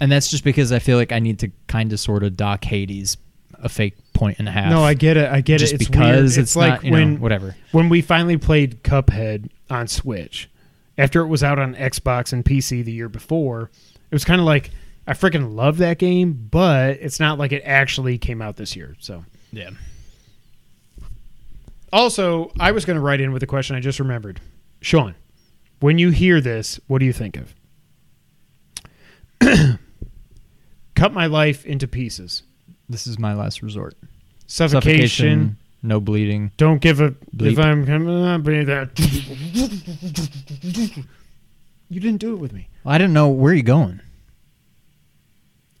and 0.00 0.10
that's 0.10 0.28
just 0.30 0.44
because 0.44 0.72
I 0.72 0.78
feel 0.78 0.96
like 0.96 1.12
I 1.12 1.18
need 1.18 1.38
to 1.40 1.50
kind 1.66 1.92
of 1.92 2.00
sort 2.00 2.22
of 2.22 2.36
dock 2.36 2.64
Hades 2.64 3.16
a 3.62 3.68
fake 3.68 3.96
point 4.14 4.38
and 4.38 4.48
a 4.48 4.50
half. 4.50 4.70
No, 4.70 4.82
I 4.82 4.94
get 4.94 5.16
it. 5.18 5.30
I 5.30 5.42
get 5.42 5.58
just 5.60 5.74
it. 5.74 5.82
It's 5.82 5.90
because 5.90 6.06
weird. 6.06 6.24
it's, 6.28 6.36
It's, 6.38 6.56
like 6.56 6.72
not, 6.74 6.84
you 6.84 6.92
when 6.92 7.14
know, 7.14 7.20
whatever. 7.20 7.56
when 7.72 7.88
we 7.90 8.00
finally 8.00 8.38
played 8.38 8.82
Cuphead 8.82 9.50
on 9.68 9.86
Switch, 9.88 10.48
after 10.96 11.20
it 11.20 11.26
was 11.26 11.42
out 11.42 11.58
on 11.58 11.74
Xbox 11.74 12.32
and 12.32 12.44
PC 12.44 12.82
the 12.84 12.92
year 12.92 13.08
before, 13.10 13.70
it 14.10 14.14
was 14.14 14.24
kind 14.24 14.40
of 14.40 14.46
like 14.46 14.70
I 15.06 15.12
freaking 15.12 15.54
love 15.54 15.78
that 15.78 15.98
game, 15.98 16.48
but 16.50 16.92
it's 17.00 17.20
not 17.20 17.38
like 17.38 17.52
it 17.52 17.62
actually 17.64 18.16
came 18.16 18.40
out 18.40 18.56
this 18.56 18.74
year. 18.76 18.96
So, 19.00 19.24
Yeah. 19.52 19.70
Also, 21.92 22.52
I 22.58 22.72
was 22.72 22.84
going 22.84 22.96
to 22.96 23.00
write 23.00 23.20
in 23.20 23.32
with 23.32 23.42
a 23.42 23.46
question 23.46 23.76
I 23.76 23.80
just 23.80 23.98
remembered. 24.00 24.40
Sean, 24.80 25.14
when 25.80 25.98
you 25.98 26.10
hear 26.10 26.40
this, 26.40 26.80
what 26.86 26.98
do 26.98 27.06
you 27.06 27.12
think 27.12 27.36
of? 27.36 27.54
Cut 30.94 31.12
my 31.12 31.26
life 31.26 31.64
into 31.64 31.88
pieces. 31.88 32.42
This 32.88 33.06
is 33.06 33.18
my 33.18 33.34
last 33.34 33.62
resort. 33.62 33.94
Suffocation. 34.46 35.56
no 35.82 36.00
bleeding. 36.00 36.50
Don't 36.56 36.80
give 36.80 37.00
a 37.00 37.12
Bleep. 37.34 37.52
if 37.52 37.58
I'm 37.58 37.86
coming 37.86 38.22
that. 38.66 38.90
you 41.88 42.00
didn't 42.00 42.20
do 42.20 42.34
it 42.34 42.38
with 42.38 42.52
me. 42.52 42.68
I 42.84 42.98
didn't 42.98 43.14
know 43.14 43.28
where 43.28 43.54
you 43.54 43.62
going. 43.62 44.00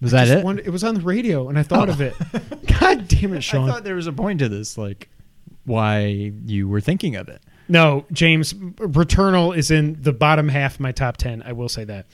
Was 0.00 0.12
that 0.12 0.28
it? 0.28 0.44
wanted- 0.44 0.66
it 0.66 0.70
was 0.70 0.82
on 0.84 0.94
the 0.94 1.00
radio, 1.02 1.48
and 1.50 1.58
I 1.58 1.62
thought 1.62 1.90
Oh. 1.90 1.92
of 1.92 2.00
it. 2.00 2.14
God 2.80 3.06
damn 3.08 3.34
it, 3.34 3.42
Sean! 3.42 3.68
I 3.68 3.72
thought 3.72 3.84
there 3.84 3.96
was 3.96 4.06
a 4.06 4.12
point 4.12 4.38
to 4.38 4.48
this, 4.48 4.78
like 4.78 5.10
why 5.64 6.32
you 6.44 6.68
were 6.68 6.80
thinking 6.80 7.16
of 7.16 7.28
it. 7.28 7.42
no, 7.68 8.04
James. 8.12 8.52
Returnal 8.54 9.56
is 9.56 9.70
in 9.70 10.00
the 10.00 10.12
bottom 10.12 10.48
half 10.48 10.74
of 10.74 10.80
my 10.80 10.92
top 10.92 11.16
ten. 11.16 11.42
I 11.42 11.52
will 11.52 11.68
say 11.68 11.84
that. 11.84 12.06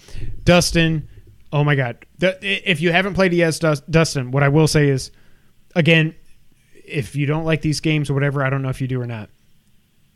Dustin, 0.44 1.08
oh 1.52 1.64
my 1.64 1.74
God! 1.74 2.04
If 2.20 2.80
you 2.80 2.92
haven't 2.92 3.14
played 3.14 3.32
it 3.32 3.36
yet, 3.36 3.60
Dustin, 3.88 4.30
what 4.30 4.42
I 4.42 4.48
will 4.48 4.68
say 4.68 4.88
is, 4.88 5.10
again, 5.74 6.14
if 6.72 7.16
you 7.16 7.26
don't 7.26 7.44
like 7.44 7.62
these 7.62 7.80
games 7.80 8.10
or 8.10 8.14
whatever, 8.14 8.44
I 8.44 8.50
don't 8.50 8.62
know 8.62 8.68
if 8.68 8.80
you 8.80 8.88
do 8.88 9.00
or 9.00 9.06
not. 9.06 9.30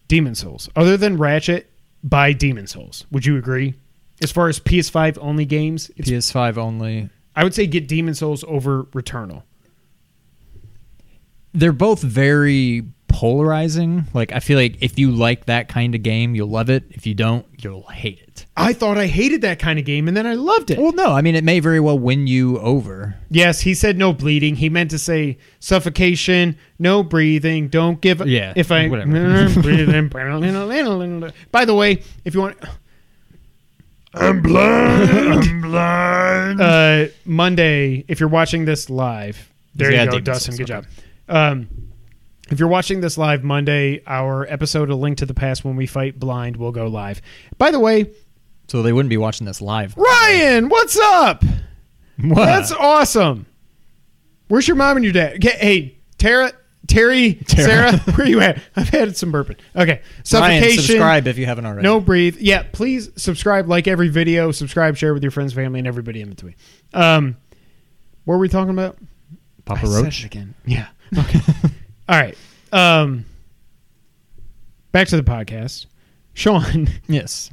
Demon's 0.09 0.41
Souls, 0.41 0.69
other 0.75 0.97
than 0.97 1.17
Ratchet, 1.17 1.71
buy 2.03 2.33
Demon's 2.33 2.73
Souls. 2.73 3.07
Would 3.13 3.25
you 3.27 3.37
agree? 3.37 3.75
As 4.23 4.31
far 4.33 4.49
as 4.49 4.59
PS5 4.61 5.19
only 5.21 5.45
games, 5.45 5.91
it's 5.97 6.11
PS5 6.11 6.59
only. 6.59 7.09
I 7.35 7.45
would 7.45 7.55
say 7.55 7.67
get 7.67 7.87
Demon's 7.89 8.19
Souls 8.19 8.45
over 8.47 8.85
Returnal. 8.85 9.45
They're 11.55 11.73
both 11.73 12.03
very 12.03 12.85
polarizing. 13.11 14.07
Like 14.15 14.33
I 14.33 14.41
feel 14.41 14.59
like 14.59 14.79
if 14.81 14.99
you 14.99 15.11
like 15.11 15.45
that 15.47 15.69
kind 15.69 15.95
of 15.95 16.03
game, 16.03 16.35
you'll 16.35 16.49
love 16.49 16.71
it. 16.71 16.85
If 16.91 17.07
you 17.07 17.15
don't, 17.15 17.45
you'll 17.59 17.83
hate 17.89 18.21
it. 18.21 18.47
I 18.57 18.73
thought 18.73 18.97
I 18.99 19.07
hated 19.07 19.43
that 19.43 19.59
kind 19.59 19.79
of 19.79 19.85
game, 19.85 20.09
and 20.09 20.17
then 20.17 20.27
I 20.27 20.35
loved 20.35 20.71
it. 20.71 20.79
Well, 20.79 20.93
no, 20.93 21.13
I 21.13 21.21
mean 21.23 21.35
it 21.35 21.45
may 21.45 21.61
very 21.61 21.81
well 21.81 21.99
win 21.99 22.27
you 22.27 22.59
over. 22.59 23.17
yes, 23.31 23.61
he 23.61 23.75
said 23.75 23.99
no 23.99 24.13
bleeding. 24.13 24.57
He 24.57 24.69
meant 24.69 24.91
to 24.91 24.99
say 24.99 25.39
suffocation, 25.61 26.57
no 26.79 27.03
breathing, 27.03 27.69
don't 27.69 28.01
give. 28.01 28.27
Yeah, 28.27 28.53
if 28.57 28.73
I 28.73 28.89
whatever. 28.89 29.49
breathing. 29.61 30.09
By 31.53 31.65
the 31.65 31.75
way, 31.75 32.03
if 32.25 32.35
you 32.35 32.41
want. 32.41 32.57
I'm 34.13 34.43
blind. 34.43 35.11
I'm 35.11 35.61
blind. 35.63 36.61
Uh, 36.61 37.07
Monday, 37.25 38.05
if 38.09 38.19
you're 38.19 38.29
watching 38.29 38.65
this 38.65 38.91
live, 38.91 39.51
there 39.75 39.93
Yeah, 39.93 40.01
you 40.01 40.07
go, 40.07 40.11
Demon 40.13 40.25
Dustin. 40.25 40.57
Good 40.57 40.67
job. 40.67 40.87
Um, 41.29 41.69
if 42.51 42.59
you're 42.59 42.69
watching 42.69 43.01
this 43.01 43.17
live 43.17 43.45
Monday, 43.45 44.03
our 44.07 44.47
episode, 44.47 44.91
A 44.91 44.95
Link 44.97 45.19
to 45.19 45.27
the 45.27 45.35
Past, 45.35 45.65
when 45.65 45.77
we 45.77 45.87
fight 45.87 46.19
blind, 46.19 46.57
will 46.57 46.73
go 46.73 46.87
live. 46.87 47.21
By 47.59 47.71
the 47.71 47.81
way, 47.81 48.11
So 48.69 48.83
they 48.83 48.93
wouldn't 48.93 49.11
be 49.11 49.17
watching 49.17 49.47
this 49.47 49.61
live. 49.61 49.97
Ryan, 49.97 50.69
what's 50.69 50.99
up? 50.99 51.43
What? 52.23 52.45
That's 52.47 52.73
awesome. 52.73 53.47
Where's 54.49 54.67
your 54.69 54.77
mom 54.77 54.97
and 54.97 55.05
your 55.05 55.13
dad? 55.13 55.43
Hey, 55.43 55.97
Tara, 56.19 56.53
Terry, 56.87 57.35
Tara. 57.35 57.93
Sarah, 57.93 57.99
where 58.17 58.27
you 58.27 58.41
at? 58.41 58.61
I've 58.77 58.89
had 58.89 59.17
some 59.17 59.33
burping. 59.33 59.59
Okay, 59.77 60.03
suffocation. 60.25 60.63
Ryan, 60.63 60.79
subscribe 60.79 61.27
if 61.29 61.39
you 61.39 61.47
haven't 61.47 61.67
already. 61.67 61.83
No 61.83 62.01
breathe. 62.01 62.37
Yeah, 62.41 62.65
please 62.73 63.11
subscribe, 63.17 63.69
like 63.69 63.87
every 63.87 64.09
video, 64.09 64.51
subscribe, 64.51 64.97
share 64.97 65.15
with 65.15 65.23
your 65.23 65.31
friends, 65.31 65.53
family, 65.53 65.79
and 65.79 65.87
everybody 65.89 66.21
in 66.21 66.29
between. 66.31 66.57
Um, 66.93 67.37
what 68.25 68.35
were 68.35 68.41
we 68.41 68.49
talking 68.49 68.71
about? 68.71 68.99
Papa 69.65 69.87
I 69.87 69.91
Roach. 70.03 70.25
again. 70.25 70.55
Yeah. 70.67 70.89
Okay. 71.17 71.41
All 72.11 72.19
right. 72.19 72.37
Um, 72.73 73.25
back 74.91 75.07
to 75.09 75.17
the 75.17 75.23
podcast. 75.23 75.87
Sean, 76.35 76.89
Yes, 77.09 77.51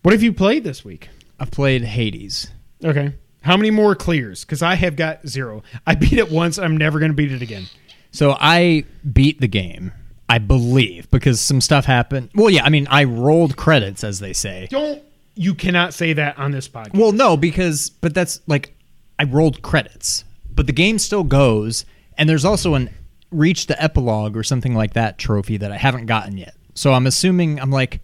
what 0.00 0.12
have 0.12 0.22
you 0.22 0.32
played 0.32 0.64
this 0.64 0.86
week? 0.86 1.10
I've 1.38 1.50
played 1.50 1.84
Hades. 1.84 2.50
Okay. 2.82 3.12
How 3.42 3.58
many 3.58 3.70
more 3.70 3.94
clears? 3.94 4.42
Because 4.42 4.62
I 4.62 4.74
have 4.74 4.96
got 4.96 5.26
zero. 5.28 5.62
I 5.86 5.96
beat 5.96 6.14
it 6.14 6.30
once. 6.30 6.58
I'm 6.58 6.78
never 6.78 6.98
going 6.98 7.10
to 7.10 7.16
beat 7.16 7.30
it 7.30 7.42
again. 7.42 7.66
So 8.10 8.38
I 8.40 8.84
beat 9.12 9.38
the 9.40 9.48
game, 9.48 9.92
I 10.30 10.38
believe, 10.38 11.10
because 11.10 11.38
some 11.38 11.60
stuff 11.60 11.84
happened. 11.84 12.30
Well, 12.34 12.48
yeah, 12.48 12.64
I 12.64 12.70
mean, 12.70 12.86
I 12.90 13.04
rolled 13.04 13.56
credits, 13.56 14.02
as 14.02 14.18
they 14.18 14.32
say. 14.32 14.68
Don't. 14.70 15.02
You 15.34 15.54
cannot 15.54 15.92
say 15.92 16.14
that 16.14 16.38
on 16.38 16.52
this 16.52 16.68
podcast. 16.68 16.94
Well, 16.96 17.12
no, 17.12 17.36
because 17.36 17.90
but 17.90 18.14
that's 18.14 18.40
like 18.46 18.74
I 19.18 19.24
rolled 19.24 19.60
credits, 19.60 20.24
but 20.54 20.66
the 20.66 20.72
game 20.72 20.98
still 20.98 21.22
goes, 21.22 21.84
and 22.16 22.28
there's 22.28 22.46
also 22.46 22.74
an 22.74 22.90
reach 23.30 23.66
the 23.66 23.80
epilogue 23.82 24.36
or 24.36 24.42
something 24.42 24.74
like 24.74 24.94
that 24.94 25.18
trophy 25.18 25.56
that 25.58 25.70
I 25.72 25.76
haven't 25.76 26.06
gotten 26.06 26.36
yet. 26.38 26.54
So 26.74 26.92
I'm 26.92 27.06
assuming 27.06 27.60
I'm 27.60 27.70
like, 27.70 28.00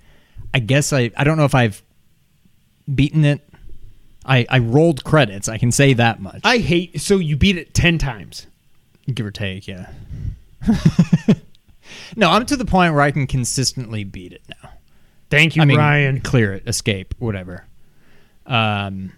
I 0.53 0.59
guess 0.59 0.93
I 0.93 1.11
I 1.17 1.25
don't 1.25 1.37
know 1.37 1.45
if 1.45 1.55
I've 1.55 1.83
beaten 2.93 3.25
it. 3.25 3.49
I 4.27 4.47
I 4.49 4.59
rolled 4.59 5.05
credits. 5.05 5.49
I 5.49 5.59
can 5.59 5.71
say 5.73 5.93
that 5.95 6.21
much, 6.21 6.41
I 6.45 6.59
hate. 6.59 7.01
So 7.01 7.17
you 7.17 7.37
beat 7.37 7.57
it 7.57 7.75
10 7.75 7.99
times. 7.99 8.47
give 9.13 9.27
or 9.27 9.31
take. 9.31 9.69
Yeah. 9.69 9.91
no, 12.17 12.31
I'm 12.31 12.47
to 12.47 12.57
the 12.57 12.65
point 12.65 12.93
where 12.95 13.03
I 13.03 13.11
can 13.11 13.27
consistently 13.27 14.05
beat 14.05 14.33
it 14.33 14.43
now. 14.49 14.71
Thank 15.31 15.57
you, 15.57 15.63
I 15.63 15.65
mean, 15.65 15.79
Ryan. 15.79 16.21
clear 16.21 16.53
it, 16.55 16.67
escape, 16.67 17.15
whatever. 17.19 17.67
Um, 18.47 19.13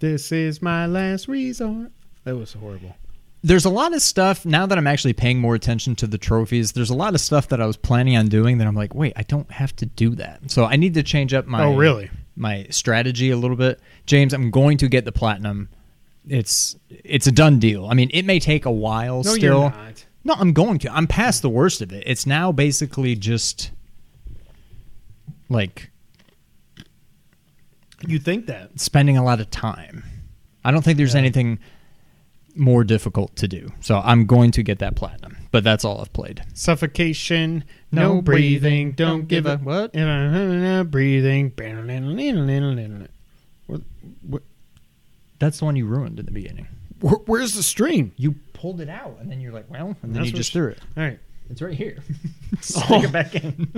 This 0.00 0.32
is 0.32 0.60
my 0.62 0.86
last 0.86 1.28
resort. 1.28 1.92
That 2.24 2.36
was 2.36 2.52
horrible. 2.54 2.96
There's 3.42 3.64
a 3.64 3.70
lot 3.70 3.94
of 3.94 4.02
stuff 4.02 4.44
now 4.44 4.66
that 4.66 4.76
I'm 4.76 4.86
actually 4.86 5.14
paying 5.14 5.38
more 5.38 5.54
attention 5.54 5.96
to 5.96 6.06
the 6.06 6.18
trophies. 6.18 6.72
There's 6.72 6.90
a 6.90 6.94
lot 6.94 7.14
of 7.14 7.20
stuff 7.20 7.48
that 7.48 7.60
I 7.60 7.66
was 7.66 7.76
planning 7.76 8.16
on 8.16 8.26
doing 8.28 8.58
that 8.58 8.66
I'm 8.66 8.74
like, 8.74 8.94
wait, 8.94 9.14
I 9.16 9.22
don't 9.22 9.50
have 9.50 9.74
to 9.76 9.86
do 9.86 10.14
that. 10.16 10.50
So 10.50 10.66
I 10.66 10.76
need 10.76 10.94
to 10.94 11.02
change 11.02 11.32
up 11.32 11.46
my 11.46 11.64
Oh, 11.64 11.74
really? 11.76 12.10
my 12.36 12.66
strategy 12.70 13.30
a 13.30 13.36
little 13.36 13.56
bit. 13.56 13.80
James, 14.06 14.32
I'm 14.34 14.50
going 14.50 14.76
to 14.78 14.88
get 14.88 15.04
the 15.06 15.12
platinum. 15.12 15.68
It's 16.28 16.76
it's 16.90 17.26
a 17.26 17.32
done 17.32 17.58
deal. 17.58 17.86
I 17.86 17.94
mean, 17.94 18.10
it 18.12 18.24
may 18.26 18.40
take 18.40 18.66
a 18.66 18.70
while 18.70 19.22
No, 19.22 19.34
still. 19.34 19.38
you're 19.38 19.70
not. 19.70 20.04
No, 20.22 20.34
I'm 20.34 20.52
going 20.52 20.78
to. 20.80 20.92
I'm 20.94 21.06
past 21.06 21.40
the 21.40 21.48
worst 21.48 21.80
of 21.80 21.92
it. 21.94 22.02
It's 22.06 22.26
now 22.26 22.52
basically 22.52 23.16
just 23.16 23.70
like 25.48 25.90
You 28.06 28.18
think 28.18 28.46
that? 28.46 28.78
spending 28.78 29.16
a 29.16 29.24
lot 29.24 29.40
of 29.40 29.50
time. 29.50 30.04
I 30.64 30.70
don't 30.70 30.82
think 30.82 30.98
there's 30.98 31.14
Yeah. 31.14 31.20
anything 31.20 31.58
more 32.56 32.84
difficult 32.84 33.36
to 33.36 33.48
do. 33.48 33.70
So 33.80 34.00
I'm 34.04 34.26
going 34.26 34.50
to 34.52 34.62
get 34.62 34.78
that 34.80 34.96
platinum. 34.96 35.36
But 35.50 35.64
that's 35.64 35.84
all 35.84 36.00
I've 36.00 36.12
played. 36.12 36.42
Suffocation, 36.54 37.64
no, 37.90 38.14
No 38.16 38.22
breathing, 38.22 38.60
breathing, 38.60 38.92
don't, 38.92 39.26
give 39.28 39.46
a 39.46 39.56
what? 39.58 39.92
Breathing. 40.90 41.52
What, 43.66 43.80
what, 44.22 44.42
That's 45.38 45.58
the 45.58 45.64
one 45.64 45.76
you 45.76 45.86
ruined 45.86 46.18
in 46.20 46.26
the 46.26 46.32
beginning. 46.32 46.68
where, 47.00 47.14
where's 47.26 47.54
the 47.54 47.62
string? 47.62 48.12
You 48.16 48.36
pulled 48.52 48.80
it 48.80 48.88
out 48.88 49.16
and 49.20 49.30
then 49.30 49.40
you're 49.40 49.52
like, 49.52 49.70
well, 49.70 49.96
and 50.02 50.14
then 50.14 50.22
That's 50.22 50.26
you 50.30 50.32
just 50.36 50.50
she- 50.52 50.58
threw 50.58 50.68
it. 50.68 50.78
All 50.96 51.02
right. 51.02 51.18
It's 51.50 51.60
right 51.62 51.74
here. 51.74 51.98
Oh. 52.52 52.56
Stick 52.60 53.04
it 53.04 53.12
back 53.12 53.34
in. 53.34 53.72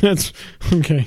That's 0.00 0.32
okay. 0.72 1.06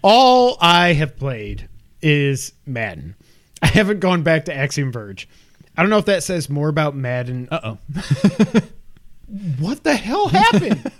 All 0.00 0.56
I 0.60 0.94
have 0.94 1.16
played 1.18 1.68
is 2.00 2.52
Madden. 2.64 3.14
I 3.60 3.66
haven't 3.66 4.00
gone 4.00 4.22
back 4.22 4.46
to 4.46 4.54
Axiom 4.54 4.90
Verge. 4.90 5.28
I 5.76 5.82
don't 5.82 5.90
know 5.90 5.98
if 5.98 6.04
that 6.06 6.22
says 6.22 6.48
more 6.50 6.68
about 6.68 6.94
Madden. 6.94 7.48
Uh 7.50 7.60
oh. 7.64 7.78
what 9.58 9.82
the 9.84 9.94
hell 9.94 10.28
happened? 10.28 10.90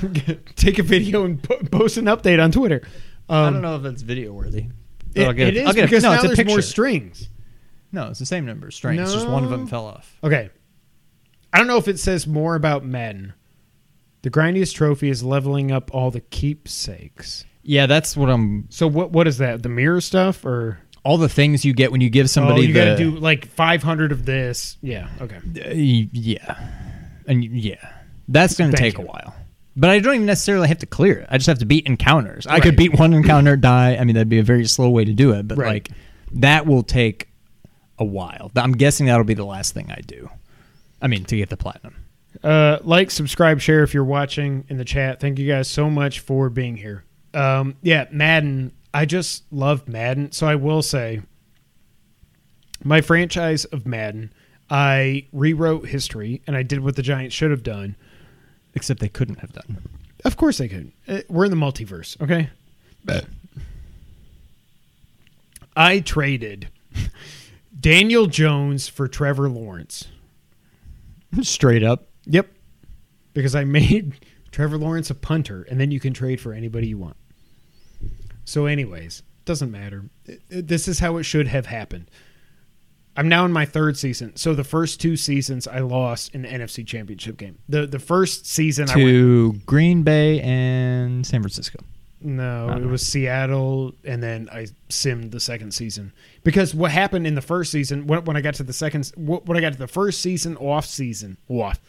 Take 0.56 0.78
a 0.78 0.82
video 0.82 1.24
and 1.24 1.42
po- 1.42 1.58
post 1.70 1.96
an 1.96 2.06
update 2.06 2.42
on 2.42 2.52
Twitter. 2.52 2.82
Um, 3.28 3.36
I 3.36 3.50
don't 3.50 3.62
know 3.62 3.76
if 3.76 3.82
that's 3.82 4.02
video 4.02 4.32
worthy. 4.32 4.66
It, 5.14 5.26
I'll 5.26 5.32
get 5.32 5.48
it 5.48 5.56
a- 5.56 5.60
is 5.62 5.66
I'll 5.66 5.72
get 5.74 5.84
a- 5.84 5.86
because 5.88 6.02
no, 6.04 6.10
now 6.10 6.14
it's 6.22 6.24
a 6.24 6.36
there's 6.36 6.46
more 6.48 6.62
strings. 6.62 7.28
No, 7.92 8.08
it's 8.08 8.18
the 8.20 8.26
same 8.26 8.46
number 8.46 8.68
of 8.68 8.74
strings. 8.74 9.12
Just 9.12 9.28
one 9.28 9.42
of 9.44 9.50
them 9.50 9.66
fell 9.66 9.86
off. 9.86 10.16
Okay. 10.22 10.50
I 11.52 11.58
don't 11.58 11.66
know 11.66 11.78
if 11.78 11.88
it 11.88 11.98
says 11.98 12.26
more 12.28 12.54
about 12.54 12.84
Madden. 12.84 13.34
The 14.22 14.30
grindiest 14.30 14.74
trophy 14.76 15.08
is 15.08 15.24
leveling 15.24 15.72
up 15.72 15.92
all 15.92 16.10
the 16.12 16.20
keepsakes. 16.20 17.44
Yeah, 17.62 17.86
that's 17.86 18.16
what 18.16 18.30
I'm. 18.30 18.66
So 18.70 18.86
what 18.86 19.10
what 19.10 19.26
is 19.26 19.38
that? 19.38 19.62
The 19.62 19.68
mirror 19.68 20.00
stuff 20.00 20.44
or 20.46 20.78
All 21.02 21.16
the 21.16 21.28
things 21.28 21.64
you 21.64 21.72
get 21.72 21.90
when 21.92 22.00
you 22.00 22.10
give 22.10 22.28
somebody 22.28 22.60
oh, 22.60 22.64
you 22.64 22.74
got 22.74 22.84
to 22.84 22.96
do 22.96 23.12
like 23.12 23.46
500 23.48 24.12
of 24.12 24.26
this. 24.26 24.76
Yeah. 24.82 25.08
Okay. 25.20 25.36
Uh, 25.36 25.70
yeah, 25.72 26.58
and 27.26 27.42
yeah, 27.44 27.76
that's 28.28 28.56
going 28.56 28.70
to 28.70 28.76
take 28.76 28.98
you. 28.98 29.04
a 29.04 29.06
while. 29.06 29.34
But 29.76 29.90
I 29.90 29.98
don't 30.00 30.14
even 30.14 30.26
necessarily 30.26 30.68
have 30.68 30.78
to 30.78 30.86
clear 30.86 31.20
it. 31.20 31.28
I 31.30 31.38
just 31.38 31.46
have 31.46 31.60
to 31.60 31.64
beat 31.64 31.86
encounters. 31.86 32.46
I 32.46 32.60
could 32.60 32.76
beat 32.76 32.98
one 32.98 33.14
encounter, 33.14 33.56
die. 33.56 33.96
I 33.96 34.04
mean, 34.04 34.14
that'd 34.14 34.28
be 34.28 34.40
a 34.40 34.42
very 34.42 34.66
slow 34.66 34.90
way 34.90 35.04
to 35.04 35.12
do 35.12 35.32
it. 35.32 35.46
But 35.48 35.58
Right. 35.58 35.68
like, 35.88 35.90
that 36.32 36.66
will 36.66 36.82
take 36.82 37.28
a 37.98 38.04
while. 38.04 38.50
I'm 38.56 38.72
guessing 38.72 39.06
that'll 39.06 39.24
be 39.24 39.34
the 39.34 39.44
last 39.44 39.72
thing 39.72 39.90
I 39.90 40.00
do. 40.06 40.28
I 41.00 41.06
mean, 41.06 41.24
to 41.24 41.36
get 41.36 41.48
the 41.48 41.56
platinum. 41.56 41.94
Uh, 42.42 42.78
like, 42.82 43.10
subscribe, 43.10 43.60
share 43.60 43.82
if 43.82 43.94
you're 43.94 44.04
watching 44.04 44.64
in 44.68 44.76
the 44.76 44.84
chat. 44.84 45.20
Thank 45.20 45.38
you 45.38 45.48
guys 45.48 45.68
so 45.68 45.88
much 45.88 46.20
for 46.20 46.50
being 46.50 46.76
here. 46.76 47.04
Um, 47.32 47.76
yeah, 47.80 48.06
Madden. 48.10 48.72
I 48.92 49.04
just 49.04 49.44
love 49.52 49.88
Madden. 49.88 50.32
So 50.32 50.46
I 50.46 50.56
will 50.56 50.82
say, 50.82 51.22
my 52.82 53.00
franchise 53.00 53.64
of 53.66 53.86
Madden, 53.86 54.32
I 54.68 55.26
rewrote 55.32 55.88
history 55.88 56.42
and 56.46 56.56
I 56.56 56.62
did 56.62 56.80
what 56.80 56.96
the 56.96 57.02
Giants 57.02 57.34
should 57.34 57.50
have 57.50 57.62
done. 57.62 57.96
Except 58.74 59.00
they 59.00 59.08
couldn't 59.08 59.40
have 59.40 59.52
done. 59.52 59.78
Of 60.24 60.36
course 60.36 60.58
they 60.58 60.68
could. 60.68 60.92
Uh, 61.08 61.20
We're 61.28 61.44
in 61.44 61.50
the 61.50 61.56
multiverse, 61.56 62.20
okay? 62.20 62.50
I 65.76 66.00
traded 66.00 66.68
Daniel 67.80 68.26
Jones 68.26 68.88
for 68.88 69.08
Trevor 69.08 69.48
Lawrence. 69.48 70.06
Straight 71.42 71.82
up. 71.82 72.08
Yep. 72.26 72.48
Because 73.32 73.54
I 73.54 73.64
made 73.64 74.14
Trevor 74.52 74.78
Lawrence 74.78 75.10
a 75.10 75.14
punter, 75.14 75.62
and 75.62 75.80
then 75.80 75.90
you 75.90 76.00
can 76.00 76.12
trade 76.12 76.40
for 76.40 76.52
anybody 76.52 76.88
you 76.88 76.98
want. 76.98 77.16
So, 78.50 78.66
anyways, 78.66 79.22
doesn't 79.44 79.70
matter. 79.70 80.04
It- 80.26 80.42
it- 80.50 80.68
This 80.68 80.88
is 80.88 80.98
how 80.98 81.18
it 81.18 81.22
should 81.22 81.46
have 81.48 81.66
happened. 81.66 82.10
I'm 83.16 83.28
now 83.28 83.44
in 83.44 83.52
my 83.52 83.64
third 83.64 83.96
season. 83.96 84.36
So 84.36 84.54
the 84.54 84.64
first 84.64 85.00
two 85.00 85.16
seasons 85.16 85.66
I 85.68 85.80
lost 85.80 86.34
in 86.34 86.42
the 86.42 86.48
NFC 86.48 86.84
Championship 86.84 87.36
game. 87.36 87.58
The 87.68 87.86
the 87.86 87.98
first 87.98 88.46
season 88.46 88.88
I 88.88 88.96
went 88.96 89.08
To 89.08 89.52
Green 89.66 90.02
Bay 90.02 90.40
and 90.40 91.26
San 91.26 91.42
Francisco. 91.42 91.80
No, 92.22 92.68
it 92.70 92.84
was 92.84 93.06
Seattle, 93.06 93.94
and 94.04 94.22
then 94.22 94.48
I 94.52 94.66
simmed 94.90 95.30
the 95.30 95.40
second 95.40 95.72
season 95.72 96.12
because 96.44 96.74
what 96.74 96.90
happened 96.90 97.26
in 97.26 97.34
the 97.34 97.40
first 97.40 97.72
season 97.72 98.06
when, 98.06 98.24
when 98.24 98.36
I 98.36 98.40
got 98.42 98.54
to 98.54 98.62
the 98.62 98.72
second 98.72 99.10
when 99.16 99.56
I 99.56 99.60
got 99.60 99.72
to 99.72 99.78
the 99.78 99.88
first 99.88 100.20
season 100.20 100.56
off 100.56 100.86
season 100.86 101.36
off, 101.48 101.80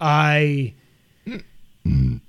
I 0.00 0.74
mm. 1.86 2.20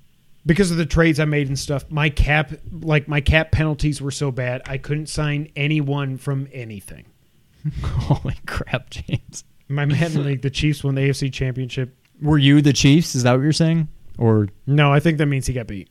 Because 0.46 0.70
of 0.70 0.76
the 0.76 0.86
trades 0.86 1.18
I 1.20 1.24
made 1.24 1.48
and 1.48 1.58
stuff, 1.58 1.90
my 1.90 2.10
cap 2.10 2.52
like 2.70 3.08
my 3.08 3.20
cap 3.20 3.50
penalties 3.50 4.00
were 4.00 4.10
so 4.10 4.30
bad 4.30 4.62
I 4.66 4.78
couldn't 4.78 5.06
sign 5.06 5.50
anyone 5.56 6.16
from 6.18 6.48
anything. 6.52 7.06
Holy 7.82 8.36
crap, 8.46 8.90
James. 8.90 9.44
My 9.68 9.86
Madden 9.86 10.24
League, 10.24 10.42
the 10.42 10.50
Chiefs 10.50 10.84
won 10.84 10.94
the 10.94 11.08
AFC 11.08 11.32
Championship. 11.32 11.96
Were 12.20 12.38
you 12.38 12.60
the 12.60 12.72
Chiefs? 12.72 13.14
Is 13.14 13.22
that 13.22 13.32
what 13.32 13.42
you're 13.42 13.52
saying? 13.52 13.88
Or 14.18 14.48
No, 14.66 14.92
I 14.92 15.00
think 15.00 15.18
that 15.18 15.26
means 15.26 15.46
he 15.46 15.54
got 15.54 15.66
beat. 15.66 15.88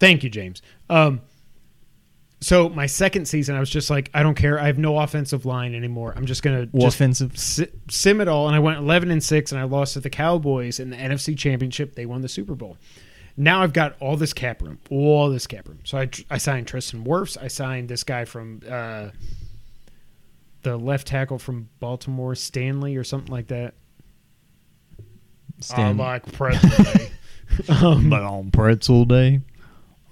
Thank 0.00 0.24
you, 0.24 0.30
James. 0.30 0.62
Um, 0.90 1.20
so 2.40 2.68
my 2.68 2.86
second 2.86 3.26
season, 3.26 3.56
I 3.56 3.60
was 3.60 3.70
just 3.70 3.88
like, 3.88 4.10
I 4.12 4.22
don't 4.22 4.34
care. 4.34 4.58
I 4.60 4.66
have 4.66 4.78
no 4.78 4.98
offensive 4.98 5.46
line 5.46 5.74
anymore. 5.74 6.12
I'm 6.16 6.26
just 6.26 6.42
gonna 6.42 6.66
just 6.66 6.96
offensive? 6.96 7.38
si- 7.38 7.68
sim 7.88 8.20
it 8.20 8.28
all. 8.28 8.46
And 8.46 8.56
I 8.56 8.58
went 8.58 8.78
11 8.78 9.10
and 9.10 9.22
six, 9.22 9.52
and 9.52 9.60
I 9.60 9.64
lost 9.64 9.94
to 9.94 10.00
the 10.00 10.10
Cowboys 10.10 10.80
in 10.80 10.90
the 10.90 10.96
NFC 10.96 11.36
Championship. 11.36 11.94
They 11.94 12.06
won 12.06 12.22
the 12.22 12.28
Super 12.28 12.54
Bowl. 12.54 12.76
Now 13.36 13.62
I've 13.62 13.72
got 13.74 13.96
all 14.00 14.16
this 14.16 14.32
cap 14.32 14.62
room, 14.62 14.78
all 14.90 15.28
this 15.30 15.46
cap 15.46 15.68
room. 15.68 15.80
So 15.84 15.98
I 15.98 16.08
I 16.30 16.38
signed 16.38 16.66
Tristan 16.66 17.04
Wirfs. 17.04 17.36
I 17.40 17.48
signed 17.48 17.88
this 17.88 18.02
guy 18.02 18.24
from 18.24 18.62
uh, 18.68 19.08
the 20.62 20.76
left 20.76 21.06
tackle 21.08 21.38
from 21.38 21.68
Baltimore, 21.78 22.34
Stanley 22.34 22.96
or 22.96 23.04
something 23.04 23.30
like 23.30 23.48
that. 23.48 23.74
Stan- 25.60 26.00
I 26.00 26.04
like 26.14 26.32
pretzel 26.32 26.84
day. 26.84 27.10
um, 27.68 28.10
but 28.10 28.22
on 28.22 28.50
pretzel 28.50 29.04
day? 29.04 29.40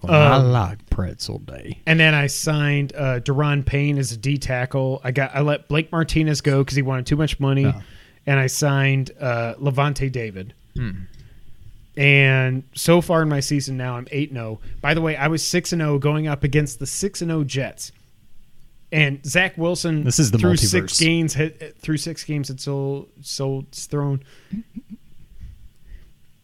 I 0.07 0.37
Um, 0.37 0.53
like 0.53 0.89
pretzel 0.91 1.39
day. 1.39 1.81
And 1.87 1.99
then 1.99 2.15
I 2.15 2.27
signed 2.27 2.93
uh, 2.95 3.21
Daron 3.21 3.65
Payne 3.65 3.97
as 3.99 4.13
a 4.13 4.17
D 4.19 4.37
tackle. 4.39 5.01
I 5.03 5.11
got 5.13 5.35
I 5.35 5.41
let 5.41 5.69
Blake 5.69 5.91
Martinez 5.91 6.41
go 6.43 6.63
because 6.63 6.77
he 6.77 6.83
wanted 6.83 7.07
too 7.07 7.17
much 7.17 7.41
money, 7.41 7.67
Oh. 7.67 7.83
and 8.27 8.39
I 8.39 8.47
signed 8.49 9.13
uh, 9.19 9.55
Lavonte 9.59 10.11
David. 10.13 10.53
Hmm. 10.77 10.91
And 11.97 12.65
so 12.75 13.01
far 13.01 13.23
in 13.23 13.29
my 13.29 13.41
season 13.41 13.77
now, 13.77 13.97
I'm 13.97 14.09
8 14.11 14.33
0. 14.33 14.61
By 14.81 14.95
the 14.95 15.01
way, 15.01 15.17
I 15.17 15.29
was 15.29 15.47
six 15.47 15.73
and 15.73 15.81
zero 15.81 15.99
going 15.99 16.27
up 16.27 16.43
against 16.43 16.79
the 16.81 16.87
six 16.87 17.23
and 17.23 17.31
zero 17.31 17.45
Jets. 17.45 17.93
And 18.91 19.25
Zach 19.27 19.57
Wilson, 19.59 20.05
This 20.05 20.19
is 20.19 20.31
the 20.31 20.39
through 20.39 20.53
multiverse. 20.55 20.69
six 20.71 21.01
games, 21.01 21.35
hit, 21.35 21.77
through 21.79 21.97
six 21.97 22.23
games, 22.25 22.49
had 22.49 22.61
sold, 22.61 23.09
sold, 23.23 23.71
thrown 23.73 24.23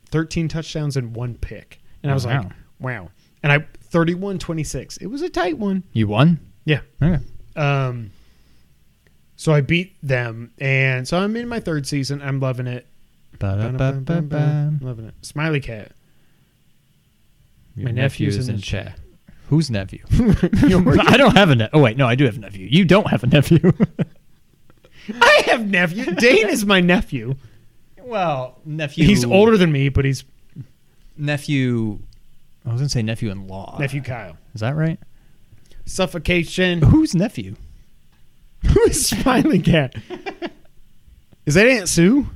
thirteen 0.07 0.49
touchdowns 0.49 0.97
and 0.97 1.15
one 1.15 1.35
pick. 1.37 1.81
And 2.03 2.11
I 2.11 2.15
was 2.15 2.25
like, 2.25 2.43
Wow. 2.43 2.51
wow. 2.79 3.09
And 3.43 3.53
I 3.53 3.59
31-26. 3.93 5.01
It 5.01 5.07
was 5.07 5.23
a 5.23 5.29
tight 5.29 5.59
one. 5.59 5.83
You 5.93 6.07
won? 6.09 6.39
Yeah. 6.65 6.81
Okay. 7.03 7.23
Um, 7.57 8.13
so 9.37 9.53
I 9.53 9.63
beat 9.63 9.97
them, 10.03 10.53
and 10.59 11.09
so 11.09 11.19
I'm 11.19 11.35
in 11.37 11.49
my 11.49 11.61
third 11.61 11.87
season. 11.87 12.21
I'm 12.23 12.39
loving 12.41 12.67
it. 12.67 12.87
Ba-da-ba-ba-ba. 13.41 14.79
Loving 14.81 15.07
it. 15.07 15.15
Smiley 15.23 15.61
cat. 15.61 15.93
Your 17.75 17.87
My 17.87 17.93
nephew 17.93 18.27
nephew's 18.27 18.37
is 18.37 18.49
in 18.49 18.55
in 18.55 18.61
the 18.61 18.67
chat. 18.67 18.99
Whose 19.49 19.71
nephew? 19.71 20.05
I 20.13 21.17
don't 21.17 21.37
have 21.37 21.51
a 21.51 21.57
nephew. 21.57 21.71
Oh 21.73 21.81
wait, 21.83 21.97
no, 21.97 22.07
I 22.07 22.15
do 22.15 22.25
have 22.27 22.37
a 22.37 22.41
nephew. 22.41 22.69
You 22.71 22.85
don't 22.85 23.09
have 23.09 23.25
a 23.25 23.27
nephew. 23.27 23.73
I 25.21 25.43
have 25.47 25.67
nephew. 25.69 26.05
Dane 26.15 26.49
is 26.51 26.65
my 26.65 26.81
nephew. 26.81 27.35
well, 27.99 28.59
nephew. 28.65 29.05
He's 29.07 29.25
older 29.25 29.57
than 29.57 29.73
me, 29.73 29.89
but 29.89 30.05
he's 30.05 30.25
Nephew. 31.17 31.99
I 32.65 32.73
was 32.73 32.81
gonna 32.81 32.89
say 32.91 33.03
nephew-in-law. 33.03 33.79
nephew 33.81 34.03
Kyle. 34.03 34.37
Is 34.55 34.61
that 34.61 34.77
right? 34.77 34.99
Suffocation. 35.87 36.83
Who's 36.83 37.15
nephew? 37.15 37.57
Who 38.67 38.81
is 38.83 39.07
Smiley 39.07 39.61
cat? 39.61 39.95
Is 41.47 41.55
that 41.55 41.67
Aunt 41.67 41.89
Sue? 41.89 42.27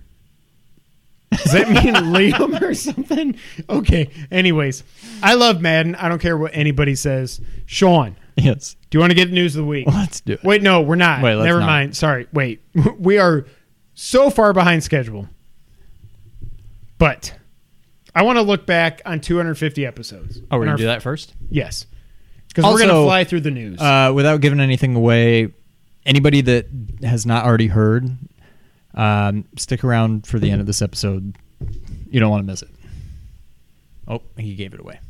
Does 1.42 1.52
that 1.52 1.68
mean 1.68 1.94
Liam 2.12 2.60
or 2.60 2.74
something? 2.74 3.36
Okay. 3.68 4.10
Anyways, 4.30 4.84
I 5.22 5.34
love 5.34 5.60
Madden. 5.60 5.94
I 5.94 6.08
don't 6.08 6.20
care 6.20 6.36
what 6.36 6.52
anybody 6.54 6.94
says. 6.94 7.40
Sean, 7.66 8.16
Yes. 8.36 8.76
do 8.90 8.96
you 8.96 9.00
want 9.00 9.10
to 9.10 9.14
get 9.14 9.30
news 9.30 9.54
of 9.56 9.62
the 9.62 9.68
week? 9.68 9.86
Let's 9.86 10.20
do 10.20 10.34
it. 10.34 10.44
Wait, 10.44 10.62
no, 10.62 10.80
we're 10.82 10.94
not. 10.96 11.22
Wait, 11.22 11.34
let's 11.36 11.46
Never 11.46 11.60
not. 11.60 11.66
mind. 11.66 11.96
Sorry. 11.96 12.26
Wait. 12.32 12.60
We 12.98 13.18
are 13.18 13.46
so 13.94 14.28
far 14.30 14.52
behind 14.52 14.82
schedule. 14.84 15.28
But 16.98 17.34
I 18.14 18.22
want 18.22 18.36
to 18.36 18.42
look 18.42 18.66
back 18.66 19.02
on 19.04 19.20
250 19.20 19.84
episodes. 19.86 20.40
Oh, 20.50 20.58
we're 20.58 20.64
gonna 20.66 20.76
do 20.78 20.84
that 20.86 21.02
first. 21.02 21.34
Yes. 21.50 21.86
Because 22.48 22.64
we're 22.64 22.78
going 22.78 22.88
to 22.88 22.94
Also, 22.94 23.06
fly 23.08 23.24
through 23.24 23.40
the 23.40 23.50
news. 23.50 23.80
Uh, 23.80 24.12
without 24.14 24.40
giving 24.40 24.60
anything 24.60 24.94
away, 24.94 25.52
anybody 26.06 26.40
that 26.42 26.66
has 27.02 27.26
not 27.26 27.44
already 27.44 27.66
heard, 27.66 28.16
um, 28.94 29.44
stick 29.56 29.84
around 29.84 30.26
for 30.26 30.38
the 30.38 30.50
end 30.50 30.60
of 30.60 30.66
this 30.66 30.82
episode. 30.82 31.36
You 32.10 32.20
don't 32.20 32.30
want 32.30 32.42
to 32.42 32.46
miss 32.46 32.62
it. 32.62 32.68
Oh, 34.06 34.22
he 34.36 34.54
gave 34.54 34.74
it 34.74 34.80
away. 34.80 35.00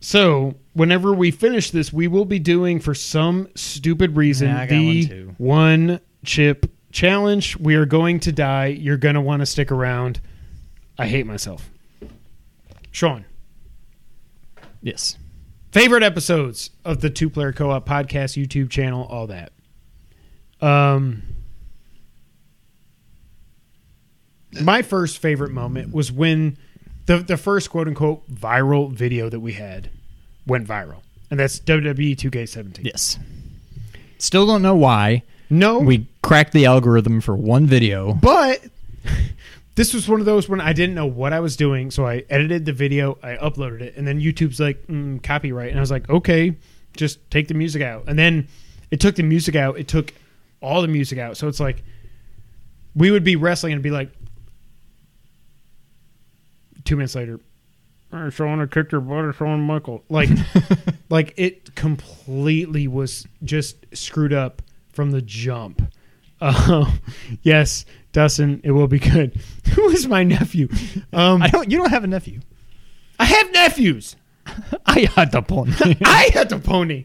so, 0.00 0.54
whenever 0.74 1.12
we 1.12 1.30
finish 1.30 1.70
this, 1.70 1.92
we 1.92 2.06
will 2.08 2.24
be 2.24 2.38
doing, 2.38 2.78
for 2.80 2.94
some 2.94 3.48
stupid 3.56 4.16
reason, 4.16 4.48
Yeah, 4.48 4.60
I 4.60 4.66
got 4.66 4.68
the 4.70 4.86
one 5.02 5.08
too. 5.08 5.34
one 5.38 6.00
chip 6.24 6.70
challenge. 6.92 7.56
We 7.58 7.74
are 7.74 7.84
going 7.86 8.20
to 8.20 8.32
die. 8.32 8.66
You're 8.66 8.96
going 8.96 9.16
to 9.16 9.20
want 9.20 9.40
to 9.40 9.46
stick 9.46 9.70
around. 9.72 10.20
I 10.98 11.06
hate 11.06 11.26
myself. 11.26 11.68
Sean. 12.92 13.24
Yes. 14.80 15.18
favorite 15.72 16.02
episodes 16.04 16.70
of 16.84 17.00
the 17.00 17.10
two 17.10 17.28
player 17.28 17.52
co-op 17.52 17.86
podcast 17.86 18.40
youtube 18.40 18.70
channel 18.70 19.04
all 19.10 19.26
that 19.26 19.52
um 20.60 21.22
my 24.60 24.82
first 24.82 25.18
favorite 25.18 25.50
moment 25.52 25.92
was 25.94 26.10
when 26.10 26.56
the 27.06 27.18
the 27.18 27.36
first 27.36 27.70
quote 27.70 27.86
unquote 27.88 28.28
viral 28.30 28.90
video 28.90 29.28
that 29.28 29.40
we 29.40 29.52
had 29.52 29.90
went 30.46 30.66
viral 30.66 31.02
and 31.30 31.38
that's 31.38 31.60
WWE 31.60 32.16
2K17 32.16 32.84
Yes. 32.84 33.18
Still 34.18 34.46
don't 34.46 34.62
know 34.62 34.74
why. 34.74 35.22
no 35.50 35.78
We 35.78 36.06
cracked 36.22 36.52
the 36.52 36.66
algorithm 36.66 37.20
for 37.20 37.36
one 37.36 37.66
video. 37.66 38.14
but 38.14 38.62
this 39.76 39.94
was 39.94 40.08
one 40.08 40.18
of 40.18 40.26
those 40.26 40.48
when 40.48 40.60
I 40.60 40.72
didn't 40.72 40.96
know 40.96 41.06
what 41.06 41.32
I 41.32 41.38
was 41.38 41.56
doing, 41.56 41.92
so 41.92 42.04
I 42.04 42.24
edited 42.28 42.64
the 42.64 42.72
video, 42.72 43.16
I 43.22 43.36
uploaded 43.36 43.80
it, 43.80 43.94
and 43.96 44.08
then 44.08 44.20
YouTube's 44.20 44.58
like 44.58 44.84
mm, 44.88 45.22
copyright, 45.22 45.70
and 45.70 45.78
I 45.78 45.80
was 45.80 45.90
like, 45.92 46.10
okay, 46.10 46.56
just 46.96 47.18
take 47.30 47.46
the 47.46 47.54
music 47.54 47.80
out, 47.80 48.02
and 48.08 48.18
then 48.18 48.48
it 48.90 48.98
took 48.98 49.14
the 49.14 49.22
music 49.22 49.54
out, 49.54 49.78
it 49.78 49.86
took 49.86 50.12
all 50.60 50.82
the 50.82 50.88
music 50.88 51.18
out, 51.18 51.36
so 51.36 51.48
it's 51.48 51.60
like 51.60 51.82
we 52.94 53.10
would 53.10 53.24
be 53.24 53.36
wrestling 53.36 53.72
and 53.72 53.82
be 53.82 53.90
like, 53.90 54.10
two 56.84 56.96
minutes 56.96 57.14
later, 57.14 57.40
"Uh, 58.12 58.30
Shawn 58.30 58.66
kicked 58.68 58.92
your 58.92 59.00
butt, 59.00 59.24
or 59.24 59.32
Shawn 59.32 59.60
Michael, 59.60 60.04
like, 60.08 60.30
like 61.08 61.34
it 61.36 61.74
completely 61.74 62.88
was 62.88 63.26
just 63.42 63.86
screwed 63.94 64.32
up 64.32 64.62
from 64.92 65.10
the 65.10 65.22
jump. 65.22 65.82
Uh, 66.40 66.90
yes, 67.42 67.84
Dustin, 68.12 68.60
it 68.64 68.72
will 68.72 68.88
be 68.88 68.98
good. 68.98 69.40
Who 69.74 69.88
is 69.90 70.06
my 70.06 70.24
nephew? 70.24 70.68
Um, 71.12 71.42
I 71.42 71.48
don't. 71.48 71.70
You 71.70 71.78
don't 71.78 71.90
have 71.90 72.04
a 72.04 72.08
nephew. 72.08 72.40
I 73.18 73.24
have 73.24 73.52
nephews. 73.52 74.16
I 74.86 75.08
had 75.14 75.30
the 75.32 75.42
pony. 75.42 75.72
I 76.04 76.30
had 76.32 76.48
the 76.48 76.58
pony. 76.58 77.04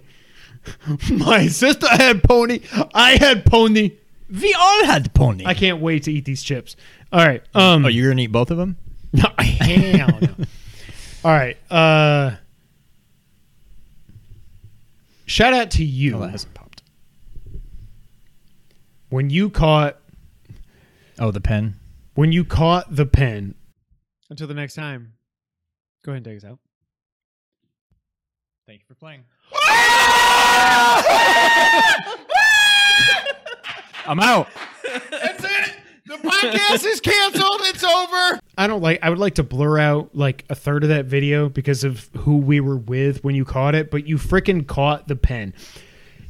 My 1.12 1.48
sister 1.48 1.88
had 1.90 2.24
pony. 2.24 2.62
I 2.94 3.18
had 3.18 3.46
pony. 3.46 3.98
We 4.30 4.54
all 4.54 4.86
had 4.86 5.14
pony. 5.14 5.46
I 5.46 5.54
can't 5.54 5.80
wait 5.82 6.04
to 6.04 6.12
eat 6.12 6.26
these 6.26 6.42
chips. 6.44 6.76
All 7.12 7.24
right. 7.26 7.44
Um. 7.54 7.86
oh, 7.86 7.90
you're 7.90 8.10
gonna 8.10 8.22
eat 8.24 8.28
both 8.28 8.52
of 8.52 8.58
them? 8.58 8.78
No, 9.16 9.30
hell 9.38 10.20
no. 10.22 10.30
All 11.24 11.32
right. 11.32 11.56
Uh. 11.70 12.38
Shout 15.26 15.54
out 15.54 15.72
to 15.72 15.84
you 15.86 16.16
Oh, 16.18 16.20
that 16.22 16.32
hasn't 16.32 16.54
popped. 16.56 16.82
when 19.10 19.30
you 19.30 19.50
caught 19.50 19.98
Oh, 21.20 21.30
the 21.32 21.40
pen. 21.42 21.76
when 22.16 22.32
you 22.32 22.44
caught 22.44 22.96
the 22.96 23.06
pen. 23.06 23.54
Until 24.30 24.48
the 24.48 24.54
next 24.56 24.74
time, 24.74 25.14
go 26.04 26.12
ahead 26.12 26.18
and 26.18 26.26
take 26.26 26.38
us 26.38 26.50
out. 26.50 26.58
Thank 28.66 28.80
you 28.80 28.86
for 28.88 28.96
playing. 28.96 29.24
I'm 34.06 34.20
out. 34.20 34.50
That's 34.84 35.44
it. 35.44 35.74
The 36.06 36.16
podcast 36.18 36.86
is 36.86 37.00
canceled. 37.00 37.62
It's 37.64 37.84
over. 37.84 38.40
I 38.58 38.68
don't 38.68 38.82
like. 38.82 39.00
I 39.02 39.10
would 39.10 39.20
like 39.20 39.36
to 39.36 39.44
blur 39.44 39.80
out 39.80 40.14
like 40.14 40.44
a 40.50 40.56
third 40.56 40.84
of 40.84 40.90
that 40.90 41.06
video 41.06 41.48
because 41.48 41.84
of 41.86 42.10
who 42.18 42.38
we 42.38 42.60
were 42.60 42.76
with 42.76 43.24
when 43.24 43.34
you 43.36 43.46
caught 43.46 43.76
it. 43.76 43.90
But 43.90 44.06
you 44.06 44.18
freaking 44.18 44.68
caught 44.68 45.08
the 45.08 45.16
pen. 45.16 45.54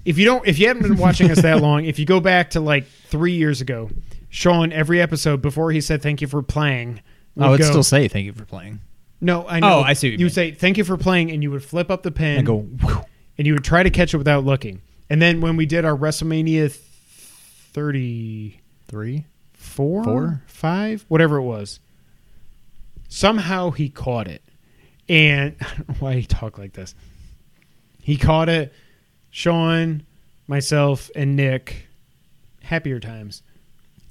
If 0.06 0.18
you 0.20 0.26
don't, 0.26 0.46
if 0.48 0.60
you 0.60 0.68
haven't 0.68 0.84
been 0.84 0.98
watching 0.98 1.32
us 1.32 1.42
that 1.42 1.62
long, 1.62 1.86
if 1.86 1.98
you 1.98 2.06
go 2.06 2.20
back 2.20 2.52
to 2.52 2.60
like 2.60 2.86
three 3.08 3.34
years 3.34 3.62
ago, 3.62 3.90
Sean 4.30 4.72
every 4.72 5.02
episode 5.02 5.42
before 5.42 5.72
he 5.72 5.82
said 5.82 6.02
thank 6.04 6.22
you 6.22 6.28
for 6.28 6.44
playing. 6.44 7.02
I 7.40 7.50
would 7.50 7.60
go- 7.60 7.66
still 7.70 7.84
say 7.84 8.08
thank 8.08 8.26
you 8.26 8.34
for 8.34 8.46
playing. 8.46 8.82
no. 9.20 9.48
I 9.48 9.60
know. 9.60 9.80
Oh, 9.80 9.82
I 9.82 9.94
see 9.94 10.10
what 10.10 10.12
you 10.14 10.18
You 10.20 10.26
mean. 10.26 10.34
say 10.34 10.52
thank 10.52 10.78
you 10.78 10.84
for 10.84 10.98
playing, 10.98 11.32
and 11.32 11.42
you 11.42 11.50
would 11.50 11.64
flip 11.64 11.90
up 11.90 12.04
the 12.04 12.12
pen 12.12 12.38
And 12.40 12.46
go. 12.46 12.60
Whew. 12.60 13.02
And 13.38 13.48
you 13.48 13.54
would 13.54 13.64
try 13.64 13.84
to 13.84 13.90
catch 13.90 14.14
it 14.14 14.18
without 14.18 14.44
looking. 14.46 14.82
And 15.10 15.22
then 15.22 15.42
when 15.42 15.56
we 15.58 15.66
did 15.66 15.86
our 15.86 15.96
WrestleMania 15.98 16.72
thirty 17.74 18.60
Three. 18.88 19.26
four, 19.54 20.04
Four? 20.04 20.42
five, 20.48 21.06
whatever 21.08 21.38
it 21.38 21.44
was. 21.44 21.80
Somehow 23.10 23.72
he 23.72 23.90
caught 23.90 24.28
it, 24.28 24.42
and 25.08 25.56
I 25.62 25.66
don't 25.76 25.90
know 25.90 25.96
why 26.00 26.14
he 26.16 26.24
talked 26.26 26.58
like 26.60 26.74
this. 26.74 26.96
He 28.02 28.18
caught 28.18 28.50
it. 28.50 28.74
Sean, 29.32 30.04
myself, 30.48 31.10
and 31.16 31.36
Nick, 31.36 31.88
happier 32.62 33.00
times, 33.00 33.42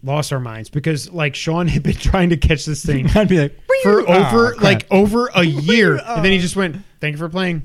lost 0.02 0.32
our 0.32 0.40
minds 0.40 0.68
because 0.70 1.10
like 1.12 1.34
Sean 1.36 1.68
had 1.68 1.82
been 1.84 1.94
trying 1.94 2.30
to 2.30 2.36
catch 2.36 2.64
this 2.64 2.84
thing 2.84 3.08
I'd 3.14 3.28
be 3.28 3.38
like 3.40 3.58
for 3.82 4.00
over 4.08 4.54
Oh, 4.54 4.62
like 4.62 4.86
over 4.90 5.30
a 5.34 5.44
year, 5.44 5.98
and 5.98 6.24
then 6.24 6.32
he 6.32 6.38
just 6.38 6.56
went, 6.56 6.76
"Thank 7.00 7.12
you 7.12 7.18
for 7.18 7.28
playing." 7.28 7.62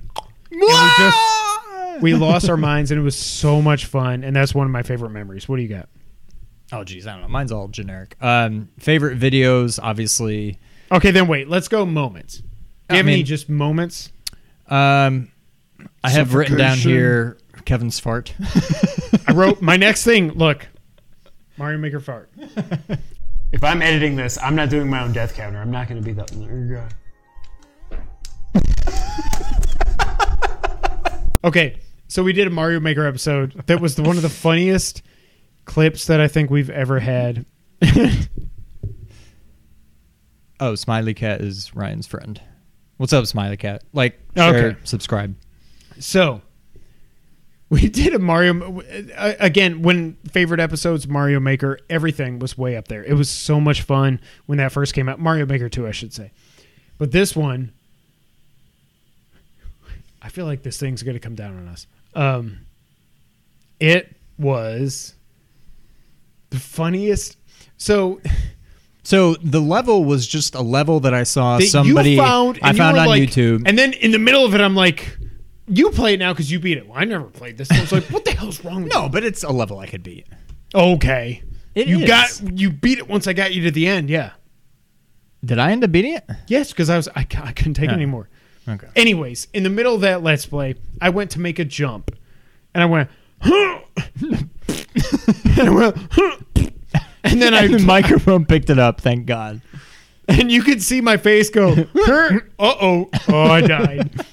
And 1.97 2.03
we 2.03 2.13
lost 2.13 2.49
our 2.49 2.57
minds, 2.57 2.91
and 2.91 2.99
it 2.99 3.03
was 3.03 3.17
so 3.17 3.61
much 3.61 3.85
fun, 3.85 4.23
and 4.23 4.35
that's 4.35 4.53
one 4.53 4.67
of 4.67 4.71
my 4.71 4.83
favorite 4.83 5.09
memories. 5.09 5.49
What 5.49 5.57
do 5.57 5.63
you 5.63 5.69
got? 5.69 5.89
Oh 6.71 6.83
geez, 6.83 7.07
I 7.07 7.13
don't 7.13 7.21
know. 7.21 7.27
Mine's 7.27 7.51
all 7.51 7.67
generic. 7.67 8.15
Um, 8.21 8.69
favorite 8.77 9.19
videos, 9.19 9.79
obviously. 9.81 10.59
Okay, 10.91 11.11
then 11.11 11.27
wait. 11.27 11.47
Let's 11.47 11.67
go 11.67 11.85
moments. 11.85 12.37
Do 12.37 12.43
I 12.89 12.93
you 12.93 12.97
have 12.97 13.07
any 13.07 13.23
just 13.23 13.49
moments? 13.49 14.11
Um, 14.67 15.31
I 16.03 16.09
have 16.09 16.33
written 16.33 16.57
down 16.57 16.77
here 16.77 17.37
Kevin's 17.65 17.99
fart. 17.99 18.33
I 19.27 19.33
wrote 19.33 19.61
my 19.61 19.77
next 19.77 20.03
thing. 20.03 20.31
Look, 20.33 20.67
Mario 21.57 21.77
Maker 21.77 21.99
fart. 21.99 22.29
if 23.51 23.63
I'm 23.63 23.81
editing 23.81 24.15
this, 24.15 24.37
I'm 24.41 24.55
not 24.55 24.69
doing 24.69 24.89
my 24.89 25.03
own 25.03 25.13
death 25.13 25.35
counter. 25.35 25.59
I'm 25.59 25.71
not 25.71 25.87
going 25.87 26.01
to 26.01 26.05
be 26.05 26.13
that 26.13 26.31
guy. 26.69 26.89
okay, 31.43 31.79
so 32.07 32.23
we 32.23 32.33
did 32.33 32.47
a 32.47 32.49
Mario 32.49 32.79
Maker 32.79 33.05
episode. 33.05 33.63
That 33.67 33.79
was 33.81 33.95
the, 33.95 34.03
one 34.03 34.15
of 34.17 34.23
the 34.23 34.29
funniest 34.29 35.01
clips 35.65 36.05
that 36.07 36.19
I 36.21 36.27
think 36.27 36.49
we've 36.49 36.69
ever 36.69 36.99
had. 36.99 37.45
oh, 40.59 40.75
Smiley 40.75 41.13
Cat 41.13 41.41
is 41.41 41.75
Ryan's 41.75 42.07
friend. 42.07 42.41
What's 42.97 43.13
up, 43.13 43.25
Smiley 43.27 43.57
Cat? 43.57 43.83
Like, 43.93 44.19
share, 44.35 44.55
Okay. 44.69 44.77
subscribe. 44.83 45.35
So 45.99 46.41
we 47.69 47.89
did 47.89 48.13
a 48.13 48.19
Mario 48.19 48.81
uh, 49.15 49.33
again 49.39 49.81
when 49.81 50.15
favorite 50.31 50.59
episodes 50.59 51.07
Mario 51.07 51.39
Maker 51.39 51.79
everything 51.89 52.39
was 52.39 52.57
way 52.57 52.77
up 52.77 52.87
there. 52.87 53.03
It 53.03 53.13
was 53.13 53.29
so 53.29 53.59
much 53.59 53.81
fun 53.81 54.19
when 54.45 54.57
that 54.59 54.71
first 54.71 54.93
came 54.93 55.09
out. 55.09 55.19
Mario 55.19 55.45
Maker 55.45 55.69
2 55.69 55.85
I 55.87 55.91
should 55.91 56.13
say. 56.13 56.31
But 56.97 57.11
this 57.11 57.35
one 57.35 57.73
I 60.21 60.29
feel 60.29 60.45
like 60.45 60.63
this 60.63 60.77
thing's 60.79 61.03
going 61.03 61.15
to 61.15 61.19
come 61.19 61.35
down 61.35 61.57
on 61.57 61.67
us. 61.67 61.87
Um 62.17 62.59
it 63.79 64.15
was 64.37 65.13
the 66.49 66.59
funniest 66.59 67.37
so 67.77 68.19
So 69.03 69.35
the 69.35 69.61
level 69.61 70.03
was 70.03 70.27
just 70.27 70.55
a 70.55 70.61
level 70.61 70.99
that 71.01 71.13
I 71.13 71.23
saw 71.23 71.59
that 71.59 71.67
somebody 71.67 72.11
you 72.11 72.17
found 72.17 72.59
I 72.61 72.69
and 72.69 72.77
you 72.77 72.83
found 72.83 72.97
on 72.97 73.07
like- 73.07 73.21
YouTube. 73.21 73.63
And 73.65 73.77
then 73.77 73.93
in 73.93 74.11
the 74.11 74.19
middle 74.19 74.43
of 74.45 74.53
it 74.55 74.61
I'm 74.61 74.75
like 74.75 75.17
you 75.67 75.89
play 75.91 76.13
it 76.13 76.17
now 76.19 76.33
because 76.33 76.49
you 76.51 76.59
beat 76.59 76.77
it. 76.77 76.87
Well, 76.87 76.97
I 76.97 77.03
never 77.03 77.25
played 77.25 77.57
this. 77.57 77.69
I 77.69 77.81
was 77.81 77.91
like, 77.91 78.05
"What 78.05 78.23
the 78.23 78.31
hell's 78.31 78.63
wrong 78.63 78.83
with 78.83 78.93
you?" 78.93 78.99
no, 79.01 79.09
but 79.09 79.25
it's 79.25 79.43
a 79.43 79.49
level 79.51 79.79
I 79.79 79.85
could 79.85 80.01
beat. 80.01 80.25
Okay. 80.73 81.43
It 81.75 81.87
you 81.87 81.99
is. 81.99 82.07
got 82.07 82.57
you 82.57 82.71
beat 82.71 82.99
it 82.99 83.07
once 83.09 83.27
I 83.27 83.33
got 83.33 83.53
you 83.53 83.63
to 83.63 83.71
the 83.71 83.85
end. 83.85 84.09
Yeah. 84.09 84.31
Did 85.43 85.59
I 85.59 85.71
end 85.71 85.83
up 85.83 85.91
beating 85.91 86.15
it? 86.15 86.25
Yes, 86.47 86.71
because 86.71 86.89
I 86.89 86.95
was 86.97 87.07
I, 87.09 87.19
I 87.19 87.51
couldn't 87.51 87.73
take 87.75 87.89
it 87.89 87.93
anymore. 87.93 88.29
Okay. 88.67 88.87
Anyways, 88.95 89.47
in 89.53 89.63
the 89.63 89.69
middle 89.69 89.95
of 89.95 90.01
that 90.01 90.21
let's 90.21 90.45
play, 90.45 90.75
I 91.01 91.09
went 91.09 91.31
to 91.31 91.39
make 91.39 91.57
a 91.59 91.65
jump, 91.65 92.15
and 92.73 92.83
I 92.83 92.85
went, 92.85 93.09
huh. 93.41 93.79
and 94.21 94.49
I 95.57 95.69
went, 95.69 95.97
huh. 96.11 96.37
and 97.23 97.41
then 97.41 97.53
I 97.53 97.67
the 97.71 97.79
microphone 97.79 98.45
picked 98.45 98.69
it 98.69 98.79
up. 98.79 98.99
Thank 98.99 99.25
God. 99.25 99.61
and 100.27 100.51
you 100.51 100.61
could 100.61 100.83
see 100.83 100.99
my 100.99 101.15
face 101.15 101.49
go, 101.49 101.71
uh 101.71 102.39
oh, 102.59 103.09
oh, 103.29 103.43
I 103.43 103.61
died, 103.61 104.25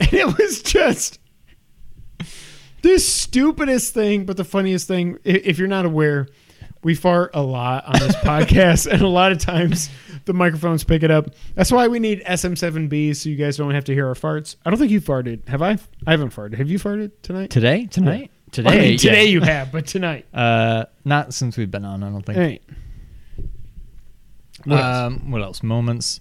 and 0.00 0.14
it 0.14 0.38
was 0.38 0.62
just 0.62 1.18
the 2.80 2.98
stupidest 2.98 3.92
thing, 3.92 4.24
but 4.24 4.36
the 4.36 4.44
funniest 4.44 4.88
thing. 4.88 5.18
If 5.24 5.58
you're 5.58 5.68
not 5.68 5.84
aware, 5.84 6.28
we 6.82 6.94
fart 6.94 7.30
a 7.34 7.42
lot 7.42 7.84
on 7.86 8.00
this 8.00 8.16
podcast, 8.16 8.90
and 8.90 9.02
a 9.02 9.08
lot 9.08 9.32
of 9.32 9.38
times 9.38 9.90
the 10.24 10.32
microphones 10.32 10.84
pick 10.84 11.02
it 11.02 11.10
up. 11.10 11.30
That's 11.54 11.72
why 11.72 11.88
we 11.88 11.98
need 11.98 12.22
SM7Bs 12.24 13.16
so 13.16 13.28
you 13.28 13.36
guys 13.36 13.56
don't 13.56 13.72
have 13.72 13.84
to 13.84 13.94
hear 13.94 14.06
our 14.06 14.14
farts. 14.14 14.56
I 14.64 14.70
don't 14.70 14.78
think 14.78 14.90
you 14.90 15.00
farted. 15.00 15.46
Have 15.48 15.62
I? 15.62 15.78
I 16.06 16.10
haven't 16.12 16.30
farted. 16.34 16.58
Have 16.58 16.70
you 16.70 16.78
farted 16.78 17.12
tonight? 17.22 17.50
Today? 17.50 17.86
Tonight? 17.86 18.30
Today? 18.50 18.70
I 18.70 18.78
mean, 18.78 18.98
today 18.98 19.24
yeah. 19.24 19.30
you 19.30 19.40
have, 19.40 19.72
but 19.72 19.86
tonight. 19.86 20.26
Uh, 20.34 20.84
not 21.04 21.32
since 21.34 21.56
we've 21.56 21.70
been 21.70 21.84
on. 21.84 22.02
I 22.02 22.10
don't 22.10 22.22
think. 22.24 22.36
Hey. 22.38 22.60
What 24.64 24.78
else? 24.78 24.96
um, 24.96 25.30
what 25.30 25.42
else? 25.42 25.62
Moments. 25.62 26.20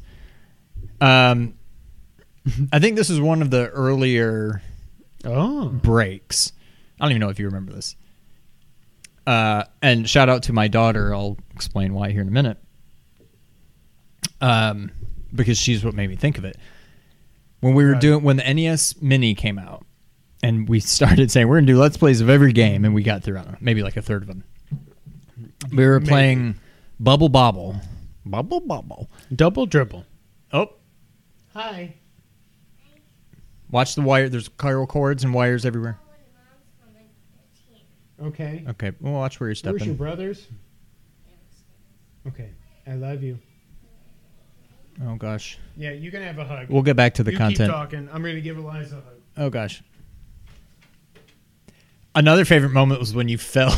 Um, 1.00 1.56
I 2.72 2.80
think 2.80 2.96
this 2.96 3.10
is 3.10 3.20
one 3.20 3.42
of 3.42 3.52
the 3.52 3.68
earlier 3.70 4.62
Oh. 5.26 5.70
breaks. 5.70 6.54
I 7.00 7.06
don't 7.06 7.12
even 7.12 7.20
know 7.20 7.30
if 7.30 7.40
you 7.40 7.46
remember 7.46 7.74
this. 7.74 7.96
Uh, 9.28 9.66
and 9.82 10.10
shout 10.10 10.30
out 10.30 10.44
to 10.44 10.54
my 10.54 10.68
daughter. 10.68 11.14
I'll 11.14 11.38
explain 11.54 11.94
why 11.94 12.12
here 12.12 12.22
in 12.22 12.28
a 12.28 12.32
minute. 12.32 12.58
Um, 14.42 14.92
because 15.34 15.58
she's 15.58 15.84
what 15.86 15.94
made 15.94 16.10
me 16.10 16.16
think 16.16 16.38
of 16.38 16.46
it. 16.46 16.58
When 17.62 17.74
we 17.76 17.84
were 17.86 17.92
Right. 17.94 18.02
doing 18.02 18.24
when 18.24 18.38
the 18.38 18.54
NES 18.54 19.02
Mini 19.02 19.36
came 19.36 19.58
out, 19.60 19.86
and 20.44 20.68
we 20.68 20.80
started 20.82 21.32
saying 21.32 21.48
we're 21.48 21.58
gonna 21.58 21.68
do 21.68 21.78
let's 21.80 21.96
plays 21.98 22.20
of 22.22 22.30
every 22.30 22.52
game, 22.54 22.84
and 22.86 22.94
we 22.94 23.04
got 23.04 23.24
through 23.24 23.38
I 23.38 23.44
don't 23.44 23.52
know, 23.54 23.58
maybe 23.62 23.84
like 23.84 23.98
a 23.98 24.02
third 24.02 24.24
of 24.24 24.28
them. 24.28 24.44
We 25.72 25.86
were 25.86 26.00
Maybe. 26.00 26.10
playing 26.10 26.56
Bubble 27.00 27.30
Bobble, 27.30 27.76
Bubble 28.26 28.60
Bobble. 28.62 29.10
Double 29.36 29.66
dribble. 29.68 30.06
Oh, 30.52 30.74
Hi. 31.54 31.94
watch 33.70 33.94
the 33.96 34.02
wire. 34.02 34.28
There's 34.28 34.50
chiral 34.50 34.88
cords 34.88 35.24
and 35.24 35.34
wires 35.34 35.66
everywhere. 35.66 36.00
Okay. 38.22 38.64
Okay, 38.70 38.92
well, 39.02 39.14
watch 39.14 39.40
where 39.40 39.50
you're 39.50 39.56
stepping. 39.56 39.78
Where's 39.80 39.88
your 39.88 39.96
brothers? 39.96 40.48
Okay. 42.28 42.50
I 42.88 42.94
love 42.96 43.24
you. 43.24 43.40
Oh 45.04 45.16
gosh, 45.16 45.58
Yeah, 45.76 45.92
you 45.92 46.12
can 46.12 46.22
have 46.22 46.38
a 46.38 46.46
hug. 46.46 46.68
we'll 46.70 46.84
get 46.84 46.96
back 46.96 47.16
to 47.16 47.24
the 47.24 47.32
you 47.32 47.38
content. 47.38 47.70
keep 47.72 47.76
talking. 47.76 48.10
I'm 48.14 48.22
going 48.22 48.36
to 48.36 48.42
give 48.42 48.58
Eliza 48.58 48.98
a 48.98 49.02
hug. 49.02 49.14
Oh 49.38 49.50
gosh. 49.50 49.82
Another 52.14 52.44
favorite 52.46 52.72
moment 52.72 53.00
was 53.00 53.14
when 53.16 53.30
you 53.30 53.38
fell 53.40 53.72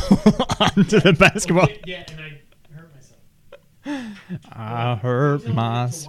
onto 0.60 1.00
the 1.00 1.16
basketball. 1.18 1.68
Yeah, 1.86 2.04
and 2.12 2.20
I 2.20 2.76
hurt 2.76 2.94
myself. 2.94 4.42
I 4.52 4.96
hurt 4.96 5.42
to 5.44 5.48
watch 5.54 5.56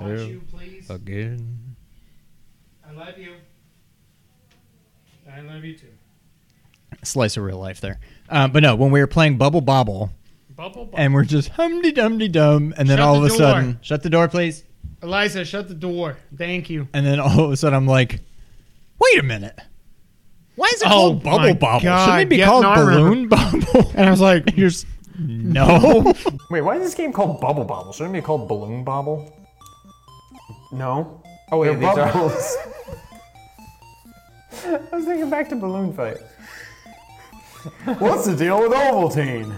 myself 0.00 0.08
you, 0.28 0.42
again. 0.88 1.76
I 2.88 2.92
love 2.92 3.18
you. 3.18 3.34
I 5.30 5.40
love 5.40 5.64
you 5.64 5.76
too. 5.76 5.86
Slice 7.02 7.36
of 7.36 7.44
real 7.44 7.58
life 7.58 7.80
there. 7.80 8.00
Um, 8.30 8.52
but 8.52 8.62
no, 8.62 8.74
when 8.74 8.90
we 8.90 9.00
were 9.00 9.06
playing 9.06 9.36
Bubble 9.36 9.60
Bobble 9.60 10.10
Bubble, 10.56 10.86
bubble. 10.86 10.98
and 10.98 11.12
we're 11.12 11.24
just 11.24 11.50
humdy 11.50 11.92
dumdy 11.92 12.28
dum, 12.32 12.72
and 12.78 12.88
then 12.88 12.96
Shut 12.98 13.06
all 13.06 13.16
of 13.16 13.24
a 13.24 13.28
door. 13.28 13.36
sudden, 13.36 13.78
shut 13.82 14.02
the 14.02 14.10
door, 14.10 14.28
please. 14.28 14.64
Eliza, 15.04 15.44
shut 15.44 15.68
the 15.68 15.74
door. 15.74 16.16
Thank 16.36 16.70
you. 16.70 16.88
And 16.94 17.04
then 17.06 17.20
all 17.20 17.44
of 17.44 17.52
a 17.52 17.56
sudden, 17.56 17.76
I'm 17.76 17.86
like, 17.86 18.20
wait 18.98 19.18
a 19.20 19.22
minute. 19.22 19.56
Why 20.56 20.66
is 20.74 20.80
it 20.82 20.86
Oh 20.86 20.90
called 20.90 21.24
my 21.24 21.30
Bubble 21.36 21.54
Bobble? 21.54 21.84
God, 21.84 22.04
Shouldn't 22.06 22.22
it 22.22 22.28
be 22.30 22.36
yeah, 22.36 22.46
called 22.46 22.62
no, 22.62 22.70
I 22.70 22.76
Balloon 22.76 23.28
Bobble? 23.28 23.90
And 23.94 24.06
I 24.06 24.10
was 24.10 24.20
like, 24.20 24.56
You're 24.56 24.68
s- 24.68 24.86
no. 25.18 26.12
Wait, 26.50 26.62
why 26.62 26.76
is 26.76 26.82
this 26.82 26.94
game 26.94 27.12
called 27.12 27.40
Bubble 27.40 27.64
Bobble? 27.64 27.92
Shouldn't 27.92 28.16
it 28.16 28.20
be 28.20 28.24
called 28.24 28.48
Balloon 28.48 28.82
Bobble? 28.82 29.30
No. 30.72 31.22
Oh 31.52 31.58
wait, 31.58 31.74
these 31.78 31.94
bubbles. 31.94 32.56
I 34.66 34.80
was 34.96 35.04
thinking 35.04 35.28
back 35.30 35.48
to 35.50 35.56
Balloon 35.56 35.92
Fight. 35.92 36.16
What's 37.98 38.26
the 38.26 38.36
deal 38.36 38.60
with 38.60 38.72
Ovaltine? 38.72 39.54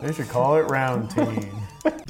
They 0.00 0.12
should 0.12 0.28
call 0.28 0.56
it 0.56 0.66
Roundtine. 0.68 1.52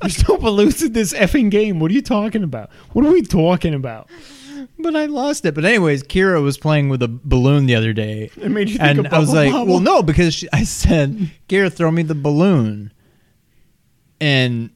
there's 0.01 0.27
no 0.29 0.39
balloons 0.39 0.83
in 0.83 0.93
this 0.93 1.13
effing 1.13 1.51
game. 1.51 1.79
What 1.81 1.91
are 1.91 1.95
you 1.95 2.03
talking 2.03 2.43
about? 2.43 2.71
What 2.93 3.05
are 3.05 3.13
we 3.13 3.23
talking 3.23 3.75
about? 3.75 4.09
but 4.79 4.97
I 4.97 5.07
lost 5.07 5.45
it. 5.45 5.55
But 5.55 5.65
anyways, 5.65 6.03
Kira 6.03 6.43
was 6.43 6.59
playing 6.59 6.89
with 6.89 7.03
a 7.03 7.09
balloon 7.09 7.67
the 7.67 7.75
other 7.75 7.93
day. 7.93 8.31
It 8.37 8.51
made 8.51 8.69
you 8.69 8.79
think 8.79 8.99
and 8.99 9.07
of 9.07 9.13
I 9.13 9.19
was 9.19 9.29
Bubble 9.29 9.43
like, 9.45 9.53
Bobble. 9.53 9.67
well, 9.73 9.81
no, 9.81 10.03
because 10.03 10.35
she, 10.35 10.49
I 10.53 10.65
said, 10.65 11.31
Kira, 11.49 11.73
throw 11.73 11.91
me 11.91 12.03
the 12.03 12.15
balloon. 12.15 12.93
And 14.21 14.71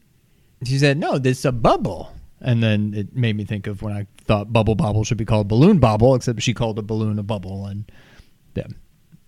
she 0.64 0.79
said, 0.79 0.99
no, 0.99 1.18
this 1.18 1.39
is 1.41 1.45
a 1.45 1.53
bubble. 1.53 2.12
And 2.41 2.62
then 2.62 2.95
it 2.95 3.14
made 3.14 3.37
me 3.37 3.45
think 3.45 3.66
of 3.66 3.83
when 3.83 3.95
I 3.95 4.07
thought 4.25 4.53
Bubble 4.53 4.75
Bobble 4.75 5.05
should 5.05 5.18
be 5.18 5.27
called 5.27 5.49
Balloon 5.49 5.79
Bobble, 5.79 6.14
except 6.14 6.41
she 6.41 6.55
called 6.55 6.79
a 6.79 6.83
balloon 6.83 7.18
a 7.18 7.23
bubble. 7.23 7.66
And 7.66 7.91
yeah, 8.55 8.66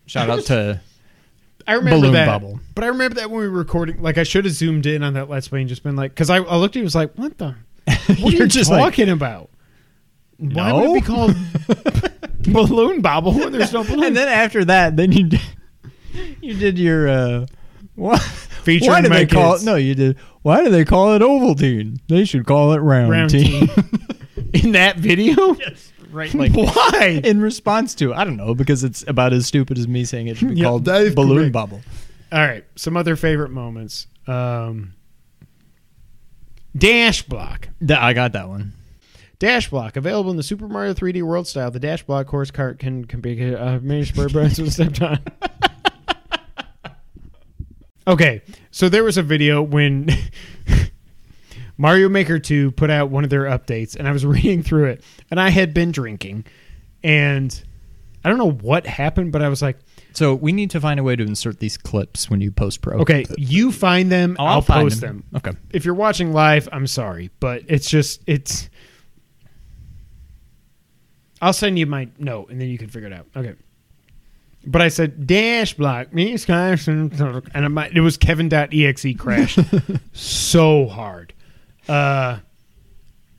shout 0.07 0.31
out 0.31 0.45
to 0.47 0.81
I 1.67 1.75
remember 1.75 1.99
Balloon 1.99 2.13
that, 2.15 2.27
Bubble. 2.27 2.61
but 2.75 2.85
I 2.85 2.89
remember 2.89 3.17
that 3.17 3.31
when 3.31 3.41
we 3.41 3.49
were 3.49 3.59
recording. 3.59 4.03
Like, 4.03 4.19
I 4.19 4.23
should 4.23 4.45
have 4.45 4.55
zoomed 4.55 4.87
in 4.87 5.03
on 5.03 5.15
that 5.15 5.29
Let's 5.29 5.49
Play 5.49 5.61
and 5.61 5.69
just 5.69 5.83
been 5.83 5.97
like, 5.97 6.13
because 6.13 6.31
I, 6.31 6.37
I 6.39 6.57
looked 6.57 6.77
at 6.77 6.81
you, 6.81 6.85
was 6.85 6.95
like, 6.95 7.13
what 7.15 7.39
the? 7.39 7.55
What 7.87 8.09
are 8.09 8.15
You're 8.37 8.43
you 8.43 8.47
just 8.49 8.71
like, 8.71 8.81
talking 8.83 9.09
about? 9.09 9.51
Why 10.39 10.73
would 10.73 10.91
it 10.91 10.95
be 10.95 11.01
called 11.01 11.35
balloon 12.41 13.01
bobble 13.01 13.33
when 13.33 13.53
there's 13.53 13.73
no 13.73 13.85
balloon? 13.85 14.05
And 14.05 14.17
then 14.17 14.29
after 14.29 14.65
that, 14.65 14.97
then 14.97 15.13
you 15.13 15.29
did, 15.29 15.41
you 16.41 16.55
did 16.55 16.79
your 16.79 17.09
uh, 17.09 17.47
what? 17.95 18.21
Featuring 18.21 18.91
why 18.91 19.01
do 19.03 19.09
my 19.09 19.17
they 19.19 19.27
call 19.27 19.53
kids. 19.53 19.63
it? 19.63 19.67
No, 19.67 19.75
you 19.77 19.95
did. 19.95 20.17
Why 20.43 20.63
do 20.65 20.71
they 20.71 20.85
call 20.85 21.15
it 21.15 21.23
Ovaltine? 21.23 21.99
They 22.09 22.25
should 22.25 22.47
call 22.47 22.73
it 22.73 22.79
Round, 22.79 23.11
Round 23.11 23.31
Team. 23.31 23.69
in 24.53 24.73
that 24.73 24.97
video? 24.99 25.55
Yes. 25.55 25.92
Right, 26.13 26.33
like 26.35 26.53
Why? 26.53 27.21
in 27.25 27.41
response 27.41 27.95
to 27.97 28.15
I 28.15 28.25
don't 28.25 28.37
know 28.37 28.55
because 28.55 28.85
it's 28.85 29.05
about 29.09 29.33
as 29.33 29.47
stupid 29.47 29.79
as 29.79 29.89
me 29.89 30.05
saying 30.05 30.29
it 30.29 30.37
should 30.37 30.49
be 30.51 30.57
Yeah, 30.57 30.65
called 30.65 30.85
that 30.85 31.01
is 31.03 31.15
Balloon 31.15 31.39
correct. 31.39 31.53
Bubble. 31.53 31.81
All 32.31 32.39
right, 32.41 32.65
some 32.77 32.97
other 32.97 33.17
favorite 33.17 33.51
moments. 33.51 34.07
Um, 34.27 34.95
Dash 36.77 37.23
Block. 37.23 37.69
Th- 37.87 37.99
I 37.99 38.13
got 38.15 38.33
that 38.33 38.49
one. 38.49 38.73
Dash 39.39 39.69
Block, 39.69 39.97
available 39.97 40.31
in 40.31 40.37
the 40.37 40.43
Super 40.43 40.69
Mario 40.69 40.95
3D 40.95 41.23
World 41.23 41.47
style. 41.49 41.71
The 41.71 41.81
Dash 41.81 42.03
Block 42.05 42.29
horse 42.29 42.51
cart 42.53 42.79
can, 42.79 43.05
can 43.05 43.21
be 43.21 43.55
uh, 43.55 43.81
many 43.81 44.05
spur 44.05 44.29
brands 44.29 44.59
with 44.61 44.73
stepped 44.73 45.03
on. 45.03 45.19
okay, 48.07 48.43
so 48.71 48.89
there 48.89 49.05
was 49.05 49.19
a 49.19 49.23
video 49.23 49.61
when 49.63 50.09
Mario 51.83 52.09
Maker 52.09 52.39
2 52.39 52.71
put 52.71 52.91
out 52.91 53.11
one 53.11 53.25
of 53.25 53.31
their 53.31 53.43
updates, 53.43 53.97
and 53.97 54.07
I 54.07 54.13
was 54.13 54.25
reading 54.37 54.63
through 54.63 54.85
it, 54.85 55.03
and 55.33 55.41
I 55.41 55.51
had 55.51 55.75
been 55.75 55.91
drinking, 55.91 56.45
and 57.03 57.61
I 58.25 58.29
don't 58.29 58.39
know 58.39 58.53
what 58.53 58.87
happened, 58.87 59.33
but 59.33 59.43
I 59.43 59.49
was 59.49 59.63
like, 59.63 59.79
So 60.13 60.33
we 60.37 60.53
need 60.53 60.71
to 60.71 60.81
find 60.81 61.01
a 61.01 61.03
way 61.03 61.17
to 61.17 61.25
insert 61.25 61.59
these 61.59 61.77
clips 61.77 62.31
when 62.31 62.41
you 62.41 62.53
post 62.53 62.83
pro. 62.83 63.01
okay, 63.01 63.25
you 63.37 63.73
find 63.73 64.13
them, 64.13 64.37
Oh, 64.39 64.45
I'll, 64.45 64.63
find 64.63 64.85
post 64.85 65.01
them. 65.01 65.25
Okay. 65.35 65.51
if 65.73 65.85
you're 65.85 65.97
watching 65.97 66.33
live, 66.33 66.69
I'm 66.71 66.87
sorry, 66.87 67.33
but 67.41 67.65
it's 67.67 67.91
just 67.91 68.23
it's. 68.29 68.71
I'll 71.41 71.53
send 71.53 71.81
you 71.81 71.87
my 71.87 72.09
note, 72.17 72.51
and 72.51 72.61
then 72.61 72.69
you 72.69 72.79
can 72.79 72.91
figure 72.91 73.09
it 73.09 73.13
out. 73.13 73.27
Okay. 73.37 73.55
But 74.65 74.83
I 74.83 74.87
said 74.87 75.27
dash 75.27 75.75
block 75.75 76.15
me 76.15 76.31
and 76.31 77.81
it 77.93 78.01
was 78.01 78.17
Kevin.exe 78.17 79.07
crashed 79.19 79.59
so 80.13 80.87
hard. 80.87 81.33
Uh, 81.89 82.39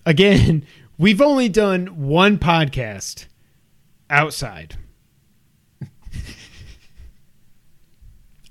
again, 0.05 0.65
we've 0.97 1.21
only 1.21 1.49
done 1.49 1.87
one 2.07 2.37
podcast 2.37 3.25
outside. 4.09 4.75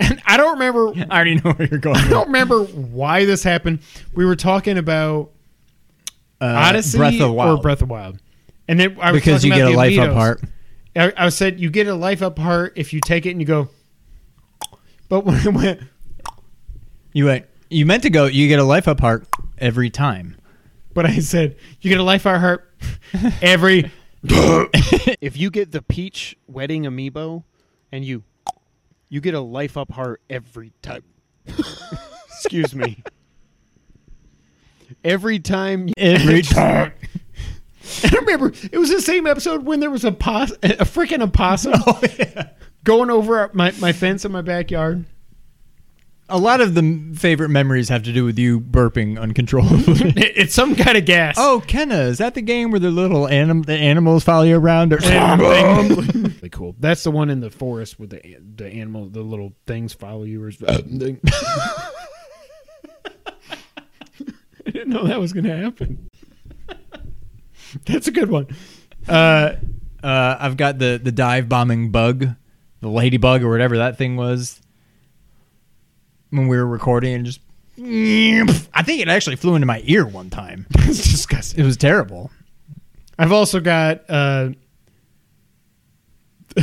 and 0.00 0.20
I 0.26 0.36
don't 0.36 0.52
remember 0.58 0.88
I 1.10 1.14
already 1.14 1.34
know 1.36 1.52
where 1.52 1.68
you're 1.68 1.78
going. 1.78 1.96
I 1.96 2.08
don't 2.08 2.26
remember 2.26 2.64
why 2.64 3.24
this 3.24 3.42
happened. 3.42 3.80
We 4.14 4.24
were 4.24 4.36
talking 4.36 4.78
about 4.78 5.30
Uh, 6.40 6.46
Odyssey 6.46 6.98
Breath 6.98 7.20
of 7.20 7.32
Wild. 7.32 7.58
or 7.58 7.62
Breath 7.62 7.82
of 7.82 7.90
Wild, 7.90 8.18
and 8.68 8.80
then 8.80 8.96
I 9.00 9.12
was 9.12 9.20
because 9.20 9.44
you 9.44 9.52
get 9.54 9.66
a 9.68 9.76
life 9.76 9.98
up 9.98 10.12
heart. 10.12 10.42
I, 10.96 11.12
I 11.16 11.28
said 11.30 11.58
you 11.60 11.70
get 11.70 11.86
a 11.86 11.94
life 11.94 12.20
up 12.22 12.38
heart 12.38 12.74
if 12.76 12.92
you 12.92 13.00
take 13.00 13.24
it 13.26 13.30
and 13.30 13.40
you 13.40 13.46
go. 13.46 13.68
But 15.08 15.24
when 15.24 15.36
it 15.46 15.52
went, 15.54 15.80
You 17.12 17.26
went. 17.26 17.46
You 17.70 17.86
meant 17.86 18.02
to 18.02 18.10
go. 18.10 18.26
You 18.26 18.48
get 18.48 18.58
a 18.58 18.64
life 18.64 18.88
up 18.88 19.00
heart 19.00 19.26
every 19.62 19.88
time. 19.88 20.36
but 20.92 21.06
I 21.06 21.20
said 21.20 21.56
you 21.80 21.88
get 21.88 21.98
a 22.00 22.02
life 22.02 22.26
up 22.26 22.40
heart 22.40 22.68
every. 23.40 23.90
if 24.24 25.36
you 25.36 25.50
get 25.50 25.72
the 25.72 25.80
peach 25.82 26.36
wedding 26.46 26.82
amiibo, 26.84 27.42
and 27.90 28.04
you, 28.04 28.22
you 29.08 29.20
get 29.20 29.34
a 29.34 29.40
life 29.40 29.76
up 29.76 29.90
heart 29.92 30.20
every 30.30 30.72
time. 30.82 31.02
Excuse 32.28 32.74
me. 32.74 33.02
Every 35.04 35.38
time 35.40 35.88
Every 35.96 36.42
time. 36.42 36.92
I 38.04 38.08
remember 38.16 38.52
it 38.70 38.78
was 38.78 38.90
the 38.90 39.00
same 39.00 39.26
episode 39.26 39.64
when 39.64 39.80
there 39.80 39.90
was 39.90 40.04
a 40.04 40.12
pos- 40.12 40.52
a 40.62 40.84
freaking 40.84 41.20
opossum 41.22 41.72
Oh, 41.74 42.00
yeah. 42.18 42.50
going 42.84 43.10
over 43.10 43.50
my, 43.52 43.72
my 43.80 43.92
fence 43.92 44.24
in 44.24 44.30
my 44.30 44.42
backyard. 44.42 45.04
A 46.34 46.38
lot 46.38 46.62
of 46.62 46.74
the 46.74 47.12
favorite 47.14 47.50
memories 47.50 47.90
have 47.90 48.04
to 48.04 48.12
do 48.12 48.24
with 48.24 48.38
you 48.38 48.58
burping 48.60 49.20
uncontrollably. 49.20 50.14
It's 50.16 50.54
some 50.54 50.74
kind 50.74 50.96
of 50.96 51.04
gas. 51.04 51.34
oh, 51.38 51.62
Kenna, 51.66 51.98
is 52.04 52.18
that 52.18 52.34
the 52.34 52.40
game 52.42 52.70
where 52.70 52.80
the 52.80 52.90
little 52.90 53.28
anim- 53.28 53.62
the 53.62 53.74
animals 53.74 54.24
follow 54.24 54.42
you 54.44 54.56
around? 54.56 54.92
Or 54.94 54.98
really 54.98 56.48
cool. 56.50 56.74
That's 56.80 57.04
the 57.04 57.10
one 57.10 57.28
in 57.30 57.40
the 57.40 57.50
forest 57.50 57.98
with 58.00 58.10
the 58.10 58.36
the 58.56 58.66
animal, 58.66 59.08
the 59.10 59.20
little 59.22 59.52
things 59.66 59.92
follow 59.92 60.24
you. 60.24 60.42
Or, 60.42 60.50
I 60.68 60.76
didn't 64.70 64.88
know 64.88 65.04
that 65.06 65.20
was 65.20 65.32
going 65.32 65.44
to 65.44 65.56
happen. 65.56 66.08
That's 67.84 68.06
a 68.08 68.12
good 68.12 68.30
one. 68.30 68.48
Uh, 69.08 69.54
Uh, 70.02 70.36
I've 70.40 70.56
got 70.56 70.78
the 70.78 70.98
the 71.02 71.12
dive 71.12 71.48
bombing 71.48 71.90
bug, 71.90 72.26
the 72.80 72.88
ladybug 72.88 73.42
or 73.44 73.50
whatever 73.50 73.76
that 73.78 73.98
thing 73.98 74.16
was. 74.16 74.60
When 76.32 76.48
we 76.48 76.56
were 76.56 76.66
recording, 76.66 77.14
and 77.14 77.26
just 77.26 77.40
I 77.78 78.82
think 78.82 79.00
it 79.00 79.08
actually 79.08 79.36
flew 79.36 79.54
into 79.54 79.66
my 79.66 79.82
ear 79.84 80.06
one 80.06 80.30
time. 80.30 80.66
it's 80.78 81.10
disgusting. 81.10 81.60
It 81.60 81.66
was 81.66 81.76
terrible. 81.76 82.30
I've 83.18 83.32
also 83.32 83.60
got. 83.60 84.02
Uh, 84.08 84.50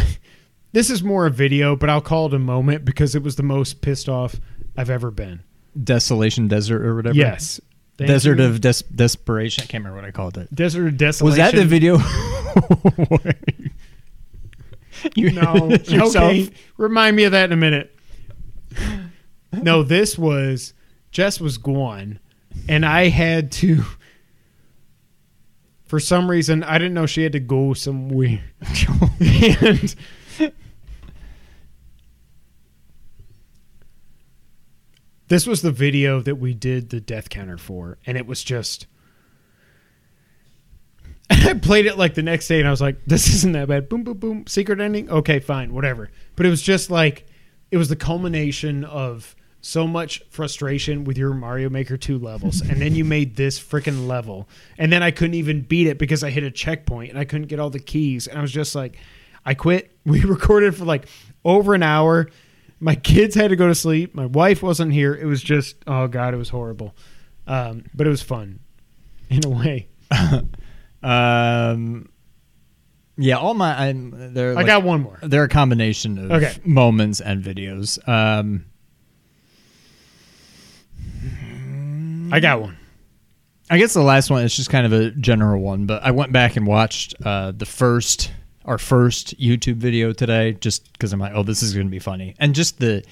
this 0.72 0.90
is 0.90 1.04
more 1.04 1.26
a 1.26 1.32
video, 1.32 1.76
but 1.76 1.90
I'll 1.90 2.02
call 2.02 2.28
it 2.28 2.34
a 2.34 2.40
moment 2.40 2.86
because 2.86 3.16
it 3.16 3.24
was 3.24 3.36
the 3.36 3.44
most 3.44 3.82
pissed 3.82 4.10
off 4.10 4.36
I've 4.76 4.90
ever 4.90 5.12
been. 5.12 5.42
Desolation 5.82 6.48
Desert 6.48 6.84
or 6.84 6.96
whatever. 6.96 7.16
Yes. 7.16 7.62
Thank 7.98 8.08
Desert 8.08 8.40
you. 8.40 8.46
of 8.46 8.62
des- 8.62 8.84
Desperation. 8.96 9.64
I 9.64 9.68
can't 9.68 9.84
remember 9.84 10.02
what 10.02 10.08
I 10.08 10.12
called 10.12 10.38
it. 10.38 10.54
Desert 10.54 10.88
of 10.88 10.98
Desolation. 10.98 11.26
Was 11.26 11.36
that 11.38 11.54
the 11.54 11.66
video? 11.66 11.98
you 15.16 15.30
yourself? 15.30 16.16
okay. 16.16 16.50
Remind 16.78 17.16
me 17.16 17.26
of 17.26 17.34
that 17.34 17.46
in 17.46 17.52
a 17.52 17.58
minute. 17.58 17.96
No, 19.52 19.84
this 19.84 20.18
was 20.18 20.74
Jess 21.12 21.40
was 21.40 21.58
gone, 21.58 22.20
and 22.68 22.86
I 22.86 23.10
had 23.10 23.52
to. 23.54 23.84
For 25.86 26.00
some 26.00 26.30
reason, 26.30 26.64
I 26.64 26.78
didn't 26.78 26.94
know 26.94 27.08
she 27.08 27.24
had 27.24 27.32
to 27.32 27.40
go 27.40 27.74
somewhere, 27.74 28.44
and 28.62 29.96
this 35.28 35.48
was 35.48 35.62
the 35.64 35.72
video 35.72 36.22
that 36.22 36.36
we 36.36 36.54
did 36.54 36.90
the 36.90 37.00
death 37.00 37.30
counter 37.30 37.58
for, 37.58 37.98
and 38.06 38.18
it 38.18 38.28
was 38.28 38.44
just. 38.44 38.86
I 41.32 41.54
played 41.56 41.88
it 41.88 41.98
like 41.98 42.14
the 42.14 42.24
next 42.24 42.48
day, 42.48 42.60
and 42.60 42.68
I 42.68 42.72
was 42.72 42.82
like, 42.82 42.98
"This 43.08 43.28
isn't 43.34 43.54
that 43.54 43.68
bad." 43.68 43.90
Boom, 43.90 44.04
boom, 44.04 44.18
boom. 44.18 44.48
Secret 44.48 44.80
ending. 44.80 45.10
Okay, 45.10 45.40
fine, 45.40 45.74
whatever. 45.74 46.12
But 46.36 46.46
it 46.46 46.50
was 46.50 46.62
just 46.62 46.92
like, 46.92 47.26
it 47.72 47.78
was 47.78 47.90
the 47.90 47.96
culmination 47.96 48.84
of 48.84 49.36
so 49.62 49.86
much 49.86 50.24
frustration 50.30 51.04
with 51.04 51.18
your 51.18 51.34
Mario 51.34 51.70
Maker 51.70 51.98
2 51.98 52.18
levels, 52.18 52.62
and 52.62 52.82
then 52.82 52.96
you 52.96 53.04
made 53.04 53.36
this 53.36 53.60
freaking 53.60 54.08
level, 54.08 54.48
and 54.78 54.92
then 54.92 55.04
I 55.04 55.12
couldn't 55.12 55.34
even 55.36 55.62
beat 55.62 55.88
it 55.88 55.98
because 55.98 56.24
I 56.24 56.30
hit 56.30 56.44
a 56.44 56.52
checkpoint 56.52 57.10
and 57.10 57.20
I 57.20 57.26
couldn't 57.26 57.48
get 57.48 57.60
all 57.60 57.70
the 57.70 57.80
keys, 57.80 58.28
and 58.28 58.38
I 58.38 58.42
was 58.42 58.52
just 58.52 58.74
like, 58.76 58.98
I 59.46 59.54
quit. 59.54 59.92
We 60.06 60.24
recorded 60.24 60.76
for 60.76 60.86
like 60.86 61.08
over 61.46 61.74
an 61.76 61.84
hour. 61.84 62.30
My 62.80 62.96
kids 62.96 63.36
had 63.36 63.50
to 63.50 63.56
go 63.58 63.68
to 63.68 63.76
sleep. 63.76 64.16
My 64.16 64.26
wife 64.26 64.64
wasn't 64.64 64.94
here. 64.94 65.14
It 65.14 65.26
was 65.26 65.44
just, 65.44 65.76
oh 65.86 66.08
god, 66.08 66.34
it 66.34 66.38
was 66.38 66.50
horrible, 66.50 66.96
um, 67.46 67.84
but 67.94 68.08
it 68.08 68.10
was 68.10 68.22
fun, 68.22 68.60
in 69.30 69.46
a 69.46 69.50
way. 69.50 69.90
Um, 71.04 72.10
Yeah, 73.18 73.38
all 73.38 73.54
my 73.54 73.88
I'm, 73.88 74.14
I 74.36 74.52
like- 74.52 74.66
got 74.66 74.84
one 74.84 75.02
more. 75.02 75.20
they're 75.22 75.44
a 75.44 75.50
combination 75.50 76.18
of 76.18 76.32
Okay. 76.32 76.54
moments 76.66 77.20
and 77.22 77.44
videos. 77.44 78.00
Um, 78.08 78.66
I 82.32 82.40
got 82.40 82.62
one. 82.62 82.78
I 83.70 83.78
guess 83.78 83.94
the 83.94 84.02
last 84.02 84.30
one 84.32 84.44
is 84.44 84.56
just 84.56 84.70
kind 84.70 84.86
of 84.86 84.94
a 84.94 85.12
general 85.12 85.62
one, 85.62 85.86
but 85.86 86.04
I 86.04 86.12
went 86.12 86.32
back 86.32 86.56
and 86.56 86.66
watched 86.66 87.16
uh, 87.24 87.52
the 87.52 87.66
first 87.66 88.32
our 88.66 88.78
first 88.78 89.40
YouTube 89.40 89.78
video 89.78 90.14
today 90.14 90.54
just 90.54 90.92
because 90.94 91.12
I'm 91.14 91.20
like, 91.20 91.32
oh, 91.34 91.44
this 91.44 91.64
is 91.64 91.74
going 91.74 91.88
to 91.88 91.92
be 91.92 92.00
funny, 92.00 92.36
and 92.40 92.56
just 92.56 92.80
the 92.80 93.04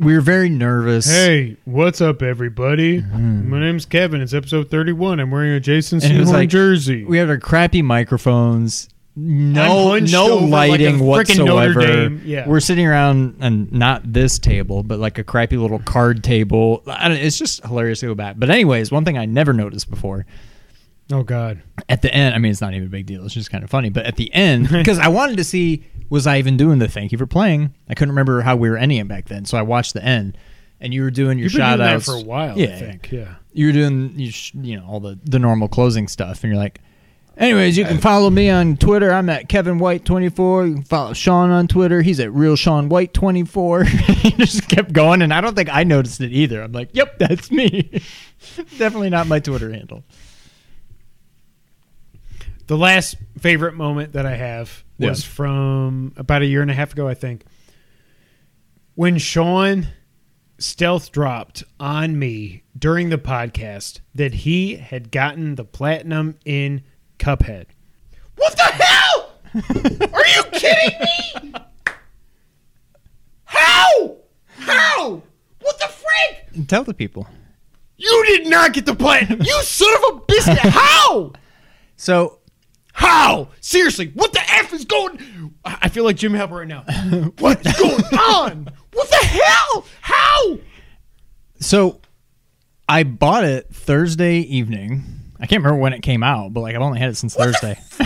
we 0.00 0.14
were 0.14 0.20
very 0.20 0.48
nervous. 0.48 1.06
Hey, 1.06 1.56
what's 1.64 2.00
up, 2.00 2.22
everybody? 2.22 3.00
My 3.00 3.60
name's 3.60 3.86
Kevin. 3.86 4.20
It's 4.20 4.34
episode 4.34 4.68
31. 4.70 5.20
I'm 5.20 5.30
wearing 5.30 5.52
a 5.52 5.60
Jason 5.60 6.00
Sehorn 6.00 6.26
like- 6.32 6.48
jersey. 6.48 7.04
we 7.04 7.18
had 7.18 7.28
our 7.30 7.38
crappy 7.38 7.80
microphones. 7.82 8.88
No, 9.16 9.96
no 9.98 10.36
like 10.38 10.70
lighting 10.70 10.98
Notre 10.98 11.04
whatsoever. 11.04 12.08
Yeah. 12.24 12.48
We're 12.48 12.60
sitting 12.60 12.86
around 12.86 13.36
and 13.40 13.70
not 13.72 14.12
this 14.12 14.40
table, 14.40 14.82
but 14.82 14.98
like 14.98 15.18
a 15.18 15.24
crappy 15.24 15.56
little 15.56 15.78
card 15.78 16.24
table. 16.24 16.82
I 16.86 17.08
don't, 17.08 17.18
it's 17.18 17.38
just 17.38 17.64
hilarious 17.64 18.00
to 18.00 18.06
go 18.06 18.14
back. 18.14 18.36
But 18.38 18.50
anyways, 18.50 18.90
one 18.90 19.04
thing 19.04 19.16
I 19.16 19.24
never 19.24 19.52
noticed 19.52 19.88
before 19.88 20.26
oh, 21.12 21.22
God. 21.22 21.62
at 21.88 22.02
the 22.02 22.12
end, 22.12 22.34
I 22.34 22.38
mean, 22.38 22.50
it's 22.50 22.60
not 22.60 22.74
even 22.74 22.88
a 22.88 22.90
big 22.90 23.06
deal. 23.06 23.24
It's 23.24 23.34
just 23.34 23.50
kind 23.50 23.62
of 23.62 23.70
funny. 23.70 23.88
But 23.88 24.06
at 24.06 24.16
the 24.16 24.32
end, 24.34 24.68
because 24.72 24.98
I 24.98 25.08
wanted 25.08 25.36
to 25.36 25.44
see, 25.44 25.84
was 26.10 26.26
I 26.26 26.38
even 26.38 26.56
doing 26.56 26.80
the 26.80 26.88
thank 26.88 27.12
you 27.12 27.18
for 27.18 27.26
playing? 27.26 27.72
I 27.88 27.94
couldn't 27.94 28.12
remember 28.12 28.40
how 28.40 28.56
we 28.56 28.68
were 28.68 28.76
ending 28.76 28.98
it 28.98 29.06
back 29.06 29.28
then. 29.28 29.44
So 29.44 29.56
I 29.56 29.62
watched 29.62 29.94
the 29.94 30.04
end, 30.04 30.36
and 30.80 30.92
you 30.92 31.02
were 31.02 31.12
doing 31.12 31.38
your 31.38 31.44
You've 31.44 31.52
shout 31.52 31.80
outs 31.80 32.06
for 32.06 32.16
a 32.16 32.20
while, 32.20 32.58
Yeah, 32.58 32.68
I 32.68 32.78
think. 32.80 33.12
Yeah. 33.12 33.36
you 33.52 33.66
were 33.66 33.72
doing 33.72 34.12
you, 34.16 34.30
sh- 34.32 34.54
you 34.54 34.76
know 34.76 34.86
all 34.86 35.00
the 35.00 35.18
the 35.24 35.38
normal 35.38 35.68
closing 35.68 36.08
stuff, 36.08 36.42
and 36.42 36.52
you're 36.52 36.60
like. 36.60 36.80
Anyways, 37.36 37.76
you 37.76 37.84
can 37.84 37.98
follow 37.98 38.30
me 38.30 38.48
on 38.48 38.76
Twitter. 38.76 39.12
I'm 39.12 39.28
at 39.28 39.48
Kevin 39.48 39.78
White 39.78 40.04
24. 40.04 40.66
You 40.66 40.74
can 40.74 40.82
follow 40.84 41.12
Sean 41.14 41.50
on 41.50 41.66
Twitter. 41.66 42.00
He's 42.00 42.20
at 42.20 42.32
Real 42.32 42.54
Sean 42.54 42.88
White 42.88 43.12
24. 43.12 43.84
he 43.84 44.30
just 44.32 44.68
kept 44.68 44.92
going, 44.92 45.20
and 45.20 45.34
I 45.34 45.40
don't 45.40 45.56
think 45.56 45.68
I 45.72 45.82
noticed 45.82 46.20
it 46.20 46.30
either. 46.30 46.62
I'm 46.62 46.70
like, 46.70 46.90
yep, 46.92 47.18
that's 47.18 47.50
me. 47.50 47.90
Definitely 48.78 49.10
not 49.10 49.26
my 49.26 49.40
Twitter 49.40 49.72
handle. 49.72 50.04
The 52.66 52.76
last 52.78 53.16
favorite 53.38 53.74
moment 53.74 54.12
that 54.12 54.26
I 54.26 54.36
have 54.36 54.84
was 54.98 55.22
Yeah. 55.24 55.28
from 55.30 56.12
about 56.16 56.42
a 56.42 56.46
year 56.46 56.62
and 56.62 56.70
a 56.70 56.74
half 56.74 56.92
ago, 56.92 57.08
I 57.08 57.14
think, 57.14 57.44
when 58.94 59.18
Sean 59.18 59.88
stealth 60.58 61.10
dropped 61.10 61.64
on 61.80 62.16
me 62.16 62.62
during 62.78 63.08
the 63.10 63.18
podcast 63.18 63.98
that 64.14 64.32
he 64.32 64.76
had 64.76 65.10
gotten 65.10 65.56
the 65.56 65.64
platinum 65.64 66.36
in 66.44 66.82
Cuphead. 67.18 67.66
What 68.36 68.56
the 68.56 68.62
hell? 68.62 69.30
Are 70.12 70.26
you 70.26 70.42
kidding 70.52 70.98
me? 71.00 71.54
How? 73.44 74.16
How? 74.58 75.22
What 75.60 75.78
the 75.78 75.86
frick? 75.86 76.66
Tell 76.68 76.84
the 76.84 76.94
people. 76.94 77.26
You 77.96 78.24
did 78.26 78.48
not 78.48 78.72
get 78.72 78.86
the 78.86 78.94
platinum. 78.94 79.40
You 79.42 79.62
son 79.62 79.94
of 79.94 80.16
a 80.16 80.20
biscuit. 80.26 80.58
How? 80.58 81.32
So 81.96 82.40
How? 82.92 83.48
Seriously, 83.60 84.10
what 84.14 84.32
the 84.32 84.40
F 84.40 84.72
is 84.72 84.84
going 84.84 85.54
I 85.64 85.78
I 85.82 85.88
feel 85.88 86.04
like 86.04 86.16
Jim 86.16 86.32
Halpert 86.32 86.58
right 86.58 86.68
now. 86.68 86.82
What's 87.38 87.80
going 87.80 88.04
on? 88.18 88.68
What 88.92 89.08
the 89.08 89.26
hell? 89.26 89.86
How? 90.00 90.58
So 91.60 92.00
I 92.88 93.04
bought 93.04 93.44
it 93.44 93.68
Thursday 93.72 94.38
evening. 94.38 95.04
I 95.40 95.46
can't 95.46 95.62
remember 95.62 95.80
when 95.80 95.92
it 95.92 96.02
came 96.02 96.22
out, 96.22 96.52
but 96.52 96.60
like 96.60 96.74
I've 96.74 96.82
only 96.82 96.98
had 97.00 97.10
it 97.10 97.16
since 97.16 97.34
Thursday. 97.34 97.78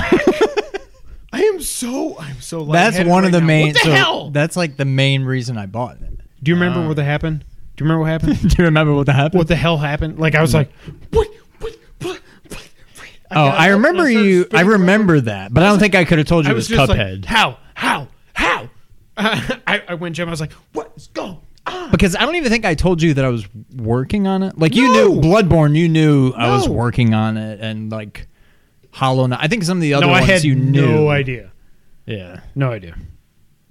I 1.32 1.42
am 1.42 1.60
so 1.60 2.18
I'm 2.18 2.40
so 2.40 2.64
That's 2.64 2.96
lightheaded 2.96 3.06
one 3.10 3.24
of 3.24 3.32
right 3.32 3.32
the 3.32 3.40
now. 3.40 3.46
main. 3.46 3.66
What 3.68 3.74
the 3.74 3.80
so 3.80 3.90
hell? 3.92 4.30
That's 4.30 4.56
like 4.56 4.76
the 4.76 4.84
main 4.84 5.24
reason 5.24 5.58
I 5.58 5.66
bought 5.66 5.96
it. 6.00 6.18
Do 6.42 6.50
you 6.50 6.54
remember 6.54 6.86
what 6.86 6.96
that 6.96 7.04
happened? 7.04 7.44
Do 7.76 7.84
you 7.84 7.90
remember 7.90 8.00
what 8.00 8.10
happened? 8.10 8.40
Do 8.48 8.56
you 8.58 8.64
remember 8.64 8.94
what 8.94 9.08
happened? 9.08 9.38
what 9.38 9.48
the 9.48 9.56
hell 9.56 9.76
happened? 9.76 10.18
Like 10.18 10.34
I 10.34 10.40
was 10.40 10.54
like, 10.54 10.70
what 11.10 11.28
what 11.58 11.76
what, 12.00 12.20
what, 12.48 12.60
what? 12.88 13.08
oh, 13.32 13.44
I 13.46 13.68
remember 13.68 14.08
started 14.08 14.24
you. 14.26 14.40
I 14.40 14.44
spinning 14.46 14.66
around. 14.66 14.80
remember 14.80 15.20
that, 15.20 15.52
but 15.54 15.62
I 15.62 15.68
don't 15.68 15.78
think 15.78 15.94
I 15.94 16.04
could 16.04 16.18
have 16.18 16.26
told 16.26 16.44
you 16.46 16.50
I 16.50 16.52
it 16.52 16.54
was 16.54 16.68
was 16.70 16.78
just 16.78 16.88
like, 16.88 16.98
Cuphead 16.98 17.24
how? 17.26 17.58
How? 17.74 18.08
How? 18.34 18.68
I, 19.16 19.82
I 19.88 19.94
went 19.94 20.16
Jim. 20.16 20.28
I 20.28 20.30
was 20.30 20.40
like, 20.40 20.52
what 20.72 20.92
is 20.96 21.08
going 21.08 21.30
on? 21.30 21.40
Because 21.90 22.14
I 22.16 22.20
don't 22.26 22.36
even 22.36 22.50
think 22.50 22.64
I 22.64 22.74
told 22.74 23.00
you 23.02 23.14
that 23.14 23.24
I 23.24 23.28
was 23.28 23.46
working 23.76 24.26
on 24.26 24.42
it. 24.42 24.58
Like 24.58 24.74
you 24.74 24.92
No. 24.92 24.92
knew 25.14 25.20
Bloodborne, 25.20 25.74
you 25.76 25.88
knew 25.88 26.32
I 26.32 26.50
was 26.50 26.66
No. 26.66 26.72
working 26.72 27.14
on 27.14 27.36
it, 27.36 27.60
and 27.60 27.90
like 27.90 28.26
Hollow 28.90 29.26
Knight. 29.26 29.38
I 29.42 29.48
think 29.48 29.64
some 29.64 29.78
of 29.78 29.82
the 29.82 29.94
other 29.94 30.06
No, 30.06 30.12
I 30.12 30.20
ones 30.20 30.26
had 30.30 30.44
you 30.44 30.54
knew. 30.54 30.86
no 30.86 31.08
idea. 31.08 31.50
Yeah. 32.06 32.40
No 32.54 32.70
idea. 32.72 32.94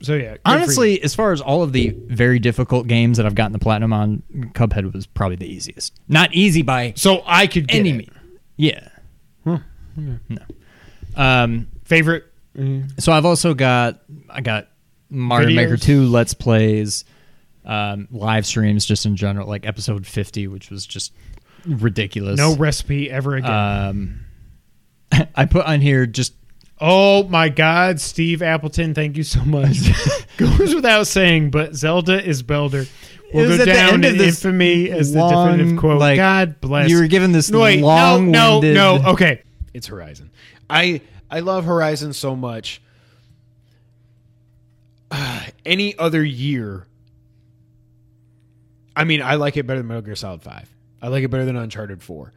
So 0.01 0.13
yeah, 0.13 0.21
good 0.21 0.27
for 0.45 0.51
you. 0.51 0.55
Honestly, 0.57 1.03
as 1.03 1.15
far 1.15 1.31
as 1.31 1.41
all 1.41 1.63
of 1.63 1.73
the 1.73 1.89
very 2.07 2.37
difficult 2.39 2.85
games 2.87 3.17
that 3.17 3.25
I've 3.25 3.33
gotten 3.35 3.51
the 3.51 3.57
platinum 3.59 3.93
on, 3.93 4.21
Cuphead 4.53 4.93
was 4.93 5.07
probably 5.07 5.37
the 5.37 5.51
easiest. 5.51 5.99
Not 6.07 6.33
easy 6.33 6.61
by 6.61 6.93
so 6.95 7.23
I 7.25 7.47
could 7.47 7.67
get 7.67 7.77
any 7.79 7.89
it. 7.89 7.95
means. 7.97 8.11
Yeah. 8.57 8.87
No. 9.45 9.59
Um. 11.15 11.67
favorite. 11.85 12.25
So 12.99 13.11
I've 13.11 13.25
also 13.25 13.53
got 13.53 14.01
I 14.29 14.41
got 14.41 14.67
Mario 15.09 15.49
Videos? 15.49 15.55
Maker 15.55 15.77
Two 15.77 16.03
Let's 16.07 16.33
Plays, 16.33 17.05
um, 17.67 18.07
live 18.09 18.47
streams 18.47 18.85
just 18.85 19.05
in 19.05 19.15
general, 19.15 19.47
like 19.47 19.65
episode 19.67 20.07
fifty, 20.07 20.47
which 20.47 20.71
was 20.71 20.87
just 20.87 21.13
ridiculous. 21.65 22.37
No 22.37 22.55
recipe 22.55 23.11
ever 23.11 23.35
again. 23.35 23.51
Um. 23.51 24.19
I 25.35 25.45
put 25.45 25.65
on 25.65 25.81
here 25.81 26.05
just 26.05 26.33
oh 26.79 27.23
my 27.23 27.49
God, 27.49 27.99
Steve 27.99 28.41
Appleton, 28.41 28.93
thank 28.93 29.17
you 29.17 29.23
so 29.23 29.43
much. 29.43 29.77
Goes 30.37 30.75
without 30.75 31.07
saying, 31.07 31.51
but 31.51 31.75
Zelda 31.75 32.23
is 32.23 32.43
Belder. 32.43 32.87
Will 33.33 33.51
It 33.51 33.57
go 33.57 33.57
the 33.57 33.65
down 33.65 33.93
end 33.95 34.05
of 34.05 34.15
in 34.15 34.21
infamy 34.21 34.89
as 34.89 35.11
the 35.11 35.27
definitive 35.27 35.77
quote. 35.79 35.99
like, 35.99 36.15
God 36.15 36.61
bless. 36.61 36.89
you 36.89 36.99
were 36.99 37.07
given 37.07 37.33
this 37.33 37.49
no, 37.49 37.59
wait, 37.61 37.81
long-winded- 37.81 38.31
No, 38.31 38.61
no, 38.61 38.97
no. 38.99 39.09
Okay, 39.11 39.41
it's 39.73 39.87
Horizon. 39.87 40.31
I 40.69 41.01
I 41.29 41.41
love 41.41 41.65
Horizon 41.65 42.13
so 42.13 42.35
much. 42.35 42.81
Uh, 45.11 45.41
any 45.65 45.97
other 45.97 46.23
year, 46.23 46.85
I 48.97 49.03
mean, 49.03 49.21
I 49.21 49.35
like 49.35 49.55
it 49.57 49.67
better 49.67 49.79
than 49.79 49.87
Metal 49.87 50.01
Gear 50.01 50.15
Solid 50.15 50.41
Five. 50.41 50.73
I 51.03 51.09
like 51.09 51.23
it 51.23 51.29
better 51.29 51.45
than 51.45 51.55
Uncharted 51.55 52.01
Four. 52.01 52.33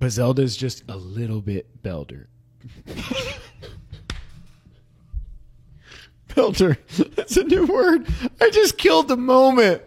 But 0.00 0.08
Zelda's 0.08 0.56
just 0.56 0.84
a 0.88 0.96
little 0.96 1.42
bit 1.42 1.82
belder. 1.82 2.26
Belter. 6.28 6.78
That's 7.14 7.36
a 7.36 7.44
new 7.44 7.66
word. 7.66 8.06
I 8.40 8.48
just 8.50 8.78
killed 8.78 9.08
the 9.08 9.16
moment. 9.18 9.82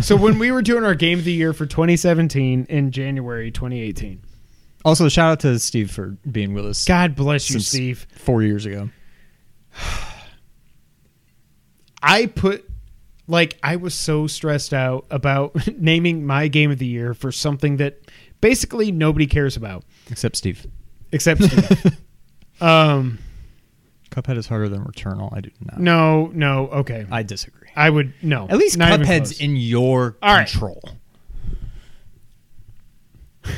so 0.00 0.16
when 0.16 0.38
we 0.38 0.50
were 0.52 0.62
doing 0.62 0.84
our 0.84 0.94
game 0.94 1.18
of 1.18 1.24
the 1.24 1.32
year 1.32 1.52
for 1.52 1.66
2017 1.66 2.66
in 2.68 2.90
January 2.92 3.50
2018. 3.50 4.22
also 4.84 5.08
shout 5.08 5.32
out 5.32 5.40
to 5.40 5.58
Steve 5.58 5.90
for 5.90 6.16
being 6.30 6.54
with 6.54 6.64
us 6.66 6.84
God 6.84 7.14
bless 7.14 7.50
you, 7.50 7.60
Steve. 7.60 8.06
four 8.14 8.42
years 8.42 8.64
ago. 8.64 8.88
I 12.02 12.26
put 12.26 12.68
like 13.28 13.58
I 13.62 13.76
was 13.76 13.94
so 13.94 14.26
stressed 14.26 14.72
out 14.72 15.06
about 15.10 15.54
naming 15.78 16.24
my 16.26 16.48
game 16.48 16.70
of 16.70 16.78
the 16.78 16.86
year 16.86 17.14
for 17.14 17.32
something 17.32 17.76
that 17.78 17.98
basically 18.40 18.92
nobody 18.92 19.26
cares 19.26 19.56
about 19.56 19.84
Except 20.10 20.36
Steve. 20.36 20.66
except 21.12 21.42
Steve. 21.44 21.98
um 22.60 23.18
Cuphead 24.10 24.36
is 24.38 24.46
harder 24.46 24.68
than 24.68 24.82
Returnal. 24.84 25.30
I 25.36 25.40
do 25.40 25.50
not. 25.60 25.78
no, 25.78 26.30
no, 26.32 26.68
okay. 26.68 27.04
I 27.10 27.22
disagree. 27.22 27.68
I 27.76 27.90
would 27.90 28.14
no. 28.22 28.46
At 28.48 28.56
least 28.56 28.78
not 28.78 28.92
even 28.92 29.06
Cuphead's 29.06 29.40
in 29.40 29.56
your 29.56 30.16
All 30.22 30.34
right. 30.34 30.48
control. 30.48 30.82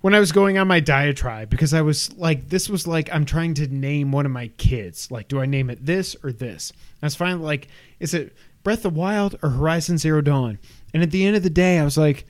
when 0.00 0.14
I 0.14 0.18
was 0.20 0.32
going 0.32 0.58
on 0.58 0.66
my 0.68 0.80
diatribe 0.80 1.48
because 1.50 1.72
I 1.74 1.82
was 1.82 2.12
like, 2.16 2.48
this 2.48 2.68
was 2.68 2.86
like 2.86 3.08
I'm 3.12 3.24
trying 3.24 3.54
to 3.54 3.66
name 3.68 4.10
one 4.12 4.26
of 4.26 4.32
my 4.32 4.48
kids. 4.58 5.10
Like, 5.10 5.28
do 5.28 5.40
I 5.40 5.46
name 5.46 5.70
it 5.70 5.84
this 5.84 6.16
or 6.24 6.32
this? 6.32 6.72
I 7.02 7.06
was 7.06 7.14
finally 7.14 7.44
like, 7.44 7.68
is 8.00 8.14
it 8.14 8.34
Breath 8.64 8.84
of 8.84 8.96
Wild 8.96 9.38
or 9.42 9.50
Horizon 9.50 9.98
Zero 9.98 10.20
Dawn? 10.20 10.58
And 10.92 11.02
at 11.02 11.10
the 11.10 11.24
end 11.24 11.36
of 11.36 11.42
the 11.42 11.50
day, 11.50 11.78
I 11.78 11.84
was 11.84 11.96
like, 11.96 12.26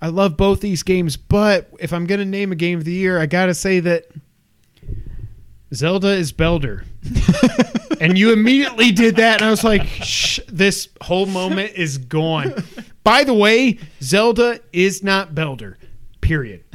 I 0.00 0.08
love 0.08 0.36
both 0.36 0.60
these 0.60 0.82
games, 0.82 1.16
but 1.16 1.70
if 1.78 1.92
I'm 1.92 2.06
gonna 2.06 2.24
name 2.24 2.50
a 2.50 2.56
game 2.56 2.78
of 2.78 2.84
the 2.84 2.92
year, 2.92 3.20
I 3.20 3.26
gotta 3.26 3.54
say 3.54 3.78
that 3.80 4.06
Zelda 5.72 6.08
is 6.08 6.32
Belder. 6.32 6.84
and 8.00 8.18
you 8.18 8.32
immediately 8.32 8.90
did 8.90 9.16
that, 9.16 9.40
and 9.40 9.46
I 9.46 9.50
was 9.50 9.62
like, 9.62 9.84
Shh, 9.86 10.40
this 10.48 10.88
whole 11.00 11.26
moment 11.26 11.72
is 11.76 11.98
gone. 11.98 12.52
By 13.04 13.22
the 13.22 13.34
way, 13.34 13.78
Zelda 14.02 14.58
is 14.72 15.04
not 15.04 15.34
Belder. 15.34 15.76
Period. 16.20 16.64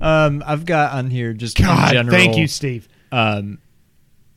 Um, 0.00 0.42
I've 0.46 0.64
got 0.64 0.92
on 0.94 1.10
here 1.10 1.32
just 1.32 1.56
God, 1.56 1.92
general, 1.92 2.16
thank 2.16 2.36
you, 2.36 2.46
Steve. 2.46 2.88
um, 3.12 3.58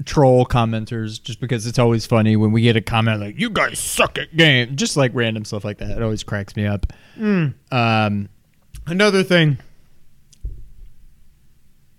troll 0.05 0.45
commenters, 0.45 1.21
just 1.21 1.39
because 1.39 1.65
it's 1.65 1.79
always 1.79 2.05
funny 2.05 2.35
when 2.35 2.51
we 2.51 2.61
get 2.61 2.75
a 2.75 2.81
comment 2.81 3.19
like 3.19 3.39
"You 3.39 3.49
guys 3.49 3.79
suck 3.79 4.17
at 4.17 4.35
game," 4.35 4.75
just 4.75 4.97
like 4.97 5.11
random 5.13 5.45
stuff 5.45 5.63
like 5.63 5.77
that. 5.79 5.91
It 5.91 6.01
always 6.03 6.23
cracks 6.23 6.55
me 6.55 6.65
up. 6.65 6.91
Hmm. 7.15 7.47
Um, 7.71 8.29
Another 8.85 9.23
thing. 9.23 9.57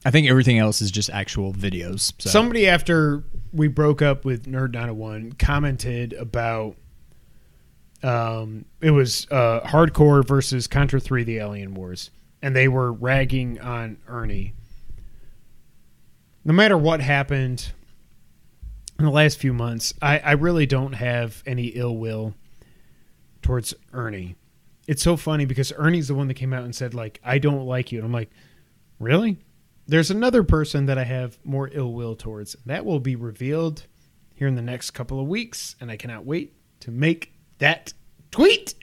I 0.04 0.10
think 0.10 0.28
everything 0.28 0.58
else 0.58 0.82
is 0.82 0.90
just 0.90 1.08
actual 1.10 1.54
videos. 1.54 2.12
So. 2.18 2.28
Somebody 2.28 2.68
after 2.68 3.24
we 3.52 3.68
broke 3.68 4.02
up 4.02 4.24
with 4.24 4.46
Nerd 4.46 4.72
901 4.72 5.32
commented 5.32 6.12
about 6.12 6.76
um, 8.02 8.66
it 8.82 8.90
was 8.90 9.26
uh, 9.30 9.60
hardcore 9.60 10.26
versus 10.26 10.66
Contra 10.66 11.00
3 11.00 11.24
the 11.24 11.38
Alien 11.38 11.74
Wars 11.74 12.10
and 12.44 12.54
they 12.54 12.68
were 12.68 12.92
ragging 12.92 13.58
on 13.58 13.96
Ernie. 14.06 14.52
No 16.44 16.52
matter 16.52 16.76
what 16.76 17.00
happened 17.00 17.72
in 18.98 19.04
the 19.04 19.10
last 19.10 19.38
few 19.38 19.52
months, 19.52 19.94
I, 20.00 20.18
I 20.18 20.32
really 20.32 20.66
don't 20.66 20.92
have 20.92 21.42
any 21.46 21.66
ill 21.68 21.96
will 21.96 22.34
towards 23.42 23.74
Ernie. 23.92 24.36
It's 24.86 25.02
so 25.02 25.16
funny 25.16 25.44
because 25.44 25.72
Ernie's 25.76 26.08
the 26.08 26.14
one 26.14 26.28
that 26.28 26.34
came 26.34 26.52
out 26.52 26.64
and 26.64 26.74
said 26.74 26.94
like 26.94 27.20
I 27.24 27.38
don't 27.38 27.66
like 27.66 27.90
you 27.90 27.98
and 27.98 28.06
I'm 28.06 28.12
like, 28.12 28.30
"Really?" 28.98 29.38
There's 29.86 30.10
another 30.10 30.42
person 30.42 30.86
that 30.86 30.98
I 30.98 31.04
have 31.04 31.38
more 31.44 31.68
ill 31.72 31.92
will 31.92 32.16
towards. 32.16 32.56
That 32.66 32.84
will 32.84 33.00
be 33.00 33.16
revealed 33.16 33.86
here 34.34 34.48
in 34.48 34.54
the 34.54 34.62
next 34.62 34.92
couple 34.92 35.20
of 35.20 35.26
weeks, 35.26 35.76
and 35.80 35.90
I 35.90 35.96
cannot 35.96 36.24
wait 36.24 36.54
to 36.80 36.90
make 36.90 37.32
that 37.58 37.92
tweet. 38.30 38.74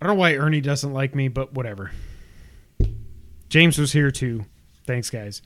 I 0.00 0.06
don't 0.06 0.16
know 0.16 0.20
why 0.20 0.34
Ernie 0.34 0.60
doesn't 0.60 0.92
like 0.92 1.14
me, 1.14 1.28
but 1.28 1.54
whatever. 1.54 1.90
James 3.48 3.78
was 3.78 3.92
here 3.92 4.10
too. 4.10 4.44
Thanks, 4.86 5.10
guys. 5.10 5.40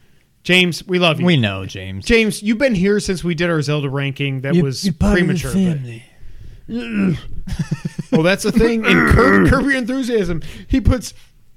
James, 0.45 0.87
we 0.87 0.99
love 0.99 1.21
you. 1.21 1.27
we 1.27 1.37
know, 1.37 1.67
James. 1.67 2.05
James, 2.07 2.43
you've 2.43 2.59
been 2.59 2.75
here 2.75 3.01
since 3.01 3.23
we 3.23 3.35
did 3.35 3.51
our 3.51 3.61
Zelda 3.61 3.91
ranking. 3.91 4.41
That 4.43 4.57
was 4.57 4.89
premature. 4.99 5.53
well, 6.69 8.23
that's 8.23 8.43
the 8.45 8.53
thing 8.53 8.85
in 8.85 8.91
Your 8.91 9.73
Enthusiasm. 9.73 10.43
He 10.69 10.81
puts 10.81 11.15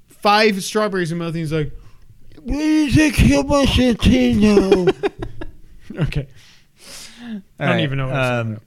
five 0.08 0.62
strawberries 0.62 1.12
in 1.12 1.18
mouth 1.18 1.28
and 1.28 1.36
he's 1.36 1.52
like, 1.52 1.72
"Please 2.46 3.12
kill 3.14 3.44
my 3.44 3.64
Santino." 3.66 4.88
okay, 6.00 6.28
I 7.20 7.24
don't 7.26 7.42
right, 7.58 7.80
even 7.80 7.98
know 7.98 8.06
what 8.06 8.16
I'm 8.16 8.46
um. 8.52 8.60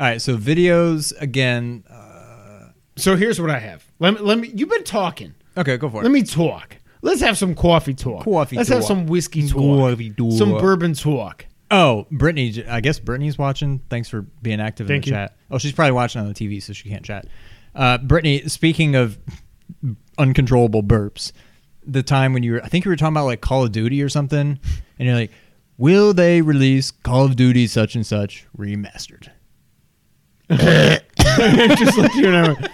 All 0.00 0.06
right, 0.06 0.20
so 0.20 0.36
videos 0.36 1.12
again. 1.20 1.84
Uh, 1.88 2.70
So 2.96 3.16
here's 3.16 3.40
what 3.40 3.50
I 3.50 3.58
have. 3.58 3.84
Let 3.98 4.14
me, 4.14 4.20
let 4.20 4.38
me. 4.38 4.52
You've 4.54 4.70
been 4.70 4.84
talking. 4.84 5.34
okay, 5.56 5.76
go 5.76 5.88
for 5.88 6.00
it. 6.00 6.04
Let 6.04 6.12
me 6.12 6.22
talk. 6.22 6.76
Let's 7.04 7.20
have 7.20 7.36
some 7.36 7.54
coffee 7.54 7.92
talk. 7.92 8.24
Coffee 8.24 8.56
Let's 8.56 8.70
have 8.70 8.78
talk. 8.80 8.88
some 8.88 9.06
whiskey 9.06 9.46
talk. 9.46 9.58
Coffee 9.58 10.10
talk. 10.10 10.32
Some 10.32 10.52
bourbon 10.52 10.94
talk. 10.94 11.44
Oh, 11.70 12.06
Brittany, 12.10 12.64
I 12.66 12.80
guess 12.80 12.98
Brittany's 12.98 13.36
watching. 13.36 13.80
Thanks 13.90 14.08
for 14.08 14.22
being 14.22 14.58
active 14.58 14.86
Thank 14.88 15.06
in 15.06 15.12
the 15.12 15.20
you. 15.20 15.26
chat. 15.26 15.36
Oh, 15.50 15.58
she's 15.58 15.72
probably 15.72 15.92
watching 15.92 16.22
on 16.22 16.28
the 16.28 16.34
TV, 16.34 16.62
so 16.62 16.72
she 16.72 16.88
can't 16.88 17.04
chat. 17.04 17.26
Uh, 17.74 17.98
Brittany, 17.98 18.48
speaking 18.48 18.94
of 18.96 19.18
uncontrollable 20.16 20.82
burps, 20.82 21.32
the 21.86 22.02
time 22.02 22.32
when 22.32 22.42
you 22.42 22.52
were, 22.52 22.64
I 22.64 22.68
think 22.68 22.86
you 22.86 22.90
were 22.90 22.96
talking 22.96 23.12
about 23.12 23.26
like 23.26 23.42
Call 23.42 23.64
of 23.64 23.72
Duty 23.72 24.02
or 24.02 24.08
something, 24.08 24.58
and 24.98 25.06
you're 25.06 25.14
like, 25.14 25.30
will 25.76 26.14
they 26.14 26.40
release 26.40 26.90
Call 26.90 27.26
of 27.26 27.36
Duty 27.36 27.66
such 27.66 27.94
and 27.96 28.06
such 28.06 28.46
remastered? 28.56 29.28
Just 30.50 31.98
like 31.98 32.14
you 32.14 32.28
and 32.28 32.36
I. 32.36 32.42
went. 32.52 32.70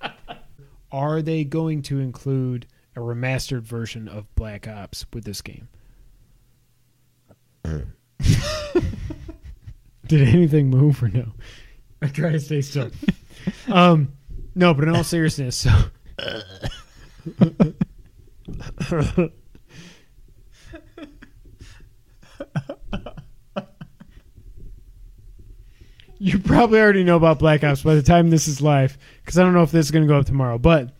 Are 0.92 1.20
they 1.22 1.44
going 1.44 1.82
to 1.82 1.98
include 1.98 2.66
a 2.96 3.00
remastered 3.00 3.62
version 3.62 4.08
of 4.08 4.32
Black 4.34 4.68
Ops 4.68 5.06
with 5.12 5.24
this 5.24 5.42
game? 5.42 5.68
Did 10.06 10.28
anything 10.28 10.68
move 10.68 11.02
or 11.02 11.08
no? 11.08 11.32
I 12.02 12.08
try 12.08 12.32
to 12.32 12.40
stay 12.40 12.60
still. 12.60 12.90
um, 13.72 14.12
no, 14.54 14.74
but 14.74 14.84
in 14.84 14.94
all 14.94 15.04
seriousness, 15.04 15.56
so 15.56 15.70
you 26.18 26.38
probably 26.38 26.78
already 26.78 27.04
know 27.04 27.16
about 27.16 27.38
Black 27.38 27.64
Ops 27.64 27.82
by 27.82 27.94
the 27.94 28.02
time 28.02 28.28
this 28.30 28.46
is 28.46 28.60
live, 28.60 28.98
because 29.24 29.38
I 29.38 29.42
don't 29.42 29.54
know 29.54 29.62
if 29.62 29.72
this 29.72 29.86
is 29.86 29.90
going 29.90 30.04
to 30.04 30.08
go 30.08 30.18
up 30.18 30.26
tomorrow. 30.26 30.58
But 30.58 30.94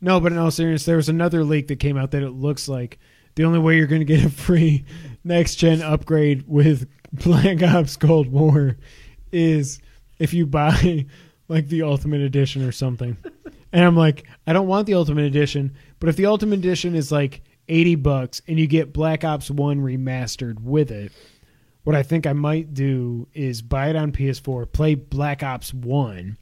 no, 0.00 0.20
but 0.20 0.32
in 0.32 0.38
all 0.38 0.50
seriousness, 0.50 0.86
there 0.86 0.96
was 0.96 1.08
another 1.08 1.44
leak 1.44 1.68
that 1.68 1.80
came 1.80 1.96
out 1.96 2.10
that 2.12 2.22
it 2.22 2.30
looks 2.30 2.68
like 2.68 2.98
the 3.34 3.44
only 3.44 3.58
way 3.58 3.76
you're 3.76 3.86
going 3.86 4.00
to 4.00 4.04
get 4.04 4.24
a 4.24 4.30
free 4.30 4.84
next 5.24 5.56
gen 5.56 5.82
upgrade 5.82 6.44
with 6.46 6.88
Black 7.12 7.62
Ops 7.62 7.96
Cold 7.96 8.28
War 8.28 8.76
is 9.32 9.80
if 10.18 10.34
you 10.34 10.46
buy 10.46 11.06
like 11.48 11.68
the 11.68 11.82
Ultimate 11.82 12.20
Edition 12.20 12.62
or 12.62 12.72
something. 12.72 13.16
And 13.72 13.84
I'm 13.84 13.96
like, 13.96 14.26
I 14.46 14.52
don't 14.52 14.66
want 14.66 14.86
the 14.86 14.94
Ultimate 14.94 15.24
Edition, 15.24 15.74
but 16.00 16.08
if 16.08 16.16
the 16.16 16.26
Ultimate 16.26 16.58
Edition 16.58 16.94
is 16.94 17.12
like 17.12 17.42
80 17.68 17.96
bucks 17.96 18.42
and 18.48 18.58
you 18.58 18.66
get 18.66 18.92
Black 18.92 19.24
Ops 19.24 19.50
1 19.50 19.78
remastered 19.78 20.60
with 20.60 20.90
it, 20.90 21.12
what 21.84 21.94
I 21.94 22.02
think 22.02 22.26
I 22.26 22.32
might 22.32 22.74
do 22.74 23.28
is 23.34 23.62
buy 23.62 23.88
it 23.88 23.96
on 23.96 24.12
PS4, 24.12 24.70
play 24.72 24.94
Black 24.94 25.42
Ops 25.42 25.72
1. 25.72 26.36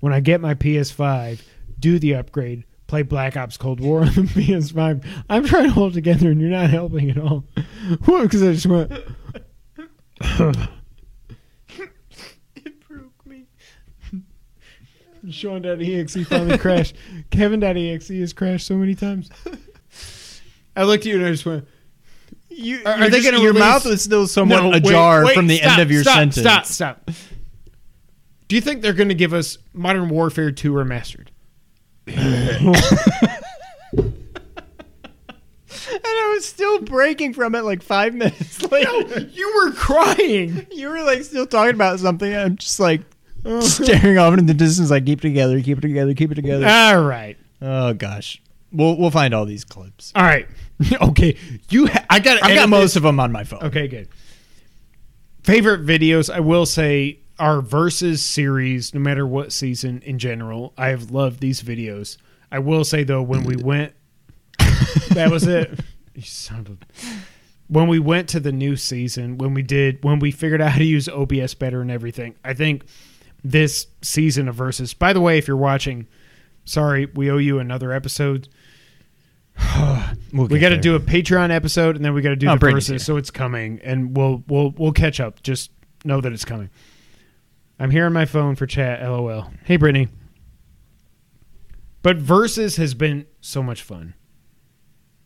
When 0.00 0.12
I 0.12 0.20
get 0.20 0.40
my 0.40 0.54
PS5, 0.54 1.40
do 1.78 1.98
the 1.98 2.14
upgrade, 2.16 2.64
play 2.92 3.00
Black 3.00 3.38
Ops 3.38 3.56
Cold 3.56 3.80
War 3.80 4.00
on 4.00 4.06
the 4.08 4.12
PS5. 4.22 5.02
I'm 5.30 5.46
trying 5.46 5.64
to 5.64 5.70
hold 5.70 5.94
together 5.94 6.30
and 6.30 6.38
you're 6.38 6.50
not 6.50 6.68
helping 6.68 7.08
at 7.10 7.16
all. 7.16 7.44
Because 8.06 8.42
I 8.42 8.52
just 8.52 8.66
went. 8.66 8.92
It 12.54 12.86
broke 12.86 13.24
me. 13.26 13.46
Sean.exe 15.30 16.26
finally 16.28 16.58
crashed. 16.58 16.94
Kevin.exe 17.30 18.08
has 18.08 18.34
crashed 18.34 18.66
so 18.66 18.76
many 18.76 18.94
times. 18.94 19.30
I 20.76 20.82
looked 20.84 21.06
at 21.06 21.10
you 21.12 21.16
and 21.16 21.24
I 21.26 21.30
just 21.30 21.46
went. 21.46 21.66
You, 22.50 22.82
Are- 22.84 22.92
are 22.92 23.08
they 23.08 23.20
just- 23.20 23.30
gonna 23.30 23.42
your 23.42 23.54
mouth 23.54 23.86
was 23.86 24.02
still 24.04 24.26
somewhat 24.26 24.62
No, 24.62 24.68
wait, 24.68 24.84
ajar 24.86 25.24
wait, 25.24 25.34
from 25.34 25.46
the 25.46 25.56
stop, 25.56 25.72
end 25.72 25.82
of 25.82 25.90
your 25.90 26.02
stop, 26.02 26.14
sentence. 26.16 26.36
Stop, 26.36 26.66
stop. 26.66 27.10
Do 28.48 28.54
you 28.54 28.60
think 28.60 28.82
they're 28.82 28.92
going 28.92 29.08
to 29.08 29.14
give 29.14 29.32
us 29.32 29.56
Modern 29.72 30.10
Warfare 30.10 30.50
2 30.52 30.72
remastered? 30.74 31.28
And 35.94 36.02
I 36.04 36.32
was 36.34 36.46
still 36.46 36.80
breaking 36.82 37.34
from 37.34 37.54
it 37.54 37.62
like 37.62 37.82
five 37.82 38.14
minutes 38.14 38.62
later. 38.70 39.20
You 39.32 39.52
were 39.56 39.72
crying. 39.72 40.66
You 40.70 40.88
were 40.88 41.02
like 41.02 41.22
still 41.24 41.46
talking 41.46 41.74
about 41.74 41.98
something. 41.98 42.32
I'm 42.34 42.56
just 42.56 42.78
like 42.80 43.02
staring 43.60 44.16
off 44.18 44.32
into 44.32 44.44
the 44.44 44.54
distance, 44.54 44.90
like 44.90 45.04
keep 45.04 45.18
it 45.18 45.22
together, 45.22 45.60
keep 45.60 45.78
it 45.78 45.82
together, 45.82 46.14
keep 46.14 46.30
it 46.30 46.36
together. 46.36 46.66
All 46.66 47.02
right. 47.02 47.36
oh 47.60 47.92
gosh, 47.94 48.40
we'll 48.70 48.96
we'll 48.96 49.10
find 49.10 49.34
all 49.34 49.44
these 49.44 49.64
clips. 49.64 50.12
All 50.14 50.22
right. 50.22 50.46
okay. 51.02 51.36
You 51.68 51.88
ha- 51.88 52.06
I 52.08 52.20
got 52.20 52.42
I've 52.42 52.54
got 52.54 52.68
most 52.68 52.96
of 52.96 53.02
them 53.02 53.18
on 53.20 53.32
my 53.32 53.44
phone. 53.44 53.62
Okay, 53.64 53.88
good. 53.88 54.08
Favorite 55.42 55.84
videos, 55.84 56.32
I 56.32 56.40
will 56.40 56.64
say, 56.66 57.18
are 57.38 57.60
versus 57.60 58.22
series, 58.22 58.94
no 58.94 59.00
matter 59.00 59.26
what 59.26 59.52
season 59.52 60.02
in 60.04 60.18
general. 60.18 60.72
I 60.76 60.88
have 60.88 61.10
loved 61.10 61.40
these 61.40 61.62
videos. 61.62 62.16
I 62.50 62.58
will 62.58 62.84
say 62.84 63.04
though, 63.04 63.22
when 63.22 63.44
we 63.44 63.56
went, 63.56 63.94
that 65.10 65.30
was 65.30 65.46
it. 65.46 65.80
You 66.14 66.22
son 66.22 66.60
of 66.60 66.70
a. 66.70 66.76
When 67.68 67.88
we 67.88 67.98
went 67.98 68.28
to 68.30 68.40
the 68.40 68.52
new 68.52 68.76
season, 68.76 69.38
when 69.38 69.54
we 69.54 69.62
did, 69.62 70.04
when 70.04 70.18
we 70.18 70.30
figured 70.30 70.60
out 70.60 70.72
how 70.72 70.78
to 70.78 70.84
use 70.84 71.08
OBS 71.08 71.54
better 71.54 71.80
and 71.80 71.90
everything, 71.90 72.34
I 72.44 72.52
think 72.52 72.84
this 73.42 73.86
season 74.02 74.48
of 74.48 74.54
versus. 74.54 74.92
By 74.92 75.12
the 75.14 75.20
way, 75.20 75.38
if 75.38 75.48
you're 75.48 75.56
watching, 75.56 76.06
sorry, 76.66 77.06
we 77.06 77.30
owe 77.30 77.38
you 77.38 77.58
another 77.58 77.92
episode. 77.92 78.48
We'll 80.34 80.46
we 80.46 80.60
got 80.60 80.70
to 80.70 80.78
do 80.78 80.94
a 80.94 81.00
Patreon 81.00 81.50
episode, 81.50 81.94
and 81.94 82.02
then 82.02 82.14
we 82.14 82.22
got 82.22 82.30
to 82.30 82.36
do 82.36 82.48
Oh, 82.48 82.56
the 82.56 82.70
versus. 82.70 83.04
So 83.04 83.18
it's 83.18 83.30
coming, 83.30 83.80
and 83.84 84.16
we'll 84.16 84.42
we'll 84.48 84.70
we'll 84.70 84.92
catch 84.92 85.20
up. 85.20 85.42
Just 85.42 85.70
know 86.06 86.22
that 86.22 86.32
it's 86.32 86.46
coming. 86.46 86.70
I'm 87.78 87.90
here 87.90 88.06
on 88.06 88.12
my 88.12 88.24
phone 88.24 88.54
for 88.56 88.66
chat. 88.66 89.02
LOL. 89.02 89.50
Hey, 89.64 89.76
Brittany. 89.76 90.08
But 92.02 92.16
versus 92.16 92.76
has 92.76 92.94
been 92.94 93.26
so 93.40 93.62
much 93.62 93.82
fun. 93.82 94.14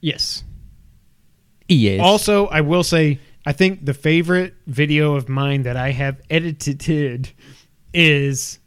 Yes. 0.01 0.44
Yes. 1.68 2.01
Also, 2.01 2.47
I 2.47 2.61
will 2.61 2.82
say, 2.84 3.18
I 3.44 3.53
think 3.53 3.84
the 3.84 3.94
favorite 3.94 4.55
video 4.66 5.14
of 5.16 5.28
mine 5.28 5.62
that 5.62 5.76
I 5.76 5.90
have 5.92 6.20
edited 6.30 7.30
is 7.94 8.59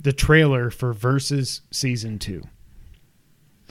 the 0.00 0.12
trailer 0.12 0.70
for 0.70 0.92
Versus 0.92 1.62
season 1.70 2.18
two. 2.18 2.42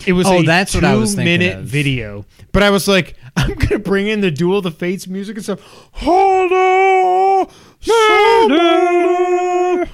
It 0.05 0.11
was 0.13 0.28
Oh, 0.28 0.39
a 0.39 0.43
that's 0.43 0.76
what 0.76 0.84
I 0.84 0.95
was 0.95 1.16
thinking 1.16 1.39
two-minute 1.39 1.59
of. 1.59 1.66
video, 1.66 2.26
but 2.51 2.63
I 2.63 2.70
was 2.70 2.86
like, 2.88 3.16
I'm 3.38 3.53
gonna 3.53 3.80
bring 3.80 4.07
in 4.07 4.20
the 4.22 4.32
Duel 4.32 4.57
of 4.57 4.63
the 4.66 4.72
Fates 4.72 5.07
music 5.07 5.36
and 5.38 5.43
stuff. 5.43 5.61
Hold 5.93 6.51
on, 6.51 7.47
Santa, 7.86 9.89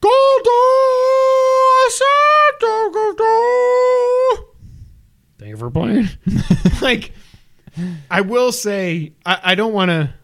Goldo, 0.00 0.60
Santa, 1.88 2.90
Goldo. 2.94 4.44
Thank 5.38 5.50
you 5.50 5.56
for 5.56 5.70
playing. 5.70 6.08
like, 6.82 7.12
I 8.10 8.20
will 8.20 8.52
say, 8.52 9.14
I, 9.26 9.40
I 9.42 9.54
don't 9.54 9.72
want 9.72 9.90
to 9.90 10.14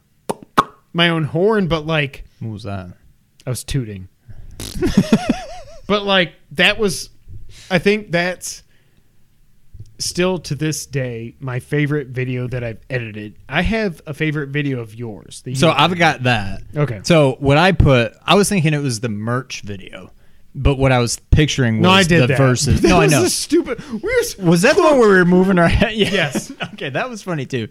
my 0.93 1.09
own 1.11 1.25
horn, 1.25 1.69
but 1.69 1.87
like, 1.87 2.25
what 2.41 2.51
was 2.51 2.63
that? 2.65 2.97
I 3.47 3.51
was 3.51 3.65
tooting. 3.65 4.09
but 5.87 6.05
like 6.05 6.35
that 6.53 6.79
was 6.79 7.11
I 7.71 7.79
think 7.79 8.11
that's 8.11 8.63
still 9.99 10.39
to 10.39 10.55
this 10.55 10.87
day 10.87 11.35
my 11.41 11.59
favorite 11.61 12.09
video 12.09 12.47
that 12.49 12.63
I've 12.63 12.81
edited. 12.89 13.37
I 13.49 13.63
have 13.63 14.01
a 14.07 14.15
favorite 14.15 14.51
video 14.51 14.81
of 14.81 14.95
yours. 14.95 15.43
that 15.43 15.57
So 15.57 15.71
I've 15.71 15.97
got 15.99 16.23
that. 16.25 16.63
Okay. 16.77 17.01
So 17.05 17.37
what 17.41 17.59
I 17.59 17.73
put, 17.73 18.13
I 18.25 18.35
was 18.35 18.49
thinking 18.49 18.75
it 18.75 18.79
was 18.83 19.01
the 19.01 19.09
merch 19.09 19.63
video, 19.63 20.13
but 20.55 20.77
what 20.79 20.93
I 20.93 20.99
was 21.01 21.19
picturing 21.31 21.79
was 21.79 21.83
no, 21.83 21.91
I 21.91 22.03
did 22.05 22.23
the 22.23 22.27
that. 22.29 22.39
verses. 22.39 22.81
That 22.83 22.89
no, 22.89 23.01
I 23.01 23.07
know. 23.07 23.25
a 23.25 23.29
stupid. 23.29 23.81
We 23.91 23.99
were, 24.01 24.45
Was 24.47 24.63
that 24.63 24.77
the 24.77 24.83
one 24.83 24.99
where 24.99 25.09
we 25.09 25.17
were 25.17 25.25
moving 25.25 25.59
our 25.59 25.69
head? 25.69 25.93
Yeah. 25.97 26.11
Yes. 26.11 26.53
okay, 26.75 26.91
that 26.91 27.09
was 27.11 27.23
funny 27.23 27.45
too. 27.47 27.69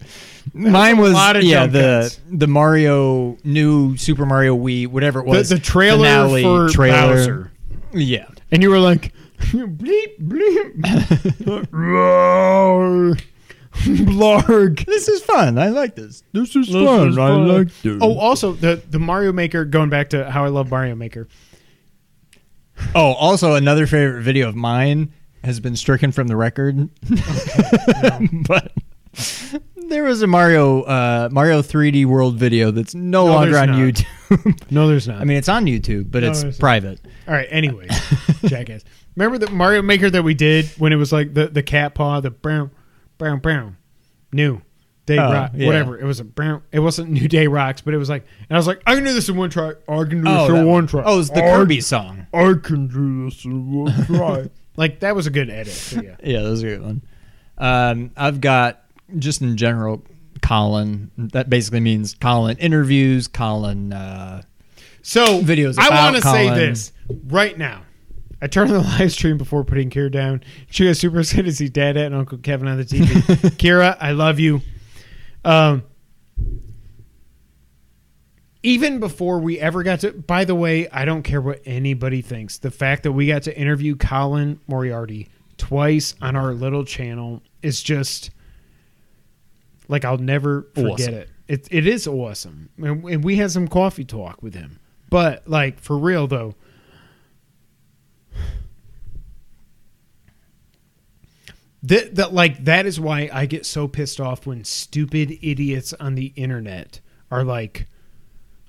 Mine 0.52 0.98
was 0.98 1.14
of 1.36 1.42
yeah 1.44 1.66
the 1.66 2.00
cuts. 2.04 2.20
the 2.30 2.46
Mario 2.46 3.36
new 3.44 3.96
Super 3.96 4.26
Mario 4.26 4.56
Wii 4.56 4.86
whatever 4.86 5.20
it 5.20 5.24
the, 5.24 5.30
was 5.30 5.48
the 5.48 5.58
trailer 5.58 6.04
finale 6.04 6.42
for 6.42 6.68
trailer. 6.68 7.16
Bowser, 7.16 7.50
Yeah. 7.92 8.26
and 8.50 8.62
you 8.62 8.70
were 8.70 8.78
like, 8.80 9.12
bleep 9.48 10.18
bleep, 10.20 11.68
roar, 11.70 13.16
blarg. 13.72 14.84
This 14.86 15.08
is 15.08 15.22
fun. 15.22 15.58
I 15.58 15.68
like 15.68 15.94
this. 15.94 16.22
This 16.32 16.56
is 16.56 16.66
This 16.66 16.74
is 16.74 16.74
fun. 17.16 17.18
I 17.18 17.30
like 17.36 17.68
this. 17.82 17.98
Oh, 18.00 18.18
also 18.18 18.52
the 18.52 18.82
the 18.90 18.98
Mario 18.98 19.32
Maker. 19.32 19.64
Going 19.64 19.90
back 19.90 20.10
to 20.10 20.30
how 20.30 20.44
I 20.44 20.48
love 20.48 20.70
Mario 20.70 20.94
Maker. 20.94 21.28
Oh, 22.94 23.12
also 23.14 23.54
another 23.54 23.86
favorite 23.86 24.22
video 24.22 24.48
of 24.48 24.54
mine 24.56 25.12
has 25.44 25.60
been 25.60 25.76
stricken 25.76 26.12
from 26.12 26.28
the 26.28 26.36
record. 26.36 26.88
but 28.46 28.72
there 29.88 30.04
was 30.04 30.22
a 30.22 30.26
Mario 30.26 30.82
uh, 30.82 31.28
Mario 31.32 31.62
3D 31.62 32.06
World 32.06 32.36
video 32.36 32.70
that's 32.70 32.94
no, 32.94 33.26
No, 33.26 33.32
longer 33.34 33.58
on 33.58 33.70
not. 33.70 33.78
YouTube. 33.78 34.70
No, 34.70 34.86
there's 34.88 35.08
not. 35.08 35.20
I 35.20 35.24
mean, 35.24 35.38
it's 35.38 35.48
on 35.48 35.64
YouTube, 35.64 36.10
but 36.10 36.22
No, 36.22 36.30
it's 36.30 36.42
there's 36.42 36.58
not. 36.58 36.60
private. 36.60 37.00
All 37.26 37.34
right. 37.34 37.48
Anyway, 37.50 37.88
jackass. 38.44 38.84
Remember 39.18 39.44
the 39.44 39.50
Mario 39.50 39.82
Maker 39.82 40.08
that 40.10 40.22
we 40.22 40.34
did 40.34 40.66
when 40.78 40.92
it 40.92 40.96
was 40.96 41.12
like 41.12 41.34
the 41.34 41.48
the 41.48 41.62
cat 41.62 41.94
paw, 41.94 42.20
the 42.20 42.30
brown, 42.30 42.70
brown, 43.18 43.40
brown, 43.40 43.76
new 44.32 44.62
day 45.06 45.18
Oh, 45.18 45.32
rock, 45.32 45.50
yeah. 45.54 45.66
whatever. 45.66 45.98
It 45.98 46.04
was 46.04 46.20
a 46.20 46.24
brown. 46.24 46.62
It 46.70 46.78
wasn't 46.80 47.10
New 47.10 47.26
Day 47.26 47.46
rocks, 47.48 47.80
but 47.80 47.94
it 47.94 47.96
was 47.96 48.08
like, 48.08 48.24
and 48.48 48.56
I 48.56 48.58
was 48.58 48.66
like, 48.68 48.80
I 48.86 48.94
can 48.94 49.02
do 49.04 49.12
this 49.12 49.28
in 49.28 49.36
one 49.36 49.50
try. 49.50 49.70
I 49.88 49.96
can 50.04 50.22
do 50.22 50.30
this 50.30 50.48
in 50.50 50.54
one 50.54 50.66
one. 50.66 50.86
try. 50.86 51.02
Oh, 51.04 51.18
it's 51.18 51.30
the 51.30 51.42
I- 51.42 51.50
Kirby 51.56 51.80
song. 51.80 52.26
I 52.32 52.52
can 52.62 52.86
do 52.86 53.24
this 53.28 53.44
in 53.44 53.72
one 53.72 54.04
try. 54.06 54.50
like 54.76 55.00
that 55.00 55.16
was 55.16 55.26
a 55.26 55.30
good 55.30 55.50
edit. 55.50 55.72
So 55.72 56.00
yeah. 56.00 56.16
Yeah, 56.22 56.42
that 56.42 56.50
was 56.50 56.62
a 56.62 56.66
good 56.66 56.82
one. 56.82 57.02
Um, 57.58 58.12
I've 58.16 58.40
got 58.40 58.82
just 59.18 59.42
in 59.42 59.56
general, 59.56 60.04
Colin. 60.42 61.10
That 61.18 61.50
basically 61.50 61.80
means 61.80 62.14
Colin 62.14 62.56
interviews, 62.58 63.26
Colin. 63.26 63.92
Uh, 63.92 64.42
So 65.02 65.40
Videos 65.42 65.76
I 65.76 65.88
want 66.04 66.14
to 66.16 66.22
say 66.22 66.50
this 66.50 66.92
right 67.26 67.58
now. 67.58 67.82
I 68.40 68.46
turned 68.46 68.70
on 68.70 68.82
the 68.82 68.88
live 68.98 69.12
stream 69.12 69.36
before 69.38 69.64
putting 69.64 69.90
Kira 69.90 70.10
down. 70.10 70.42
She 70.70 70.84
was 70.86 70.98
super 71.00 71.20
excited 71.20 71.46
to 71.46 71.52
see 71.52 71.68
Dad 71.68 71.96
and 71.96 72.14
Uncle 72.14 72.38
Kevin 72.38 72.68
on 72.68 72.76
the 72.78 72.84
TV. 72.84 73.04
Kira, 73.58 73.96
I 74.00 74.12
love 74.12 74.38
you. 74.38 74.60
Um, 75.44 75.82
even 78.62 78.98
before 79.00 79.38
we 79.38 79.58
ever 79.60 79.82
got 79.82 80.00
to, 80.00 80.12
by 80.12 80.44
the 80.44 80.54
way, 80.54 80.88
I 80.88 81.04
don't 81.04 81.22
care 81.22 81.40
what 81.40 81.60
anybody 81.64 82.22
thinks. 82.22 82.58
The 82.58 82.70
fact 82.70 83.04
that 83.04 83.12
we 83.12 83.26
got 83.26 83.44
to 83.44 83.56
interview 83.56 83.96
Colin 83.96 84.60
Moriarty 84.66 85.28
twice 85.56 86.14
on 86.20 86.36
our 86.36 86.52
little 86.54 86.84
channel 86.84 87.42
is 87.62 87.82
just 87.82 88.30
like 89.88 90.04
I'll 90.04 90.18
never 90.18 90.62
forget 90.74 91.00
Awesome. 91.00 91.14
it. 91.14 91.28
It 91.48 91.68
it 91.70 91.86
is 91.86 92.06
awesome, 92.06 92.68
and, 92.76 93.02
and 93.04 93.24
we 93.24 93.36
had 93.36 93.50
some 93.50 93.68
coffee 93.68 94.04
talk 94.04 94.42
with 94.42 94.54
him. 94.54 94.78
But 95.08 95.48
like 95.48 95.80
for 95.80 95.96
real 95.96 96.26
though, 96.26 96.54
that 101.82 102.16
that 102.16 102.32
like 102.32 102.64
that 102.64 102.86
is 102.86 102.98
why 102.98 103.30
I 103.32 103.46
get 103.46 103.64
so 103.64 103.86
pissed 103.86 104.20
off 104.20 104.46
when 104.46 104.64
stupid 104.64 105.38
idiots 105.42 105.92
on 105.94 106.14
the 106.14 106.32
internet 106.36 107.00
are 107.30 107.44
like, 107.44 107.86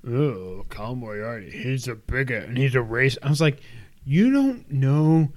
"Oh, 0.06 0.64
Colin 0.68 0.98
Moriarty, 0.98 1.50
he's 1.50 1.88
a 1.88 1.94
bigot 1.94 2.48
and 2.48 2.56
he's 2.56 2.74
a 2.74 2.82
race." 2.82 3.18
I 3.22 3.28
was 3.28 3.40
like, 3.40 3.60
"You 4.04 4.32
don't 4.32 4.70
know." 4.70 5.32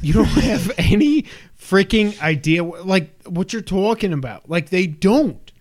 You 0.00 0.12
don't 0.12 0.24
have 0.26 0.72
any 0.76 1.24
freaking 1.58 2.20
idea 2.20 2.62
like 2.64 3.24
what 3.26 3.52
you're 3.52 3.62
talking 3.62 4.12
about. 4.12 4.48
Like 4.48 4.70
they 4.70 4.86
don't, 4.86 5.52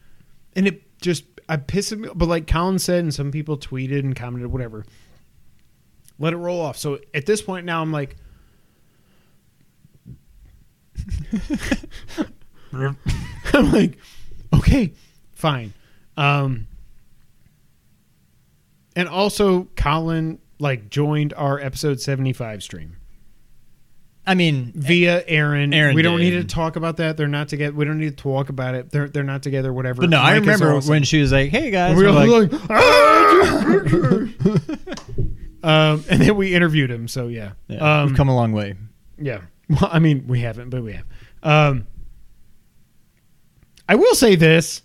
and 0.56 0.68
it 0.68 1.00
just 1.02 1.26
I 1.48 1.58
piss 1.58 1.92
me. 1.92 2.10
But 2.14 2.28
like 2.28 2.48
Colin 2.48 2.80
said, 2.80 3.04
and 3.04 3.14
some 3.14 3.32
people 3.32 3.58
tweeted 3.58 4.00
and 4.00 4.16
commented, 4.16 4.52
whatever. 4.52 4.86
Let 6.20 6.34
it 6.34 6.38
roll 6.38 6.62
off. 6.62 6.78
So 6.78 7.00
at 7.14 7.26
this 7.26 7.42
point 7.42 7.66
now, 7.66 7.82
I'm 7.82 7.92
like, 7.92 8.16
I'm 13.54 13.72
like, 13.72 13.98
okay, 14.54 14.94
fine. 15.34 15.74
Um, 16.18 16.68
and 18.96 19.08
also, 19.08 19.66
Colin 19.76 20.40
like 20.60 20.90
joined 20.90 21.34
our 21.34 21.60
episode 21.60 22.00
75 22.00 22.64
stream 22.64 22.98
I 24.26 24.36
mean, 24.36 24.72
via 24.74 25.24
Aaron. 25.28 25.74
Aaron 25.74 25.96
we 25.96 26.02
don't 26.02 26.20
did. 26.20 26.32
need 26.34 26.42
to 26.42 26.56
talk 26.56 26.78
about 26.78 26.98
that. 26.98 27.18
They're 27.18 27.28
not 27.28 27.50
together. 27.50 27.74
We 27.76 27.84
don't 27.84 28.00
need 28.00 28.18
to 28.18 28.24
talk 28.24 28.48
about 28.50 28.74
it. 28.74 28.90
They're 28.90 29.10
they're 29.10 29.24
not 29.24 29.44
together. 29.44 29.74
Whatever. 29.74 30.02
but 30.02 30.10
no, 30.10 30.20
I 30.20 30.34
Mike 30.34 30.34
is 30.36 30.40
remember 30.42 30.74
awesome. 30.78 30.90
when 30.90 31.04
she 31.04 31.20
was 31.20 31.34
like, 31.34 31.50
"Hey 31.50 31.72
guys," 31.72 31.98
we 31.98 32.06
were 32.06 32.14
we're 32.14 32.28
like, 32.28 32.52
like, 32.52 32.62
"Ah!" 32.70 33.60
um, 35.92 36.06
and 36.10 36.22
then 36.22 36.38
we 36.38 36.56
interviewed 36.56 36.90
him. 36.90 37.10
So 37.10 37.28
yeah, 37.28 37.52
yeah, 37.68 38.02
um, 38.02 38.08
we've 38.08 38.16
come 38.16 38.30
a 38.30 38.36
long 38.36 38.54
way. 38.54 38.76
yeah. 39.18 39.42
Well, 39.70 39.90
I 39.92 40.00
mean, 40.00 40.28
we 40.28 40.42
haven't, 40.42 40.70
but 40.70 40.84
we 40.84 40.94
have. 40.94 41.06
Um, 41.42 41.88
I 43.88 43.96
will 43.96 44.14
say 44.14 44.36
this: 44.36 44.82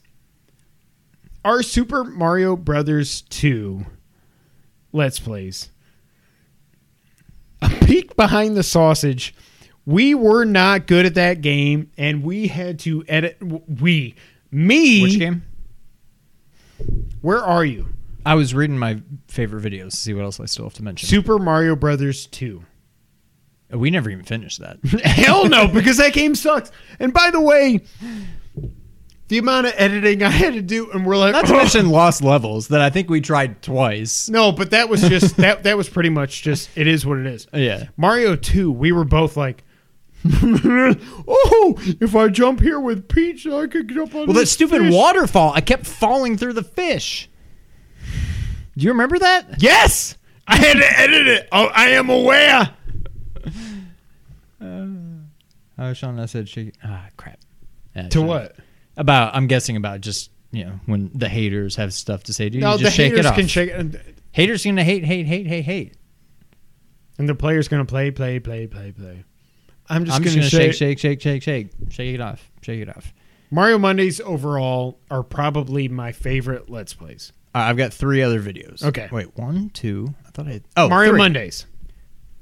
our 1.45 1.63
Super 1.63 2.05
Mario 2.05 2.57
Brothers 2.57 3.23
two 3.23 3.87
Let's 4.93 5.19
Plays. 5.19 5.71
A 7.61 7.69
peek 7.69 8.15
behind 8.17 8.57
the 8.57 8.63
sausage. 8.63 9.35
We 9.85 10.15
were 10.15 10.45
not 10.45 10.87
good 10.87 11.07
at 11.07 11.15
that 11.15 11.41
game, 11.41 11.91
and 11.97 12.23
we 12.23 12.49
had 12.49 12.79
to 12.81 13.05
edit. 13.09 13.39
We, 13.41 14.15
me. 14.51 15.03
Which 15.03 15.19
game? 15.19 15.43
Where 17.21 17.41
are 17.41 17.65
you? 17.65 17.87
I 18.25 18.35
was 18.35 18.55
reading 18.55 18.79
my 18.79 19.01
favorite 19.29 19.65
videos 19.65 19.91
to 19.91 19.97
see 19.97 20.15
what 20.15 20.25
else 20.25 20.39
I 20.39 20.45
still 20.45 20.67
have 20.67 20.75
to 20.75 20.85
mention. 20.85 21.09
Super 21.09 21.39
Mario 21.39 21.75
Brothers 21.75 22.27
two. 22.27 22.65
We 23.71 23.91
never 23.91 24.11
even 24.11 24.25
finished 24.25 24.61
that. 24.61 24.79
Hell 25.05 25.49
no, 25.49 25.69
because 25.69 25.97
that 25.99 26.13
game 26.13 26.35
sucks. 26.35 26.71
And 26.99 27.13
by 27.13 27.31
the 27.31 27.41
way, 27.41 27.81
the 29.29 29.39
amount 29.39 29.67
of 29.67 29.75
editing 29.77 30.23
I 30.23 30.31
had 30.31 30.55
to 30.55 30.63
do, 30.63 30.91
and 30.91 31.05
we're 31.07 31.17
like, 31.19 31.33
Not 31.33 31.47
to 31.47 31.53
mention 31.53 31.91
Lost 31.91 32.23
Levels 32.23 32.69
that 32.69 32.81
I 32.81 32.89
think 32.91 33.11
we 33.11 33.21
tried 33.21 33.61
twice. 33.63 34.29
no, 34.31 34.53
but 34.53 34.71
that 34.71 34.89
was 34.89 35.03
just 35.03 35.37
that. 35.37 35.65
That 35.65 35.77
was 35.77 35.89
pretty 35.89 36.09
much 36.09 36.43
just. 36.43 36.71
It 36.77 36.87
is 36.87 37.05
what 37.05 37.19
it 37.19 37.27
is. 37.27 37.47
Yeah. 37.53 37.89
Mario 37.97 38.37
two, 38.37 38.71
we 38.73 38.91
were 38.93 39.05
both 39.05 39.37
like, 39.37 39.65
oh, 40.25 41.75
if 42.01 42.15
I 42.17 42.29
jump 42.29 42.61
here 42.61 42.81
with 42.81 43.09
Peach, 43.09 43.47
I 43.47 43.67
could 43.67 43.89
jump 43.89 44.15
on. 44.15 44.27
Well, 44.27 44.35
that 44.35 44.47
stupid 44.47 44.81
fish." 44.83 44.95
waterfall, 44.95 45.53
I 45.55 45.61
kept 45.61 45.87
falling 45.87 46.37
through 46.39 46.55
the 46.55 46.63
fish. 46.63 47.29
Do 48.77 48.85
you 48.85 48.91
remember 48.93 49.19
that? 49.19 49.61
Yes, 49.63 50.17
I 50.47 50.57
had 50.57 50.77
to 50.79 50.99
edit 51.01 51.27
it. 51.27 51.49
Oh, 51.53 51.67
I 51.67 51.91
am 51.91 52.09
aware. 52.11 52.71
Oh, 55.79 55.93
Sean, 55.93 56.19
I 56.19 56.27
said 56.27 56.49
shake. 56.49 56.75
Ah, 56.85 57.07
crap. 57.17 57.39
Yeah, 57.95 58.09
To 58.09 58.19
Sean. 58.19 58.27
what? 58.27 58.57
About, 58.97 59.35
I'm 59.37 59.47
guessing 59.47 59.77
about 59.77 60.01
just, 60.01 60.31
you 60.51 60.65
know, 60.65 60.81
when 60.87 61.11
the 61.15 61.29
haters 61.29 61.77
have 61.77 61.95
stuff 61.95 62.25
to 62.25 62.33
say 62.33 62.49
to 62.49 62.55
you, 62.57 62.61
No, 62.61 62.73
you 62.73 62.79
the 62.79 62.85
just 62.85 62.97
shake 62.97 63.11
haters 63.13 63.27
it 63.27 63.29
off. 63.29 63.35
can 63.37 63.47
shake 63.47 63.71
it, 63.71 64.17
haters 64.33 64.65
gonna 64.65 64.83
hate, 64.85 65.05
hate, 65.05 65.27
hate, 65.27 65.47
hate, 65.47 65.65
hate. 65.65 65.95
and 67.19 67.29
the 67.29 67.35
player's 67.35 67.69
gonna 67.69 67.85
play, 67.85 68.11
play, 68.11 68.39
play, 68.41 68.67
play, 68.67 68.93
play. 68.93 69.25
I'm 69.89 70.05
just 70.05 70.17
I'm 70.17 70.23
gonna, 70.25 70.35
just 70.37 70.53
gonna 70.53 70.65
shake, 70.65 70.75
shake, 70.75 70.99
shake, 70.99 71.21
shake, 71.21 71.43
shake, 71.43 71.71
shake, 71.71 71.93
shake 71.93 72.15
it 72.15 72.21
off, 72.21 72.51
shake 72.61 72.81
it 72.81 72.89
off. 72.89 73.13
Mario 73.51 73.79
Mondays 73.79 74.21
overall 74.21 74.99
are 75.11 75.23
probably 75.23 75.89
my 75.89 76.13
favorite 76.13 76.69
Let's 76.69 76.93
Plays. 76.93 77.33
Uh, 77.55 77.59
I've 77.61 77.77
got 77.79 77.95
three 77.95 78.21
other 78.23 78.41
videos. 78.43 78.83
Okay. 78.85 79.09
Wait, 79.11 79.35
one, 79.39 79.71
two. 79.71 80.15
I 80.27 80.31
thought 80.31 80.47
I. 80.49 80.53
Had, 80.53 80.65
oh, 80.77 80.89
Mario 80.91 81.13
three. 81.13 81.19
Mondays. 81.19 81.65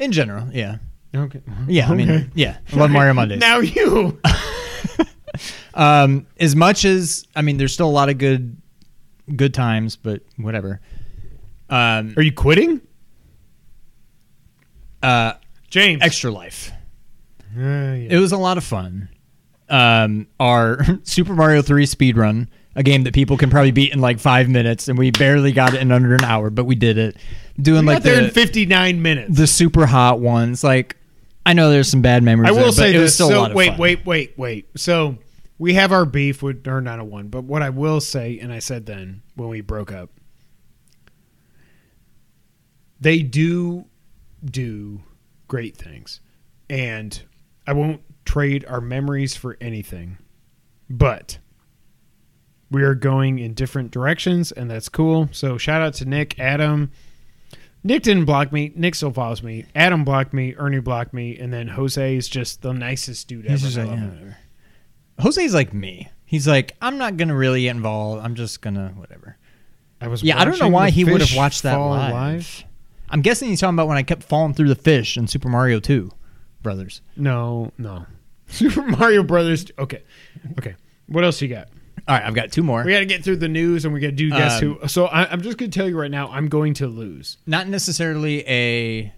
In 0.01 0.11
general, 0.11 0.49
yeah, 0.53 0.79
Okay. 1.17 1.41
yeah. 1.69 1.91
I 1.91 1.95
mean, 1.95 2.11
Okay. 2.11 2.29
yeah. 2.35 2.59
I 2.73 2.77
love 2.81 2.91
Mario 2.91 3.15
Mondays. 3.15 3.41
Now 3.41 3.59
you. 3.59 4.21
Um, 5.75 6.27
as 6.41 6.57
much 6.57 6.87
as 6.87 7.27
I 7.37 7.43
mean, 7.43 7.59
there's 7.59 7.75
still 7.75 7.89
a 7.89 7.93
lot 7.93 8.09
of 8.09 8.17
good, 8.17 8.57
good 9.35 9.53
times, 9.53 9.95
but 9.95 10.23
whatever. 10.39 10.81
Um, 11.69 12.15
Are 12.17 12.23
you 12.23 12.33
quitting? 12.33 12.81
uh, 15.03 15.35
James. 15.69 16.03
Extra 16.03 16.31
Life. 16.31 16.73
Uh, 17.55 17.61
yeah. 17.61 17.95
It 18.11 18.19
was 18.19 18.33
a 18.33 18.39
lot 18.39 18.57
of 18.57 18.65
fun. 18.65 19.09
Um, 19.69 20.27
our 20.41 20.79
Super 21.03 21.35
Mario 21.35 21.61
3 21.61 21.85
speed 21.87 22.17
run, 22.17 22.49
a 22.75 22.83
game 22.83 23.03
that 23.05 23.13
people 23.15 23.37
can 23.37 23.51
probably 23.51 23.73
beat 23.73 23.93
in 23.93 24.01
like 24.01 24.19
five 24.19 24.49
minutes, 24.49 24.89
and 24.89 24.99
we 24.99 25.11
barely 25.11 25.53
got 25.53 25.75
it 25.75 25.81
in 25.83 25.93
under 25.93 26.15
an 26.15 26.25
hour, 26.25 26.49
but 26.51 26.65
we 26.65 26.75
did 26.77 26.97
it. 26.99 27.17
Doing 27.61 27.85
like 27.85 27.97
got 27.97 28.03
there 28.05 28.17
the, 28.21 28.25
in 28.29 28.31
59 28.31 29.03
minutes. 29.03 29.37
the 29.37 29.47
super 29.47 29.87
hot 29.87 30.21
ones, 30.21 30.63
like 30.65 30.97
I 31.47 31.53
know 31.53 31.71
there's 31.71 31.89
some 31.89 32.03
bad 32.03 32.25
memories. 32.25 32.49
I 32.49 32.53
will 32.53 32.59
there, 32.59 32.67
but 32.67 32.75
say 32.75 32.95
it 32.95 32.99
was 32.99 33.17
this. 33.17 33.29
So 33.29 33.55
wait, 33.55 33.79
wait, 33.79 34.05
wait, 34.05 34.37
wait. 34.37 34.69
So 34.77 35.17
we 35.59 35.75
have 35.75 35.93
our 35.93 36.05
beef 36.05 36.43
with 36.43 36.67
or 36.67 36.81
not 36.81 36.99
a 36.99 37.05
one, 37.05 37.29
but 37.29 37.45
what 37.45 37.63
I 37.63 37.71
will 37.71 38.01
say, 38.01 38.39
and 38.41 38.53
I 38.53 38.59
said 38.59 38.85
then 38.85 39.23
when 39.37 39.49
we 39.49 39.61
broke 39.61 39.93
up, 39.93 40.11
they 43.01 43.21
do 43.23 43.85
do 44.45 45.03
great 45.47 45.77
things, 45.77 46.21
and 46.69 47.23
I 47.67 47.75
won't 47.75 48.03
trade 48.25 48.65
our 48.69 48.81
memories 48.81 49.37
for 49.37 49.57
anything, 49.61 50.19
but. 50.91 51.39
We 52.69 52.83
are 52.83 52.97
going 52.97 53.39
in 53.39 53.55
different 53.55 53.93
directions, 53.93 54.51
and 54.51 54.69
that's 54.69 54.89
cool. 54.89 55.29
So, 55.31 55.57
shout 55.57 55.83
out 55.83 55.95
to 55.95 56.05
Nick, 56.05 56.37
Adam, 56.41 56.91
Nick 57.87 58.03
didn't 58.03 58.25
block 58.25 58.53
me. 58.53 58.73
Nick 58.75 58.97
still 58.97 59.13
follows 59.13 59.45
me. 59.45 59.65
Adam 59.75 60.05
blocked 60.05 60.33
me. 60.33 60.55
Ernie 60.57 60.81
blocked 60.81 61.15
me, 61.15 61.39
and 61.39 61.53
then 61.53 61.69
Jose 61.69 62.17
is 62.17 62.29
just 62.29 62.61
the 62.63 62.73
nicest 62.73 63.29
dude 63.29 63.47
He's 63.47 63.65
ever. 63.77 63.81
I 63.81 63.85
like, 63.85 63.91
love 63.91 63.99
yeah, 63.99 64.05
him. 64.05 64.15
whatever. 64.15 64.37
Jose's 65.21 65.55
like 65.55 65.73
me. 65.73 66.09
He's 66.25 66.49
like, 66.49 66.75
I'm 66.83 66.99
not 66.99 67.17
gonna 67.17 67.37
really 67.37 67.63
get 67.63 67.77
involved. 67.77 68.25
I'm 68.25 68.35
just 68.35 68.61
gonna 68.61 68.93
whatever. 68.97 69.37
I 70.01 70.09
was. 70.09 70.23
Yeah, 70.25 70.39
I 70.39 70.45
don't 70.45 70.59
know 70.59 70.67
watching 70.67 70.73
why 70.73 70.87
the 70.87 70.93
he 70.93 71.05
would 71.05 71.21
have 71.21 71.29
fish 71.29 71.39
watched 71.39 71.63
that 71.63 71.75
fall 71.75 71.91
live. 71.91 72.65
I'm 73.09 73.23
guessing 73.23 73.49
he's 73.49 73.61
talking 73.61 73.77
about 73.77 73.87
when 73.87 73.97
I 73.97 74.03
kept 74.03 74.25
falling 74.25 74.53
through 74.53 74.69
the 74.69 74.75
fish 74.75 75.17
in 75.17 75.29
Super 75.29 75.49
Mario 75.49 75.79
2, 75.79 76.11
brothers. 76.63 77.03
No, 77.17 77.71
no. 77.79 78.05
Super 78.49 78.83
Mario 78.83 79.23
Brothers. 79.23 79.67
Okay, 79.79 80.03
okay. 80.59 80.75
What 81.07 81.23
else 81.23 81.41
you 81.41 81.47
got? 81.49 81.69
All 82.09 82.15
right, 82.17 82.25
I've 82.25 82.35
got 82.35 82.53
two 82.53 82.63
more. 82.63 82.85
We 82.85 82.93
got 82.93 83.01
to 83.01 83.07
get 83.07 83.25
through 83.25 83.39
the 83.39 83.49
news, 83.49 83.85
and 83.85 83.93
we 83.93 83.99
got 84.01 84.09
to 84.09 84.13
do 84.13 84.31
guess 84.31 84.63
Um, 84.63 84.75
who. 84.81 84.89
So 84.89 85.07
I, 85.07 85.31
I'm 85.31 85.41
just 85.43 85.59
going 85.59 85.71
to 85.71 85.77
tell 85.79 85.89
you 85.89 85.99
right 85.99 86.11
now, 86.11 86.29
I'm 86.31 86.49
going 86.49 86.75
to 86.75 86.87
lose. 86.87 87.39
Not 87.47 87.67
necessarily 87.69 88.47
a 88.49 89.13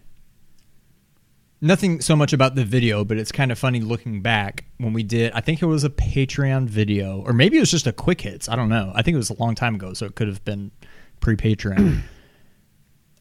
nothing 1.61 2.01
so 2.01 2.17
much 2.17 2.33
about 2.33 2.55
the 2.55 2.65
video, 2.65 3.05
but 3.05 3.19
it's 3.19 3.33
kind 3.33 3.53
of 3.53 3.59
funny 3.59 3.81
looking 3.81 4.23
back 4.23 4.65
when 4.79 4.93
we 4.93 5.03
did. 5.03 5.33
I 5.33 5.41
think 5.41 5.61
it 5.61 5.67
was 5.67 5.85
a 5.85 5.91
Patreon 5.91 6.69
video, 6.69 7.23
or 7.27 7.33
maybe 7.33 7.57
it 7.57 7.61
was 7.61 7.71
just 7.71 7.87
a 7.87 7.93
quick 7.93 8.21
hits. 8.23 8.49
I 8.49 8.57
don't 8.57 8.69
know. 8.69 8.93
I 8.95 9.03
think 9.03 9.15
it 9.15 9.19
was 9.19 9.31
a 9.31 9.39
long 9.41 9.55
time 9.55 9.75
ago, 9.75 9.93
so 9.93 10.07
it 10.07 10.15
could 10.15 10.29
have 10.29 10.45
been 10.45 10.71
pre 11.21 11.37
Patreon. 11.37 12.01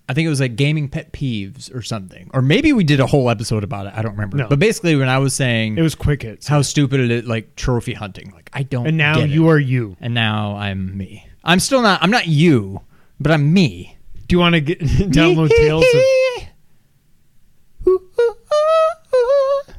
I 0.10 0.14
think 0.14 0.26
it 0.26 0.30
was 0.30 0.40
like 0.40 0.56
gaming 0.56 0.88
pet 0.88 1.12
peeves 1.12 1.74
or 1.76 1.82
something, 1.82 2.30
or 2.34 2.42
maybe 2.42 2.72
we 2.72 2.84
did 2.86 3.00
a 3.02 3.06
whole 3.08 3.30
episode 3.30 3.64
about 3.64 3.88
it. 3.88 3.94
I 3.96 4.02
don't 4.02 4.14
remember. 4.14 4.38
No. 4.38 4.48
But 4.48 4.60
basically, 4.60 4.96
when 4.96 5.10
I 5.10 5.18
was 5.18 5.34
saying 5.34 5.78
It 5.78 5.82
was 5.82 5.96
quick 5.96 6.22
hits, 6.24 6.48
how 6.48 6.62
stupid 6.62 7.00
it 7.02 7.12
is, 7.12 7.26
like 7.26 7.56
trophy 7.58 7.94
hunting, 7.94 8.32
like 8.32 8.50
I 8.54 8.64
don't. 8.64 8.88
and 8.88 8.96
now 8.98 9.20
you 9.20 9.48
it. 9.50 9.52
are 9.52 9.60
you. 9.60 9.98
and 10.00 10.14
now 10.14 10.56
I'm 10.56 10.98
me. 10.98 11.28
I'm 11.44 11.60
still 11.60 11.82
not. 11.82 12.02
I'm 12.02 12.12
not 12.12 12.28
you, 12.28 12.82
but 13.20 13.32
I'm 13.34 13.52
me. 13.54 13.98
Do 14.28 14.36
you 14.36 14.40
want 14.40 14.56
to 14.56 14.62
get 14.62 14.80
download 14.82 15.50
Tales 15.50 15.84
of? 15.94 16.02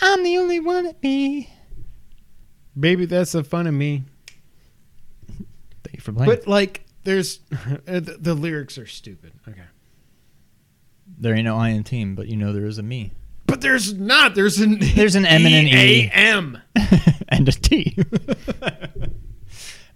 I'm 0.00 0.22
the 0.22 0.36
only 0.38 0.60
one 0.60 0.86
at 0.86 1.02
me. 1.02 1.50
Baby, 2.78 3.06
that's 3.06 3.32
the 3.32 3.44
fun 3.44 3.66
of 3.66 3.74
me. 3.74 4.02
Thank 5.84 5.94
you 5.94 6.00
for 6.00 6.12
playing. 6.12 6.28
But 6.30 6.46
like, 6.46 6.83
there's 7.04 7.38
the, 7.84 8.16
the 8.20 8.34
lyrics 8.34 8.76
are 8.78 8.86
stupid. 8.86 9.32
Okay. 9.48 9.60
there 11.18 11.34
ain't 11.34 11.44
no 11.44 11.56
I 11.56 11.68
in 11.70 11.84
team, 11.84 12.14
but 12.14 12.26
you 12.28 12.36
know 12.36 12.52
there 12.52 12.66
is 12.66 12.78
a 12.78 12.82
me 12.82 13.12
But 13.46 13.60
there's 13.60 13.94
not. 13.94 14.34
There's 14.34 14.58
an 14.58 14.78
There's 14.94 15.14
an 15.14 15.24
M 15.26 15.44
and 15.46 15.54
an 15.54 15.66
E. 15.68 16.06
A 16.06 16.10
M. 16.10 16.58
and 17.28 17.48
a 17.48 17.52
T. 17.52 17.96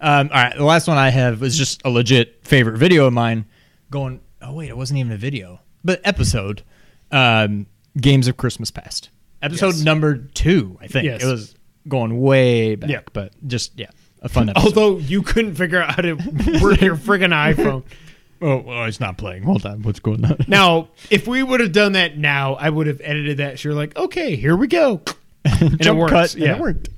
um, 0.01 0.29
all 0.31 0.41
right, 0.43 0.55
the 0.55 0.63
last 0.63 0.87
one 0.87 0.97
I 0.97 1.09
have 1.09 1.41
was 1.41 1.57
just 1.57 1.81
a 1.85 1.89
legit 1.89 2.45
favorite 2.47 2.77
video 2.77 3.05
of 3.05 3.13
mine. 3.13 3.45
Going, 3.91 4.21
oh 4.41 4.53
wait, 4.53 4.69
it 4.69 4.77
wasn't 4.77 4.99
even 4.99 5.11
a 5.11 5.17
video, 5.17 5.59
but 5.83 6.01
episode. 6.03 6.63
Um, 7.11 7.65
Games 7.99 8.27
of 8.27 8.37
Christmas 8.37 8.69
Past, 8.69 9.09
episode 9.41 9.73
Yes. 9.75 9.81
number 9.83 10.15
two. 10.17 10.77
I 10.79 10.85
think 10.87 11.05
Yes. 11.05 11.23
it 11.23 11.25
was 11.25 11.55
going 11.87 12.19
way 12.21 12.75
back, 12.75 12.89
Yeah. 12.89 12.99
but 13.13 13.33
just 13.47 13.77
yeah, 13.79 13.89
a 14.21 14.29
fun 14.29 14.49
episode. 14.49 14.65
Although 14.65 14.97
you 14.97 15.21
couldn't 15.21 15.55
figure 15.55 15.81
out 15.81 15.95
how 15.95 16.01
to 16.01 16.13
work 16.61 16.81
your 16.81 16.95
friggin' 16.95 17.33
iPhone. 17.33 17.83
oh, 18.41 18.57
well, 18.57 18.85
it's 18.85 18.99
not 18.99 19.17
playing. 19.17 19.43
Hold 19.43 19.65
on, 19.65 19.81
what's 19.81 19.99
going 19.99 20.23
on? 20.25 20.37
Now, 20.47 20.89
if 21.09 21.27
we 21.27 21.43
would 21.43 21.59
have 21.59 21.71
done 21.71 21.93
that 21.93 22.17
now, 22.17 22.55
I 22.55 22.69
would 22.69 22.87
have 22.87 23.01
edited 23.03 23.37
that. 23.37 23.59
So 23.59 23.69
you're 23.69 23.77
like, 23.77 23.95
okay, 23.97 24.35
here 24.35 24.55
we 24.55 24.67
go. 24.67 25.01
and 25.45 25.85
it 25.85 25.95
works, 25.95 26.33
and 26.33 26.43
yeah. 26.43 26.55
it 26.55 26.59
worked. 26.59 26.89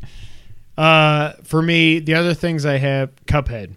Uh, 0.77 1.33
for 1.43 1.61
me, 1.61 1.99
the 1.99 2.15
other 2.15 2.33
things 2.33 2.65
I 2.65 2.77
have, 2.77 3.11
Cuphead. 3.25 3.75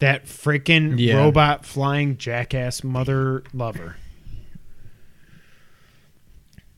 That 0.00 0.26
freaking 0.26 0.96
Yeah. 0.98 1.16
robot 1.16 1.64
flying 1.64 2.18
jackass 2.18 2.84
mother 2.84 3.44
lover. 3.54 3.96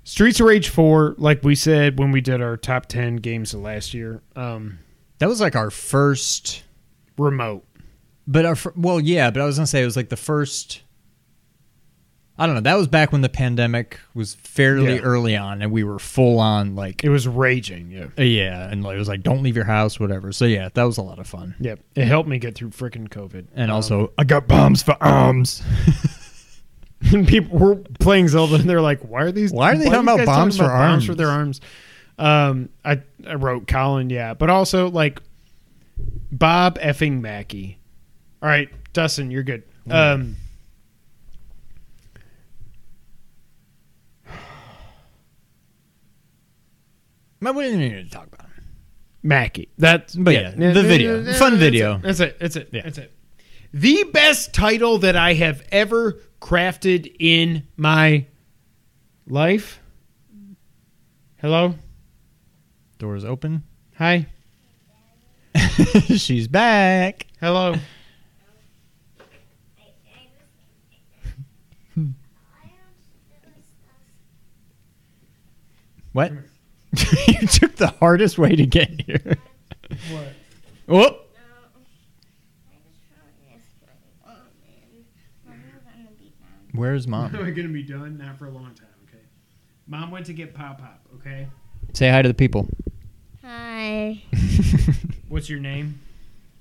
Streets 0.08 0.38
of 0.38 0.46
Rage 0.46 0.68
4, 0.68 1.16
like 1.18 1.42
we 1.42 1.56
said 1.56 1.98
when 1.98 2.12
we 2.12 2.20
did 2.20 2.40
our 2.40 2.56
top 2.56 2.86
10 2.86 3.16
games 3.16 3.52
of 3.52 3.60
last 3.60 3.92
year, 3.92 4.22
um, 4.36 4.78
That 5.18 5.28
was 5.28 5.40
like 5.40 5.56
our 5.56 5.68
first 5.70 6.62
remote. 7.18 7.64
But 8.24 8.46
our 8.46 8.56
well, 8.76 9.00
yeah, 9.00 9.30
but 9.32 9.42
I 9.42 9.46
was 9.46 9.56
gonna 9.56 9.66
say 9.66 9.82
it 9.82 9.84
was 9.84 9.96
like 9.96 10.08
the 10.08 10.16
first. 10.16 10.82
I 12.38 12.46
don't 12.46 12.54
know. 12.54 12.60
That 12.60 12.76
was 12.76 12.86
back 12.86 13.10
when 13.12 13.22
the 13.22 13.28
pandemic 13.28 13.98
was 14.14 14.34
fairly 14.34 14.94
Yeah. 14.96 15.00
early 15.00 15.34
on, 15.36 15.60
and 15.62 15.72
we 15.72 15.82
were 15.84 15.98
full 15.98 16.38
on 16.38 16.76
like, 16.76 17.02
It 17.02 17.08
was 17.08 17.26
raging, 17.26 17.90
yeah. 17.90 18.06
uh, 18.18 18.22
yeah, 18.22 18.68
and 18.70 18.84
like, 18.84 18.94
it 18.94 18.98
was 18.98 19.08
like, 19.08 19.22
don't 19.22 19.42
leave 19.42 19.56
your 19.56 19.64
house, 19.64 19.98
whatever. 19.98 20.30
So 20.32 20.44
yeah, 20.44 20.68
that 20.74 20.82
was 20.84 20.98
a 20.98 21.02
lot 21.02 21.18
of 21.18 21.26
fun. 21.26 21.54
Yep. 21.60 21.80
It 21.96 22.04
helped 22.06 22.28
me 22.28 22.38
get 22.38 22.54
through 22.54 22.70
freaking 22.70 23.08
COVID. 23.08 23.46
And 23.56 23.70
Um, 23.70 23.76
also, 23.76 24.12
I 24.18 24.24
got 24.24 24.46
bombs 24.46 24.82
for 24.82 24.96
arms. 25.02 25.62
and 27.00 27.26
people 27.28 27.58
were 27.58 27.76
playing 28.00 28.28
Zelda 28.28 28.56
and 28.56 28.68
they're 28.68 28.80
like, 28.80 29.00
"Why 29.00 29.22
are 29.22 29.32
these? 29.32 29.52
Why 29.52 29.72
are 29.72 29.76
they 29.76 29.84
these 29.84 29.92
talking 29.92 30.04
about 30.04 30.18
guys 30.18 30.26
bombs 30.26 30.56
for 30.56 30.64
bombs 30.64 30.72
arms?" 30.92 31.06
for 31.06 31.14
their 31.14 31.28
arms?" 31.28 31.60
Um, 32.18 32.70
I 32.84 33.02
I 33.26 33.34
wrote 33.34 33.66
Colin, 33.66 34.10
yeah, 34.10 34.34
but 34.34 34.50
also 34.50 34.90
like 34.90 35.20
Bob 36.32 36.78
effing 36.78 37.20
Mackey. 37.20 37.78
All 38.42 38.48
right, 38.48 38.68
Dustin, 38.92 39.30
you're 39.30 39.42
good. 39.42 39.62
Um, 39.90 40.36
we 47.40 47.64
didn't 47.64 47.80
need 47.80 47.90
to 47.90 48.10
talk 48.10 48.26
about. 48.26 48.46
It. 48.56 48.64
Mackey. 49.22 49.68
That's 49.78 50.14
But 50.14 50.34
yeah, 50.34 50.50
the 50.50 50.82
video. 50.82 51.32
Fun 51.34 51.56
video. 51.56 51.98
That's 51.98 52.20
it. 52.20 52.38
That's 52.38 52.56
it. 52.56 52.70
Yeah. 52.72 52.82
That's 52.82 52.98
it. 52.98 53.12
The 53.72 54.04
best 54.12 54.54
title 54.54 54.98
that 54.98 55.16
I 55.16 55.34
have 55.34 55.62
ever 55.70 56.18
crafted 56.46 57.12
in 57.18 57.66
my 57.76 58.24
life. 59.26 59.80
Hello. 61.38 61.74
Doors 62.98 63.24
open. 63.24 63.64
Hi. 63.96 64.26
She's 66.06 66.46
back. 66.46 67.26
Hello. 67.40 67.74
What? 76.12 76.32
you 77.28 77.46
took 77.46 77.76
the 77.76 77.88
hardest 78.00 78.38
way 78.38 78.56
to 78.56 78.64
get 78.64 79.02
here. 79.02 79.36
What? 80.10 80.32
Whoop. 80.86 81.25
Where's 86.76 87.06
mom? 87.08 87.32
We're 87.38 87.50
gonna 87.52 87.68
be 87.68 87.82
done 87.82 88.18
not 88.18 88.38
for 88.38 88.46
a 88.46 88.50
long 88.50 88.74
time. 88.74 88.88
Okay. 89.08 89.22
Mom 89.86 90.10
went 90.10 90.26
to 90.26 90.32
get 90.32 90.54
pop 90.54 90.78
pop. 90.78 91.00
Okay. 91.16 91.48
Say 91.94 92.10
hi 92.10 92.22
to 92.22 92.28
the 92.28 92.34
people. 92.34 92.68
Hi, 93.42 94.22
What's 95.28 95.48
your 95.48 95.60
name? 95.60 96.00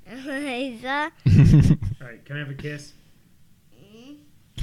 Eliza. 0.05 1.11
All 1.27 2.07
right. 2.07 2.23
Can 2.23 2.35
I 2.35 2.39
have 2.39 2.49
a 2.49 2.53
kiss? 2.53 2.93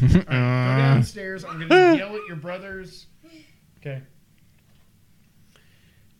All 0.01 0.09
right, 0.09 0.13
go 0.13 0.21
uh. 0.21 0.77
downstairs. 0.77 1.45
I'm 1.45 1.61
gonna 1.61 1.97
yell 1.97 2.15
at 2.17 2.27
your 2.27 2.37
brothers. 2.37 3.07
Okay. 3.79 4.03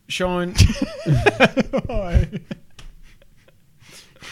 Sean. 0.07 0.53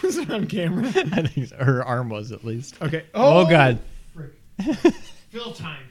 Was 0.03 0.17
it 0.17 0.29
on 0.31 0.47
camera? 0.47 0.87
I 0.87 1.27
think 1.27 1.47
so. 1.47 1.57
her 1.57 1.83
arm 1.85 2.09
was 2.09 2.31
at 2.31 2.43
least. 2.43 2.81
Okay. 2.81 3.05
Oh, 3.13 3.39
oh! 3.39 3.49
God, 3.49 3.79
frick. 4.61 4.93
Fill 5.29 5.53
time. 5.53 5.83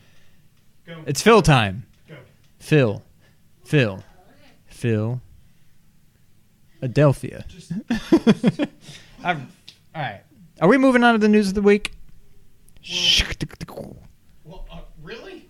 Go. 0.87 1.03
it's 1.07 1.23
Phil 1.23 1.43
time. 1.43 1.87
Go. 2.09 2.17
Phil, 2.59 3.03
Phil, 3.65 4.03
Phil. 4.67 5.21
Adelphia. 6.83 7.45
I'm- 9.25 9.49
all 9.95 10.03
right. 10.03 10.23
Are 10.61 10.69
we 10.69 10.79
moving 10.79 11.03
on 11.05 11.15
to 11.15 11.19
the 11.19 11.29
news 11.29 11.49
of 11.49 11.55
the 11.55 11.63
week? 11.63 11.93
Well, 14.45 14.67
uh, 14.71 14.79
really? 15.03 15.49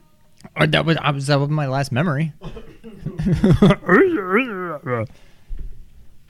Or 0.57 0.67
that 0.67 0.85
was, 0.85 0.97
I 0.97 1.11
was 1.11 1.27
that 1.27 1.39
was 1.39 1.49
my 1.49 1.67
last 1.67 1.93
memory. 1.93 2.33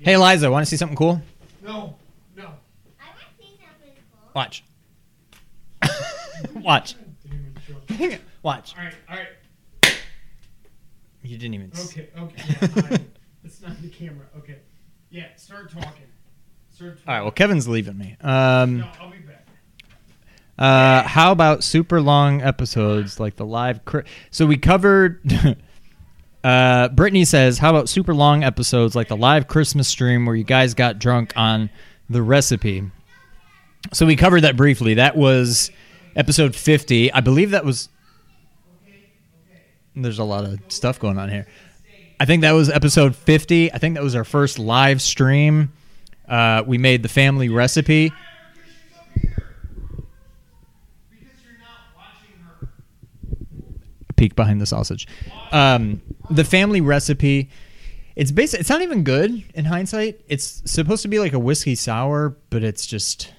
hey, 0.01 0.17
Liza, 0.17 0.51
want 0.51 0.67
to 0.67 0.71
see 0.71 0.77
something 0.77 0.97
cool? 0.97 1.23
No. 1.63 1.95
No. 2.37 2.45
I 2.45 2.47
want 2.47 3.21
to 3.39 3.45
see 3.45 3.51
something 3.57 3.93
cool. 3.95 4.31
Watch. 4.35 4.65
Watch. 6.63 6.95
Watch. 8.43 8.75
All 8.77 8.85
right, 8.85 8.95
all 9.09 9.17
right. 9.17 9.27
You 11.23 11.37
didn't 11.37 11.55
even. 11.55 11.73
Okay, 11.87 12.09
okay. 12.19 12.43
Yeah, 12.59 12.99
it's 13.45 13.61
not 13.61 13.81
the 13.83 13.89
camera. 13.89 14.27
Okay. 14.39 14.57
Yeah, 15.11 15.27
start 15.37 15.71
talking. 15.71 16.07
Start 16.71 16.97
talking. 16.99 17.03
All 17.09 17.15
right. 17.15 17.23
Well, 17.23 17.31
Kevin's 17.33 17.69
leaving 17.69 17.99
me. 17.99 18.17
Um. 18.21 18.79
No, 18.79 18.89
I'll 19.01 19.11
be 19.11 19.19
back. 19.19 19.47
Uh, 20.59 21.03
how 21.07 21.33
about 21.33 21.65
super 21.65 22.01
long 22.01 22.43
episodes 22.43 23.19
like 23.21 23.37
the 23.37 23.47
live? 23.47 23.85
Cri- 23.85 24.05
so 24.31 24.47
we 24.47 24.57
covered. 24.57 25.21
uh, 26.45 26.89
Brittany 26.89 27.25
says, 27.25 27.59
"How 27.59 27.71
about 27.71 27.89
super 27.89 28.15
long 28.15 28.43
episodes 28.43 28.95
like 28.95 29.09
the 29.09 29.17
live 29.17 29.49
Christmas 29.49 29.89
stream 29.89 30.27
where 30.27 30.37
you 30.37 30.45
guys 30.45 30.75
got 30.75 30.99
drunk 30.99 31.33
on 31.37 31.71
the 32.09 32.23
recipe?" 32.23 32.91
So 33.93 34.07
we 34.07 34.17
covered 34.17 34.43
that 34.43 34.57
briefly. 34.57 34.95
That 34.95 35.17
was 35.17 35.71
episode 36.17 36.55
fifty. 36.55 37.13
I 37.13 37.21
believe 37.21 37.51
that 37.51 37.65
was. 37.65 37.89
There's 39.95 40.19
a 40.19 40.25
lot 40.25 40.45
of 40.45 40.61
stuff 40.69 40.99
going 41.01 41.19
on 41.19 41.29
here. 41.29 41.47
I 42.19 42.25
think 42.25 42.43
that 42.43 42.53
was 42.53 42.71
episode 42.71 43.17
fifty. 43.17 43.73
I 43.73 43.79
think 43.79 43.95
that 43.95 44.03
was 44.03 44.15
our 44.15 44.25
first 44.25 44.59
live 44.59 45.03
stream. 45.03 45.73
Uh, 46.29 46.63
we 46.67 46.79
made 46.79 47.03
the 47.03 47.09
family 47.09 47.49
recipe. 47.49 48.13
peek 54.21 54.37
behind 54.37 54.61
the 54.61 54.67
sausage. 54.67 55.09
Um, 55.51 56.03
the 56.29 56.45
family 56.45 56.83
recipe. 56.83 57.49
It's 58.15 58.31
basic. 58.31 58.61
It's 58.61 58.69
not 58.69 58.83
even 58.83 59.03
good 59.03 59.43
in 59.55 59.65
hindsight. 59.65 60.21
It's 60.29 60.63
supposed 60.71 61.03
to 61.03 61.09
be 61.09 61.19
like 61.19 61.33
a 61.33 61.39
whiskey 61.39 61.75
sour, 61.75 62.37
but 62.51 62.63
it's 62.63 62.87
just, 62.87 63.33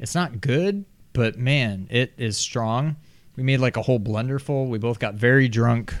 it's 0.00 0.14
not 0.14 0.40
good. 0.40 0.84
But 1.12 1.38
man, 1.38 1.88
it 1.90 2.12
is 2.16 2.36
strong. 2.36 2.96
We 3.36 3.42
made 3.42 3.60
like 3.60 3.76
a 3.76 3.82
whole 3.82 4.00
blender 4.00 4.40
full. 4.40 4.66
We 4.66 4.78
both 4.78 4.98
got 4.98 5.14
very 5.14 5.48
drunk. 5.48 5.94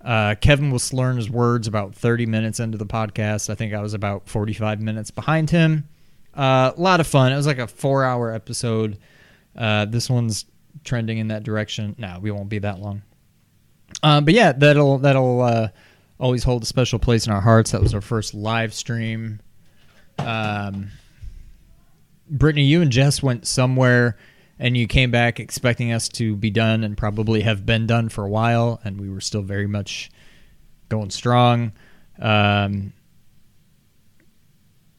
Uh, 0.00 0.34
Kevin 0.34 0.70
was 0.70 0.82
slurring 0.82 1.16
his 1.16 1.30
words 1.30 1.66
about 1.66 1.94
30 1.94 2.26
minutes 2.26 2.60
into 2.60 2.76
the 2.76 2.86
podcast. 2.86 3.48
I 3.48 3.54
think 3.54 3.72
I 3.72 3.80
was 3.80 3.94
about 3.94 4.28
45 4.28 4.82
minutes 4.82 5.10
behind 5.10 5.48
him. 5.48 5.88
Uh, 6.34 6.72
a 6.76 6.80
lot 6.80 7.00
of 7.00 7.06
fun. 7.06 7.32
It 7.32 7.36
was 7.36 7.46
like 7.46 7.58
a 7.58 7.66
four 7.66 8.04
hour 8.04 8.32
episode. 8.32 8.98
Uh, 9.56 9.86
this 9.86 10.10
one's 10.10 10.46
trending 10.82 11.18
in 11.18 11.28
that 11.28 11.42
direction. 11.42 11.94
No, 11.96 12.18
we 12.20 12.30
won't 12.30 12.48
be 12.48 12.58
that 12.58 12.80
long. 12.80 13.02
Uh, 14.02 14.20
but 14.20 14.34
yeah, 14.34 14.52
that'll 14.52 14.98
that'll 14.98 15.40
uh, 15.40 15.68
always 16.18 16.44
hold 16.44 16.62
a 16.62 16.66
special 16.66 16.98
place 16.98 17.26
in 17.26 17.32
our 17.32 17.40
hearts. 17.40 17.70
That 17.70 17.80
was 17.80 17.94
our 17.94 18.00
first 18.00 18.34
live 18.34 18.74
stream. 18.74 19.40
Um, 20.18 20.90
Brittany, 22.28 22.64
you 22.64 22.82
and 22.82 22.90
Jess 22.90 23.22
went 23.22 23.46
somewhere, 23.46 24.16
and 24.58 24.76
you 24.76 24.86
came 24.86 25.10
back 25.10 25.40
expecting 25.40 25.92
us 25.92 26.08
to 26.10 26.36
be 26.36 26.50
done 26.50 26.84
and 26.84 26.96
probably 26.96 27.42
have 27.42 27.66
been 27.66 27.86
done 27.86 28.08
for 28.08 28.24
a 28.24 28.28
while, 28.28 28.80
and 28.84 29.00
we 29.00 29.08
were 29.08 29.20
still 29.20 29.42
very 29.42 29.66
much 29.66 30.10
going 30.88 31.10
strong. 31.10 31.72
Um, 32.18 32.92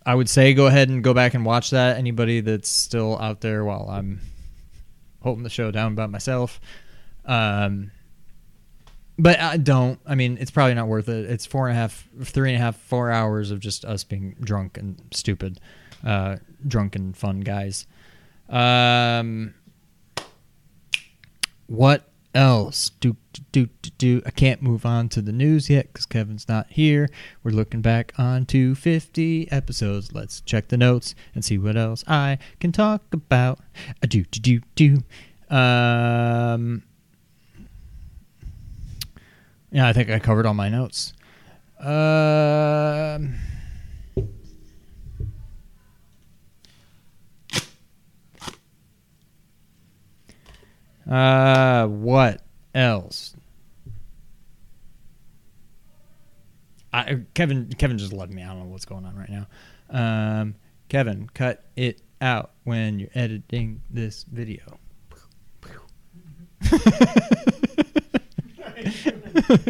I 0.06 0.14
would 0.14 0.30
say 0.30 0.54
go 0.54 0.68
ahead 0.68 0.90
and 0.90 1.04
go 1.04 1.14
back 1.14 1.34
and 1.34 1.46
watch 1.46 1.72
that. 1.72 1.98
Anybody 1.98 2.42
that's 2.42 2.70
still 2.70 3.18
out 3.20 3.42
there 3.42 3.64
while 3.64 3.88
I'm 3.90 4.22
holding 5.22 5.44
the 5.44 5.50
show 5.50 5.72
down 5.72 5.96
by 5.96 6.06
myself. 6.06 6.60
Um, 7.26 7.92
but 9.18 9.40
I 9.40 9.58
don't. 9.58 10.00
I 10.06 10.16
mean, 10.16 10.38
it's 10.40 10.52
probably 10.52 10.76
not 10.76 10.88
worth 10.88 11.10
it. 11.10 11.30
It's 11.30 11.46
four 11.46 11.68
and 11.68 11.78
a 11.78 11.80
half, 11.80 12.08
three 12.24 12.50
and 12.50 12.62
a 12.62 12.64
half, 12.64 12.76
four 12.76 13.10
hours 13.10 13.50
of 13.50 13.60
just 13.60 13.86
us 13.86 14.04
being 14.04 14.36
drunk 14.42 14.78
and 14.78 15.02
stupid, 15.12 15.60
uh, 16.06 16.38
drunk 16.68 16.96
and 16.96 17.16
fun 17.16 17.40
guys. 17.40 17.88
Um, 18.50 19.54
what 21.68 22.08
else? 22.34 22.92
Do 23.00 23.16
do 23.52 23.68
do 23.82 23.90
do. 23.98 24.22
I 24.26 24.32
can't 24.32 24.62
move 24.62 24.86
on 24.86 25.10
to 25.10 25.22
the 25.22 25.32
news 25.32 25.70
yet 25.70 25.88
because 25.88 26.06
Kevin's 26.06 26.48
not 26.48 26.68
here. 26.70 27.10
We're 27.44 27.52
looking 27.52 27.82
back 27.82 28.14
on 28.18 28.46
250 28.46 29.52
episodes. 29.52 30.14
Let's 30.14 30.42
check 30.42 30.68
the 30.68 30.78
notes 30.78 31.16
and 31.34 31.44
see 31.44 31.58
what 31.58 31.78
else 31.78 32.04
I 32.08 32.38
can 32.60 32.72
talk 32.72 33.02
about. 33.14 33.60
A 34.02 34.08
do 34.08 34.24
do 34.26 34.40
do 34.40 34.62
do. 35.50 35.56
Um. 35.56 36.84
Yeah, 39.72 39.88
I 39.88 39.94
think 39.94 40.10
I 40.10 40.20
covered 40.20 40.46
all 40.46 40.54
my 40.54 40.70
notes. 40.70 41.14
Um. 41.80 41.88
Uh, 41.88 43.55
what 51.06 52.42
else? 52.74 53.36
I, 56.94 57.20
Kevin 57.34 57.70
Kevin 57.78 57.98
just 57.98 58.14
led 58.14 58.34
me. 58.34 58.42
I 58.42 58.48
don't 58.48 58.60
know 58.60 58.66
what's 58.66 58.86
going 58.86 59.06
on 59.06 59.16
right 59.18 59.30
now. 59.30 59.48
Um, 59.90 60.56
Kevin, 60.88 61.30
cut 61.34 61.66
it 61.76 62.02
out 62.22 62.52
when 62.64 63.00
you're 63.00 63.10
editing 63.14 63.82
this 63.90 64.24
video. 64.24 64.80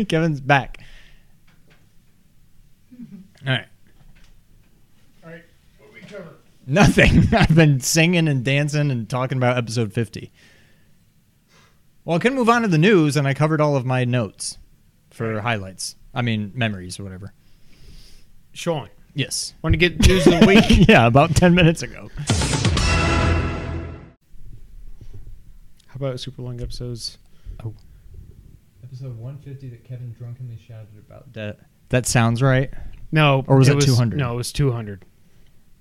Kevin's 0.08 0.40
back. 0.40 0.80
All 3.46 3.54
right. 3.54 3.66
All 5.24 5.32
right, 5.32 5.44
what 5.80 5.94
we 5.94 6.02
cover? 6.02 6.30
Nothing. 6.68 7.24
I've 7.34 7.56
been 7.56 7.80
singing 7.80 8.28
and 8.28 8.44
dancing 8.46 8.92
and 8.92 9.10
talking 9.10 9.38
about 9.38 9.58
episode 9.58 9.94
50. 9.94 10.32
Well, 12.06 12.18
I 12.18 12.20
can 12.20 12.36
move 12.36 12.50
on 12.50 12.62
to 12.62 12.68
the 12.68 12.78
news, 12.78 13.18
and 13.18 13.28
I 13.28 13.34
covered 13.34 13.60
all 13.60 13.76
of 13.76 13.84
my 13.86 14.06
notes 14.06 14.60
for 15.10 15.42
highlights. 15.42 15.96
I 16.14 16.22
mean, 16.22 16.52
memories 16.54 17.00
or 17.00 17.04
whatever. 17.04 17.34
Sean, 18.54 18.90
Yes. 19.16 19.54
want 19.64 19.74
to 19.74 19.78
get 19.78 20.08
news 20.08 20.28
of 20.28 20.40
the 20.40 20.46
week? 20.46 20.88
yeah, 20.88 21.08
about 21.08 21.36
10 21.36 21.56
minutes 21.56 21.82
ago. 21.82 22.10
How 25.88 25.96
about 25.96 26.20
super 26.20 26.42
long 26.42 26.62
episodes? 26.62 27.18
Oh. 27.64 27.74
Episode 28.84 29.18
150 29.18 29.70
that 29.70 29.84
Kevin 29.84 30.14
drunkenly 30.18 30.58
shouted 30.68 30.98
about. 30.98 31.34
That, 31.34 31.60
that 31.90 32.06
sounds 32.06 32.42
right. 32.42 32.72
No, 33.12 33.44
Or 33.48 33.58
was 33.58 33.70
it 33.70 33.80
200? 33.82 34.18
No, 34.18 34.34
it 34.34 34.38
was 34.38 34.52
two 34.52 34.72
hundred. 34.72 35.06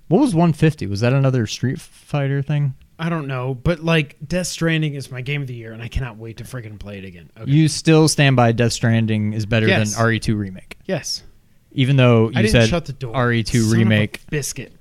What 0.09 0.21
was 0.21 0.35
150? 0.35 0.87
Was 0.87 1.01
that 1.01 1.13
another 1.13 1.47
Street 1.47 1.81
Fighter 1.81 2.43
thing? 2.43 2.75
I 2.99 3.09
don't 3.09 3.27
know, 3.27 3.55
but 3.55 3.81
like 3.81 4.17
Death 4.27 4.47
Stranding 4.47 4.95
is 4.95 5.11
my 5.11 5.21
game 5.21 5.41
of 5.43 5.49
the 5.49 5.55
year, 5.55 5.73
and 5.73 5.83
I 5.83 5.89
cannot 5.89 6.17
wait 6.17 6.37
to 6.37 6.45
friggin' 6.45 6.79
play 6.79 6.99
it 6.99 7.05
again. 7.05 7.29
Okay. 7.39 7.51
You 7.51 7.67
still 7.69 8.07
stand 8.09 8.37
by 8.37 8.53
Death 8.53 8.73
Stranding 8.73 9.33
is 9.33 9.47
better 9.47 9.67
Yes. 9.67 9.95
than 9.97 10.05
RE2 10.07 10.39
Remake. 10.39 10.79
yes, 10.87 11.25
Even 11.73 11.97
though 11.97 12.27
I 12.27 12.29
you 12.29 12.33
didn't 12.47 12.51
said 12.51 12.69
shut 12.69 12.85
the 12.85 12.93
door. 12.93 13.15
RE2 13.15 13.47
Son 13.63 13.67
of 13.67 13.73
a 13.73 13.77
Remake 13.79 14.21
biscuit. 14.31 14.73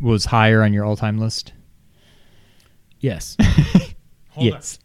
was 0.00 0.26
higher 0.26 0.62
on 0.62 0.72
your 0.74 0.84
all-time 0.84 1.16
list. 1.18 1.52
Yes. 3.00 3.36
Hold 4.30 4.46
yes. 4.46 4.78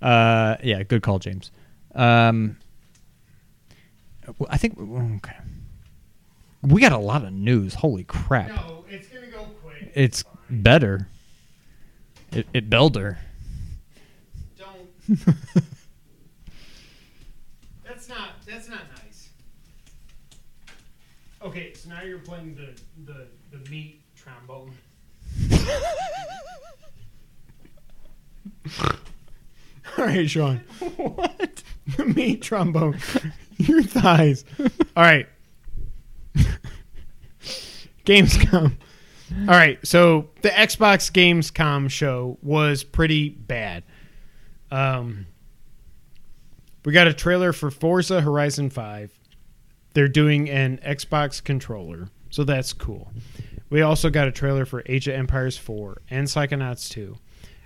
Uh, 0.00 0.56
yeah, 0.62 0.82
good 0.84 1.02
call, 1.02 1.18
James. 1.18 1.50
Um, 1.94 2.56
well, 4.38 4.48
I 4.50 4.56
think 4.56 4.78
okay. 4.78 5.36
We 6.62 6.80
got 6.80 6.92
a 6.92 6.98
lot 6.98 7.24
of 7.24 7.32
news. 7.32 7.74
Holy 7.74 8.04
crap! 8.04 8.48
No, 8.48 8.84
it's 8.88 9.08
gonna 9.08 9.26
go 9.26 9.44
quick. 9.62 9.92
It's 9.94 10.24
better. 10.48 11.08
It, 12.32 12.46
it 12.54 12.70
belder. 12.70 13.18
Don't. 14.56 14.88
that's 17.84 18.08
not. 18.08 18.30
That's 18.46 18.68
not 18.68 18.80
nice. 18.96 19.28
Okay, 21.42 21.74
so 21.74 21.88
now 21.90 22.02
you're 22.02 22.18
playing 22.20 22.54
the 22.54 22.70
the 23.04 23.26
the 23.56 23.70
meat 23.70 24.00
trombone. 24.16 24.72
All 29.98 30.06
right, 30.06 30.30
Sean. 30.30 30.58
what? 30.96 31.62
The 31.96 32.04
meat 32.06 32.40
trombone. 32.40 32.98
Your 33.58 33.82
thighs. 33.82 34.44
All 34.60 35.02
right. 35.02 35.28
Gamescom. 38.06 38.76
All 39.40 39.54
right, 39.54 39.78
so 39.86 40.30
the 40.42 40.50
Xbox 40.50 41.10
Gamescom 41.10 41.90
show 41.90 42.38
was 42.42 42.84
pretty 42.84 43.30
bad. 43.30 43.82
Um, 44.70 45.26
we 46.84 46.92
got 46.92 47.06
a 47.06 47.12
trailer 47.12 47.52
for 47.52 47.70
Forza 47.70 48.20
Horizon 48.20 48.70
5. 48.70 49.12
They're 49.94 50.08
doing 50.08 50.48
an 50.48 50.78
Xbox 50.84 51.42
controller, 51.42 52.08
so 52.30 52.44
that's 52.44 52.72
cool. 52.72 53.12
We 53.68 53.82
also 53.82 54.10
got 54.10 54.28
a 54.28 54.32
trailer 54.32 54.64
for 54.64 54.82
Age 54.86 55.08
of 55.08 55.14
Empires 55.14 55.56
4 55.56 56.02
and 56.10 56.26
Psychonauts 56.26 56.88
2. 56.90 57.16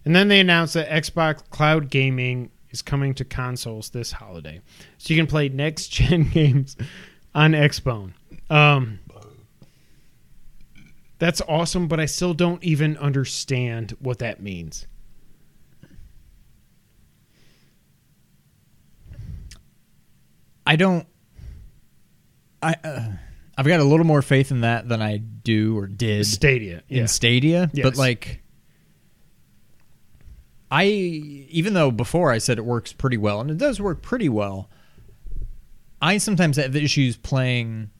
And 0.04 0.14
then 0.14 0.28
they 0.28 0.40
announced 0.40 0.74
that 0.74 0.88
Xbox 0.88 1.48
Cloud 1.50 1.90
Gaming 1.90 2.50
is 2.70 2.80
coming 2.80 3.12
to 3.14 3.24
consoles 3.24 3.90
this 3.90 4.12
holiday. 4.12 4.60
So 4.98 5.12
you 5.12 5.20
can 5.20 5.26
play 5.26 5.48
next 5.48 5.88
gen 5.88 6.28
games 6.32 6.76
on 7.34 7.52
Xbone. 7.52 8.12
Um, 8.48 9.00
that's 11.18 11.40
awesome, 11.48 11.88
but 11.88 11.98
I 11.98 12.06
still 12.06 12.34
don't 12.34 12.62
even 12.62 12.96
understand 12.98 13.96
what 14.00 14.18
that 14.18 14.42
means. 14.42 14.86
I 20.66 20.76
don't. 20.76 21.06
I 22.62 22.74
uh, 22.82 23.12
I've 23.56 23.66
got 23.66 23.80
a 23.80 23.84
little 23.84 24.04
more 24.04 24.20
faith 24.20 24.50
in 24.50 24.62
that 24.62 24.88
than 24.88 25.00
I 25.00 25.18
do 25.18 25.78
or 25.78 25.86
did 25.86 26.26
Stadia 26.26 26.82
yeah. 26.88 27.02
in 27.02 27.08
Stadia, 27.08 27.70
yes. 27.72 27.84
but 27.84 27.96
like. 27.96 28.42
I 30.68 30.86
even 30.86 31.74
though 31.74 31.92
before 31.92 32.32
I 32.32 32.38
said 32.38 32.58
it 32.58 32.64
works 32.64 32.92
pretty 32.92 33.16
well 33.16 33.40
and 33.40 33.52
it 33.52 33.56
does 33.56 33.80
work 33.80 34.02
pretty 34.02 34.28
well, 34.28 34.68
I 36.02 36.18
sometimes 36.18 36.56
have 36.56 36.74
issues 36.74 37.16
playing 37.16 37.90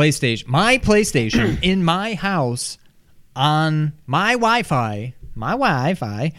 PlayStation, 0.00 0.46
my 0.46 0.78
PlayStation 0.78 1.58
in 1.62 1.84
my 1.84 2.14
house 2.14 2.78
on 3.36 3.92
my 4.06 4.32
Wi-Fi, 4.32 5.14
my 5.34 5.50
Wi-Fi 5.50 6.32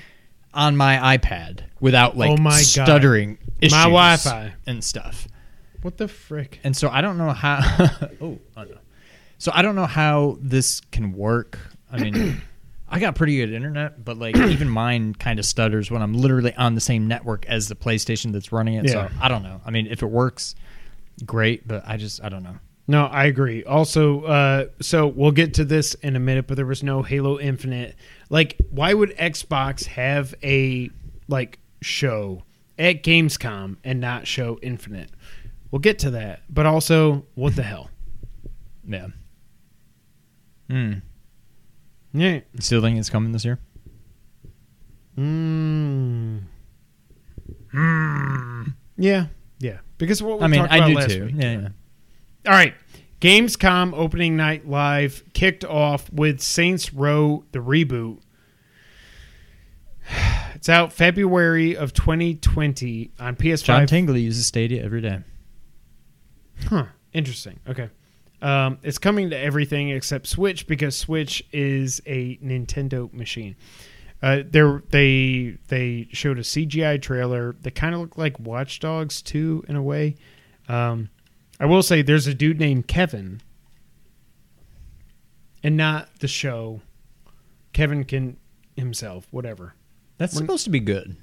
on 0.53 0.75
my 0.75 1.17
iPad 1.17 1.61
without 1.79 2.17
like 2.17 2.31
Oh 2.31 2.37
my 2.37 2.49
God. 2.51 2.63
stuttering 2.63 3.37
issues 3.61 3.73
My 3.73 3.83
Wi-Fi. 3.83 4.53
and 4.65 4.83
stuff. 4.83 5.27
What 5.83 5.97
the 5.97 6.07
frick? 6.07 6.59
And 6.63 6.75
so 6.75 6.89
I 6.89 7.01
don't 7.01 7.17
know 7.17 7.31
how. 7.31 7.59
oh, 8.21 8.39
oh 8.57 8.63
no. 8.63 8.77
So 9.37 9.51
I 9.53 9.61
don't 9.61 9.75
know 9.75 9.85
how 9.85 10.37
this 10.41 10.81
can 10.91 11.13
work. 11.13 11.57
I 11.91 11.99
mean, 11.99 12.41
I 12.89 12.99
got 12.99 13.15
pretty 13.15 13.37
good 13.37 13.53
internet, 13.53 14.03
but 14.03 14.17
like 14.17 14.35
even 14.37 14.69
mine 14.69 15.13
kind 15.13 15.37
of 15.39 15.45
stutters 15.45 15.91
when 15.91 16.01
I'm 16.01 16.13
literally 16.15 16.55
on 16.55 16.73
the 16.73 16.81
same 16.81 17.07
network 17.07 17.45
as 17.45 17.67
the 17.67 17.75
PlayStation 17.75 18.31
that's 18.31 18.51
running 18.51 18.73
it. 18.73 18.85
Yeah. 18.85 19.07
So 19.07 19.09
I 19.21 19.27
don't 19.27 19.43
know. 19.43 19.61
I 19.65 19.69
mean, 19.69 19.85
if 19.85 20.01
it 20.01 20.07
works, 20.09 20.55
great. 21.25 21.67
But 21.67 21.83
I 21.87 21.97
just 21.97 22.23
I 22.23 22.29
don't 22.29 22.43
know. 22.43 22.57
No, 22.91 23.05
I 23.05 23.23
agree. 23.23 23.63
Also, 23.63 24.23
uh, 24.23 24.65
so 24.81 25.07
we'll 25.07 25.31
get 25.31 25.53
to 25.53 25.63
this 25.63 25.93
in 25.93 26.17
a 26.17 26.19
minute, 26.19 26.45
but 26.45 26.57
there 26.57 26.65
was 26.65 26.83
no 26.83 27.03
Halo 27.03 27.39
Infinite. 27.39 27.95
Like, 28.29 28.57
why 28.69 28.93
would 28.93 29.15
Xbox 29.15 29.85
have 29.85 30.35
a 30.43 30.89
like 31.29 31.59
show 31.81 32.43
at 32.77 33.01
Gamescom 33.01 33.77
and 33.85 34.01
not 34.01 34.27
show 34.27 34.59
Infinite? 34.61 35.09
We'll 35.71 35.79
get 35.79 35.99
to 35.99 36.09
that. 36.11 36.41
But 36.49 36.65
also, 36.65 37.25
what 37.35 37.55
the 37.55 37.63
hell? 37.63 37.89
Yeah. 38.83 39.07
Hmm. 40.69 40.93
Yeah. 42.13 42.39
You 42.53 42.61
still 42.61 42.81
think 42.81 42.97
it's 42.97 43.11
coming 43.11 43.31
this 43.31 43.45
year? 43.45 43.59
Mm. 45.17 46.41
Yeah. 48.97 49.27
Yeah. 49.59 49.77
Because 49.99 50.21
what 50.21 50.39
we 50.39 50.45
I 50.45 50.47
mean, 50.47 50.59
talked 50.61 50.73
I 50.73 50.77
about 50.77 50.87
do 50.87 50.95
last 50.95 51.09
too. 51.11 51.25
week. 51.27 51.35
Yeah, 51.37 51.51
yeah. 51.53 51.67
All 52.47 52.53
right. 52.53 52.73
Gamescom 53.21 53.93
opening 53.93 54.35
night 54.35 54.67
live 54.67 55.23
kicked 55.33 55.63
off 55.63 56.11
with 56.11 56.41
Saints 56.41 56.91
Row 56.91 57.45
the 57.51 57.59
reboot. 57.59 58.19
It's 60.53 60.69
out 60.69 60.93
February 60.93 61.75
of 61.75 61.91
2020 61.91 63.13
on 63.19 63.35
PS5. 63.35 63.63
John 63.63 63.87
Tingley 63.87 64.21
uses 64.21 64.45
Stadia 64.45 64.83
every 64.83 65.01
day. 65.01 65.21
Huh. 66.67 66.85
Interesting. 67.13 67.59
Okay. 67.67 67.89
Um, 68.43 68.77
it's 68.83 68.99
coming 68.99 69.31
to 69.31 69.37
everything 69.39 69.89
except 69.89 70.27
Switch 70.27 70.67
because 70.67 70.95
Switch 70.95 71.43
is 71.51 71.99
a 72.05 72.37
Nintendo 72.43 73.11
machine. 73.11 73.55
Uh, 74.21 74.43
there, 74.45 74.83
they 74.91 75.57
they 75.69 76.07
showed 76.11 76.37
a 76.37 76.43
CGI 76.43 77.01
trailer 77.01 77.55
that 77.61 77.73
kind 77.73 77.95
of 77.95 78.01
looked 78.01 78.19
like 78.19 78.39
Watch 78.39 78.79
Dogs 78.79 79.23
2 79.23 79.65
in 79.67 79.75
a 79.75 79.81
way. 79.81 80.15
Um, 80.69 81.09
I 81.61 81.65
will 81.65 81.83
say 81.83 82.01
there's 82.01 82.25
a 82.25 82.33
dude 82.33 82.59
named 82.59 82.87
Kevin, 82.87 83.39
and 85.63 85.77
not 85.77 86.09
the 86.19 86.27
show. 86.27 86.81
Kevin 87.71 88.03
can 88.03 88.37
himself, 88.75 89.27
whatever. 89.29 89.75
That's 90.17 90.33
When- 90.33 90.43
supposed 90.45 90.63
to 90.63 90.71
be 90.71 90.79
good. 90.79 91.15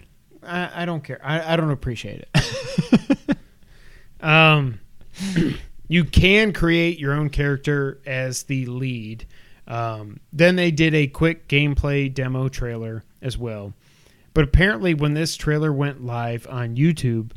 I, 0.44 0.82
I 0.82 0.84
don't 0.84 1.02
care. 1.02 1.18
I, 1.24 1.54
I 1.54 1.56
don't 1.56 1.72
appreciate 1.72 2.24
it. 2.32 3.36
um, 4.20 4.78
you 5.88 6.04
can 6.04 6.52
create 6.52 7.00
your 7.00 7.14
own 7.14 7.30
character 7.30 8.00
as 8.06 8.44
the 8.44 8.66
lead. 8.66 9.26
Um, 9.66 10.20
then 10.32 10.54
they 10.54 10.70
did 10.70 10.94
a 10.94 11.08
quick 11.08 11.48
gameplay 11.48 12.14
demo 12.14 12.48
trailer 12.48 13.04
as 13.20 13.36
well. 13.36 13.74
But 14.34 14.44
apparently, 14.44 14.94
when 14.94 15.14
this 15.14 15.36
trailer 15.36 15.72
went 15.72 16.04
live 16.04 16.46
on 16.48 16.76
YouTube, 16.76 17.32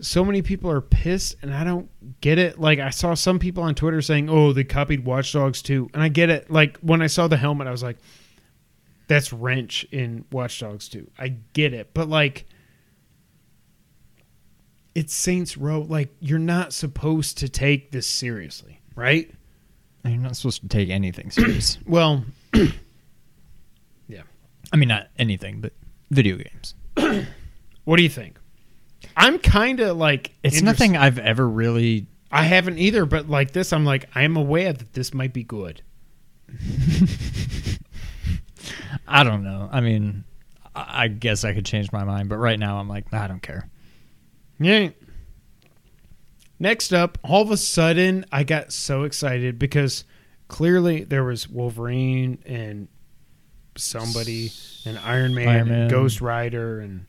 so 0.00 0.24
many 0.24 0.42
people 0.42 0.70
are 0.70 0.80
pissed, 0.80 1.36
and 1.42 1.52
I 1.52 1.64
don't 1.64 1.88
get 2.20 2.38
it. 2.38 2.58
Like, 2.58 2.78
I 2.78 2.90
saw 2.90 3.14
some 3.14 3.38
people 3.38 3.62
on 3.62 3.74
Twitter 3.74 4.00
saying, 4.00 4.28
"Oh, 4.28 4.52
they 4.52 4.64
copied 4.64 5.04
Watch 5.04 5.32
Dogs 5.32 5.62
2," 5.62 5.90
and 5.94 6.02
I 6.02 6.08
get 6.08 6.30
it. 6.30 6.50
Like, 6.50 6.78
when 6.78 7.02
I 7.02 7.06
saw 7.06 7.28
the 7.28 7.36
helmet, 7.36 7.66
I 7.66 7.70
was 7.70 7.82
like, 7.82 7.98
that's 9.08 9.32
wrench 9.32 9.84
in 9.90 10.24
Watch 10.30 10.60
Dogs 10.60 10.88
2. 10.88 11.10
I 11.18 11.28
get 11.54 11.72
it, 11.74 11.92
but 11.94 12.08
like 12.08 12.46
it's 14.94 15.14
Saints 15.14 15.56
Row. 15.56 15.80
Like 15.80 16.14
you're 16.20 16.38
not 16.38 16.72
supposed 16.72 17.38
to 17.38 17.48
take 17.48 17.90
this 17.90 18.06
seriously, 18.06 18.80
right? 18.94 19.30
You're 20.04 20.16
not 20.16 20.36
supposed 20.36 20.62
to 20.62 20.68
take 20.68 20.90
anything 20.90 21.30
serious. 21.30 21.78
Well, 21.86 22.24
yeah. 24.08 24.22
I 24.72 24.76
mean, 24.76 24.88
not 24.88 25.08
anything, 25.18 25.60
but 25.60 25.72
video 26.10 26.36
games. 26.36 26.74
what 27.84 27.96
do 27.96 28.02
you 28.02 28.08
think? 28.08 28.38
I'm 29.18 29.38
kind 29.38 29.80
of 29.80 29.96
like 29.96 30.32
It's 30.42 30.58
interest- 30.58 30.80
nothing 30.80 30.96
I've 30.96 31.18
ever 31.18 31.46
really. 31.48 32.06
I 32.30 32.44
haven't 32.44 32.78
either, 32.78 33.04
but 33.06 33.28
like 33.28 33.52
this, 33.52 33.72
I'm 33.72 33.84
like 33.84 34.08
I 34.14 34.22
am 34.22 34.36
aware 34.36 34.72
that 34.72 34.92
this 34.92 35.12
might 35.14 35.32
be 35.32 35.42
good. 35.44 35.82
I 39.06 39.24
don't 39.24 39.42
know. 39.44 39.68
I 39.72 39.80
mean, 39.80 40.24
I 40.74 41.04
I 41.04 41.08
guess 41.08 41.44
I 41.44 41.54
could 41.54 41.64
change 41.66 41.90
my 41.92 42.04
mind, 42.04 42.28
but 42.28 42.36
right 42.36 42.58
now 42.58 42.78
I'm 42.78 42.88
like, 42.88 43.12
I 43.12 43.26
don't 43.26 43.42
care. 43.42 43.68
Yeah. 44.60 44.90
Next 46.60 46.92
up, 46.92 47.18
all 47.22 47.42
of 47.42 47.50
a 47.50 47.56
sudden, 47.56 48.24
I 48.32 48.42
got 48.44 48.72
so 48.72 49.04
excited 49.04 49.58
because 49.58 50.04
clearly 50.48 51.04
there 51.04 51.22
was 51.24 51.48
Wolverine 51.48 52.38
and 52.44 52.88
somebody 53.76 54.50
and 54.84 54.98
Iron 54.98 55.34
Man, 55.34 55.48
Iron 55.48 55.60
and 55.60 55.70
Man. 55.70 55.88
Ghost 55.88 56.20
Rider 56.20 56.80
and 56.80 57.06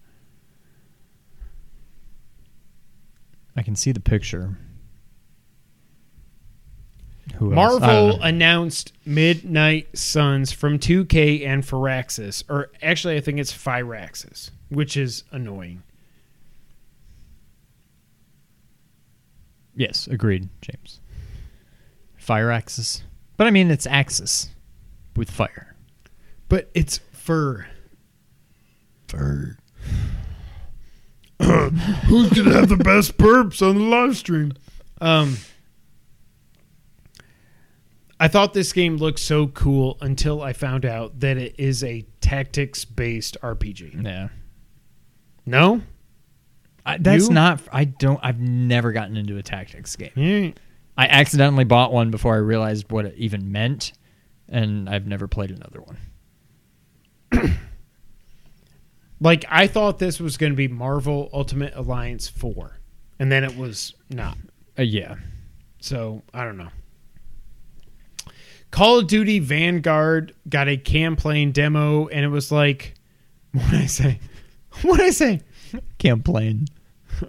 I 3.60 3.61
can 3.61 3.76
see 3.76 3.91
the 3.91 3.99
picture. 3.99 4.57
Who 7.36 7.53
else? 7.53 7.57
I 7.57 7.69
don't 7.69 7.81
Marvel 7.81 8.22
announced 8.22 8.94
Midnight 9.06 9.98
Suns 9.98 10.53
from 10.53 10.80
2K 10.80 11.45
and 11.45 11.61
Firaxis, 11.61 12.45
or 12.49 12.72
actually, 12.81 13.18
I 13.18 13.19
think 13.19 13.38
it's 13.38 13.52
Firaxis, 13.52 14.52
which 14.69 14.95
is 14.95 15.26
annoying. 15.31 15.84
Yes, 19.76 20.07
agreed, 20.07 20.48
James. 20.61 21.02
Fire 22.15 22.52
axis, 22.52 23.03
but 23.36 23.45
I 23.45 23.52
mean 23.52 23.72
it's 23.72 23.86
axis 23.88 24.52
with 25.18 25.30
fire. 25.30 25.76
But 26.48 26.69
it's 26.73 26.99
fur. 27.11 27.68
Fur. 29.10 29.57
Who's 32.07 32.30
gonna 32.32 32.53
have 32.53 32.70
the 32.70 32.78
best 32.78 33.18
perps 33.18 33.61
on 33.61 33.76
the 33.76 33.84
live 33.84 34.18
stream? 34.18 34.53
Um, 34.99 35.38
I 38.20 38.28
thought 38.28 38.53
this 38.53 38.74
game 38.74 38.98
looked 38.98 39.20
so 39.20 39.48
cool 39.48 39.98
until 40.02 40.41
I 40.41 40.52
found 40.52 40.86
out 40.86 41.22
that 41.22 41.38
it 41.38 41.56
is 41.57 41.84
a 41.84 42.06
tactics-based 42.20 43.38
RPG. 43.41 44.03
Yeah. 44.03 44.28
No, 45.45 45.82
I, 46.86 46.98
that's 46.98 47.30
You? 47.30 47.34
not. 47.34 47.61
I 47.72 47.86
don't. 47.86 48.20
I've 48.22 48.40
never 48.40 48.91
gotten 48.91 49.16
into 49.16 49.38
a 49.38 49.44
tactics 49.44 49.95
game. 49.95 50.11
Yeah. 50.16 50.52
I 50.98 51.07
accidentally 51.07 51.64
bought 51.64 51.94
one 51.94 52.11
before 52.11 52.36
I 52.36 52.40
realized 52.40 52.91
what 52.91 53.06
it 53.06 53.16
even 53.18 53.52
meant, 53.53 53.94
and 54.49 54.90
I've 54.90 55.07
never 55.07 55.30
played 55.30 55.52
another 55.52 55.82
one. 55.82 57.57
like 59.22 59.46
I 59.50 59.68
thought 59.68 60.00
this 60.00 60.20
was 60.20 60.38
going 60.38 60.52
to 60.52 60.58
be 60.58 60.68
Marvel 60.68 61.30
Ultimate 61.34 61.74
Alliance 61.76 62.28
four, 62.28 62.80
and 63.20 63.32
then 63.32 63.44
it 63.44 63.58
was 63.58 63.94
not. 64.10 64.38
Uh, 64.78 64.84
yeah. 64.84 65.16
So 65.80 66.24
I 66.34 66.44
don't 66.44 66.58
know. 66.58 66.70
Call 68.72 69.00
of 69.00 69.08
Duty 69.08 69.40
Vanguard 69.40 70.36
got 70.48 70.68
a 70.68 70.78
campaign 70.78 71.52
demo, 71.52 72.08
and 72.08 72.24
it 72.24 72.30
was 72.30 72.52
like, 72.52 72.94
what 73.52 73.74
I 73.74 73.86
say? 73.86 74.20
What 74.84 75.02
I 75.02 75.10
say? 75.10 75.41
Complain. 75.98 76.68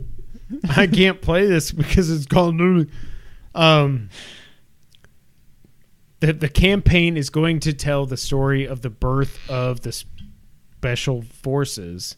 I 0.77 0.87
can't 0.87 1.21
play 1.21 1.47
this 1.47 1.73
because 1.73 2.11
it's 2.11 2.27
Call 2.27 2.51
of 2.51 2.59
Duty. 2.59 2.93
Um, 3.55 4.11
the 6.21 6.35
the 6.35 6.49
campaign 6.49 7.17
is 7.17 7.31
going 7.31 7.61
to 7.61 7.73
tell 7.73 8.07
the 8.07 8.19
story 8.19 8.67
of 8.67 8.83
the 8.83 8.91
birth 8.91 9.41
of 9.51 9.81
the 9.81 10.05
special 10.81 11.21
forces, 11.21 12.17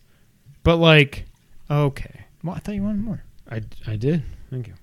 but 0.62 0.76
like, 0.76 1.24
okay, 1.68 2.26
Well, 2.44 2.54
I 2.54 2.60
thought 2.60 2.76
you 2.76 2.82
wanted 2.84 3.02
more. 3.02 3.24
I 3.50 3.62
I 3.88 3.96
did. 3.96 4.22
Thank 4.50 4.68
you. 4.68 4.74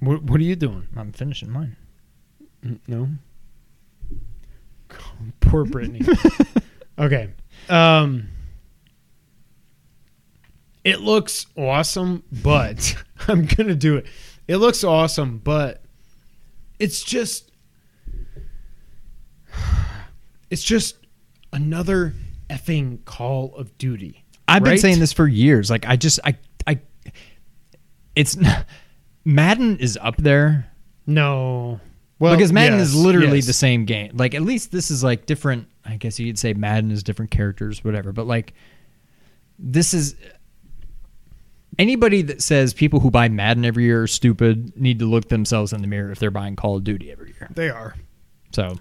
What 0.00 0.22
what 0.22 0.40
are 0.40 0.44
you 0.44 0.56
doing? 0.56 0.88
I'm 0.96 1.12
finishing 1.12 1.50
mine. 1.50 1.76
No. 2.88 3.10
Poor 5.40 5.66
Brittany. 5.66 6.00
okay. 6.98 7.28
Um 7.68 8.28
it 10.82 11.00
looks 11.00 11.46
awesome, 11.58 12.22
but 12.32 12.96
I'm 13.28 13.44
gonna 13.44 13.74
do 13.74 13.96
it. 13.98 14.06
It 14.48 14.56
looks 14.56 14.82
awesome, 14.82 15.42
but 15.44 15.82
it's 16.78 17.02
just 17.02 17.50
it's 20.50 20.64
just 20.64 20.96
another 21.52 22.14
effing 22.50 23.04
Call 23.04 23.54
of 23.56 23.76
Duty. 23.78 24.24
I've 24.48 24.62
been 24.62 24.78
saying 24.78 25.00
this 25.00 25.12
for 25.12 25.26
years. 25.26 25.70
Like 25.70 25.86
I 25.86 25.96
just 25.96 26.20
I 26.24 26.36
I 26.66 26.80
it's 28.14 28.36
Madden 29.24 29.78
is 29.78 29.98
up 30.00 30.16
there 30.18 30.70
No. 31.06 31.80
Well, 32.18 32.34
because 32.34 32.52
Madden 32.52 32.78
yes, 32.78 32.88
is 32.88 32.96
literally 32.96 33.36
yes. 33.36 33.46
the 33.46 33.52
same 33.52 33.84
game. 33.84 34.12
Like 34.16 34.34
at 34.34 34.42
least 34.42 34.72
this 34.72 34.90
is 34.90 35.04
like 35.04 35.26
different. 35.26 35.68
I 35.84 35.96
guess 35.96 36.18
you'd 36.18 36.38
say 36.38 36.54
Madden 36.54 36.90
is 36.90 37.02
different 37.02 37.30
characters, 37.30 37.84
whatever. 37.84 38.12
But 38.12 38.26
like 38.26 38.54
this 39.58 39.92
is 39.92 40.14
anybody 41.78 42.22
that 42.22 42.42
says 42.42 42.72
people 42.72 43.00
who 43.00 43.10
buy 43.10 43.28
Madden 43.28 43.64
every 43.64 43.84
year 43.84 44.02
are 44.02 44.06
stupid 44.06 44.76
need 44.76 44.98
to 45.00 45.06
look 45.06 45.28
themselves 45.28 45.72
in 45.72 45.82
the 45.82 45.88
mirror 45.88 46.10
if 46.10 46.18
they're 46.18 46.30
buying 46.30 46.56
Call 46.56 46.76
of 46.76 46.84
Duty 46.84 47.10
every 47.10 47.34
year. 47.38 47.50
They 47.54 47.68
are. 47.68 47.94
So. 48.52 48.76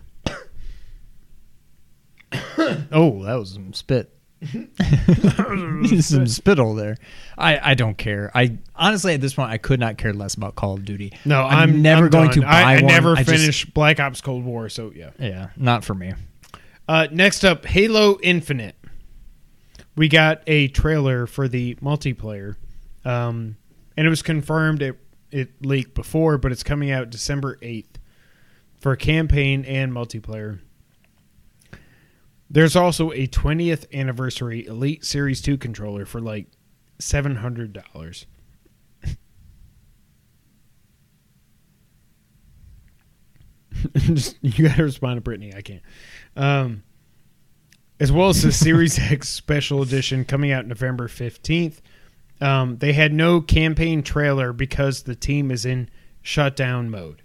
oh, 2.91 3.23
that 3.23 3.35
was 3.35 3.51
some 3.53 3.73
spit. 3.73 4.11
some 6.01 6.27
spittle 6.27 6.75
there. 6.75 6.97
I, 7.37 7.71
I 7.71 7.73
don't 7.73 7.97
care. 7.97 8.31
I 8.35 8.57
honestly 8.75 9.13
at 9.13 9.21
this 9.21 9.33
point 9.33 9.49
I 9.51 9.57
could 9.57 9.79
not 9.79 9.97
care 9.97 10.13
less 10.13 10.35
about 10.35 10.55
Call 10.55 10.73
of 10.75 10.85
Duty. 10.85 11.13
No, 11.25 11.41
I'm, 11.43 11.69
I'm, 11.69 11.81
never 11.81 12.05
I'm 12.05 12.11
going 12.11 12.25
done. 12.29 12.35
to 12.35 12.41
buy 12.41 12.61
I, 12.61 12.71
I 12.73 12.75
one. 12.75 12.85
never 12.85 13.11
I 13.13 13.23
just- 13.23 13.29
finished 13.29 13.73
Black 13.73 13.99
Ops 13.99 14.21
Cold 14.21 14.43
War, 14.43 14.69
so 14.69 14.91
yeah. 14.95 15.11
yeah, 15.19 15.49
not 15.57 15.83
for 15.83 15.93
me. 15.95 16.13
Uh, 16.87 17.07
next 17.11 17.43
up, 17.43 17.65
Halo 17.65 18.19
Infinite. 18.21 18.75
We 19.95 20.09
got 20.09 20.41
a 20.45 20.67
trailer 20.67 21.25
for 21.25 21.47
the 21.47 21.75
multiplayer, 21.75 22.55
um, 23.05 23.55
and 23.97 24.05
it 24.05 24.09
was 24.09 24.21
confirmed 24.21 24.81
it 24.81 24.97
it 25.31 25.65
leaked 25.65 25.95
before, 25.95 26.37
but 26.37 26.51
it's 26.51 26.63
coming 26.63 26.91
out 26.91 27.09
December 27.09 27.57
eighth 27.61 27.97
for 28.79 28.95
campaign 28.95 29.65
and 29.65 29.91
multiplayer. 29.91 30.59
There's 32.49 32.75
also 32.75 33.11
a 33.11 33.27
20th 33.27 33.91
anniversary 33.93 34.65
Elite 34.65 35.03
Series 35.03 35.41
2 35.41 35.57
controller 35.57 36.05
for 36.05 36.21
like 36.21 36.47
$700. 36.99 38.25
Just, 43.95 44.37
you 44.41 44.67
got 44.67 44.77
to 44.77 44.83
respond 44.83 45.17
to 45.17 45.21
Brittany. 45.21 45.53
I 45.55 45.61
can't. 45.61 45.81
Um, 46.35 46.83
as 47.99 48.11
well 48.11 48.29
as 48.29 48.41
the 48.41 48.51
Series 48.51 48.99
X 49.11 49.29
Special 49.29 49.81
Edition 49.81 50.25
coming 50.25 50.51
out 50.51 50.67
November 50.67 51.07
15th. 51.07 51.79
Um, 52.41 52.77
they 52.77 52.93
had 52.93 53.13
no 53.13 53.41
campaign 53.41 54.03
trailer 54.03 54.51
because 54.53 55.03
the 55.03 55.15
team 55.15 55.51
is 55.51 55.65
in 55.65 55.89
shutdown 56.21 56.89
mode. 56.89 57.21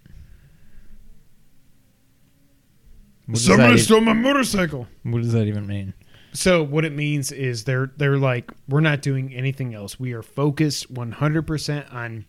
Does, 3.33 3.47
that, 3.47 3.73
e- 3.73 3.79
stole 3.79 4.01
my 4.01 4.13
motorcycle. 4.13 4.87
what 5.03 5.23
does 5.23 5.33
that 5.33 5.47
even 5.47 5.67
mean? 5.67 5.95
So 6.33 6.63
what 6.63 6.85
it 6.85 6.93
means 6.93 7.33
is 7.33 7.65
they're 7.65 7.91
they're 7.97 8.17
like 8.19 8.51
we're 8.69 8.81
not 8.81 9.03
doing 9.03 9.35
anything 9.35 9.75
else. 9.75 9.99
We 9.99 10.13
are 10.13 10.23
focused 10.23 10.93
100% 10.95 11.93
on 11.93 12.25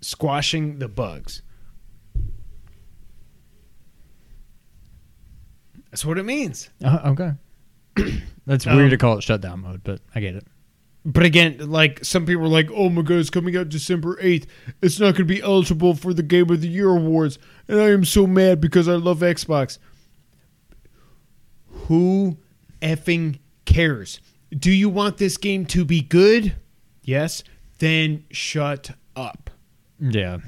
squashing 0.00 0.78
the 0.80 0.88
bugs. 0.88 1.42
That's 5.90 6.04
what 6.04 6.18
it 6.18 6.24
means. 6.24 6.68
Uh, 6.84 6.98
okay. 7.16 7.32
That's 8.46 8.66
Um, 8.66 8.76
weird 8.76 8.90
to 8.90 8.98
call 8.98 9.16
it 9.18 9.22
shutdown 9.22 9.60
mode, 9.60 9.82
but 9.84 10.00
I 10.14 10.20
get 10.20 10.34
it. 10.34 10.46
But 11.04 11.24
again, 11.24 11.70
like 11.70 12.04
some 12.04 12.26
people 12.26 12.44
are 12.44 12.48
like, 12.48 12.68
"Oh 12.74 12.90
my 12.90 13.02
god, 13.02 13.14
it's 13.18 13.30
coming 13.30 13.56
out 13.56 13.68
December 13.70 14.16
8th. 14.16 14.46
It's 14.82 14.98
not 15.00 15.14
going 15.14 15.26
to 15.28 15.34
be 15.34 15.40
eligible 15.40 15.94
for 15.94 16.12
the 16.12 16.22
Game 16.22 16.50
of 16.50 16.60
the 16.60 16.68
Year 16.68 16.90
awards." 16.90 17.38
And 17.68 17.80
I 17.80 17.90
am 17.90 18.04
so 18.04 18.26
mad 18.26 18.60
because 18.60 18.88
I 18.88 18.94
love 18.96 19.20
Xbox. 19.20 19.78
Who 21.88 22.38
effing 22.80 23.40
cares? 23.64 24.20
Do 24.50 24.70
you 24.70 24.88
want 24.88 25.18
this 25.18 25.36
game 25.36 25.66
to 25.66 25.84
be 25.84 26.00
good? 26.00 26.54
Yes. 27.02 27.42
Then 27.78 28.24
shut 28.30 28.90
up. 29.16 29.50
Yeah. 29.98 30.38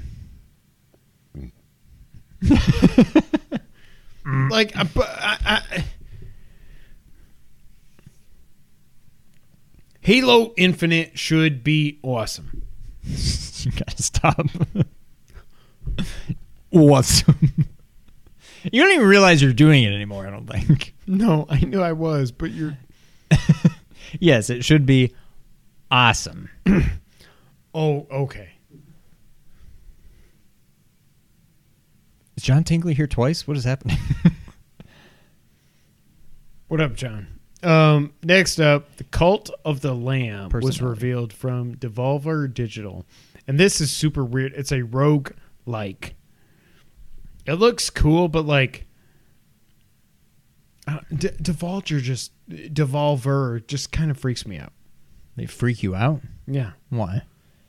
Like, 4.23 4.75
I, 4.75 4.87
I, 4.97 5.37
I, 5.45 5.83
Halo 10.01 10.53
Infinite 10.57 11.17
should 11.17 11.63
be 11.63 11.99
awesome. 12.03 12.63
you 13.03 13.71
gotta 13.71 14.03
stop. 14.03 14.47
awesome. 16.71 17.49
you 18.71 18.81
don't 18.81 18.93
even 18.93 19.07
realize 19.07 19.41
you're 19.41 19.53
doing 19.53 19.83
it 19.83 19.93
anymore, 19.93 20.27
I 20.27 20.31
don't 20.31 20.47
think. 20.47 20.93
No, 21.07 21.45
I 21.49 21.59
knew 21.59 21.81
I 21.81 21.93
was, 21.93 22.31
but 22.31 22.51
you're. 22.51 22.77
yes, 24.19 24.49
it 24.49 24.63
should 24.63 24.85
be 24.85 25.13
awesome. 25.89 26.49
Oh, 27.73 28.05
okay. 28.11 28.49
Is 32.35 32.43
John 32.43 32.65
Tingley 32.65 32.93
here 32.93 33.07
twice? 33.07 33.47
What 33.47 33.55
is 33.55 33.63
happening? 33.63 33.97
What 36.71 36.79
up, 36.79 36.95
John? 36.95 37.27
Um, 37.63 38.13
next 38.23 38.57
up, 38.61 38.95
the 38.95 39.03
Cult 39.03 39.49
of 39.65 39.81
the 39.81 39.93
Lamb 39.93 40.51
was 40.53 40.81
revealed 40.81 41.33
from 41.33 41.75
Devolver 41.75 42.47
Digital, 42.47 43.05
and 43.45 43.59
this 43.59 43.81
is 43.81 43.91
super 43.91 44.23
weird. 44.23 44.53
It's 44.55 44.71
a 44.71 44.83
rogue 44.83 45.31
like. 45.65 46.15
It 47.45 47.53
looks 47.53 47.89
cool, 47.89 48.27
but 48.27 48.45
like, 48.45 48.85
uh, 50.87 50.99
D- 51.15 51.29
Devolver 51.29 52.01
just 52.01 52.31
Devolver 52.49 53.65
just 53.67 53.91
kind 53.91 54.11
of 54.11 54.17
freaks 54.17 54.45
me 54.45 54.57
out. 54.57 54.73
they 55.35 55.45
freak 55.45 55.83
you 55.83 55.95
out? 55.95 56.21
Yeah, 56.47 56.71
Why? 56.89 57.23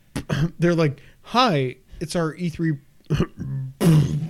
they're 0.58 0.74
like, 0.74 1.00
"Hi, 1.22 1.76
it's 2.00 2.16
our 2.16 2.34
E 2.34 2.50
E3." 2.50 2.78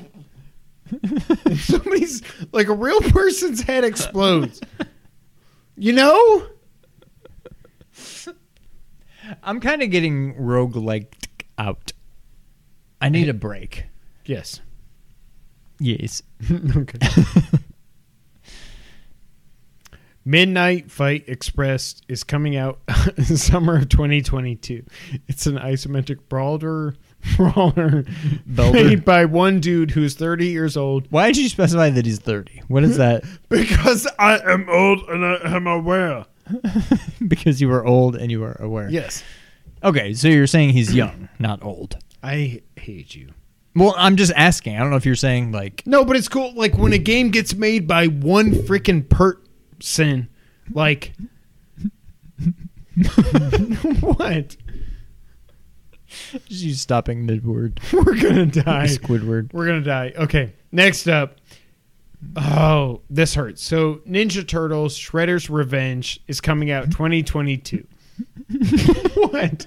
Somebody's 1.58 2.22
like 2.52 2.68
a 2.68 2.74
real 2.74 3.00
person's 3.00 3.62
head 3.62 3.84
explodes. 3.84 4.60
You 5.74 5.94
know? 5.94 6.46
I'm 9.42 9.58
kind 9.58 9.82
of 9.82 9.90
getting 9.90 10.36
rogue 10.36 10.76
like 10.76 11.46
out. 11.56 11.92
I 13.00 13.08
need 13.08 13.30
a 13.30 13.34
break. 13.34 13.86
Yes. 14.26 14.60
Yes. 15.82 16.22
okay. 16.76 16.98
Midnight 20.24 20.92
Fight 20.92 21.24
Express 21.26 22.00
is 22.06 22.22
coming 22.22 22.54
out 22.56 22.78
in 23.16 23.36
summer 23.36 23.78
of 23.78 23.88
2022. 23.88 24.84
It's 25.26 25.46
an 25.46 25.58
isometric 25.58 26.20
brawler, 26.28 26.94
brawler 27.36 28.04
made 28.46 29.04
by 29.04 29.24
one 29.24 29.58
dude 29.58 29.90
who's 29.90 30.14
30 30.14 30.46
years 30.46 30.76
old. 30.76 31.08
Why 31.10 31.32
did 31.32 31.38
you 31.38 31.48
specify 31.48 31.90
that 31.90 32.06
he's 32.06 32.20
30? 32.20 32.62
What 32.68 32.84
is 32.84 32.96
that? 32.98 33.24
Because 33.48 34.06
I 34.20 34.38
am 34.38 34.68
old 34.70 35.00
and 35.08 35.24
I 35.24 35.56
am 35.56 35.66
aware. 35.66 36.26
because 37.26 37.60
you 37.60 37.68
were 37.68 37.84
old 37.84 38.14
and 38.14 38.30
you 38.30 38.38
were 38.40 38.56
aware. 38.60 38.88
Yes. 38.88 39.24
Okay, 39.82 40.14
so 40.14 40.28
you're 40.28 40.46
saying 40.46 40.70
he's 40.70 40.94
young, 40.94 41.28
not 41.40 41.60
old. 41.64 41.96
I 42.22 42.62
hate 42.76 43.16
you. 43.16 43.30
Well, 43.74 43.94
I'm 43.96 44.16
just 44.16 44.32
asking. 44.36 44.76
I 44.76 44.80
don't 44.80 44.90
know 44.90 44.96
if 44.96 45.06
you're 45.06 45.14
saying 45.14 45.52
like 45.52 45.86
No, 45.86 46.04
but 46.04 46.16
it's 46.16 46.28
cool. 46.28 46.52
Like 46.54 46.76
when 46.76 46.92
a 46.92 46.98
game 46.98 47.30
gets 47.30 47.54
made 47.54 47.86
by 47.86 48.06
one 48.06 48.52
freaking 48.52 49.08
person, 49.08 50.28
like 50.70 51.14
what? 54.00 54.56
just 56.46 56.62
you 56.62 56.74
stopping 56.74 57.26
the 57.26 57.38
word 57.38 57.80
We're 57.92 58.20
gonna 58.20 58.46
die. 58.46 58.86
Squidward. 58.86 59.52
We're 59.52 59.66
gonna 59.66 59.80
die. 59.80 60.12
Okay. 60.16 60.52
Next 60.70 61.08
up. 61.08 61.38
Oh, 62.36 63.00
this 63.10 63.34
hurts. 63.34 63.62
So 63.62 63.96
Ninja 64.08 64.46
Turtles 64.46 64.96
Shredder's 64.96 65.50
Revenge 65.50 66.20
is 66.28 66.40
coming 66.40 66.70
out 66.70 66.90
2022. 66.90 67.86
what? 69.14 69.66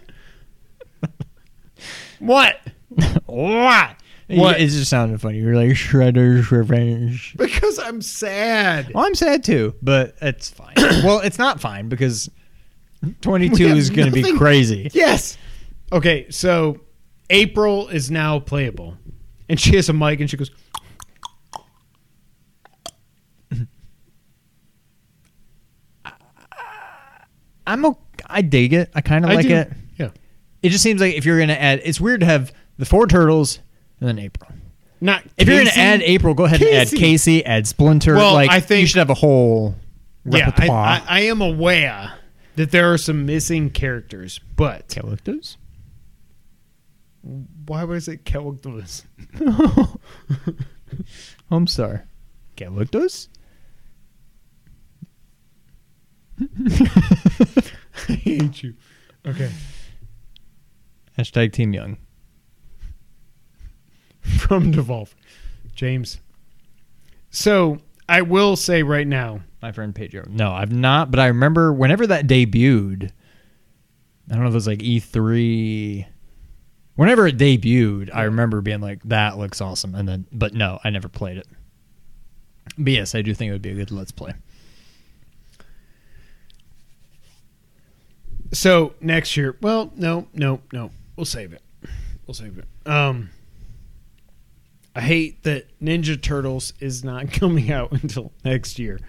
What? 2.19 2.59
what? 3.25 3.95
What? 4.27 4.59
It 4.59 4.67
just 4.67 4.89
sounded 4.89 5.21
funny. 5.21 5.37
You're 5.39 5.55
like 5.55 5.69
Shredder's 5.71 6.51
Revenge. 6.51 7.35
Because 7.37 7.77
I'm 7.79 8.01
sad. 8.01 8.91
Well, 8.93 9.05
I'm 9.05 9.15
sad 9.15 9.43
too, 9.43 9.75
but 9.81 10.15
it's 10.21 10.49
fine. 10.49 10.73
well, 10.77 11.19
it's 11.19 11.37
not 11.37 11.59
fine 11.59 11.89
because 11.89 12.29
22 13.21 13.65
is 13.67 13.89
going 13.89 14.11
to 14.11 14.13
be 14.13 14.35
crazy. 14.37 14.89
Yes. 14.93 15.37
Okay, 15.91 16.25
so 16.31 16.79
April 17.29 17.87
is 17.89 18.09
now 18.09 18.39
playable. 18.39 18.97
And 19.49 19.59
she 19.59 19.75
has 19.75 19.89
a 19.89 19.93
mic 19.93 20.19
and 20.21 20.29
she 20.29 20.37
goes, 20.37 20.49
I'm 27.67 27.85
o- 27.85 27.97
I 28.27 28.41
dig 28.41 28.73
it. 28.73 28.91
I 28.93 29.01
kind 29.01 29.25
of 29.25 29.31
like 29.31 29.47
do- 29.47 29.55
it. 29.55 29.71
Yeah. 29.97 30.09
It 30.61 30.69
just 30.69 30.83
seems 30.83 31.01
like 31.01 31.15
if 31.15 31.25
you're 31.25 31.39
gonna 31.39 31.53
add, 31.53 31.81
it's 31.83 31.99
weird 31.99 32.19
to 32.21 32.25
have 32.25 32.53
the 32.77 32.85
four 32.85 33.07
turtles 33.07 33.59
and 33.99 34.07
then 34.09 34.19
April. 34.19 34.51
Not 35.01 35.23
If 35.37 35.47
you're 35.47 35.57
gonna 35.57 35.69
Casey? 35.69 35.81
add 35.81 36.01
April, 36.01 36.33
go 36.33 36.45
ahead 36.45 36.61
and 36.61 36.69
add 36.71 36.87
Casey. 36.87 36.97
Casey, 36.97 37.45
add 37.45 37.67
Splinter. 37.67 38.15
Well, 38.15 38.33
like 38.33 38.49
I 38.49 38.59
think- 38.59 38.81
you 38.81 38.87
should 38.87 38.99
have 38.99 39.09
a 39.09 39.13
whole 39.15 39.75
yeah, 40.25 40.37
I, 40.37 40.45
repertoire. 40.45 40.85
I, 40.87 41.03
I 41.07 41.19
am 41.21 41.41
aware 41.41 42.13
that 42.55 42.71
there 42.71 42.91
are 42.91 42.97
some 42.97 43.25
missing 43.25 43.69
characters, 43.69 44.39
but 44.55 44.87
Calictos? 44.87 45.57
why 47.65 47.83
was 47.83 48.07
it 48.07 48.23
Calictos? 48.23 49.03
I'm 51.51 51.67
sorry. 51.67 51.99
Calictos? 52.55 53.27
I 56.39 58.13
hate 58.13 58.63
you. 58.63 58.75
Okay. 59.25 59.51
Hashtag 61.17 61.51
Team 61.53 61.73
Young. 61.73 61.97
From 64.39 64.73
Devolver. 64.73 65.13
James. 65.75 66.19
So 67.29 67.79
I 68.07 68.21
will 68.21 68.55
say 68.55 68.83
right 68.83 69.07
now, 69.07 69.41
My 69.61 69.71
friend 69.71 69.93
Pedro. 69.93 70.25
No, 70.29 70.51
I've 70.51 70.71
not, 70.71 71.11
but 71.11 71.19
I 71.19 71.27
remember 71.27 71.73
whenever 71.73 72.07
that 72.07 72.27
debuted, 72.27 73.11
I 74.29 74.33
don't 74.33 74.43
know 74.43 74.47
if 74.47 74.53
it 74.53 74.55
was 74.55 74.67
like 74.67 74.79
E3. 74.79 76.05
Whenever 76.95 77.27
it 77.27 77.37
debuted, 77.37 78.09
I 78.13 78.23
remember 78.23 78.61
being 78.61 78.79
like, 78.79 79.03
that 79.03 79.37
looks 79.37 79.59
awesome. 79.59 79.95
And 79.95 80.07
then, 80.07 80.27
but 80.31 80.53
no, 80.53 80.79
I 80.83 80.89
never 80.89 81.09
played 81.09 81.37
it. 81.37 81.47
But 82.77 82.93
yes, 82.93 83.15
I 83.15 83.21
do 83.21 83.33
think 83.33 83.49
it 83.49 83.51
would 83.53 83.61
be 83.61 83.71
a 83.71 83.75
good 83.75 83.91
Let's 83.91 84.11
Play. 84.11 84.33
So 88.53 88.93
next 89.01 89.35
year, 89.35 89.57
well, 89.61 89.91
no, 89.95 90.27
no, 90.33 90.61
no. 90.71 90.91
We'll 91.17 91.25
save 91.25 91.53
it. 91.53 91.61
We'll 92.25 92.33
save 92.33 92.57
it. 92.57 92.65
Um, 92.89 93.29
I 94.95 95.01
hate 95.01 95.43
that 95.43 95.67
Ninja 95.81 96.21
Turtles 96.21 96.73
is 96.79 97.03
not 97.03 97.31
coming 97.31 97.71
out 97.71 97.91
until 97.91 98.31
next 98.43 98.79
year. 98.79 98.99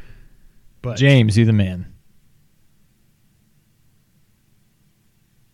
But 0.82 0.98
James, 0.98 1.38
you 1.38 1.44
the 1.44 1.52
man. 1.52 1.92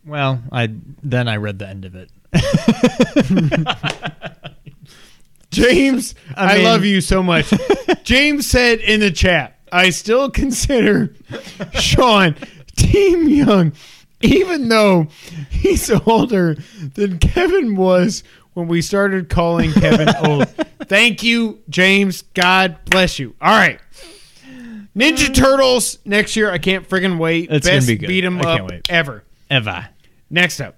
Well, 0.04 0.42
I 0.50 0.68
then 1.02 1.28
I 1.28 1.36
read 1.36 1.58
the 1.58 1.68
end 1.68 1.84
of 1.84 1.94
it. 1.94 2.10
James, 5.50 6.14
I, 6.34 6.44
I 6.44 6.54
mean- 6.56 6.64
love 6.64 6.84
you 6.84 7.00
so 7.00 7.22
much. 7.22 7.52
James 8.04 8.46
said 8.46 8.80
in 8.80 9.00
the 9.00 9.10
chat, 9.10 9.58
I 9.70 9.90
still 9.90 10.30
consider 10.30 11.14
Sean 11.74 12.34
Team 12.76 13.28
Young, 13.28 13.72
even 14.22 14.68
though 14.68 15.08
he's 15.50 15.90
older 15.90 16.56
than 16.94 17.18
Kevin 17.18 17.76
was 17.76 18.24
when 18.54 18.68
we 18.68 18.82
started 18.82 19.28
calling 19.28 19.72
Kevin 19.72 20.08
old. 20.24 20.48
Thank 20.86 21.22
you, 21.22 21.60
James. 21.68 22.22
God 22.34 22.76
bless 22.86 23.18
you. 23.18 23.34
All 23.40 23.50
right. 23.56 23.80
Ninja 24.96 25.32
Turtles 25.34 25.98
next 26.04 26.36
year. 26.36 26.50
I 26.50 26.58
can't 26.58 26.86
friggin' 26.88 27.18
wait. 27.18 27.50
It's 27.50 27.66
gonna 27.66 27.80
be 27.80 27.96
good. 27.96 28.08
beat 28.08 28.24
'em 28.24 28.38
I 28.40 28.42
can't 28.42 28.60
up 28.64 28.70
wait. 28.70 28.90
ever. 28.90 29.24
Eva. 29.50 29.88
Next 30.28 30.60
up. 30.60 30.76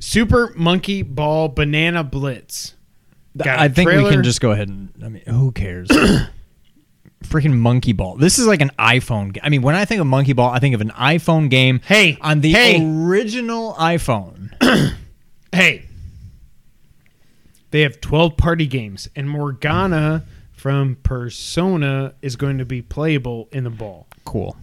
Super 0.00 0.52
Monkey 0.56 1.02
Ball 1.02 1.48
Banana 1.48 2.02
Blitz. 2.04 2.74
Got 3.36 3.58
a 3.58 3.62
I 3.62 3.68
think 3.68 3.88
we 3.88 3.94
trailer. 3.94 4.10
can 4.10 4.22
just 4.24 4.40
go 4.40 4.50
ahead 4.52 4.68
and. 4.68 4.90
I 5.04 5.08
mean, 5.08 5.22
who 5.26 5.50
cares? 5.52 5.88
Freaking 7.24 7.54
Monkey 7.54 7.92
Ball. 7.92 8.16
This 8.16 8.38
is 8.38 8.46
like 8.46 8.60
an 8.60 8.70
iPhone. 8.78 9.32
Ga- 9.32 9.40
I 9.42 9.48
mean, 9.48 9.62
when 9.62 9.74
I 9.74 9.84
think 9.86 10.00
of 10.00 10.06
Monkey 10.06 10.34
Ball, 10.34 10.50
I 10.50 10.58
think 10.58 10.74
of 10.74 10.80
an 10.82 10.90
iPhone 10.90 11.48
game. 11.48 11.80
Hey, 11.86 12.18
on 12.20 12.40
the 12.42 12.52
hey. 12.52 12.84
original 12.84 13.72
iPhone. 13.74 14.50
Hey, 15.54 15.86
they 17.70 17.82
have 17.82 18.00
12 18.00 18.36
party 18.36 18.66
games, 18.66 19.08
and 19.14 19.30
Morgana 19.30 20.24
from 20.52 20.96
Persona 21.04 22.14
is 22.20 22.34
going 22.34 22.58
to 22.58 22.64
be 22.64 22.82
playable 22.82 23.48
in 23.52 23.62
the 23.62 23.70
ball. 23.70 24.08
cool. 24.24 24.56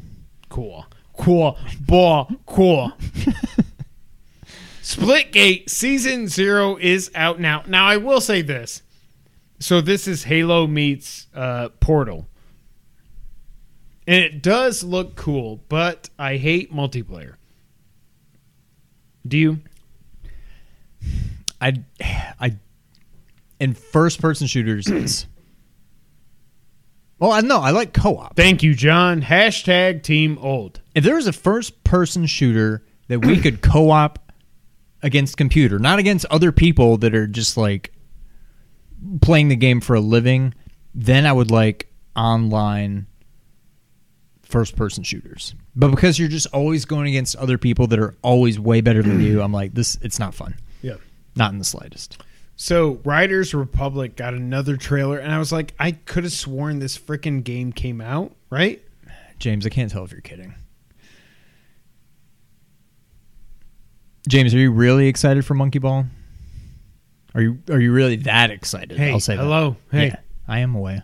Cool. 0.49 0.85
Cool. 1.18 1.57
Ball. 1.80 2.30
Cool. 2.45 2.91
Splitgate 4.81 5.69
Season 5.69 6.27
Zero 6.27 6.76
is 6.76 7.09
out 7.15 7.39
now. 7.39 7.63
Now, 7.68 7.85
I 7.85 7.95
will 7.95 8.19
say 8.19 8.41
this. 8.41 8.81
So, 9.59 9.80
this 9.80 10.09
is 10.09 10.26
Halo 10.26 10.68
meets 10.68 11.27
uh, 11.34 11.69
Portal. 11.80 12.27
And 14.05 14.18
it 14.18 14.41
does 14.41 14.84
look 14.84 15.15
cool, 15.15 15.63
but 15.69 16.09
I 16.19 16.35
hate 16.35 16.73
multiplayer. 16.73 17.35
Do 19.26 19.38
you? 19.38 19.59
I, 21.59 21.83
I, 22.39 22.57
in 23.59 23.73
first-person 23.73 24.47
shooters, 24.47 24.87
it's. 24.91 25.27
Well, 27.19 27.31
I 27.31 27.41
know 27.41 27.59
I 27.59 27.69
like 27.69 27.93
co-op. 27.93 28.35
Thank 28.35 28.63
you, 28.63 28.73
John. 28.73 29.21
Hashtag 29.21 30.01
Team 30.01 30.39
Old. 30.41 30.81
If 30.95 31.03
there 31.03 31.15
was 31.15 31.27
a 31.27 31.33
first-person 31.33 32.25
shooter 32.25 32.83
that 33.09 33.23
we 33.23 33.39
could 33.39 33.61
co-op 33.61 34.31
against 35.03 35.37
computer, 35.37 35.77
not 35.77 35.99
against 35.99 36.25
other 36.25 36.51
people 36.51 36.97
that 36.97 37.13
are 37.13 37.27
just 37.27 37.57
like 37.57 37.91
playing 39.21 39.49
the 39.49 39.55
game 39.55 39.81
for 39.81 39.95
a 39.95 39.99
living, 39.99 40.55
then 40.95 41.27
I 41.27 41.31
would 41.31 41.51
like 41.51 41.91
online 42.15 43.05
first-person 44.41 45.03
shooters. 45.03 45.53
But 45.75 45.91
because 45.91 46.19
you're 46.19 46.27
just 46.27 46.47
always 46.47 46.85
going 46.85 47.07
against 47.07 47.35
other 47.35 47.57
people 47.57 47.87
that 47.87 47.99
are 47.99 48.15
always 48.21 48.59
way 48.59 48.81
better 48.81 49.03
than 49.03 49.21
you, 49.23 49.41
I'm 49.41 49.53
like 49.53 49.73
this. 49.75 49.97
It's 50.01 50.19
not 50.19 50.33
fun. 50.33 50.55
Not 51.35 51.51
in 51.51 51.59
the 51.59 51.65
slightest. 51.65 52.21
So, 52.55 52.99
Riders 53.03 53.53
Republic 53.53 54.15
got 54.15 54.33
another 54.33 54.77
trailer, 54.77 55.17
and 55.17 55.33
I 55.33 55.39
was 55.39 55.51
like, 55.51 55.73
I 55.79 55.91
could 55.91 56.23
have 56.23 56.33
sworn 56.33 56.79
this 56.79 56.97
freaking 56.97 57.43
game 57.43 57.71
came 57.73 58.01
out, 58.01 58.35
right? 58.49 58.81
James, 59.39 59.65
I 59.65 59.69
can't 59.69 59.89
tell 59.89 60.03
if 60.03 60.11
you're 60.11 60.21
kidding. 60.21 60.53
James, 64.27 64.53
are 64.53 64.59
you 64.59 64.71
really 64.71 65.07
excited 65.07 65.43
for 65.45 65.55
Monkey 65.55 65.79
Ball? 65.79 66.05
Are 67.33 67.41
you 67.41 67.59
are 67.69 67.79
you 67.79 67.91
really 67.91 68.17
that 68.17 68.51
excited? 68.51 68.97
Hey, 68.97 69.11
I'll 69.11 69.19
say 69.19 69.35
that. 69.35 69.41
hello. 69.41 69.77
Hey. 69.91 70.07
Yeah, 70.07 70.15
I 70.47 70.59
am 70.59 70.75
away. 70.75 71.01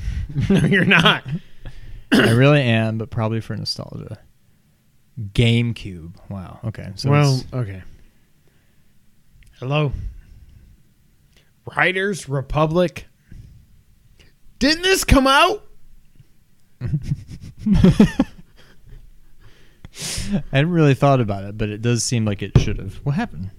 no, 0.50 0.60
you're 0.60 0.84
not. 0.84 1.24
I 2.12 2.30
really 2.32 2.62
am, 2.62 2.98
but 2.98 3.10
probably 3.10 3.40
for 3.40 3.56
nostalgia. 3.56 4.18
GameCube. 5.18 6.14
Wow. 6.28 6.60
Okay. 6.64 6.92
So 6.96 7.10
well, 7.10 7.42
okay. 7.52 7.82
Hello. 9.58 9.92
Riders 11.76 12.28
Republic. 12.28 13.06
Didn't 14.60 14.82
this 14.82 15.02
come 15.02 15.26
out? 15.26 15.64
I 16.80 16.86
hadn't 20.52 20.70
really 20.70 20.94
thought 20.94 21.20
about 21.20 21.42
it, 21.44 21.58
but 21.58 21.70
it 21.70 21.82
does 21.82 22.04
seem 22.04 22.24
like 22.24 22.40
it 22.40 22.56
should 22.58 22.78
have. 22.78 22.94
What 23.04 23.16
happened? 23.16 23.50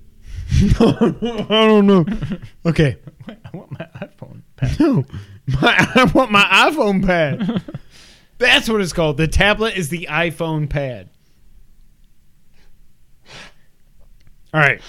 I 0.79 1.45
don't 1.49 1.85
know. 1.85 2.05
Okay. 2.65 2.97
I 3.27 3.57
want 3.57 3.71
my 3.71 3.87
iPhone. 3.95 4.41
pad. 4.55 4.79
No. 4.79 5.05
My, 5.61 5.75
I 5.95 6.09
want 6.13 6.31
my 6.31 6.43
iPhone 6.43 7.05
pad. 7.05 7.61
That's 8.37 8.69
what 8.69 8.79
it's 8.79 8.93
called. 8.93 9.17
The 9.17 9.27
tablet 9.27 9.75
is 9.75 9.89
the 9.89 10.07
iPhone 10.09 10.69
pad. 10.69 11.09
All 14.53 14.61
right. 14.61 14.81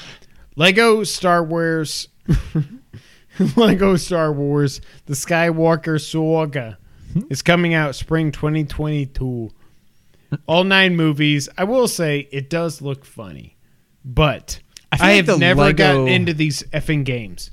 Lego 0.57 1.05
Star 1.05 1.43
Wars. 1.43 2.09
Lego 3.57 3.97
Star 3.97 4.33
Wars 4.33 4.81
The 5.07 5.15
Skywalker 5.15 5.99
Saga 6.01 6.79
is 7.31 7.43
coming 7.43 7.75
out 7.75 7.95
spring 7.95 8.33
2022. 8.33 9.51
All 10.47 10.65
nine 10.65 10.97
movies. 10.97 11.49
I 11.57 11.65
will 11.65 11.89
say 11.89 12.29
it 12.31 12.51
does 12.51 12.81
look 12.83 13.05
funny, 13.05 13.57
but 14.05 14.61
I 14.93 14.97
I, 14.97 14.99
feel 14.99 15.07
like 15.07 15.27
have 15.27 15.39
never 15.39 15.61
Lego- 15.63 15.77
gotten 15.77 16.09
into 16.09 16.35
these 16.35 16.63
effing 16.73 17.05
games. 17.05 17.51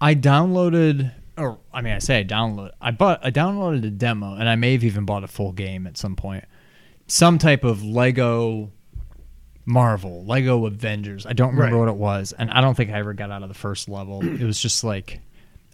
I 0.00 0.14
downloaded, 0.14 1.12
or 1.38 1.58
I 1.72 1.80
mean, 1.80 1.94
I 1.94 2.00
say 2.00 2.18
I 2.18 2.24
downloaded. 2.24 2.72
I 2.80 2.90
bought, 2.90 3.24
I 3.24 3.30
downloaded 3.30 3.86
a 3.86 3.90
demo, 3.90 4.34
and 4.34 4.48
I 4.48 4.56
may 4.56 4.72
have 4.72 4.84
even 4.84 5.04
bought 5.04 5.24
a 5.24 5.28
full 5.28 5.52
game 5.52 5.86
at 5.86 5.96
some 5.96 6.16
point. 6.16 6.44
Some 7.06 7.38
type 7.38 7.64
of 7.64 7.82
Lego 7.84 8.72
Marvel, 9.64 10.24
Lego 10.24 10.66
Avengers. 10.66 11.24
I 11.26 11.32
don't 11.34 11.54
remember 11.54 11.76
Right. 11.76 11.80
what 11.86 11.88
it 11.88 11.96
was, 11.96 12.32
and 12.32 12.50
I 12.50 12.60
don't 12.60 12.74
think 12.76 12.90
I 12.90 12.98
ever 12.98 13.14
got 13.14 13.30
out 13.30 13.42
of 13.42 13.48
the 13.48 13.54
first 13.54 13.88
level. 13.88 14.22
It 14.40 14.42
was 14.44 14.58
just 14.60 14.82
like 14.84 15.20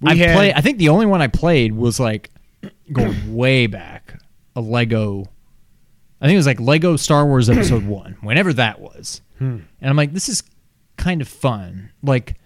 We 0.03 0.11
I 0.13 0.15
had- 0.15 0.37
played. 0.37 0.53
I 0.55 0.61
think 0.61 0.79
the 0.79 0.91
only 0.91 1.07
one 1.07 1.23
I 1.23 1.27
played 1.29 1.73
was 1.75 1.99
like 1.99 2.31
going 2.93 3.35
way 3.37 3.67
back 3.67 4.21
a 4.57 4.61
Lego. 4.61 5.25
I 6.21 6.27
think 6.27 6.35
it 6.35 6.39
was 6.39 6.47
like 6.47 6.61
Lego 6.61 6.97
Star 6.97 7.25
Wars 7.27 7.49
Episode 7.51 7.85
One, 7.87 8.17
whenever 8.21 8.53
that 8.55 8.81
was, 8.81 9.23
Hmm. 9.39 9.59
and 9.81 9.91
I'm 9.91 9.97
like, 9.97 10.13
this 10.13 10.29
is 10.29 10.43
kind 10.97 11.21
of 11.23 11.29
fun. 11.29 11.91
Like, 12.03 12.37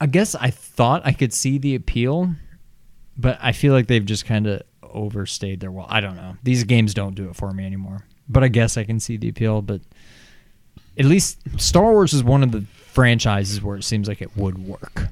I 0.00 0.06
guess 0.06 0.34
I 0.34 0.50
thought 0.50 1.02
I 1.04 1.12
could 1.12 1.32
see 1.32 1.58
the 1.58 1.74
appeal, 1.74 2.34
but 3.16 3.38
I 3.40 3.52
feel 3.52 3.72
like 3.72 3.86
they've 3.86 4.04
just 4.04 4.24
kind 4.24 4.46
of 4.46 4.62
overstayed 4.82 5.60
their 5.60 5.70
well. 5.70 5.86
I 5.88 6.00
don't 6.00 6.16
know. 6.16 6.36
These 6.42 6.64
games 6.64 6.92
don't 6.94 7.14
do 7.14 7.28
it 7.28 7.36
for 7.36 7.52
me 7.52 7.64
anymore. 7.64 8.04
But 8.32 8.44
I 8.44 8.48
guess 8.48 8.76
I 8.76 8.84
can 8.84 8.98
see 9.00 9.16
the 9.16 9.28
appeal. 9.28 9.62
But 9.62 9.80
at 10.98 11.04
least 11.04 11.38
Star 11.58 11.92
Wars 11.92 12.12
is 12.12 12.24
one 12.24 12.42
of 12.42 12.52
the 12.52 12.62
franchises 12.62 13.62
where 13.62 13.76
it 13.76 13.84
seems 13.84 14.08
like 14.08 14.20
it 14.22 14.36
would 14.36 14.58
work. 14.66 15.08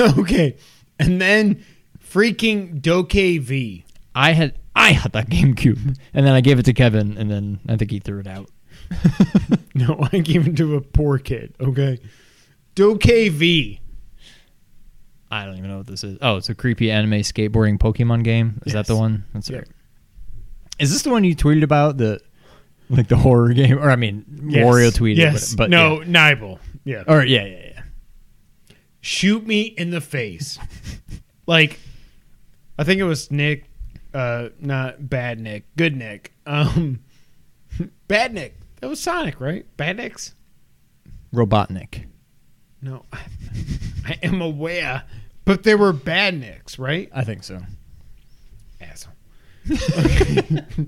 okay. 0.00 0.56
And 0.98 1.20
then 1.20 1.62
freaking 2.02 2.80
DokeV. 2.80 3.84
I 4.14 4.32
had 4.32 4.58
I 4.74 4.92
had 4.92 5.12
that 5.12 5.28
GameCube, 5.28 5.98
and 6.14 6.26
then 6.26 6.32
I 6.34 6.40
gave 6.40 6.58
it 6.58 6.64
to 6.64 6.72
Kevin, 6.72 7.16
and 7.18 7.30
then 7.30 7.60
I 7.68 7.76
think 7.76 7.90
he 7.90 7.98
threw 7.98 8.20
it 8.20 8.26
out. 8.26 8.50
No, 9.76 10.08
I 10.10 10.20
gave 10.20 10.48
it 10.48 10.56
to 10.56 10.76
a 10.76 10.80
poor 10.80 11.18
kid. 11.18 11.54
Okay. 11.60 12.00
DokeV. 12.76 13.78
I 15.30 15.44
don't 15.44 15.56
even 15.56 15.68
know 15.70 15.78
what 15.78 15.86
this 15.86 16.04
is. 16.04 16.18
Oh, 16.22 16.36
it's 16.36 16.48
a 16.48 16.54
creepy 16.54 16.90
anime 16.90 17.10
skateboarding 17.20 17.78
Pokemon 17.78 18.22
game. 18.24 18.60
Is 18.66 18.72
that 18.74 18.86
the 18.86 18.96
one? 18.96 19.24
That's 19.34 19.50
Yeah. 19.50 19.58
right. 19.58 19.68
Is 20.78 20.92
this 20.92 21.02
the 21.02 21.10
one 21.10 21.24
you 21.24 21.34
tweeted 21.34 21.62
about 21.62 21.96
the 21.96 22.20
like 22.90 23.08
the 23.08 23.16
horror 23.16 23.52
game? 23.52 23.78
Or 23.78 23.90
I 23.90 23.96
mean, 23.96 24.24
Yes. 24.48 24.64
Wario 24.64 24.90
tweeted, 24.96 25.16
Yes. 25.16 25.54
but, 25.54 25.64
but 25.64 25.70
no, 25.70 26.00
yeah. 26.02 26.06
Nibel. 26.06 26.58
Yeah. 26.84 27.02
Or 27.08 27.24
yeah, 27.24 27.44
yeah, 27.44 27.70
yeah. 27.74 27.82
shoot 29.00 29.44
me 29.46 29.62
in 29.62 29.90
the 29.90 30.00
face. 30.00 30.58
like, 31.46 31.80
I 32.78 32.84
think 32.84 33.00
it 33.00 33.04
was 33.04 33.30
Nick, 33.32 33.64
uh, 34.14 34.50
not 34.60 35.08
bad 35.08 35.40
Nick, 35.40 35.64
good 35.76 35.96
Nick. 35.96 36.32
Um, 36.46 37.00
bad 38.08 38.32
Nick. 38.34 38.56
That 38.80 38.88
was 38.88 39.00
Sonic, 39.00 39.40
right? 39.40 39.66
Bad 39.76 39.96
Nicks? 39.96 40.34
Robotnik. 41.34 42.04
No, 42.86 43.04
I 44.06 44.16
am 44.22 44.40
aware, 44.40 45.02
but 45.44 45.64
they 45.64 45.74
were 45.74 45.92
bad 45.92 46.38
Nicks, 46.38 46.78
right? 46.78 47.10
I 47.12 47.24
think 47.24 47.42
so. 47.42 47.60
Asshole. 48.80 49.12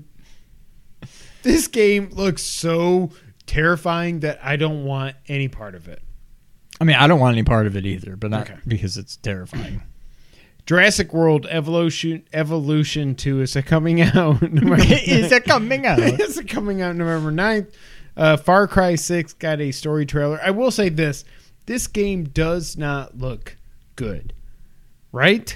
this 1.43 1.67
game 1.67 2.09
looks 2.11 2.41
so 2.41 3.11
terrifying 3.45 4.21
that 4.21 4.39
I 4.41 4.55
don't 4.55 4.85
want 4.85 5.15
any 5.27 5.47
part 5.49 5.75
of 5.75 5.87
it. 5.89 6.01
I 6.79 6.85
mean, 6.85 6.95
I 6.95 7.07
don't 7.07 7.19
want 7.19 7.33
any 7.35 7.43
part 7.43 7.67
of 7.67 7.75
it 7.75 7.85
either, 7.85 8.15
but 8.15 8.31
not 8.31 8.49
Okay. 8.49 8.59
because 8.65 8.95
it's 8.97 9.17
terrifying. 9.17 9.83
Jurassic 10.65 11.13
World 11.13 11.47
Evolution 11.49 12.23
Evolution 12.31 13.15
2 13.15 13.41
is 13.41 13.55
it 13.55 13.65
coming 13.65 14.01
out. 14.15 14.41
Is 14.43 15.31
it 15.31 15.43
coming 15.45 15.85
out? 15.85 15.99
It's 15.99 16.39
coming 16.43 16.81
out 16.81 16.95
November 16.95 17.31
9th. 17.31 17.73
Uh, 18.15 18.37
Far 18.37 18.67
Cry 18.67 18.95
6 18.95 19.33
got 19.33 19.59
a 19.59 19.71
story 19.71 20.05
trailer. 20.05 20.39
I 20.43 20.51
will 20.51 20.71
say 20.71 20.89
this 20.89 21.25
this 21.69 21.85
game 21.85 22.23
does 22.23 22.77
not 22.77 23.15
look 23.19 23.55
good. 23.95 24.33
Right? 25.11 25.55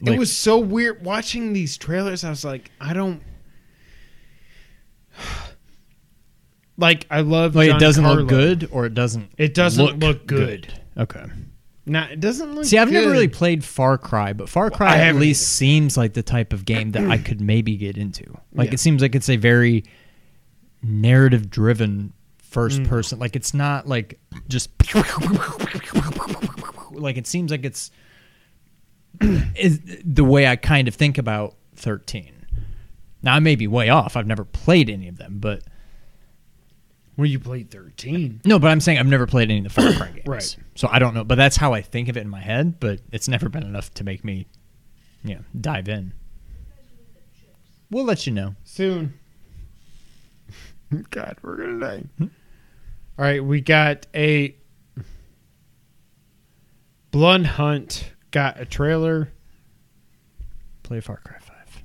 Like- 0.00 0.14
it 0.14 0.18
was 0.18 0.34
so 0.34 0.58
weird 0.60 1.04
watching 1.04 1.52
these 1.52 1.76
trailers. 1.76 2.22
I 2.22 2.30
was 2.30 2.44
like, 2.44 2.70
I 2.80 2.92
don't. 2.94 3.20
Like, 6.76 7.06
I 7.08 7.20
love. 7.20 7.54
Like 7.54 7.70
it 7.70 7.78
doesn't 7.78 8.04
look 8.04 8.28
good, 8.28 8.68
or 8.72 8.84
it 8.84 8.94
doesn't. 8.94 9.30
It 9.38 9.54
doesn't 9.54 10.00
look 10.00 10.26
good. 10.26 10.72
Okay. 10.98 11.24
Now 11.86 12.08
it 12.10 12.18
doesn't 12.18 12.52
look 12.52 12.64
See, 12.64 12.78
I've 12.78 12.90
never 12.90 13.10
really 13.10 13.28
played 13.28 13.62
Far 13.62 13.96
Cry, 13.96 14.32
but 14.32 14.48
Far 14.48 14.70
Cry 14.70 14.94
at 14.96 15.04
haven't 15.04 15.20
least 15.20 15.52
seems 15.52 15.96
like 15.96 16.14
the 16.14 16.22
type 16.24 16.52
of 16.52 16.64
game 16.64 16.90
that 16.92 17.08
I 17.08 17.18
could 17.28 17.40
maybe 17.40 17.76
get 17.76 17.96
into. 17.96 18.24
Like 18.52 18.68
Yeah. 18.70 18.74
it 18.74 18.80
seems 18.80 19.02
like 19.02 19.14
it's 19.14 19.28
a 19.28 19.36
very 19.36 19.84
narrative 20.82 21.48
driven 21.48 22.12
first 22.54 22.80
Mm. 22.80 22.88
person. 22.88 23.18
Like 23.18 23.36
it's 23.36 23.52
not 23.52 23.86
like 23.88 24.18
just 24.48 24.70
like 26.92 27.16
it 27.16 27.26
seems 27.26 27.50
like 27.50 27.64
it's 27.64 27.90
is 29.20 29.80
the 30.04 30.24
way 30.24 30.46
I 30.46 30.56
kind 30.56 30.88
of 30.88 30.94
think 30.94 31.18
about 31.18 31.56
13. 31.76 32.32
Now 33.22 33.34
I 33.34 33.38
may 33.40 33.56
be 33.56 33.66
way 33.66 33.88
off. 33.90 34.16
I've 34.16 34.26
never 34.26 34.44
played 34.44 34.88
any 34.88 35.08
of 35.08 35.16
them, 35.18 35.38
but 35.40 35.62
Well, 37.16 37.26
you 37.26 37.38
played 37.38 37.70
13. 37.70 38.40
no, 38.44 38.58
but 38.58 38.68
I'm 38.70 38.80
saying 38.80 38.98
I've 38.98 39.06
never 39.06 39.26
played 39.26 39.50
any 39.50 39.58
of 39.58 39.64
the 39.64 39.70
Far 39.70 39.92
Cry 39.92 40.10
games. 40.14 40.26
Right. 40.26 40.56
So 40.76 40.88
I 40.90 40.98
don't 40.98 41.14
know, 41.14 41.24
but 41.24 41.34
that's 41.36 41.56
how 41.56 41.72
I 41.74 41.82
think 41.82 42.08
of 42.08 42.16
it 42.16 42.20
in 42.20 42.28
my 42.28 42.40
head, 42.40 42.78
but 42.80 43.00
it's 43.12 43.28
never 43.28 43.48
been 43.48 43.62
enough 43.64 43.92
to 43.94 44.04
make 44.04 44.24
me 44.24 44.46
yeah, 45.24 45.38
dive 45.60 45.88
in. 45.88 46.12
We'll 47.90 48.04
let 48.04 48.26
you 48.26 48.32
know. 48.32 48.54
Soon. 48.64 49.14
God, 51.10 51.36
we're 51.42 51.56
gonna 51.56 51.80
die. 51.80 52.28
All 53.16 53.24
right, 53.24 53.44
we 53.44 53.60
got 53.60 54.06
a 54.14 54.56
Bloodhunt 57.12 58.02
got 58.32 58.60
a 58.60 58.64
trailer. 58.64 59.32
Play 60.82 61.00
Far 61.00 61.20
Cry 61.24 61.38
5. 61.38 61.84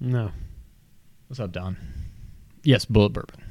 No. 0.00 0.30
What's 1.26 1.40
up, 1.40 1.52
Don? 1.52 1.78
Yes, 2.62 2.84
Bullet 2.84 3.14
Bourbon. 3.14 3.42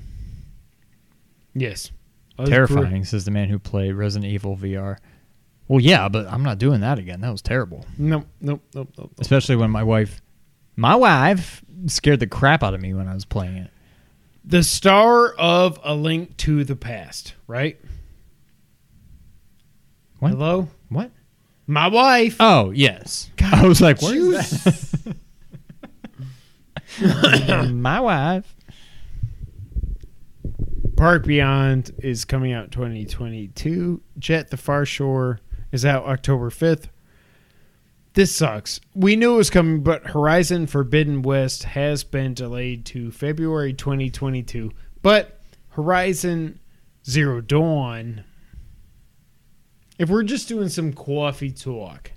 Yes. 1.56 1.92
Terrifying, 2.46 3.04
says 3.04 3.26
the 3.26 3.32
man 3.32 3.50
who 3.50 3.58
played 3.58 3.94
Resident 3.94 4.32
Evil 4.32 4.56
VR. 4.56 4.98
Well, 5.68 5.82
yeah, 5.82 6.08
but 6.08 6.28
I'm 6.28 6.44
not 6.44 6.60
doing 6.60 6.82
that 6.82 7.00
again. 7.00 7.22
That 7.22 7.32
was 7.32 7.42
terrible. 7.42 7.84
nope, 7.98 8.28
nope, 8.40 8.62
nope. 8.76 8.90
nope. 8.96 9.12
Especially 9.20 9.56
when 9.56 9.72
my 9.72 9.82
wife, 9.82 10.22
my 10.76 10.96
wife, 10.96 11.64
scared 11.88 12.20
the 12.20 12.28
crap 12.28 12.64
out 12.64 12.76
of 12.76 12.80
me 12.80 12.94
when 12.94 13.08
I 13.08 13.16
was 13.16 13.26
playing 13.26 13.58
it. 13.58 13.72
The 14.50 14.64
star 14.64 15.34
of 15.34 15.78
A 15.84 15.94
Link 15.94 16.38
to 16.38 16.64
the 16.64 16.78
Past, 16.78 17.34
right? 17.48 17.78
What? 20.20 20.30
Hello? 20.32 20.70
What? 20.88 21.12
My 21.68 21.88
wife. 21.90 22.38
Oh, 22.40 22.72
yes. 22.72 23.30
God, 23.36 23.54
I 23.54 23.68
was 23.68 23.82
like, 23.82 24.02
is 24.02 24.92
that? 27.00 27.72
my 27.74 28.00
wife. 28.00 28.56
Park 30.96 31.26
Beyond 31.26 31.92
is 31.98 32.24
coming 32.24 32.54
out 32.54 32.72
2022. 32.72 34.02
Jet 34.18 34.50
the 34.50 34.56
Far 34.56 34.86
Shore 34.86 35.42
is 35.74 35.84
out 35.84 36.06
October 36.06 36.50
5th. 36.50 36.86
This 38.18 38.36
sucks. 38.36 38.82
We 38.96 39.16
knew 39.16 39.36
it 39.36 39.38
was 39.38 39.52
coming, 39.52 39.84
but 39.84 40.08
Horizon 40.08 40.66
Forbidden 40.66 41.22
West 41.22 41.66
has 41.66 42.04
been 42.04 42.34
delayed 42.34 42.84
to 42.88 43.12
February 43.12 43.74
2022. 43.74 44.72
But 45.04 45.40
Horizon 45.70 46.60
Zero 47.08 47.42
Dawn, 47.42 48.24
if 50.00 50.10
we're 50.10 50.24
just 50.24 50.48
doing 50.48 50.70
some 50.70 50.94
coffee 50.94 51.52
talk, 51.52 52.10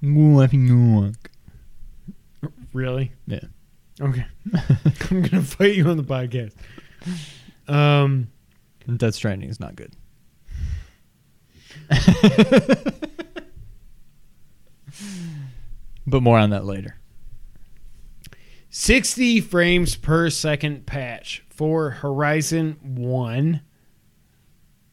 Coffee 0.00 0.68
talk. 0.68 1.30
really? 2.72 3.10
Yeah. 3.26 3.40
Okay. 4.00 4.24
I'm 4.54 5.22
going 5.22 5.30
to 5.30 5.42
fight 5.42 5.74
you 5.74 5.88
on 5.88 5.96
the 5.96 6.04
podcast. 6.04 6.54
Um, 7.66 8.28
Death 8.98 9.16
Stranding 9.16 9.50
is 9.50 9.58
not 9.58 9.74
good. 9.74 9.96
but 16.06 16.22
more 16.22 16.38
on 16.38 16.50
that 16.50 16.64
later. 16.64 16.98
60 18.70 19.40
frames 19.40 19.96
per 19.96 20.30
second 20.30 20.86
patch 20.86 21.44
for 21.50 21.90
Horizon 21.90 22.78
1. 22.82 23.60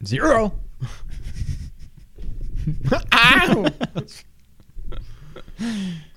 Zero. 0.06 0.60
Ow! 3.14 3.66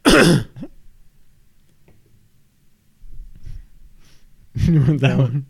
You 4.54 4.80
want 4.80 5.00
that 5.00 5.16
one? 5.16 5.46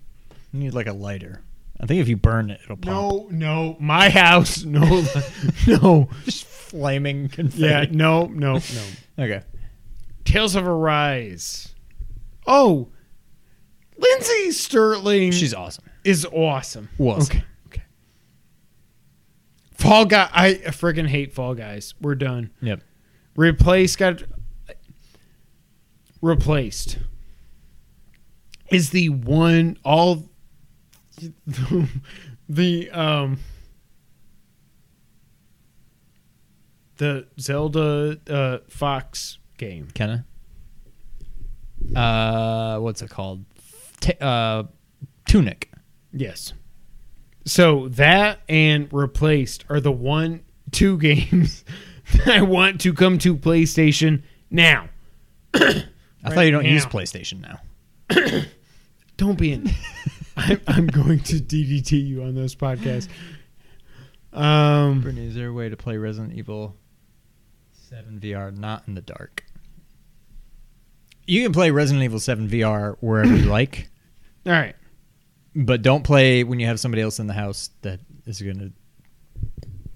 You 0.53 0.61
need 0.61 0.75
like 0.75 0.87
a 0.87 0.93
lighter. 0.93 1.43
I 1.83 1.87
think 1.87 2.01
if 2.01 2.09
you 2.09 2.17
burn 2.17 2.51
it, 2.51 2.61
it'll 2.63 2.77
pop. 2.77 2.93
No, 2.93 3.29
no. 3.31 3.77
My 3.81 4.09
house. 4.09 4.63
No, 4.65 5.05
no. 5.67 6.09
Just 6.25 6.45
flaming 6.45 7.29
confetti. 7.29 7.63
Yeah, 7.65 7.87
no, 7.91 8.27
no, 8.27 8.55
no. 8.55 9.25
Okay. 9.25 9.43
Tales 10.25 10.55
of 10.55 10.67
Arise. 10.67 11.75
Oh, 12.47 12.89
Lindsey 13.99 14.53
Stirling 14.53 15.33
She's 15.33 15.53
awesome. 15.55 15.85
is 16.05 16.25
awesome. 16.27 16.89
Was. 16.99 17.29
Okay. 17.31 17.43
Okay. 17.67 17.83
Fall 19.75 20.05
Guy. 20.05 20.29
I 20.33 20.55
freaking 20.67 21.09
hate 21.09 21.33
Fall 21.35 21.55
Guys. 21.55 21.95
We're 22.01 22.15
done. 22.15 22.51
Yep. 22.61 22.81
Replaced. 23.37 23.99
Got 23.99 24.23
replaced. 26.21 26.99
Is 28.71 28.91
the 28.91 29.09
one 29.11 29.77
all 29.85 30.29
the 32.49 32.91
um 32.91 33.39
the 36.97 37.27
Zelda 37.39 38.19
uh, 38.29 38.59
Fox 38.69 39.39
game. 39.59 39.89
Kena. 39.93 40.25
Uh, 41.97 42.79
what's 42.79 43.03
it 43.03 43.11
called? 43.11 43.45
T- 44.01 44.15
uh, 44.21 44.65
Tunic. 45.27 45.71
Yes. 46.13 46.53
So 47.45 47.89
that 47.89 48.41
and 48.49 48.89
replaced 48.93 49.65
are 49.69 49.81
the 49.81 49.91
one 49.93 50.45
two 50.71 50.97
games 51.07 51.65
that 52.13 52.29
I 52.29 52.43
want 52.43 52.81
to 52.83 52.93
come 52.95 53.19
to 53.19 53.37
PlayStation 53.37 54.23
now. 54.51 54.89
I 55.55 55.85
thought 56.25 56.43
you 56.43 56.53
don't 56.53 56.65
now. 56.65 56.71
use 56.71 56.87
PlayStation 56.87 57.41
now. 57.41 57.61
Don't 59.17 59.39
be 59.39 59.53
in. 59.53 59.71
I'm, 60.37 60.61
I'm 60.67 60.87
going 60.87 61.21
to 61.21 61.35
DDT 61.37 62.07
you 62.07 62.23
on 62.23 62.35
this 62.35 62.55
podcast. 62.55 63.09
Um, 64.33 65.01
Brittany, 65.03 65.27
is 65.27 65.35
there 65.35 65.49
a 65.49 65.53
way 65.53 65.69
to 65.69 65.77
play 65.77 65.97
Resident 65.99 66.33
Evil 66.35 66.75
7 67.73 68.19
VR 68.21 68.57
not 68.57 68.85
in 68.87 68.95
the 68.95 69.03
dark? 69.03 69.45
You 71.27 71.43
can 71.43 71.53
play 71.53 71.71
Resident 71.71 72.03
Evil 72.05 72.19
7 72.19 72.49
VR 72.49 72.97
wherever 73.01 73.35
you 73.35 73.45
like, 73.45 73.89
all 74.47 74.53
right. 74.53 74.75
but 75.55 75.83
don't 75.83 76.03
play 76.03 76.45
when 76.45 76.59
you 76.61 76.67
have 76.67 76.81
somebody 76.81 77.03
else 77.03 77.19
in 77.19 77.27
the 77.27 77.35
house 77.35 77.71
that 77.83 78.01
is 78.27 78.41
going 78.41 78.59
to 78.59 78.73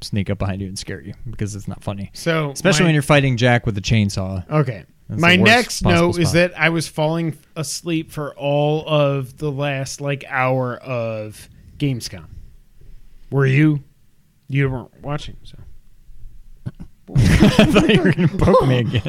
sneak 0.06 0.28
up 0.30 0.38
behind 0.38 0.60
you 0.60 0.68
and 0.68 0.78
scare 0.78 1.00
you 1.00 1.14
because 1.28 1.54
it's 1.54 1.66
not 1.66 1.82
funny. 1.82 2.10
So, 2.12 2.50
Especially 2.50 2.82
my- 2.82 2.88
when 2.88 2.94
you're 2.94 3.02
fighting 3.02 3.36
Jack 3.38 3.64
with 3.66 3.76
a 3.78 3.80
chainsaw. 3.80 4.48
Okay. 4.50 4.84
That's 5.08 5.20
My 5.20 5.36
next 5.36 5.82
note 5.82 6.18
is 6.18 6.32
that 6.32 6.58
I 6.58 6.70
was 6.70 6.88
falling 6.88 7.38
asleep 7.54 8.10
for 8.10 8.34
all 8.34 8.84
of 8.86 9.38
the 9.38 9.52
last 9.52 10.00
like 10.00 10.24
hour 10.28 10.76
of 10.76 11.48
Gamescom. 11.78 12.26
Were 13.30 13.46
you? 13.46 13.84
You 14.48 14.68
weren't 14.70 15.00
watching, 15.02 15.36
so. 15.44 15.58
I 17.16 17.20
thought 17.66 17.88
you 17.88 18.02
were 18.02 18.12
going 18.12 18.28
to 18.28 18.36
poke 18.36 18.66
me 18.66 18.78
again. 18.78 19.02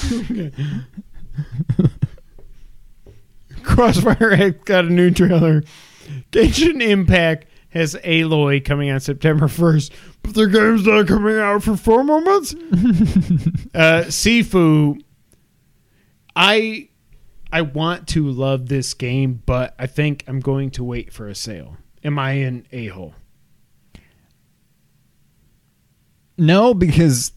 Okay. 0.00 0.50
Crossfire 3.62 4.32
X 4.32 4.58
got 4.64 4.84
a 4.84 4.90
new 4.90 5.10
trailer. 5.10 5.62
Genshin 6.32 6.82
Impact 6.82 7.46
has 7.70 7.94
Aloy 8.04 8.64
coming 8.64 8.90
on 8.90 9.00
September 9.00 9.46
1st, 9.46 9.90
but 10.22 10.34
the 10.34 10.46
game's 10.46 10.86
not 10.86 11.06
coming 11.06 11.36
out 11.36 11.62
for 11.62 11.76
four 11.76 12.04
more 12.04 12.20
months. 12.20 12.54
uh, 13.74 14.04
Sifu, 14.08 15.02
I 16.36 16.88
I 17.52 17.62
want 17.62 18.08
to 18.08 18.28
love 18.28 18.68
this 18.68 18.94
game, 18.94 19.42
but 19.44 19.74
I 19.78 19.86
think 19.86 20.24
I'm 20.28 20.40
going 20.40 20.70
to 20.72 20.84
wait 20.84 21.12
for 21.12 21.28
a 21.28 21.34
sale. 21.34 21.76
Am 22.04 22.18
I 22.18 22.32
an 22.32 22.66
a 22.72 22.86
hole? 22.88 23.14
No, 26.38 26.72
because 26.72 27.32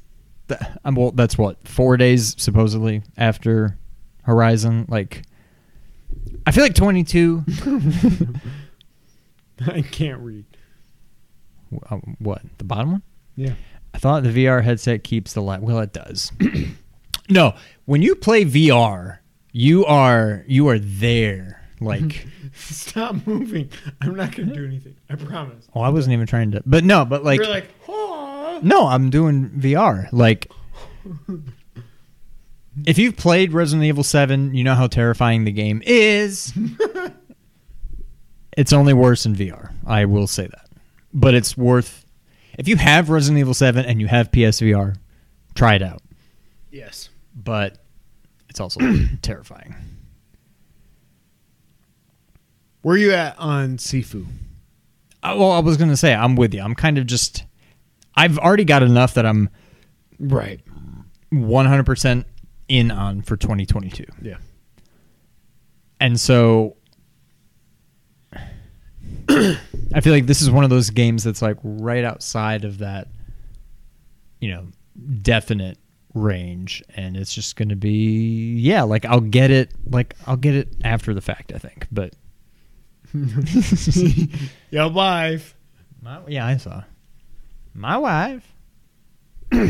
th- 0.48 0.62
I'm 0.86 0.96
well. 0.96 1.12
That's 1.12 1.38
what 1.38 1.68
four 1.68 1.98
days 1.98 2.36
supposedly 2.42 3.02
after 3.18 3.78
Horizon. 4.22 4.86
Like, 4.88 5.24
I 6.46 6.52
feel 6.52 6.64
like 6.64 6.76
22. 6.76 7.44
I 9.68 9.82
can't 9.82 10.20
read. 10.22 10.46
Uh, 11.90 11.98
what 12.20 12.42
the 12.58 12.64
bottom 12.64 12.92
one? 12.94 13.04
Yeah. 13.36 13.54
I 13.94 13.98
thought 14.00 14.24
the 14.24 14.30
VR 14.30 14.64
headset 14.64 15.04
keeps 15.04 15.34
the 15.34 15.42
light. 15.42 15.62
Well, 15.62 15.80
it 15.80 15.94
does. 15.94 16.32
no, 17.30 17.54
when 17.86 18.02
you 18.02 18.16
play 18.16 18.44
VR, 18.44 19.20
you 19.52 19.86
are 19.86 20.44
you 20.48 20.68
are 20.70 20.80
there. 20.80 21.62
Like, 21.80 22.28
Stop 22.56 23.28
moving. 23.28 23.70
I'm 24.02 24.16
not 24.16 24.36
going 24.36 24.50
to 24.50 24.56
do 24.56 24.66
anything. 24.66 24.96
I 25.10 25.16
promise. 25.16 25.68
oh, 25.74 25.82
I 25.82 25.90
wasn't 25.90 26.14
even 26.14 26.28
trying 26.28 26.52
to. 26.52 26.62
But 26.66 26.84
no, 26.84 27.04
but 27.04 27.24
like, 27.24 27.40
You're 27.40 27.50
like, 27.50 27.68
"Aw." 27.88 28.60
no, 28.62 28.88
I'm 28.88 29.10
doing 29.10 29.50
VR. 29.50 30.08
Like, 30.12 30.52
if 32.86 32.98
you've 32.98 33.18
played 33.18 33.54
Resident 33.54 33.86
Evil 33.86 34.04
7, 34.04 34.54
you 34.54 34.64
know 34.64 34.76
how 34.76 34.88
terrifying 34.88 35.46
the 35.46 35.52
game 35.52 35.82
is. 35.86 36.54
it's 38.58 38.74
only 38.74 38.94
worse 38.94 39.26
in 39.26 39.36
VR. 39.36 39.72
I 39.86 40.06
will 40.06 40.28
say 40.28 40.48
that. 40.48 40.63
But 41.14 41.34
it's 41.36 41.56
worth. 41.56 42.06
If 42.58 42.68
you 42.68 42.76
have 42.78 43.10
Resident 43.10 43.40
Evil 43.40 43.54
7 43.54 43.86
and 43.86 44.00
you 44.02 44.08
have 44.08 44.32
PSVR, 44.32 44.96
try 45.56 45.76
it 45.76 45.82
out. 45.82 46.02
yes. 46.72 47.10
But 47.36 47.80
it's 48.50 48.60
also 48.60 48.80
terrifying. 49.24 49.76
Where 52.82 52.96
are 52.96 53.00
you 53.00 53.14
at 53.14 53.38
on 53.40 53.78
Sifu? 53.78 54.26
Uh, 55.24 55.36
well, 55.38 55.52
I 55.52 55.60
was 55.60 55.78
going 55.78 55.90
to 55.90 55.98
say, 55.98 56.14
I'm 56.14 56.36
with 56.36 56.54
you. 56.54 56.62
I'm 56.62 56.76
kind 56.76 56.98
of 56.98 57.08
just. 57.08 57.46
I've 58.16 58.38
already 58.38 58.66
got 58.66 58.84
enough 58.84 59.14
that 59.16 59.26
I'm 59.26 59.50
Right. 60.20 60.62
100% 61.34 62.26
in 62.68 62.92
on 62.92 63.22
for 63.24 63.36
2022. 63.38 64.06
Yeah. 64.22 64.38
And 66.00 66.20
so 66.20 66.76
I 69.94 70.02
feel 70.02 70.14
like 70.14 70.26
this 70.26 70.42
is 70.42 70.50
one 70.52 70.64
of 70.64 70.70
those 70.70 70.90
games 70.90 71.24
that's 71.24 71.42
like 71.42 71.58
right 71.64 72.04
outside 72.04 72.66
of 72.66 72.80
that 72.80 73.08
you 74.40 74.52
know, 74.52 74.68
definite 75.22 75.78
range 76.14 76.84
and 76.96 77.16
it's 77.18 77.34
just 77.34 77.56
going 77.56 77.70
to 77.70 77.76
be 77.76 78.56
yeah, 78.58 78.84
like 78.84 79.06
I'll 79.06 79.22
get 79.22 79.52
it 79.52 79.72
like 79.90 80.16
I'll 80.28 80.36
get 80.38 80.54
it 80.56 80.70
after 80.84 81.14
the 81.14 81.22
fact, 81.22 81.52
I 81.54 81.58
think. 81.58 81.88
But 81.92 82.14
Yo, 84.72 84.88
live. 84.88 85.56
my, 86.02 86.20
yeah, 86.28 86.46
I 86.46 86.58
saw. 86.58 86.84
My 87.74 87.98
wife. 87.98 88.54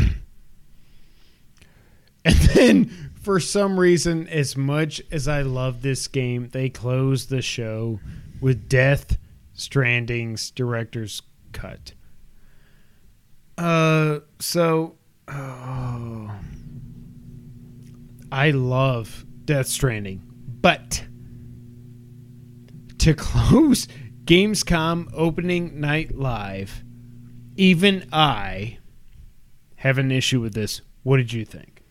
And 2.24 2.34
then, 2.36 3.10
for 3.20 3.38
some 3.38 3.78
reason, 3.78 4.26
as 4.28 4.56
much 4.56 5.02
as 5.12 5.28
I 5.28 5.42
love 5.42 5.82
this 5.82 6.08
game, 6.08 6.48
they 6.52 6.70
close 6.70 7.26
the 7.26 7.42
show 7.42 8.00
with 8.40 8.66
Death 8.68 9.18
Stranding's 9.54 10.50
director's 10.50 11.22
cut. 11.52 11.94
Uh, 13.56 14.20
so, 14.40 14.96
oh, 15.28 16.30
I 18.32 18.50
love 18.50 19.24
Death 19.44 19.68
Stranding, 19.68 20.22
but 20.60 21.04
to 22.98 23.14
close 23.16 23.86
Gamescom 24.24 25.10
opening 25.14 25.80
night 25.80 26.16
live, 26.16 26.82
even 27.56 28.08
I 28.12 28.78
have 29.76 29.98
an 29.98 30.10
issue 30.10 30.40
with 30.40 30.54
this. 30.54 30.80
What 31.02 31.18
did 31.18 31.32
you 31.32 31.44
think? 31.44 31.82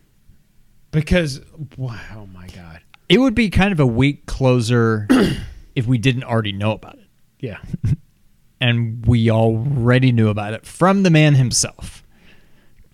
Because 0.91 1.41
wow, 1.77 1.99
oh 2.15 2.25
my 2.27 2.47
god, 2.47 2.81
It 3.07 3.19
would 3.19 3.35
be 3.35 3.49
kind 3.49 3.71
of 3.71 3.79
a 3.79 3.85
weak 3.85 4.25
closer 4.25 5.07
if 5.75 5.87
we 5.87 5.97
didn't 5.97 6.23
already 6.23 6.51
know 6.51 6.73
about 6.73 6.95
it. 6.95 7.02
Yeah, 7.43 7.59
and 8.61 9.05
we 9.05 9.29
already 9.29 10.11
knew 10.13 10.29
about 10.29 10.53
it 10.53 10.65
from 10.65 11.03
the 11.03 11.09
man 11.09 11.35
himself. 11.35 12.03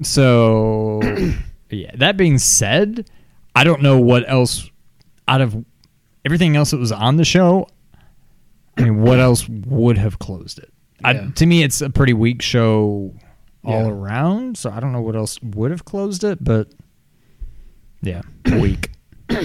So, 0.02 1.02
yeah. 1.70 1.92
That 1.96 2.18
being 2.18 2.38
said, 2.40 3.10
I 3.56 3.64
don't 3.64 3.82
know 3.82 4.00
what 4.00 4.28
else 4.28 4.70
out 5.28 5.42
of 5.42 5.64
everything 6.26 6.56
else 6.56 6.72
that 6.72 6.78
was 6.80 6.92
on 6.92 7.18
the 7.18 7.26
show. 7.26 7.68
I 8.78 8.84
mean, 8.84 9.02
what 9.02 9.20
else 9.20 9.48
would 9.48 9.98
have 9.98 10.20
closed 10.20 10.58
it? 10.60 10.72
I, 11.04 11.14
to 11.36 11.46
me, 11.46 11.64
it's 11.64 11.82
a 11.82 11.90
pretty 11.90 12.14
weak 12.14 12.42
show 12.42 13.14
all 13.64 13.84
Yeah. 13.86 13.90
around. 13.90 14.58
So 14.58 14.72
I 14.72 14.80
don't 14.80 14.92
know 14.94 15.02
what 15.02 15.16
else 15.16 15.40
would 15.42 15.70
have 15.72 15.86
closed 15.86 16.24
it, 16.24 16.44
but 16.44 16.70
yeah, 18.02 18.22
weak. 18.58 18.92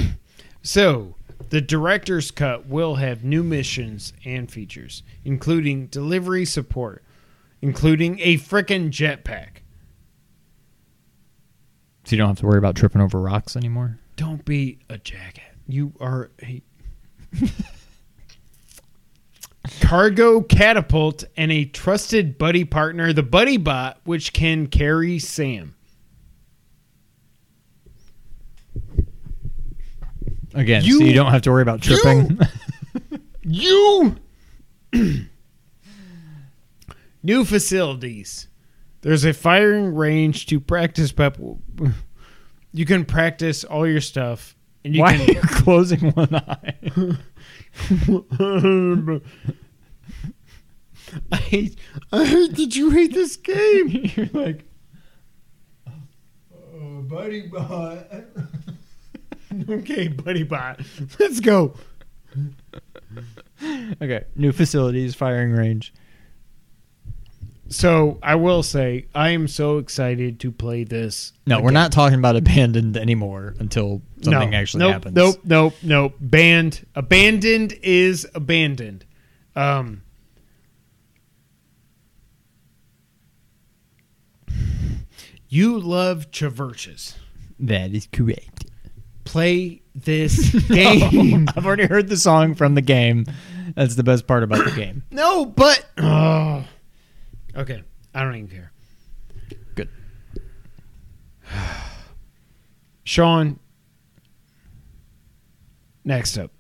So, 0.67 1.14
the 1.51 1.61
director's 1.61 2.31
cut 2.31 2.67
will 2.67 2.97
have 2.97 3.25
new 3.25 3.43
missions 3.43 4.13
and 4.25 4.51
features, 4.51 5.03
including 5.25 5.87
delivery 5.87 6.45
support, 6.45 7.03
including 7.61 8.19
a 8.21 8.37
frickin' 8.39 8.91
jetpack. 8.91 9.63
So 12.05 12.11
you 12.13 12.19
don't 12.19 12.29
have 12.29 12.39
to 12.41 12.47
worry 12.47 12.59
about 12.59 12.77
tripping 12.77 13.01
over 13.01 13.19
rocks 13.21 13.57
anymore. 13.57 13.99
Don't 14.17 14.45
be 14.45 14.79
a 14.89 14.99
jacket. 14.99 15.55
You 15.67 15.95
are 15.99 16.31
a 16.43 16.63
cargo 19.81 20.43
catapult 20.43 21.25
and 21.37 21.51
a 21.51 21.65
trusted 21.65 22.37
buddy 22.37 22.65
partner, 22.65 23.13
the 23.13 23.23
Buddy 23.23 23.57
Bot, 23.57 24.01
which 24.05 24.33
can 24.33 24.67
carry 24.67 25.19
Sam. 25.19 25.75
Again, 30.55 30.85
You- 30.85 30.99
so 30.99 31.05
you 31.05 31.13
don't 31.13 31.33
have 31.33 31.43
to 31.43 31.51
worry 31.51 31.63
about 31.63 31.83
tripping. 31.83 32.39
You 33.47 34.17
new 37.23 37.45
facilities. 37.45 38.49
There's 39.03 39.27
a 39.27 39.35
firing 39.35 39.95
range 39.95 40.47
to 40.47 40.59
practice 40.61 41.13
pep. 41.13 41.37
You 42.73 42.87
can 42.87 43.05
practice 43.05 43.63
all 43.65 43.87
your 43.87 44.01
stuff, 44.01 44.57
and 44.83 44.95
you 44.95 45.03
Why 45.03 45.15
are 45.15 45.19
can 45.19 45.35
you 45.35 45.41
closing 45.43 46.11
one 46.13 46.35
eye? 46.35 46.75
I 51.31 51.37
hate. 51.37 51.79
I 52.13 52.25
hate 52.25 52.57
that 52.57 52.75
you 52.77 52.89
hate 52.91 53.13
this 53.13 53.37
game. 53.37 54.11
You're 54.17 54.29
like, 54.33 54.65
oh, 55.87 57.03
buddy 57.03 57.43
bot. 57.49 58.07
okay, 59.69 60.09
buddy 60.09 60.43
bot. 60.43 60.81
Let's 61.19 61.41
go. 61.41 61.75
Okay, 64.03 64.25
new 64.35 64.53
facilities, 64.53 65.15
firing 65.15 65.53
range. 65.53 65.93
So 67.69 68.19
I 68.23 68.35
will 68.35 68.63
say 68.63 69.07
I 69.15 69.31
am 69.31 69.49
so 69.49 69.79
excited 69.79 70.39
to 70.41 70.53
play 70.53 70.85
this. 70.85 71.33
No, 71.47 71.61
we're 71.61 71.71
not 71.71 71.93
talking 71.93 72.19
about 72.19 72.37
abandoned 72.37 72.97
anymore 72.97 73.55
until 73.59 74.03
something 74.23 74.51
no, 74.51 74.57
actually 74.57 74.81
nope, 74.81 74.93
happens. 74.93 75.17
Nope, 75.17 75.41
nope, 75.45 75.75
nope. 75.83 76.15
Banned. 76.21 76.87
Abandoned 76.95 77.79
is 77.83 78.29
abandoned. 78.35 79.05
Um. 79.57 80.03
You 85.49 85.79
love 85.79 86.31
traverses. 86.33 87.15
That 87.61 87.95
is 87.95 88.09
correct. 88.11 88.54
Play 89.25 89.83
this 89.95 90.51
game. 90.69 91.49
I've 91.57 91.67
already 91.67 91.87
heard 91.87 92.09
the 92.09 92.17
song 92.17 92.55
from 92.55 92.75
the 92.75 92.83
game. 92.83 93.27
That's 93.75 93.97
the 93.97 94.05
best 94.05 94.27
part 94.27 94.43
about 94.43 94.65
the 94.65 94.71
game. 94.71 95.03
no, 95.11 95.47
but 95.47 95.85
oh. 95.99 96.65
okay. 97.57 97.83
I 98.15 98.23
don't 98.23 98.37
even 98.37 98.49
care. 98.49 98.73
Good. 99.75 99.89
Sean. 103.05 103.59
Next 106.05 106.37
up. 106.37 106.51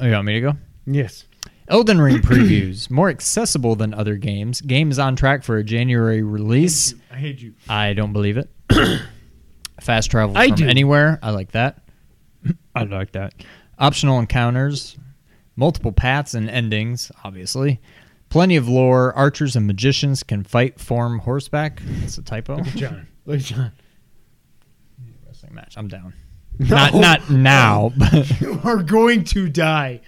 Oh, 0.00 0.06
you 0.06 0.12
want 0.12 0.24
me 0.24 0.32
to 0.32 0.40
go? 0.40 0.52
Yes. 0.86 1.24
Elden 1.70 2.00
Ring 2.00 2.16
previews 2.22 2.90
more 2.90 3.08
accessible 3.08 3.76
than 3.76 3.94
other 3.94 4.16
games. 4.16 4.60
Game 4.60 4.90
is 4.90 4.98
on 4.98 5.16
track 5.16 5.44
for 5.44 5.56
a 5.56 5.64
January 5.64 6.22
release. 6.22 6.94
I 7.10 7.16
hate 7.16 7.40
you. 7.40 7.54
I 7.68 7.92
don't 7.94 8.12
believe 8.12 8.36
it. 8.36 8.50
Fast 9.80 10.10
travel 10.10 10.36
I 10.36 10.48
from 10.48 10.56
do. 10.56 10.68
anywhere. 10.68 11.18
I 11.22 11.30
like 11.30 11.52
that. 11.52 11.82
I 12.74 12.82
like 12.84 13.12
that. 13.12 13.32
Optional 13.78 14.18
encounters, 14.18 14.98
multiple 15.56 15.92
paths 15.92 16.34
and 16.34 16.50
endings, 16.50 17.10
obviously. 17.24 17.80
Plenty 18.28 18.56
of 18.56 18.68
lore. 18.68 19.12
Archers 19.14 19.56
and 19.56 19.66
magicians 19.66 20.22
can 20.22 20.44
fight 20.44 20.78
form 20.78 21.20
horseback. 21.20 21.80
That's 22.00 22.18
a 22.18 22.22
typo. 22.22 22.60
John. 22.62 23.06
Look 23.26 23.38
at 23.38 23.44
John. 23.44 23.72
Wrestling 25.26 25.54
match. 25.54 25.74
I'm 25.76 25.88
down. 25.88 26.14
Not 26.58 26.94
not 26.94 27.30
now, 27.30 27.92
but 27.96 28.40
You 28.40 28.60
are 28.64 28.82
going 28.82 29.24
to 29.24 29.48
die. 29.48 30.02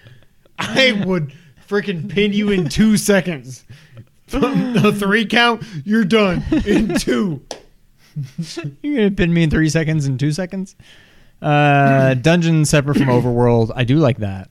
I 0.58 1.02
would 1.06 1.32
freaking 1.72 2.06
pin 2.06 2.34
you 2.34 2.50
in 2.50 2.68
two 2.68 2.98
seconds. 2.98 3.64
From 4.26 4.74
the 4.74 4.92
three 4.92 5.24
count, 5.24 5.62
you're 5.84 6.04
done. 6.04 6.44
In 6.66 6.98
two. 6.98 7.42
You're 8.82 8.96
gonna 8.96 9.10
pin 9.10 9.32
me 9.32 9.44
in 9.44 9.48
three 9.48 9.70
seconds 9.70 10.04
and 10.04 10.20
two 10.20 10.32
seconds. 10.32 10.76
Uh, 11.40 12.12
dungeon 12.12 12.66
separate 12.66 12.98
from 12.98 13.06
overworld. 13.06 13.72
I 13.74 13.84
do 13.84 13.96
like 13.96 14.18
that. 14.18 14.50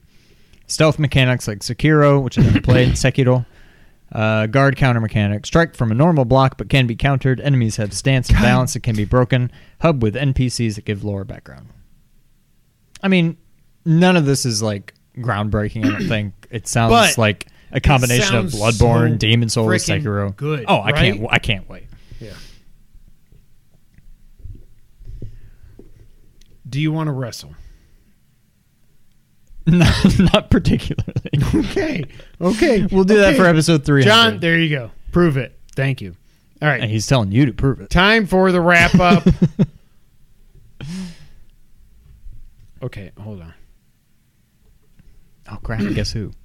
Stealth 0.66 0.98
mechanics 0.98 1.48
like 1.48 1.60
Sekiro, 1.60 2.24
which 2.24 2.40
I 2.40 2.42
never 2.42 2.62
played. 2.64 2.94
Sekiro. 2.94 3.46
Uh, 4.12 4.48
guard 4.48 4.78
counter 4.78 5.00
mechanic. 5.00 5.46
Strike 5.46 5.76
from 5.76 5.92
a 5.92 5.96
normal 5.96 6.26
block 6.26 6.58
but 6.58 6.70
can 6.70 6.88
be 6.88 6.96
countered. 6.96 7.40
Enemies 7.40 7.76
have 7.76 7.94
stance 7.94 8.30
and 8.30 8.40
balance 8.40 8.74
that 8.74 8.82
can 8.82 8.96
be 8.96 9.06
broken. 9.06 9.52
Hub 9.80 10.02
with 10.02 10.16
NPCs 10.16 10.76
that 10.76 10.86
give 10.86 11.04
lore 11.04 11.24
background. 11.24 11.68
I 13.04 13.10
mean, 13.10 13.38
none 13.86 14.18
of 14.18 14.26
this 14.26 14.44
is 14.44 14.64
like 14.64 14.96
groundbreaking. 15.18 15.86
I 15.86 15.90
don't 15.90 16.08
think 16.08 16.34
it 16.52 16.68
sounds 16.68 16.92
But 16.92 17.18
like 17.18 17.48
a 17.72 17.80
combination 17.80 18.36
of 18.36 18.52
sounds 18.52 18.80
Bloodborne, 18.80 19.12
so 19.12 19.18
Demon's 19.18 19.54
Souls, 19.54 19.68
frickin' 19.68 20.02
Sekiro. 20.04 20.36
good, 20.36 20.66
Oh, 20.68 20.82
I 20.82 20.92
can't. 20.92 21.26
I 21.30 21.40
can't 21.40 21.68
wait. 21.70 21.86
Yeah. 22.20 22.34
Do 26.68 26.80
you 26.80 26.92
want 26.92 27.08
to 27.08 27.12
wrestle? 27.12 27.56
not, 29.68 30.20
not 30.20 30.50
particularly. 30.50 31.14
Okay. 31.54 32.04
Okay. 32.40 32.86
We'll 32.92 33.04
do 33.04 33.18
that 33.18 33.36
for 33.36 33.46
episode 33.46 33.84
three. 33.86 34.04
John, 34.04 34.40
there 34.40 34.58
you 34.58 34.70
go. 34.70 34.92
Prove 35.12 35.38
it. 35.38 35.58
Thank 35.76 36.02
you. 36.02 36.16
All 36.62 36.68
right. 36.68 36.82
And 36.82 36.90
he's 36.92 37.08
telling 37.08 37.32
you 37.32 37.46
to 37.46 37.54
prove 37.54 37.82
it. 37.82 37.90
Time 37.90 38.26
for 38.26 38.52
the 38.52 38.62
wrap 38.62 38.96
up. 38.96 39.26
okay, 42.84 43.12
hold 43.20 43.42
on. 43.42 43.54
Oh 45.52 45.58
crap! 45.64 45.82
Guess 45.94 46.14
who? 46.14 46.32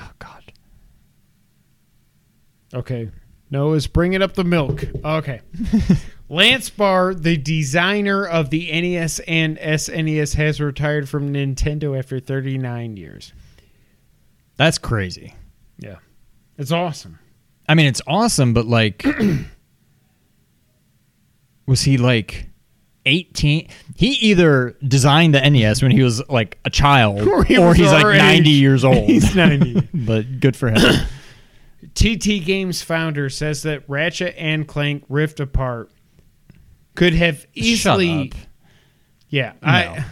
Oh 0.00 0.10
God! 0.18 0.52
Okay. 2.74 3.10
Noah's 3.50 3.86
bringing 3.86 4.20
up 4.22 4.34
the 4.34 4.44
milk. 4.44 4.84
Okay. 5.02 5.40
Lance 6.28 6.68
Barr, 6.68 7.14
the 7.14 7.38
designer 7.38 8.26
of 8.26 8.50
the 8.50 8.70
NES 8.70 9.20
and 9.20 9.56
SNES, 9.58 10.34
has 10.34 10.60
retired 10.60 11.08
from 11.08 11.32
Nintendo 11.32 11.98
after 11.98 12.20
39 12.20 12.98
years. 12.98 13.32
That's 14.56 14.76
crazy. 14.76 15.34
Yeah. 15.78 15.96
It's 16.58 16.72
awesome. 16.72 17.18
I 17.66 17.74
mean, 17.74 17.86
it's 17.86 18.02
awesome, 18.06 18.52
but 18.52 18.66
like, 18.66 19.04
was 21.66 21.82
he 21.82 21.96
like 21.96 22.50
eighteen? 23.08 23.68
He 23.96 24.08
either 24.10 24.76
designed 24.86 25.34
the 25.34 25.40
NES 25.48 25.82
when 25.82 25.90
he 25.90 26.02
was 26.02 26.26
like 26.28 26.58
a 26.64 26.70
child, 26.70 27.20
Or 27.28 27.38
or, 27.40 27.44
he 27.44 27.58
was 27.58 27.76
he's 27.76 27.90
like 27.90 28.04
our 28.04 28.14
ninety 28.14 28.50
age. 28.50 28.60
years 28.60 28.84
old. 28.84 29.04
He's 29.08 29.34
90. 29.34 29.88
but 29.94 30.40
good 30.40 30.54
for 30.56 30.68
him. 30.70 30.78
TT 31.94 32.44
Games 32.44 32.82
founder 32.82 33.28
says 33.30 33.62
that 33.62 33.82
Ratchet 33.88 34.34
and 34.38 34.66
Clank 34.68 35.04
Rift 35.08 35.40
Apart 35.40 35.90
could 36.94 37.14
have 37.14 37.46
easily. 37.54 38.28
Shut 38.30 38.34
up. 38.34 38.40
Yeah. 39.30 39.52
No. 39.62 39.68
I, 39.68 40.04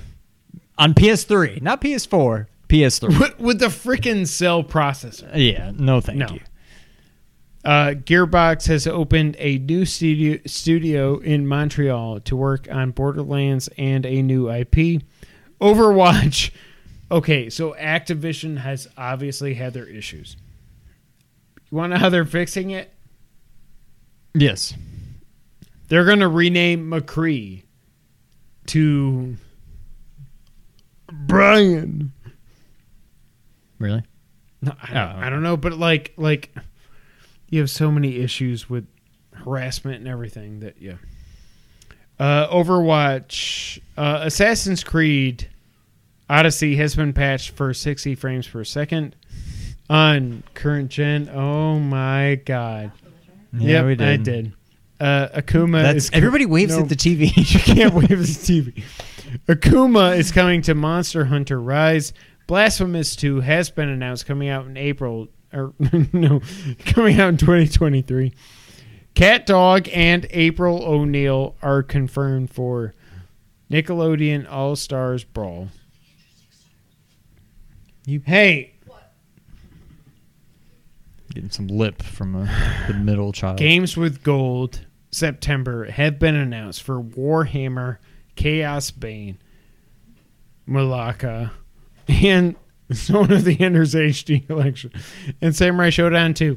On 0.78 0.94
PS3, 0.94 1.62
not 1.62 1.80
PS4. 1.80 2.46
PS3. 2.68 3.20
with, 3.20 3.38
with 3.38 3.58
the 3.60 3.66
freaking 3.66 4.26
cell 4.26 4.62
processor. 4.64 5.30
yeah. 5.34 5.70
No, 5.74 6.00
thank 6.00 6.18
No. 6.18 6.26
you. 6.30 6.40
Uh, 7.66 7.94
Gearbox 7.94 8.68
has 8.68 8.86
opened 8.86 9.34
a 9.40 9.58
new 9.58 9.84
studio 9.84 10.38
studio 10.46 11.18
in 11.18 11.48
Montreal 11.48 12.20
to 12.20 12.36
work 12.36 12.68
on 12.70 12.92
Borderlands 12.92 13.68
and 13.76 14.06
a 14.06 14.22
new 14.22 14.48
IP. 14.48 15.02
Overwatch. 15.60 16.52
Okay, 17.10 17.50
so 17.50 17.72
Activision 17.72 18.58
has 18.58 18.86
obviously 18.96 19.54
had 19.54 19.74
their 19.74 19.84
issues. 19.86 20.36
You 21.68 21.76
want 21.78 21.90
to 21.90 21.96
know 21.96 22.00
how 22.00 22.08
they're 22.08 22.24
fixing 22.24 22.70
it? 22.70 22.92
Yes. 24.32 24.72
They're 25.88 26.04
going 26.04 26.20
to 26.20 26.28
rename 26.28 26.88
McCree 26.88 27.64
to 28.66 29.36
Brian. 31.12 32.12
Really? 33.80 34.04
No, 34.62 34.72
I, 34.80 34.98
Oh, 34.98 35.18
I 35.18 35.30
don't 35.30 35.42
know, 35.42 35.56
but 35.56 35.72
like, 35.72 36.12
like 36.16 36.50
you 37.48 37.60
have 37.60 37.70
so 37.70 37.90
many 37.90 38.16
issues 38.16 38.68
with 38.68 38.86
harassment 39.32 39.96
and 39.96 40.08
everything 40.08 40.60
that 40.60 40.80
yeah. 40.80 40.94
Uh, 42.18 42.48
Overwatch, 42.48 43.78
uh, 43.98 44.20
Assassin's 44.22 44.82
Creed, 44.82 45.50
Odyssey 46.30 46.76
has 46.76 46.96
been 46.96 47.12
patched 47.12 47.50
for 47.50 47.74
60 47.74 48.14
frames 48.14 48.48
per 48.48 48.64
second 48.64 49.14
on 49.90 50.42
current 50.54 50.90
gen. 50.90 51.28
Oh 51.28 51.78
my 51.78 52.40
god! 52.44 52.92
Yeah, 53.52 53.68
yep, 53.68 53.86
we 53.86 53.94
did. 53.96 54.08
I 54.08 54.16
did. 54.16 54.52
Uh, 54.98 55.28
Akuma 55.40 55.82
That's 55.82 56.06
is 56.06 56.10
everybody 56.12 56.46
waves 56.46 56.74
no. 56.74 56.82
at 56.82 56.88
the 56.88 56.96
TV. 56.96 57.36
you 57.36 57.60
can't 57.60 57.92
wave 57.92 58.12
at 58.12 58.18
the 58.18 58.24
TV. 58.24 58.82
Akuma 59.46 60.16
is 60.16 60.32
coming 60.32 60.62
to 60.62 60.74
Monster 60.74 61.26
Hunter 61.26 61.60
Rise. 61.60 62.12
Blasphemous 62.46 63.16
2 63.16 63.40
has 63.40 63.70
been 63.70 63.88
announced 63.88 64.24
coming 64.24 64.48
out 64.48 64.66
in 64.66 64.76
April 64.76 65.28
or 65.56 65.72
er, 65.80 66.06
no, 66.12 66.40
coming 66.84 67.20
out 67.20 67.28
in 67.30 67.36
2023. 67.36 68.32
Cat 69.14 69.46
Dog 69.46 69.88
and 69.92 70.26
April 70.30 70.84
O'Neil 70.84 71.56
are 71.62 71.82
confirmed 71.82 72.50
for 72.50 72.92
Nickelodeon 73.70 74.50
All 74.50 74.76
Stars 74.76 75.24
Brawl. 75.24 75.68
You- 78.04 78.22
hey, 78.24 78.74
Getting 81.34 81.50
some 81.50 81.66
lip 81.66 82.02
from 82.02 82.34
a, 82.34 82.84
the 82.88 82.94
middle 82.94 83.30
child. 83.30 83.58
Games 83.58 83.94
with 83.94 84.22
Gold 84.22 84.86
September 85.10 85.84
have 85.84 86.18
been 86.18 86.34
announced 86.34 86.82
for 86.82 86.98
Warhammer, 86.98 87.98
Chaos 88.36 88.90
Bane, 88.90 89.36
Malaka, 90.66 91.50
and 92.08 92.56
Zone 92.92 93.32
of 93.32 93.44
the 93.44 93.60
Enders 93.60 93.94
HD 93.94 94.46
collection, 94.46 94.92
and 95.40 95.54
Samurai 95.54 95.90
Shodown 95.90 96.34
2. 96.34 96.56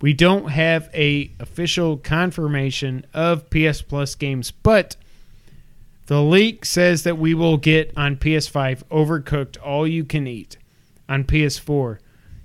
We 0.00 0.12
don't 0.12 0.50
have 0.50 0.88
a 0.94 1.32
official 1.40 1.96
confirmation 1.96 3.04
of 3.12 3.50
PS 3.50 3.82
Plus 3.82 4.14
games, 4.14 4.50
but 4.50 4.96
the 6.06 6.22
leak 6.22 6.64
says 6.64 7.02
that 7.02 7.18
we 7.18 7.34
will 7.34 7.56
get 7.56 7.92
on 7.96 8.16
PS5 8.16 8.84
Overcooked 8.90 9.56
All 9.64 9.86
You 9.86 10.04
Can 10.04 10.26
Eat, 10.26 10.56
on 11.08 11.24
PS4 11.24 11.98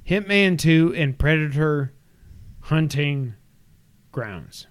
Hitman 0.07 0.57
2 0.57 0.93
and 0.95 1.17
Predator 1.17 1.93
Hunting 2.61 3.35
Grounds. 4.11 4.67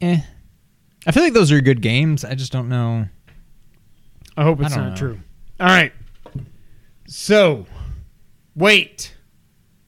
Eh. 0.00 0.20
I 1.06 1.10
feel 1.12 1.22
like 1.22 1.32
those 1.32 1.52
are 1.52 1.60
good 1.60 1.82
games. 1.82 2.24
I 2.24 2.34
just 2.34 2.52
don't 2.52 2.68
know. 2.68 3.06
I 4.36 4.44
hope 4.44 4.60
it's 4.60 4.74
don't 4.74 4.84
not 4.84 4.90
know. 4.90 4.96
true. 4.96 5.20
All 5.60 5.66
right. 5.66 5.92
So, 7.14 7.66
wait. 8.56 9.14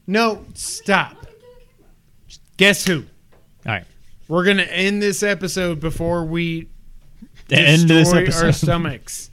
No, 0.07 0.45
stop. 0.53 1.27
Guess 2.59 2.85
who? 2.87 2.99
All 2.99 3.73
right. 3.73 3.85
We're 4.29 4.45
gonna 4.45 4.63
end 4.65 5.01
this 5.01 5.23
episode 5.23 5.81
before 5.81 6.27
we 6.27 6.69
End 7.51 7.89
this 7.89 8.09
destroy 8.11 8.23
episode. 8.25 8.45
our 8.47 8.53
stomachs. 8.53 9.31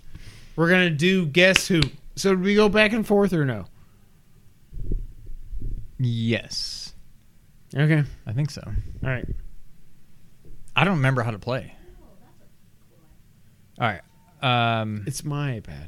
We're 0.56 0.70
gonna 0.70 0.90
do 0.90 1.26
guess 1.26 1.68
who. 1.68 1.82
So, 2.16 2.34
do 2.34 2.42
we 2.42 2.56
go 2.56 2.70
back 2.70 2.94
and 2.94 3.06
forth 3.06 3.34
or 3.34 3.44
no? 3.44 3.66
Yes, 6.00 6.94
Okay. 7.76 8.04
I 8.26 8.32
think 8.34 8.52
so. 8.52 8.62
All 8.66 9.10
right. 9.10 9.28
I 10.78 10.84
don't 10.86 10.96
remember 10.96 11.22
how 11.24 11.32
to 11.32 11.40
play. 11.40 11.76
All 13.80 13.88
right. 13.88 14.02
Um, 14.82 15.04
It's 15.06 15.24
my 15.26 15.60
iPad. 15.60 15.88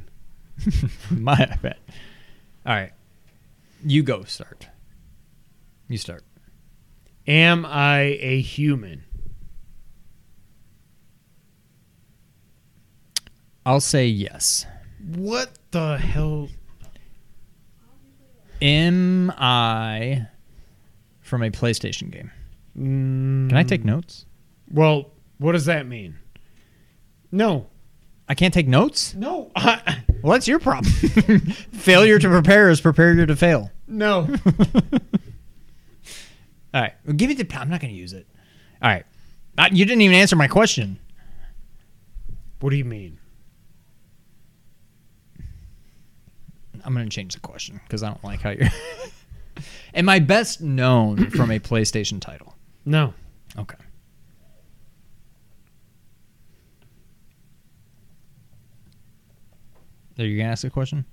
my 1.11 1.35
iPad. 1.35 1.75
All 2.65 2.73
right. 2.75 2.91
You 3.85 4.03
go 4.03 4.23
start. 4.23 4.67
You 5.89 5.97
start. 5.97 6.23
Am 7.27 7.65
I 7.65 8.17
a 8.19 8.41
human? 8.41 9.03
I'll 13.65 13.79
say 13.79 14.07
yes. 14.07 14.65
What 15.15 15.57
the 15.71 15.97
hell? 15.97 16.49
Am 18.61 19.31
I 19.31 20.27
from 21.21 21.43
a 21.43 21.49
PlayStation 21.49 22.11
game? 22.11 22.31
Mm, 22.77 23.49
Can 23.49 23.57
I 23.57 23.63
take 23.63 23.83
notes? 23.85 24.25
Well, 24.71 25.11
what 25.37 25.51
does 25.53 25.65
that 25.65 25.85
mean? 25.87 26.15
No. 27.31 27.67
I 28.27 28.35
can't 28.35 28.53
take 28.53 28.67
notes? 28.67 29.13
No. 29.15 29.51
I, 29.55 30.03
Well, 30.23 30.31
that's 30.31 30.47
your 30.47 30.57
problem. 30.59 30.91
Failure 31.73 32.17
to 32.17 32.29
prepare 32.29 32.69
is 32.69 32.79
prepare 32.79 33.13
to 33.25 33.35
fail. 33.35 33.69
no. 33.87 34.19
All 36.73 36.81
right. 36.81 36.93
Well, 37.05 37.13
give 37.13 37.27
me 37.27 37.35
the. 37.35 37.45
I'm 37.59 37.69
not 37.69 37.81
going 37.81 37.93
to 37.93 37.99
use 37.99 38.13
it. 38.13 38.25
All 38.81 38.89
right. 38.89 39.05
Uh, 39.57 39.69
you 39.71 39.85
didn't 39.85 40.01
even 40.01 40.15
answer 40.15 40.35
my 40.35 40.47
question. 40.47 40.97
what 42.61 42.71
do 42.71 42.77
you 42.77 42.85
mean? 42.85 43.19
I'm 46.83 46.93
going 46.95 47.07
to 47.07 47.15
change 47.15 47.33
the 47.35 47.39
question 47.41 47.79
because 47.83 48.01
I 48.01 48.07
don't 48.07 48.23
like 48.23 48.41
how 48.41 48.49
you're. 48.51 48.69
Am 49.93 50.09
I 50.09 50.19
best 50.19 50.61
known 50.61 51.29
from 51.29 51.51
a 51.51 51.59
PlayStation 51.59 52.19
title? 52.19 52.55
No. 52.85 53.13
Okay. 53.59 53.77
Are 60.19 60.25
you 60.25 60.37
going 60.37 60.45
to 60.47 60.51
ask 60.51 60.63
a 60.63 60.69
question? 60.69 61.05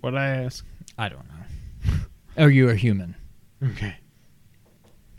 What 0.00 0.16
I 0.16 0.28
ask? 0.44 0.64
I 0.98 1.08
don't 1.08 1.26
know. 1.28 1.94
Are 2.44 2.50
you 2.50 2.68
a 2.68 2.74
human 2.74 3.14
Okay. 3.62 3.96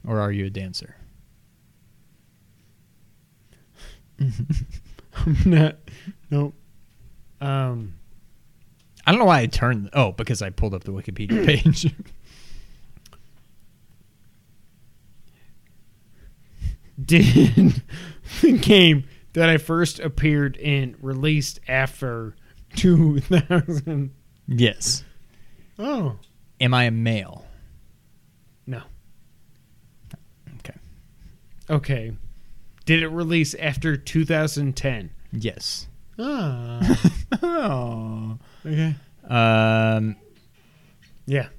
or 0.07 0.19
are 0.19 0.31
you 0.31 0.45
a 0.45 0.49
dancer? 0.49 0.95
I'm 4.19 5.37
not. 5.45 5.77
Nope. 6.31 6.53
Um. 7.41 7.93
I 9.05 9.11
don't 9.11 9.19
know 9.19 9.25
why 9.25 9.39
I 9.39 9.45
turned. 9.47 9.89
Oh, 9.93 10.11
because 10.11 10.41
I 10.41 10.49
pulled 10.49 10.73
up 10.73 10.83
the 10.83 10.91
Wikipedia 10.91 11.45
page. 11.63 11.93
Did 17.03 17.81
the 18.41 18.57
game 18.57 19.05
that 19.33 19.49
I 19.49 19.57
first 19.57 19.99
appeared 19.99 20.57
in 20.57 20.95
released 21.01 21.59
after 21.67 22.35
2000? 22.75 24.11
yes. 24.47 25.03
Oh. 25.79 26.17
Am 26.59 26.73
I 26.73 26.85
a 26.85 26.91
male? 26.91 27.45
No. 28.65 28.81
Okay. 30.59 30.73
Okay. 31.69 32.11
Did 32.85 33.03
it 33.03 33.09
release 33.09 33.53
after 33.55 33.95
2010? 33.95 35.11
Yes. 35.31 35.87
Ah. 36.17 36.97
oh. 37.43 38.39
okay. 38.65 38.95
Um. 39.29 40.15
Yeah. 41.25 41.49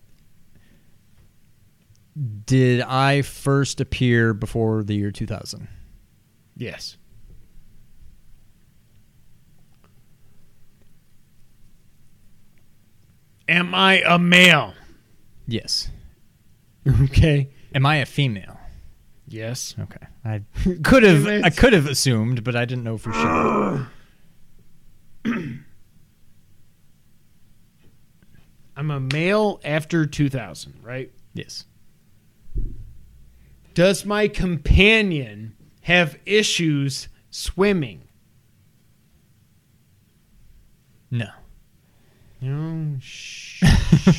Did 2.47 2.81
I 2.81 3.23
first 3.23 3.81
appear 3.81 4.35
before 4.35 4.83
the 4.83 4.95
year 4.95 5.11
2000? 5.13 5.69
Yes. 6.57 6.97
Am 13.49 13.75
I 13.75 14.03
a 14.07 14.19
male? 14.19 14.75
Yes. 15.47 15.91
Okay. 17.05 17.51
Am 17.75 17.85
I 17.85 17.97
a 17.97 18.07
female? 18.07 18.59
Yes. 19.27 19.75
Okay. 19.79 20.07
I 20.25 20.41
could 20.83 21.03
have 21.03 21.27
I 21.27 21.51
could 21.51 21.75
have 21.75 21.87
assumed, 21.87 22.43
but 22.45 22.57
I 22.57 22.65
didn't 22.65 22.85
know 22.85 22.97
for 22.97 23.13
sure. 23.13 23.89
I'm 28.75 28.91
a 28.91 29.01
male 29.01 29.61
after 29.65 30.07
2000, 30.07 30.77
right? 30.83 31.13
yes. 31.35 31.67
Does 33.79 34.05
my 34.05 34.27
companion 34.27 35.55
have 35.83 36.19
issues 36.27 37.07
swimming? 37.31 38.09
No. 41.13 41.29
No. 42.41 42.99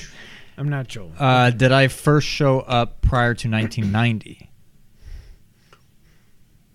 I'm 0.57 0.69
not 0.69 0.87
Joel. 0.87 1.11
Uh, 1.19 1.49
did 1.49 1.73
I 1.73 1.89
first 1.89 2.25
show 2.25 2.61
up 2.61 3.01
prior 3.01 3.33
to 3.33 3.49
1990? 3.49 4.49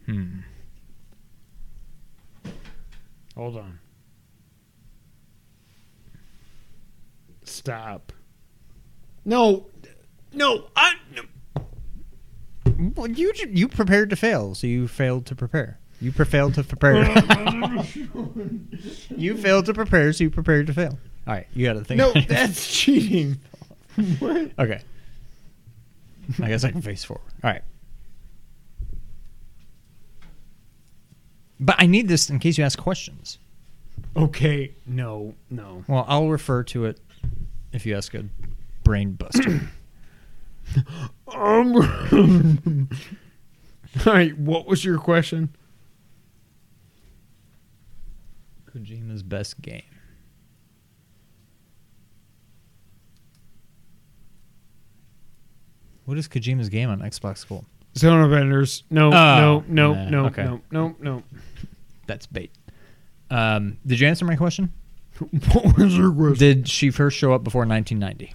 Hmm. 0.04 0.40
Hold 3.34 3.56
on. 3.56 3.78
Stop. 7.44 8.12
No. 9.24 9.68
No. 10.34 10.66
I. 10.76 10.92
No. 11.16 11.22
Well, 12.78 13.08
you 13.08 13.32
you 13.50 13.68
prepared 13.68 14.10
to 14.10 14.16
fail, 14.16 14.54
so 14.54 14.66
you 14.66 14.88
failed 14.88 15.26
to 15.26 15.34
prepare. 15.34 15.78
You 16.00 16.12
pre- 16.12 16.24
failed 16.24 16.54
to 16.54 16.64
prepare. 16.64 16.96
you 19.16 19.36
failed 19.36 19.66
to 19.66 19.74
prepare, 19.74 20.12
so 20.12 20.24
you 20.24 20.30
prepared 20.30 20.66
to 20.66 20.74
fail. 20.74 20.98
All 21.26 21.34
right, 21.34 21.46
you 21.54 21.64
got 21.66 21.74
to 21.74 21.84
think. 21.84 21.98
No, 21.98 22.12
that's 22.28 22.72
cheating. 22.72 23.38
What? 24.18 24.50
okay. 24.58 24.80
I 26.42 26.48
guess 26.48 26.64
I 26.64 26.72
can 26.72 26.82
face 26.82 27.04
forward. 27.04 27.22
All 27.44 27.50
right. 27.50 27.62
But 31.60 31.76
I 31.78 31.86
need 31.86 32.08
this 32.08 32.28
in 32.28 32.40
case 32.40 32.58
you 32.58 32.64
ask 32.64 32.76
questions. 32.76 33.38
Okay. 34.16 34.72
No. 34.84 35.34
No. 35.48 35.84
Well, 35.86 36.04
I'll 36.08 36.28
refer 36.28 36.64
to 36.64 36.86
it 36.86 36.98
if 37.72 37.86
you 37.86 37.96
ask 37.96 38.14
a 38.14 38.24
brain 38.82 39.12
buster. 39.12 39.60
Um. 41.28 41.76
All 44.06 44.12
right. 44.12 44.36
What 44.38 44.66
was 44.66 44.84
your 44.84 44.98
question? 44.98 45.54
Kojima's 48.74 49.22
best 49.22 49.60
game. 49.60 49.82
What 56.04 56.18
is 56.18 56.28
Kojima's 56.28 56.68
game 56.68 56.90
on 56.90 57.00
Xbox 57.00 57.46
Gold? 57.48 57.64
Zone 57.96 58.20
of 58.20 58.32
Enders. 58.32 58.82
No. 58.90 59.08
Oh, 59.08 59.10
no. 59.12 59.64
No. 59.68 59.94
nah, 59.94 60.10
no. 60.10 60.26
okay. 60.26 60.44
No. 60.44 60.60
No. 60.70 60.96
No. 61.00 61.22
That's 62.06 62.26
bait. 62.26 62.50
Um, 63.30 63.78
did 63.86 64.00
you 64.00 64.06
answer 64.06 64.24
my 64.24 64.36
question? 64.36 64.72
What 65.52 65.78
was 65.78 65.96
your 65.96 66.12
question? 66.12 66.38
Did 66.38 66.68
she 66.68 66.90
first 66.90 67.16
show 67.16 67.32
up 67.32 67.44
before 67.44 67.64
1990? 67.64 68.34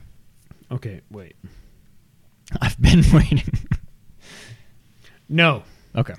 Okay. 0.71 1.01
Wait. 1.11 1.35
I've 2.61 2.79
been 2.81 3.03
waiting. 3.13 3.43
No. 5.27 5.63
okay. 5.95 6.15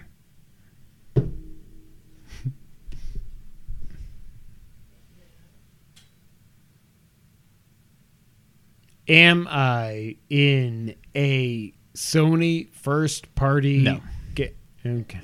Am 9.08 9.48
I 9.50 10.16
in 10.28 10.94
a 11.16 11.72
Sony 11.94 12.72
first 12.72 13.34
party? 13.34 13.78
No. 13.80 14.00
Ga- 14.34 14.54
okay. 14.86 15.20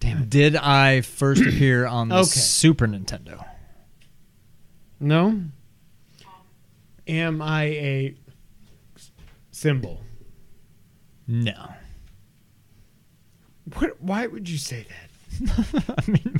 Damn 0.00 0.22
it. 0.22 0.30
Did 0.30 0.56
I 0.56 1.00
first 1.00 1.42
appear 1.46 1.86
on 1.86 2.08
the 2.10 2.16
Okay. 2.16 2.24
Super 2.24 2.86
Nintendo? 2.86 3.44
No. 5.00 5.40
Am 7.06 7.40
I 7.42 7.62
a 7.64 8.14
symbol? 9.64 10.02
No. 11.26 11.70
What? 13.78 13.98
Why 14.02 14.26
would 14.26 14.46
you 14.46 14.58
say 14.58 14.86
that? 14.90 15.94
I 16.06 16.10
mean, 16.10 16.36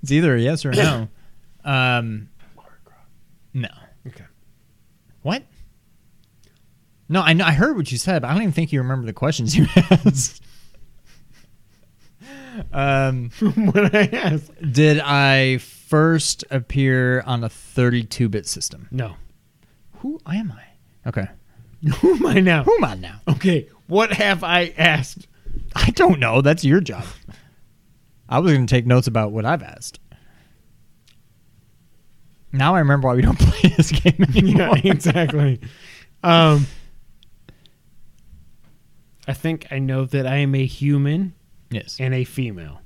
it's 0.00 0.12
either 0.12 0.36
a 0.36 0.40
yes 0.40 0.64
or 0.64 0.70
a 0.70 0.76
no. 0.76 1.08
Um, 1.62 2.30
no. 3.52 3.68
Okay. 4.06 4.24
What? 5.20 5.42
No, 7.06 7.20
I 7.20 7.34
know. 7.34 7.44
I 7.44 7.52
heard 7.52 7.76
what 7.76 7.92
you 7.92 7.98
said, 7.98 8.22
but 8.22 8.28
I 8.28 8.32
don't 8.32 8.42
even 8.44 8.52
think 8.54 8.72
you 8.72 8.80
remember 8.80 9.04
the 9.04 9.12
questions 9.12 9.54
you 9.54 9.66
asked. 9.76 10.42
um, 12.72 13.28
what 13.72 13.94
I 13.94 14.04
asked? 14.06 14.72
did 14.72 15.00
I 15.00 15.58
first 15.58 16.44
appear 16.50 17.20
on 17.26 17.44
a 17.44 17.50
32-bit 17.50 18.46
system? 18.46 18.88
No. 18.90 19.16
Who 19.98 20.18
am 20.26 20.52
I? 20.56 21.08
Okay. 21.08 21.26
Who 22.00 22.14
am 22.14 22.26
I 22.26 22.40
now? 22.40 22.62
Who 22.64 22.74
am 22.76 22.84
I 22.84 22.94
now? 22.94 23.20
Okay. 23.28 23.68
What 23.86 24.12
have 24.12 24.44
I 24.44 24.72
asked? 24.76 25.26
I 25.74 25.90
don't 25.90 26.18
know. 26.20 26.40
That's 26.42 26.64
your 26.64 26.80
job. 26.80 27.04
I 28.28 28.38
was 28.38 28.52
going 28.52 28.66
to 28.66 28.72
take 28.74 28.86
notes 28.86 29.06
about 29.06 29.32
what 29.32 29.44
I've 29.44 29.62
asked. 29.62 29.98
Now 32.52 32.74
I 32.74 32.80
remember 32.80 33.08
why 33.08 33.14
we 33.14 33.22
don't 33.22 33.38
play 33.40 33.70
this 33.76 33.90
game 33.92 34.24
anymore. 34.36 34.76
yeah, 34.78 34.92
exactly. 34.92 35.60
Um, 36.22 36.66
I 39.26 39.32
think 39.32 39.68
I 39.70 39.78
know 39.78 40.04
that 40.06 40.26
I 40.26 40.36
am 40.36 40.54
a 40.54 40.66
human 40.66 41.34
Yes. 41.70 41.96
and 42.00 42.12
a 42.14 42.24
female. 42.24 42.80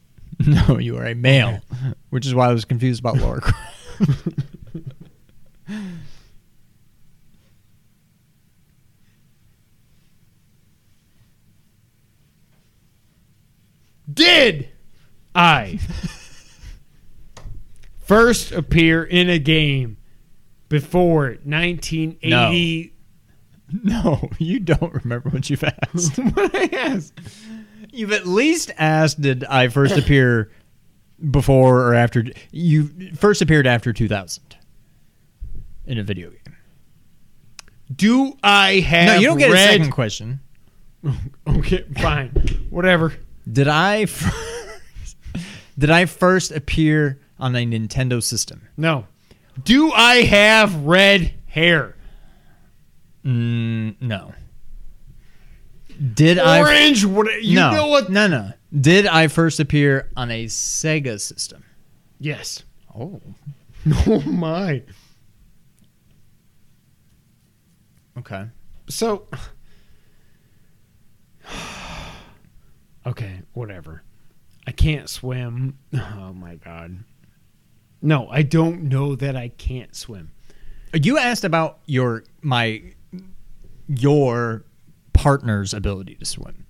No, 0.47 0.79
you 0.79 0.97
are 0.99 1.07
a 1.07 1.15
male, 1.15 1.61
which 2.11 2.27
is 2.27 2.35
why 2.35 2.49
I 2.49 2.53
was 2.53 2.65
confused 2.65 3.01
about 3.01 3.17
Lara 3.19 3.41
Croft. 3.41 3.61
Did 14.13 14.69
I 15.35 15.79
first 18.03 18.53
appear 18.53 19.03
in 19.05 19.31
a 19.31 19.39
game 19.39 19.97
before 20.69 21.39
1980? 21.45 22.93
no, 23.83 24.29
you 24.39 24.61
don't 24.61 24.93
remember 24.93 25.31
what 25.31 25.49
you've 25.51 25.65
asked. 25.65 26.17
what 26.35 26.55
I 26.55 26.69
asked? 26.77 27.15
You've 27.93 28.13
at 28.13 28.27
least 28.27 28.71
asked, 28.77 29.21
did 29.21 29.45
I 29.45 29.69
first 29.69 29.97
appear 29.97 30.51
before 31.31 31.81
or 31.83 31.95
after? 31.95 32.25
You 32.51 33.13
first 33.15 33.41
appeared 33.41 33.67
after 33.67 33.93
2000 33.93 34.57
in 35.87 35.99
a 35.99 36.03
video 36.03 36.31
game. 36.31 36.41
Do 37.95 38.37
I 38.43 38.81
have 38.81 39.07
No, 39.07 39.15
you 39.21 39.27
don't 39.29 39.39
get 39.39 39.51
red? 39.53 39.69
a 39.69 39.73
second 39.79 39.91
question. 39.93 40.41
Okay, 41.47 41.85
fine. 42.01 42.31
Whatever. 42.71 43.13
Did 43.51 43.69
I 43.69 44.07
first, 44.07 45.17
did 45.79 45.91
I 45.91 46.07
first 46.07 46.51
appear 46.53 47.21
on 47.39 47.55
a 47.55 47.67
Nintendo 47.67 48.23
system? 48.23 48.69
No. 48.77 49.07
Do 49.63 49.93
I 49.93 50.17
have 50.23 50.75
red 50.85 51.33
hair? 51.47 51.95
Mm, 53.25 53.97
no. 54.01 54.33
Did 56.15 56.39
I? 56.39 56.59
Orange? 56.61 57.05
What? 57.05 57.43
You 57.43 57.57
no, 57.57 57.71
know 57.73 57.87
what? 57.89 58.11
No, 58.11 58.27
no. 58.27 58.53
Did 58.79 59.07
I 59.07 59.29
first 59.29 59.61
appear 59.61 60.11
on 60.17 60.31
a 60.31 60.47
Sega 60.47 61.21
system? 61.21 61.65
Yes. 62.19 62.65
Oh, 62.95 63.21
Oh 64.07 64.21
my. 64.23 64.83
okay. 68.19 68.47
So. 68.89 69.27
Okay, 73.07 73.43
whatever. 73.53 74.03
I 74.67 74.73
can't 74.73 75.09
swim. 75.09 75.79
Oh 75.95 76.33
my 76.33 76.57
god. 76.57 77.05
No, 78.03 78.29
I 78.29 78.43
don't 78.43 78.83
know 78.85 79.15
that 79.15 79.37
I 79.37 79.49
can't 79.49 79.95
swim. 79.95 80.33
You 80.93 81.19
asked 81.19 81.45
about 81.45 81.79
your 81.87 82.25
my 82.43 82.83
your 83.89 84.65
partner's 85.13 85.73
ability 85.75 86.17
to 86.17 86.25
swim. 86.25 86.67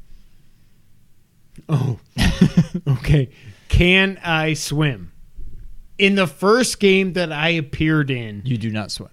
Oh. 1.69 1.99
okay. 2.89 3.31
Can 3.69 4.19
I 4.25 4.55
swim? 4.55 5.13
In 5.99 6.15
the 6.15 6.27
first 6.27 6.81
game 6.81 7.13
that 7.15 7.33
I 7.33 7.51
appeared 7.51 8.11
in. 8.11 8.43
You 8.45 8.57
do 8.59 8.71
not 8.71 8.91
swim. 8.91 9.11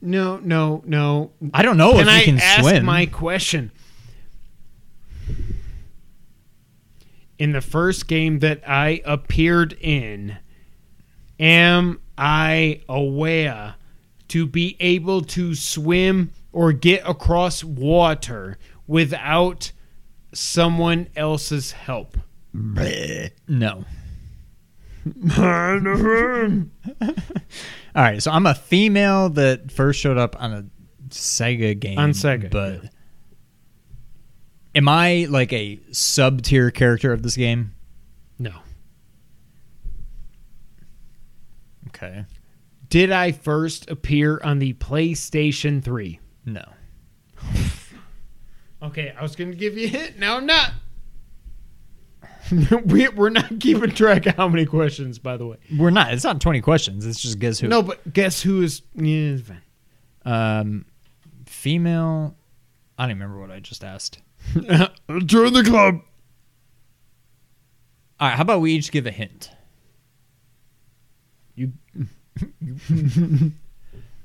No, 0.00 0.38
no, 0.38 0.82
no. 0.86 1.32
I 1.52 1.62
don't 1.62 1.76
know 1.76 1.92
can 1.92 2.00
if 2.02 2.08
I 2.08 2.18
you 2.18 2.24
can 2.24 2.38
ask 2.40 2.60
swim. 2.62 2.84
my 2.84 3.06
question? 3.06 3.72
In 7.38 7.52
the 7.52 7.60
first 7.60 8.08
game 8.08 8.38
that 8.38 8.62
I 8.66 9.02
appeared 9.04 9.74
in, 9.80 10.38
am 11.38 12.00
I 12.16 12.80
aware 12.88 13.74
to 14.28 14.46
be 14.46 14.76
able 14.80 15.22
to 15.22 15.54
swim 15.54 16.32
or 16.52 16.72
get 16.72 17.06
across 17.06 17.62
water 17.62 18.58
without 18.86 19.72
someone 20.32 21.08
else's 21.14 21.72
help? 21.72 22.16
no. 23.46 23.84
All 27.00 28.02
right, 28.02 28.22
so 28.22 28.30
I'm 28.30 28.46
a 28.46 28.54
female 28.54 29.28
that 29.30 29.70
first 29.70 30.00
showed 30.00 30.18
up 30.18 30.40
on 30.40 30.52
a 30.52 30.64
Sega 31.10 31.78
game. 31.78 31.98
On 31.98 32.10
Sega, 32.10 32.50
but 32.50 32.82
yeah. 32.82 32.88
Am 34.76 34.88
I 34.88 35.26
like 35.28 35.52
a 35.52 35.80
sub 35.90 36.42
tier 36.42 36.70
character 36.70 37.12
of 37.12 37.22
this 37.22 37.36
game? 37.36 37.74
No. 38.38 38.52
Okay. 41.88 42.26
Did 42.88 43.10
I 43.10 43.32
first 43.32 43.90
appear 43.90 44.38
on 44.44 44.60
the 44.60 44.74
PlayStation 44.74 45.82
3? 45.82 46.20
No. 46.44 46.64
Okay, 48.82 49.12
I 49.18 49.22
was 49.22 49.34
going 49.34 49.50
to 49.50 49.56
give 49.56 49.76
you 49.76 49.86
a 49.86 49.88
hint. 49.88 50.18
Now 50.18 50.36
I'm 50.36 50.44
not. 50.44 50.70
we, 52.84 53.08
we're 53.08 53.30
not 53.30 53.58
keeping 53.58 53.90
track 53.90 54.26
of 54.26 54.36
how 54.36 54.48
many 54.48 54.66
questions, 54.66 55.18
by 55.18 55.38
the 55.38 55.46
way. 55.46 55.56
We're 55.76 55.90
not. 55.90 56.12
It's 56.12 56.22
not 56.22 56.42
20 56.42 56.60
questions. 56.60 57.06
It's 57.06 57.18
just 57.18 57.38
guess 57.38 57.58
who. 57.58 57.68
No, 57.68 57.82
but 57.82 58.12
guess 58.12 58.42
who 58.42 58.62
is. 58.62 58.82
Yeah, 58.94 59.32
it's 59.32 59.48
fine. 59.48 59.62
Um, 60.26 60.84
female. 61.46 62.36
I 62.98 63.04
don't 63.04 63.12
even 63.12 63.22
remember 63.22 63.40
what 63.40 63.50
I 63.50 63.60
just 63.60 63.82
asked. 63.82 64.20
Join 65.26 65.52
the 65.52 65.64
club. 65.64 66.00
All 68.18 68.28
right, 68.28 68.34
how 68.34 68.42
about 68.42 68.60
we 68.60 68.72
each 68.72 68.90
give 68.90 69.06
a 69.06 69.10
hint? 69.10 69.50
You. 71.54 71.72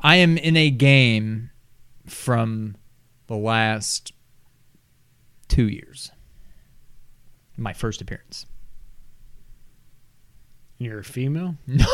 I 0.02 0.16
am 0.18 0.38
in 0.38 0.58
a 0.58 0.70
game 0.70 1.50
from 2.06 2.76
the 3.28 3.36
last 3.36 4.14
two 5.48 5.68
years. 5.68 6.12
My 7.58 7.74
first 7.74 8.02
appearance. 8.02 8.46
You're 10.78 11.00
a 11.00 11.04
female? 11.04 11.56
No. 11.68 11.86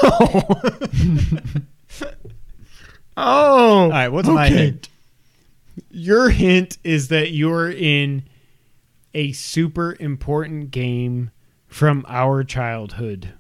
Oh. 3.19 3.83
All 3.85 3.89
right, 3.89 4.09
what's 4.09 4.27
my 4.27 4.47
hint? 4.49 4.89
Your 5.89 6.29
hint 6.29 6.77
is 6.83 7.07
that 7.09 7.31
you're 7.31 7.71
in 7.71 8.23
a 9.13 9.31
super 9.31 9.95
important 9.99 10.71
game 10.71 11.31
from 11.67 12.05
our 12.07 12.43
childhood 12.43 13.33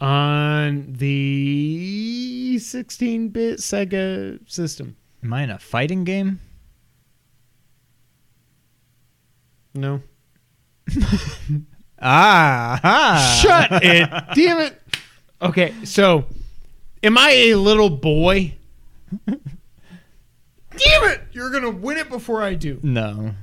on 0.00 0.86
the 0.92 2.58
16 2.58 3.28
bit 3.28 3.58
Sega 3.58 4.38
system. 4.50 4.96
Am 5.22 5.32
I 5.32 5.42
in 5.42 5.50
a 5.50 5.58
fighting 5.58 6.04
game? 6.04 6.40
No. 9.74 10.02
Ah. 12.00 12.78
ah. 12.84 13.40
Shut 13.42 13.82
it. 13.82 14.08
Damn 14.36 14.60
it. 14.60 14.80
Okay, 15.42 15.74
so 15.82 16.26
am 17.02 17.18
I 17.18 17.30
a 17.32 17.54
little 17.56 17.90
boy? 17.90 18.54
Damn 20.78 21.10
it. 21.10 21.20
You're 21.32 21.50
going 21.50 21.62
to 21.64 21.70
win 21.70 21.96
it 21.96 22.08
before 22.08 22.42
I 22.42 22.54
do. 22.54 22.78
No. 22.82 23.34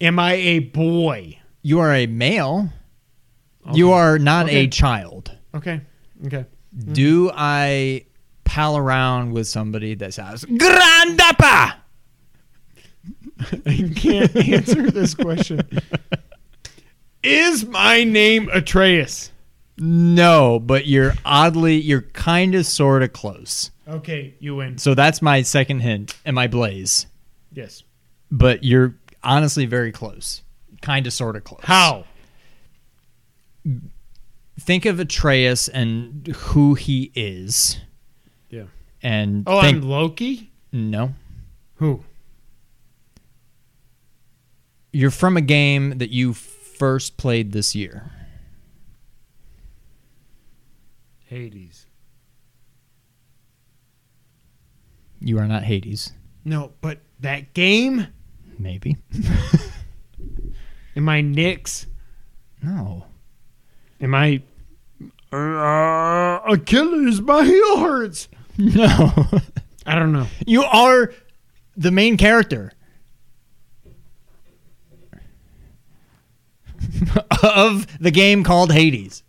Am 0.00 0.18
I 0.18 0.32
a 0.34 0.58
boy? 0.60 1.38
You 1.62 1.80
are 1.80 1.92
a 1.94 2.06
male. 2.06 2.70
You 3.72 3.92
are 3.92 4.18
not 4.18 4.46
Okay. 4.46 4.64
a 4.64 4.68
child. 4.68 5.36
Okay. 5.54 5.80
Okay. 6.26 6.46
Mm-hmm. 6.76 6.92
Do 6.94 7.30
I 7.34 8.04
pal 8.44 8.76
around 8.76 9.32
with 9.32 9.46
somebody 9.46 9.94
that 9.96 10.14
says 10.14 10.44
Grandapa? 10.44 11.76
I 13.66 13.92
can't 13.94 14.34
answer 14.48 14.90
this 14.90 15.14
question. 15.14 15.60
Is 17.22 17.66
my 17.66 18.02
name 18.04 18.48
Atreus? 18.52 19.30
No, 19.82 20.58
but 20.60 20.86
you're 20.86 21.14
oddly, 21.24 21.80
you're 21.80 22.02
kind 22.02 22.54
of 22.54 22.66
sort 22.66 23.02
of 23.02 23.14
close. 23.14 23.70
Okay, 23.88 24.34
you 24.38 24.56
win. 24.56 24.76
So 24.76 24.94
that's 24.94 25.22
my 25.22 25.40
second 25.42 25.80
hint 25.80 26.14
and 26.24 26.34
my 26.34 26.46
blaze. 26.48 27.06
Yes. 27.50 27.82
But 28.30 28.62
you're 28.62 28.94
honestly 29.24 29.64
very 29.64 29.90
close. 29.90 30.42
Kind 30.82 31.06
of 31.06 31.12
sort 31.14 31.34
of 31.34 31.44
close. 31.44 31.62
How? 31.64 32.04
Think 34.60 34.84
of 34.84 35.00
Atreus 35.00 35.66
and 35.68 36.26
who 36.26 36.74
he 36.74 37.10
is. 37.14 37.78
Yeah. 38.50 38.64
And 39.02 39.44
Oh, 39.46 39.62
think, 39.62 39.78
I'm 39.78 39.88
Loki. 39.88 40.50
no. 40.72 41.14
Who? 41.76 42.04
You're 44.92 45.10
from 45.10 45.36
a 45.38 45.40
game 45.40 45.98
that 45.98 46.10
you 46.10 46.34
first 46.34 47.16
played 47.16 47.52
this 47.52 47.74
year. 47.74 48.10
Hades. 51.30 51.86
You 55.20 55.38
are 55.38 55.46
not 55.46 55.62
Hades. 55.62 56.12
No, 56.44 56.72
but 56.80 56.98
that 57.20 57.54
game. 57.54 58.08
Maybe. 58.58 58.96
Am 60.96 61.08
I 61.08 61.22
Nyx? 61.22 61.86
No. 62.64 63.06
Am 64.00 64.12
I? 64.12 64.42
Uh, 65.32 66.40
Achilles, 66.52 67.20
my 67.20 67.44
heel 67.44 67.78
hurts. 67.78 68.26
No. 68.58 69.12
I 69.86 69.94
don't 69.94 70.12
know. 70.12 70.26
you 70.46 70.64
are 70.64 71.12
the 71.76 71.92
main 71.92 72.16
character 72.16 72.72
of 77.44 77.86
the 78.00 78.10
game 78.10 78.42
called 78.42 78.72
Hades. 78.72 79.22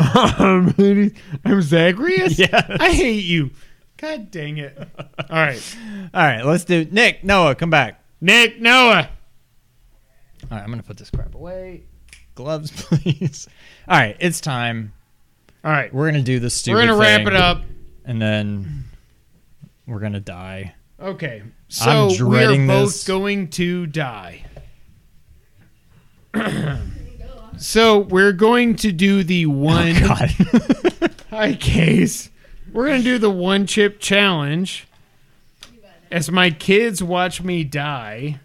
I'm 0.00 1.62
Zagreus. 1.62 2.38
Yes. 2.38 2.52
I 2.80 2.92
hate 2.92 3.24
you. 3.24 3.50
God 3.98 4.30
dang 4.30 4.56
it. 4.56 4.76
All 4.78 5.26
right, 5.30 5.76
All 6.14 6.22
right, 6.24 6.42
let's 6.44 6.64
do 6.64 6.86
Nick, 6.90 7.22
Noah, 7.22 7.54
come 7.54 7.68
back. 7.68 8.02
Nick, 8.20 8.58
Noah. 8.60 9.10
All 10.50 10.56
right, 10.56 10.62
I'm 10.62 10.68
going 10.68 10.80
to 10.80 10.86
put 10.86 10.96
this 10.96 11.10
crap 11.10 11.34
away. 11.34 11.82
Gloves, 12.34 12.70
please. 12.74 13.46
All 13.86 13.98
right, 13.98 14.16
it's 14.18 14.40
time. 14.40 14.94
All 15.62 15.70
right, 15.70 15.92
We're 15.92 16.10
going 16.10 16.22
to 16.22 16.26
do 16.26 16.40
this 16.40 16.54
stupid 16.54 16.76
we're 16.78 16.86
gonna 16.86 16.98
wrap 16.98 17.26
it 17.26 17.36
up. 17.36 17.60
And 18.06 18.20
then 18.22 18.84
we're 19.86 20.00
going 20.00 20.14
to 20.14 20.20
die. 20.20 20.74
Okay, 20.98 21.40
I'm 21.42 21.52
so 21.68 22.06
we 22.08 22.14
are 22.14 22.16
dreading 22.16 22.66
both 22.66 22.88
this. 22.88 23.06
going 23.06 23.48
to 23.50 23.86
die. 23.86 24.44
so 27.60 27.98
we're 27.98 28.32
going 28.32 28.74
to 28.76 28.90
do 28.92 29.22
the 29.22 29.46
one. 29.46 29.92
Oh, 29.96 30.08
God. 30.08 31.12
Hi, 31.30 31.54
Case. 31.54 32.30
We're 32.72 32.86
gonna 32.88 33.02
do 33.02 33.18
the 33.18 33.30
one 33.30 33.66
chip 33.66 34.00
challenge. 34.00 34.86
As 36.10 36.30
my 36.30 36.50
kids 36.50 37.02
watch 37.02 37.42
me 37.42 37.62
die. 37.64 38.40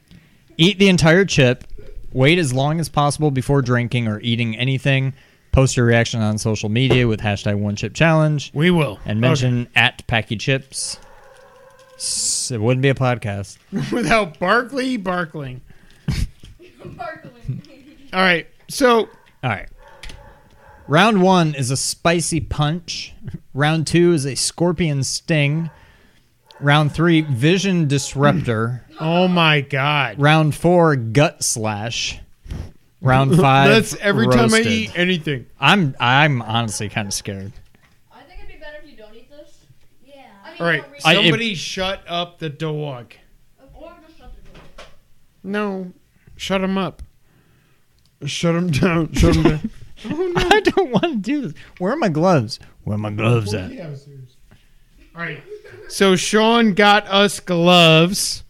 Eat 0.57 0.77
the 0.79 0.87
entire 0.89 1.25
chip. 1.25 1.63
Wait 2.11 2.37
as 2.37 2.53
long 2.53 2.79
as 2.79 2.89
possible 2.89 3.29
before 3.31 3.61
drinking 3.61 4.07
or 4.07 4.19
eating 4.21 4.55
anything. 4.55 5.13
Post 5.51 5.77
your 5.77 5.85
reaction 5.85 6.21
on 6.21 6.37
social 6.37 6.69
media 6.69 7.07
with 7.07 7.21
hashtag 7.21 7.57
one 7.59 7.75
chip 7.75 7.93
challenge 7.93 8.51
We 8.53 8.71
will. 8.71 8.99
and 9.05 9.19
mention 9.21 9.67
at 9.75 10.05
Paqui 10.07 10.39
Chips. 10.39 10.99
It 12.51 12.59
wouldn't 12.61 12.81
be 12.81 12.89
a 12.89 12.93
podcast. 12.95 13.57
Without 13.91 14.37
Barkley 14.39 14.97
barkling. 14.97 15.61
barkling. 16.83 17.61
All 18.13 18.19
right. 18.21 18.47
So 18.67 19.01
All 19.43 19.49
right. 19.49 19.69
Round 20.87 21.21
one 21.21 21.55
is 21.55 21.71
a 21.71 21.77
spicy 21.77 22.39
punch. 22.41 23.13
Round 23.53 23.87
two 23.87 24.13
is 24.13 24.25
a 24.25 24.35
scorpion 24.35 25.03
sting. 25.03 25.69
Round 26.59 26.91
three, 26.91 27.21
vision 27.21 27.87
disruptor. 27.87 28.81
Oh 28.97 29.27
my 29.27 29.59
god. 29.59 30.21
Round 30.21 30.55
four, 30.55 30.95
gut 30.95 31.43
slash. 31.43 32.17
Round 33.01 33.35
five, 33.37 33.69
That's 33.69 33.93
every 33.97 34.25
time 34.27 34.53
I 34.53 34.59
roasted. 34.59 34.67
eat 34.67 34.91
anything. 34.97 35.47
I'm 35.59 35.97
I'm 35.99 36.41
honestly 36.41 36.87
kind 36.87 37.05
of 37.05 37.13
scared. 37.13 37.51
I 38.09 38.21
think 38.21 38.39
it'd 38.39 38.53
be 38.53 38.57
better 38.57 38.77
if 38.81 38.89
you 38.89 38.95
don't 38.95 39.13
eat 39.13 39.29
this. 39.29 39.65
Yeah. 40.05 40.23
I 40.45 40.49
mean, 40.51 40.61
All 40.61 40.67
right. 40.67 40.83
I- 41.03 41.13
it- 41.15 41.23
Somebody 41.23 41.55
shut 41.55 42.03
up 42.07 42.39
the 42.39 42.49
dog. 42.49 43.13
or 43.73 43.91
just 44.07 44.17
shut 44.17 44.31
the 44.33 44.49
door. 44.51 44.85
No. 45.43 45.91
Shut 46.37 46.61
him 46.63 46.77
up. 46.77 47.01
Shut 48.25 48.55
him 48.55 48.71
down. 48.71 49.11
Shut 49.13 49.35
him 49.35 49.43
down. 49.43 49.69
I 50.35 50.59
don't 50.61 50.91
want 50.91 51.03
to 51.03 51.15
do 51.17 51.41
this. 51.47 51.53
Where 51.79 51.93
are 51.93 51.97
my 51.97 52.09
gloves? 52.09 52.59
Where 52.83 52.95
are 52.95 52.99
my 52.99 53.11
gloves 53.11 53.53
at? 53.53 53.71
All 53.79 55.21
right. 55.21 55.41
So 55.87 56.15
Sean 56.15 56.73
got 56.73 57.07
us 57.07 57.39
gloves. 57.39 58.43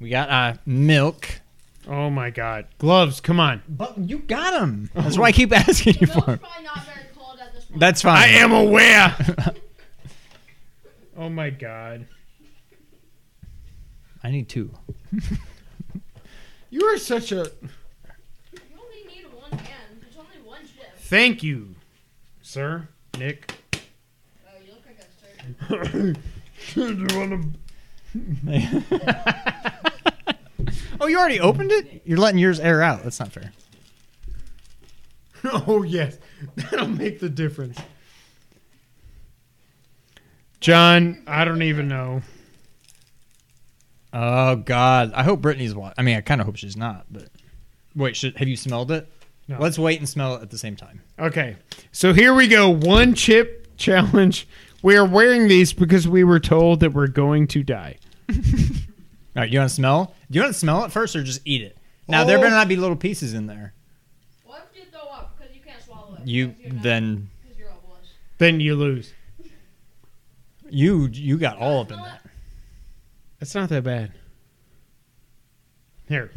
We 0.00 0.10
got 0.10 0.28
uh, 0.30 0.54
milk. 0.66 1.40
Oh 1.86 2.10
my 2.10 2.30
god. 2.30 2.66
Gloves, 2.78 3.20
come 3.20 3.38
on. 3.40 3.62
But 3.68 3.96
you 3.98 4.18
got 4.20 4.52
them. 4.58 4.90
That's 4.94 5.18
why 5.18 5.26
I 5.26 5.32
keep 5.32 5.52
asking 5.56 5.94
you 6.00 6.06
Bill's 6.06 6.24
for 6.24 6.30
'em. 6.32 6.38
probably 6.38 6.64
not 6.64 6.84
very 6.86 7.06
cold 7.14 7.38
at 7.40 7.54
this 7.54 7.64
point. 7.66 7.80
That's 7.80 8.02
fine. 8.02 8.16
I 8.18 8.26
am 8.28 8.52
aware. 8.52 9.14
oh 11.16 11.28
my 11.28 11.50
god. 11.50 12.06
I 14.22 14.30
need 14.30 14.48
two. 14.48 14.70
You 16.74 16.82
are 16.86 16.98
such 16.98 17.30
a 17.30 17.36
You 17.36 17.46
only 18.82 19.04
need 19.06 19.26
one 19.32 19.52
hand. 19.52 20.00
There's 20.00 20.16
only 20.16 20.44
one 20.44 20.58
chip. 20.62 20.90
thank 21.02 21.44
you, 21.44 21.76
sir. 22.42 22.88
Nick. 23.16 23.54
Oh, 23.74 23.78
you 24.66 24.72
look 24.72 24.82
like 24.84 24.98
a 24.98 25.04
certain. 25.86 26.16
Do 26.74 26.94
you 26.96 27.06
wanna- 27.16 27.52
oh, 31.00 31.06
you 31.06 31.16
already 31.16 31.38
opened 31.38 31.70
it? 31.70 32.02
You're 32.04 32.18
letting 32.18 32.38
yours 32.40 32.58
air 32.58 32.82
out. 32.82 33.04
That's 33.04 33.20
not 33.20 33.30
fair. 33.30 33.52
Oh 35.44 35.84
yes, 35.84 36.18
that'll 36.56 36.88
make 36.88 37.20
the 37.20 37.28
difference. 37.28 37.78
John, 40.58 41.22
I 41.28 41.44
don't 41.44 41.62
even 41.62 41.86
know. 41.86 42.22
Oh 44.16 44.54
God! 44.56 45.12
I 45.12 45.24
hope 45.24 45.40
Brittany's 45.40 45.74
watching. 45.74 45.94
I 45.98 46.02
mean, 46.02 46.16
I 46.16 46.20
kind 46.20 46.40
of 46.40 46.46
hope 46.46 46.56
she's 46.56 46.76
not. 46.76 47.04
But 47.10 47.28
wait, 47.96 48.14
should 48.16 48.36
have 48.36 48.46
you 48.46 48.56
smelled 48.56 48.90
it? 48.92 49.10
No. 49.48 49.58
Let's 49.58 49.78
wait 49.78 49.98
and 49.98 50.08
smell 50.08 50.36
it 50.36 50.42
at 50.42 50.50
the 50.50 50.56
same 50.58 50.76
time. 50.76 51.02
Okay, 51.18 51.56
so 51.92 52.12
here 52.14 52.32
we 52.32 52.46
go. 52.48 52.70
One 52.70 53.14
chip 53.14 53.76
challenge. 53.76 54.46
We 54.82 54.96
are 54.96 55.04
wearing 55.04 55.48
these 55.48 55.72
because 55.72 56.06
we 56.06 56.22
were 56.24 56.38
told 56.40 56.80
that 56.80 56.92
we're 56.92 57.08
going 57.08 57.46
to 57.48 57.62
die. 57.62 57.96
All 58.30 58.36
right, 59.34 59.50
you 59.50 59.58
want 59.58 59.68
to 59.70 59.74
smell? 59.74 60.14
Do 60.30 60.36
you 60.38 60.42
want 60.42 60.52
to 60.54 60.58
smell 60.58 60.84
it 60.84 60.92
first 60.92 61.16
or 61.16 61.22
just 61.24 61.40
eat 61.44 61.62
it? 61.62 61.76
Now 62.06 62.24
there 62.24 62.38
Oh. 62.38 62.40
better 62.42 62.54
not 62.54 62.68
be 62.68 62.76
little 62.76 62.96
pieces 62.96 63.34
in 63.34 63.46
there. 63.46 63.72
What 64.44 64.68
if 64.72 64.78
you 64.78 64.84
throw 64.90 65.00
up 65.10 65.36
because 65.38 65.54
you 65.54 65.60
can't 65.66 65.82
swallow 65.82 66.14
it? 66.22 66.26
You 66.28 66.48
Because 66.48 66.62
you're 66.64 66.74
not- 66.74 66.82
then 66.82 67.28
you're. 67.58 67.68
Then 68.38 68.60
you 68.60 68.76
lose. 68.76 69.12
you 70.70 71.08
you 71.12 71.38
got 71.38 71.58
all 71.58 71.80
up 71.80 71.90
in 71.90 71.96
that. 71.98 72.20
That's 73.40 73.54
not 73.54 73.68
that 73.70 73.84
bad. 73.84 74.12
Here. 76.08 76.30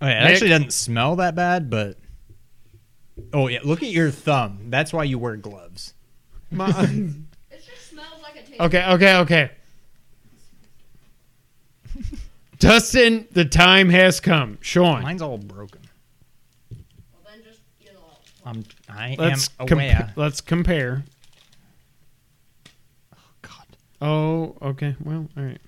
Okay, 0.00 0.10
it 0.10 0.20
Nick? 0.22 0.30
actually 0.32 0.48
doesn't 0.50 0.72
smell 0.72 1.16
that 1.16 1.34
bad, 1.34 1.70
but 1.70 1.96
oh 3.32 3.46
yeah, 3.48 3.60
look 3.64 3.82
at 3.82 3.90
your 3.90 4.10
thumb. 4.10 4.58
That's 4.70 4.92
why 4.92 5.04
you 5.04 5.18
wear 5.18 5.36
gloves. 5.36 5.94
My- 6.50 6.68
It 7.50 7.62
just 7.64 7.90
smells 7.90 8.22
like 8.22 8.36
it 8.36 8.46
tastes. 8.46 8.60
okay, 8.60 8.84
okay, 8.92 9.16
okay. 9.18 9.50
Dustin, 12.58 13.26
the 13.32 13.44
time 13.44 13.88
has 13.90 14.20
come. 14.20 14.58
Sean, 14.60 15.02
Mine's 15.02 15.20
all 15.22 15.36
broken. 15.38 15.80
Well, 16.70 16.78
then 17.26 17.42
just 17.44 17.60
eat 17.80 17.88
it 17.88 17.96
all. 17.96 18.20
I'm 18.46 18.64
I 18.88 19.16
let's 19.18 19.50
am 19.58 19.66
com- 19.66 19.78
aware. 19.78 20.12
let's 20.16 20.40
compare. 20.40 21.02
Oh 23.14 23.18
God, 23.42 23.66
Oh, 24.00 24.56
okay. 24.70 24.94
Well, 25.02 25.28
all 25.36 25.42
right. 25.42 25.60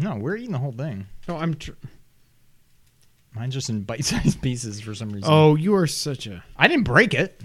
No, 0.00 0.16
we're 0.16 0.36
eating 0.36 0.52
the 0.52 0.58
whole 0.58 0.72
thing. 0.72 1.06
No, 1.28 1.36
I'm. 1.36 1.54
Tr- 1.54 1.72
Mine's 3.34 3.52
just 3.54 3.68
in 3.68 3.82
bite-sized 3.82 4.40
pieces 4.42 4.80
for 4.80 4.94
some 4.94 5.10
reason. 5.10 5.28
oh, 5.30 5.56
you 5.56 5.74
are 5.74 5.86
such 5.86 6.26
a. 6.26 6.42
I 6.56 6.68
didn't 6.68 6.84
break 6.84 7.12
it. 7.14 7.40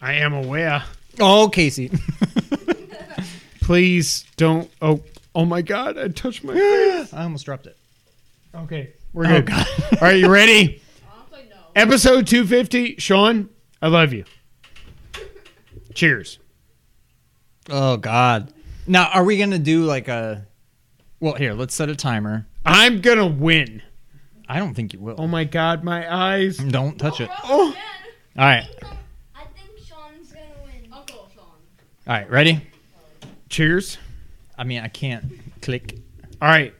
I 0.00 0.14
am 0.14 0.32
aware. 0.34 0.82
Oh, 1.20 1.48
Casey. 1.48 1.90
Please 3.60 4.24
don't. 4.36 4.70
Oh, 4.82 5.00
oh 5.34 5.44
my 5.44 5.62
God! 5.62 5.96
I 5.98 6.08
touched 6.08 6.42
my 6.42 6.54
face. 6.54 7.12
I 7.14 7.22
almost 7.22 7.44
dropped 7.44 7.66
it. 7.66 7.76
Okay, 8.54 8.92
we're 9.12 9.26
Oh 9.26 9.28
good. 9.40 9.46
God. 9.46 9.66
All 9.92 9.98
right, 10.00 10.18
you 10.18 10.28
ready? 10.28 10.82
Honestly, 11.14 11.48
no. 11.50 11.56
Episode 11.76 12.26
250. 12.26 12.96
Sean, 12.98 13.48
I 13.80 13.88
love 13.88 14.12
you. 14.12 14.24
Cheers. 15.94 16.38
Oh 17.68 17.96
God. 17.96 18.52
Now, 18.86 19.08
are 19.12 19.22
we 19.22 19.38
gonna 19.38 19.58
do 19.58 19.84
like 19.84 20.08
a? 20.08 20.46
Well, 21.20 21.34
here, 21.34 21.52
let's 21.54 21.74
set 21.74 21.88
a 21.88 21.96
timer. 21.96 22.46
I'm 22.64 23.00
gonna 23.00 23.26
win. 23.26 23.82
I 24.48 24.58
don't 24.58 24.74
think 24.74 24.92
you 24.92 25.00
will. 25.00 25.16
Oh 25.18 25.26
my 25.26 25.44
God, 25.44 25.84
my 25.84 26.12
eyes. 26.12 26.56
Don't 26.56 26.98
touch 26.98 27.20
it. 27.20 27.30
Oh. 27.44 27.74
All 28.38 28.44
right. 28.44 28.66
I 29.34 29.44
think 29.54 29.78
Sean's 29.86 30.32
gonna 30.32 30.46
win. 30.64 30.92
Uncle 30.92 31.28
Sean. 31.34 31.44
All 31.44 32.14
right, 32.14 32.28
ready? 32.30 32.60
Cheers. 33.48 33.98
I 34.56 34.64
mean, 34.64 34.80
I 34.80 34.88
can't 34.88 35.24
click. 35.62 35.98
All 36.40 36.48
right. 36.48 36.74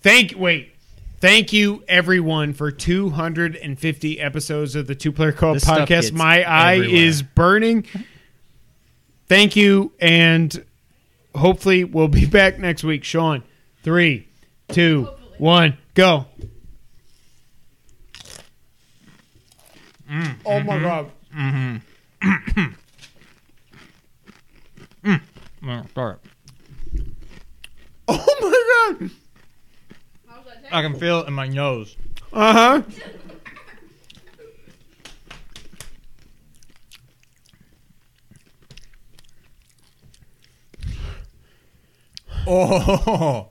Thank 0.00 0.34
wait. 0.36 0.72
Thank 1.18 1.52
you 1.54 1.82
everyone 1.88 2.52
for 2.52 2.70
250 2.70 4.20
episodes 4.20 4.76
of 4.76 4.86
the 4.86 4.94
Two 4.94 5.10
Player 5.12 5.32
Co-op 5.32 5.54
This 5.54 5.62
stuff 5.62 5.78
podcast. 5.80 5.86
gets 5.88 6.12
My 6.12 6.44
eye 6.44 6.74
everywhere. 6.76 6.96
is 7.02 7.22
burning. 7.22 7.86
Thank 9.26 9.56
you 9.56 9.92
and 9.98 10.64
hopefully 11.34 11.84
we'll 11.84 12.08
be 12.08 12.26
back 12.30 12.58
next 12.58 12.84
week. 12.84 13.02
Sean, 13.02 13.42
three, 13.86 14.26
two, 14.66 15.08
one, 15.38 15.78
go. 15.94 16.26
Mm, 20.10 20.34
oh 20.44 20.58
my 20.58 20.74
mm-hmm. 20.74 20.82
god. 20.82 21.10
Mm-hmm. 21.32 22.66
Mm, 25.62 25.88
Start. 25.90 26.20
Oh 28.08 28.36
my 28.40 28.98
god. 28.98 29.10
I 30.72 30.82
can 30.82 30.98
feel 30.98 31.20
it 31.20 31.28
in 31.28 31.34
my 31.34 31.46
nose. 31.46 31.96
Uh-huh. 32.32 32.82
Oh, 42.48 43.48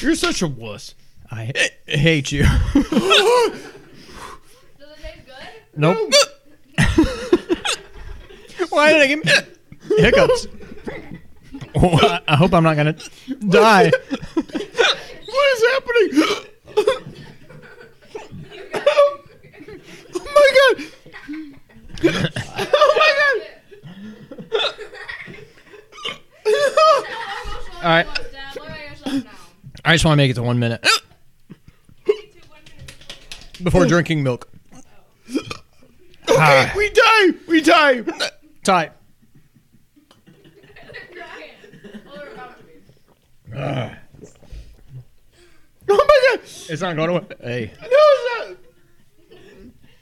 You're 0.00 0.14
such 0.14 0.42
a 0.42 0.46
wuss. 0.48 0.94
I 1.30 1.52
hate 1.86 2.32
you. 2.32 2.42
Does 2.42 2.74
it 2.74 3.62
taste 5.02 5.26
good? 5.26 5.36
nope. 5.76 6.12
Why 8.70 8.92
did 8.92 9.02
I 9.02 9.06
get 9.06 9.58
hiccups? 9.98 10.46
Oh, 11.74 11.98
I- 12.02 12.20
I 12.28 12.36
hope 12.36 12.52
I'm 12.54 12.62
not 12.64 12.76
gonna 12.76 12.94
die. 13.48 13.90
What 14.34 15.46
is 15.52 15.62
happening? 15.72 16.10
oh 20.14 20.24
my 20.34 20.48
god! 20.56 20.76
Oh 22.04 22.94
my 22.98 23.10
god! 23.18 23.40
All 27.82 27.88
right, 27.88 28.06
Dad, 28.06 28.56
look 28.56 28.68
at 28.70 28.90
yourself 28.90 29.24
now. 29.24 29.30
I 29.84 29.94
just 29.94 30.04
want 30.04 30.12
to 30.12 30.16
make 30.16 30.30
it 30.30 30.34
to 30.34 30.42
one 30.42 30.58
minute 30.58 30.86
before 33.62 33.86
drinking 33.86 34.22
milk. 34.22 34.46
Okay, 36.30 36.70
we 36.76 36.88
die! 36.90 37.30
We 37.48 37.60
die! 37.60 38.02
Tie. 38.62 38.90
Well, 42.06 42.14
they're 42.14 42.32
about 42.32 42.56
to 42.56 42.62
be. 42.64 42.70
Oh 43.52 43.90
my 45.88 45.96
god! 46.36 46.40
It's 46.44 46.80
not 46.80 46.94
going 46.94 47.10
away. 47.10 47.24
Hey. 47.42 47.72
No, 47.82 47.88
it's 47.90 48.48
not! 48.48 48.56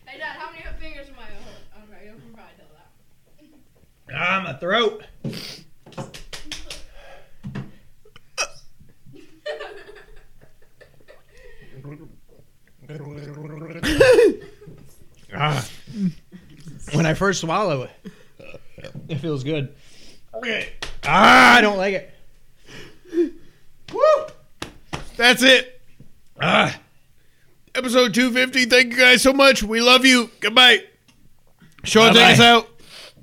Hey, 0.07 0.19
Dad, 0.19 0.37
how 0.39 0.51
many 0.53 0.65
fingers 0.79 1.09
am 1.09 1.15
I 1.19 1.31
holding? 1.43 1.95
Okay, 1.95 2.05
you 2.07 2.13
can 2.13 2.35
probably 2.35 2.53
tell 2.59 2.69
that. 2.77 2.91
Ah, 4.15 4.43
my 4.45 4.53
throat. 4.53 5.03
Ah. 15.35 15.69
When 16.93 17.05
I 17.05 17.13
first 17.15 17.43
swallow 17.43 17.83
it, 17.83 18.13
it 19.09 19.17
feels 19.17 19.45
good. 19.45 19.75
Ah, 21.05 21.57
I 21.57 21.61
don't 21.61 21.77
like 21.77 21.95
it. 21.95 23.35
Woo! 23.93 24.01
That's 25.17 25.43
it. 25.43 25.81
Ah. 26.41 26.79
Episode 27.75 28.15
250. 28.15 28.65
Thank 28.71 28.93
you 28.93 28.99
guys 28.99 29.23
so 29.23 29.33
much. 29.33 29.63
We 29.63 29.81
love 29.81 30.05
you. 30.07 30.31
Goodbye. 30.41 30.85
Sean, 31.85 32.09
Bye-bye. 32.09 32.19
take 32.21 32.33
us 32.35 32.41
out. 32.41 32.69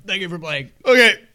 Thank 0.06 0.22
you 0.22 0.28
for 0.28 0.38
playing. 0.38 0.70
Okay. 0.84 1.25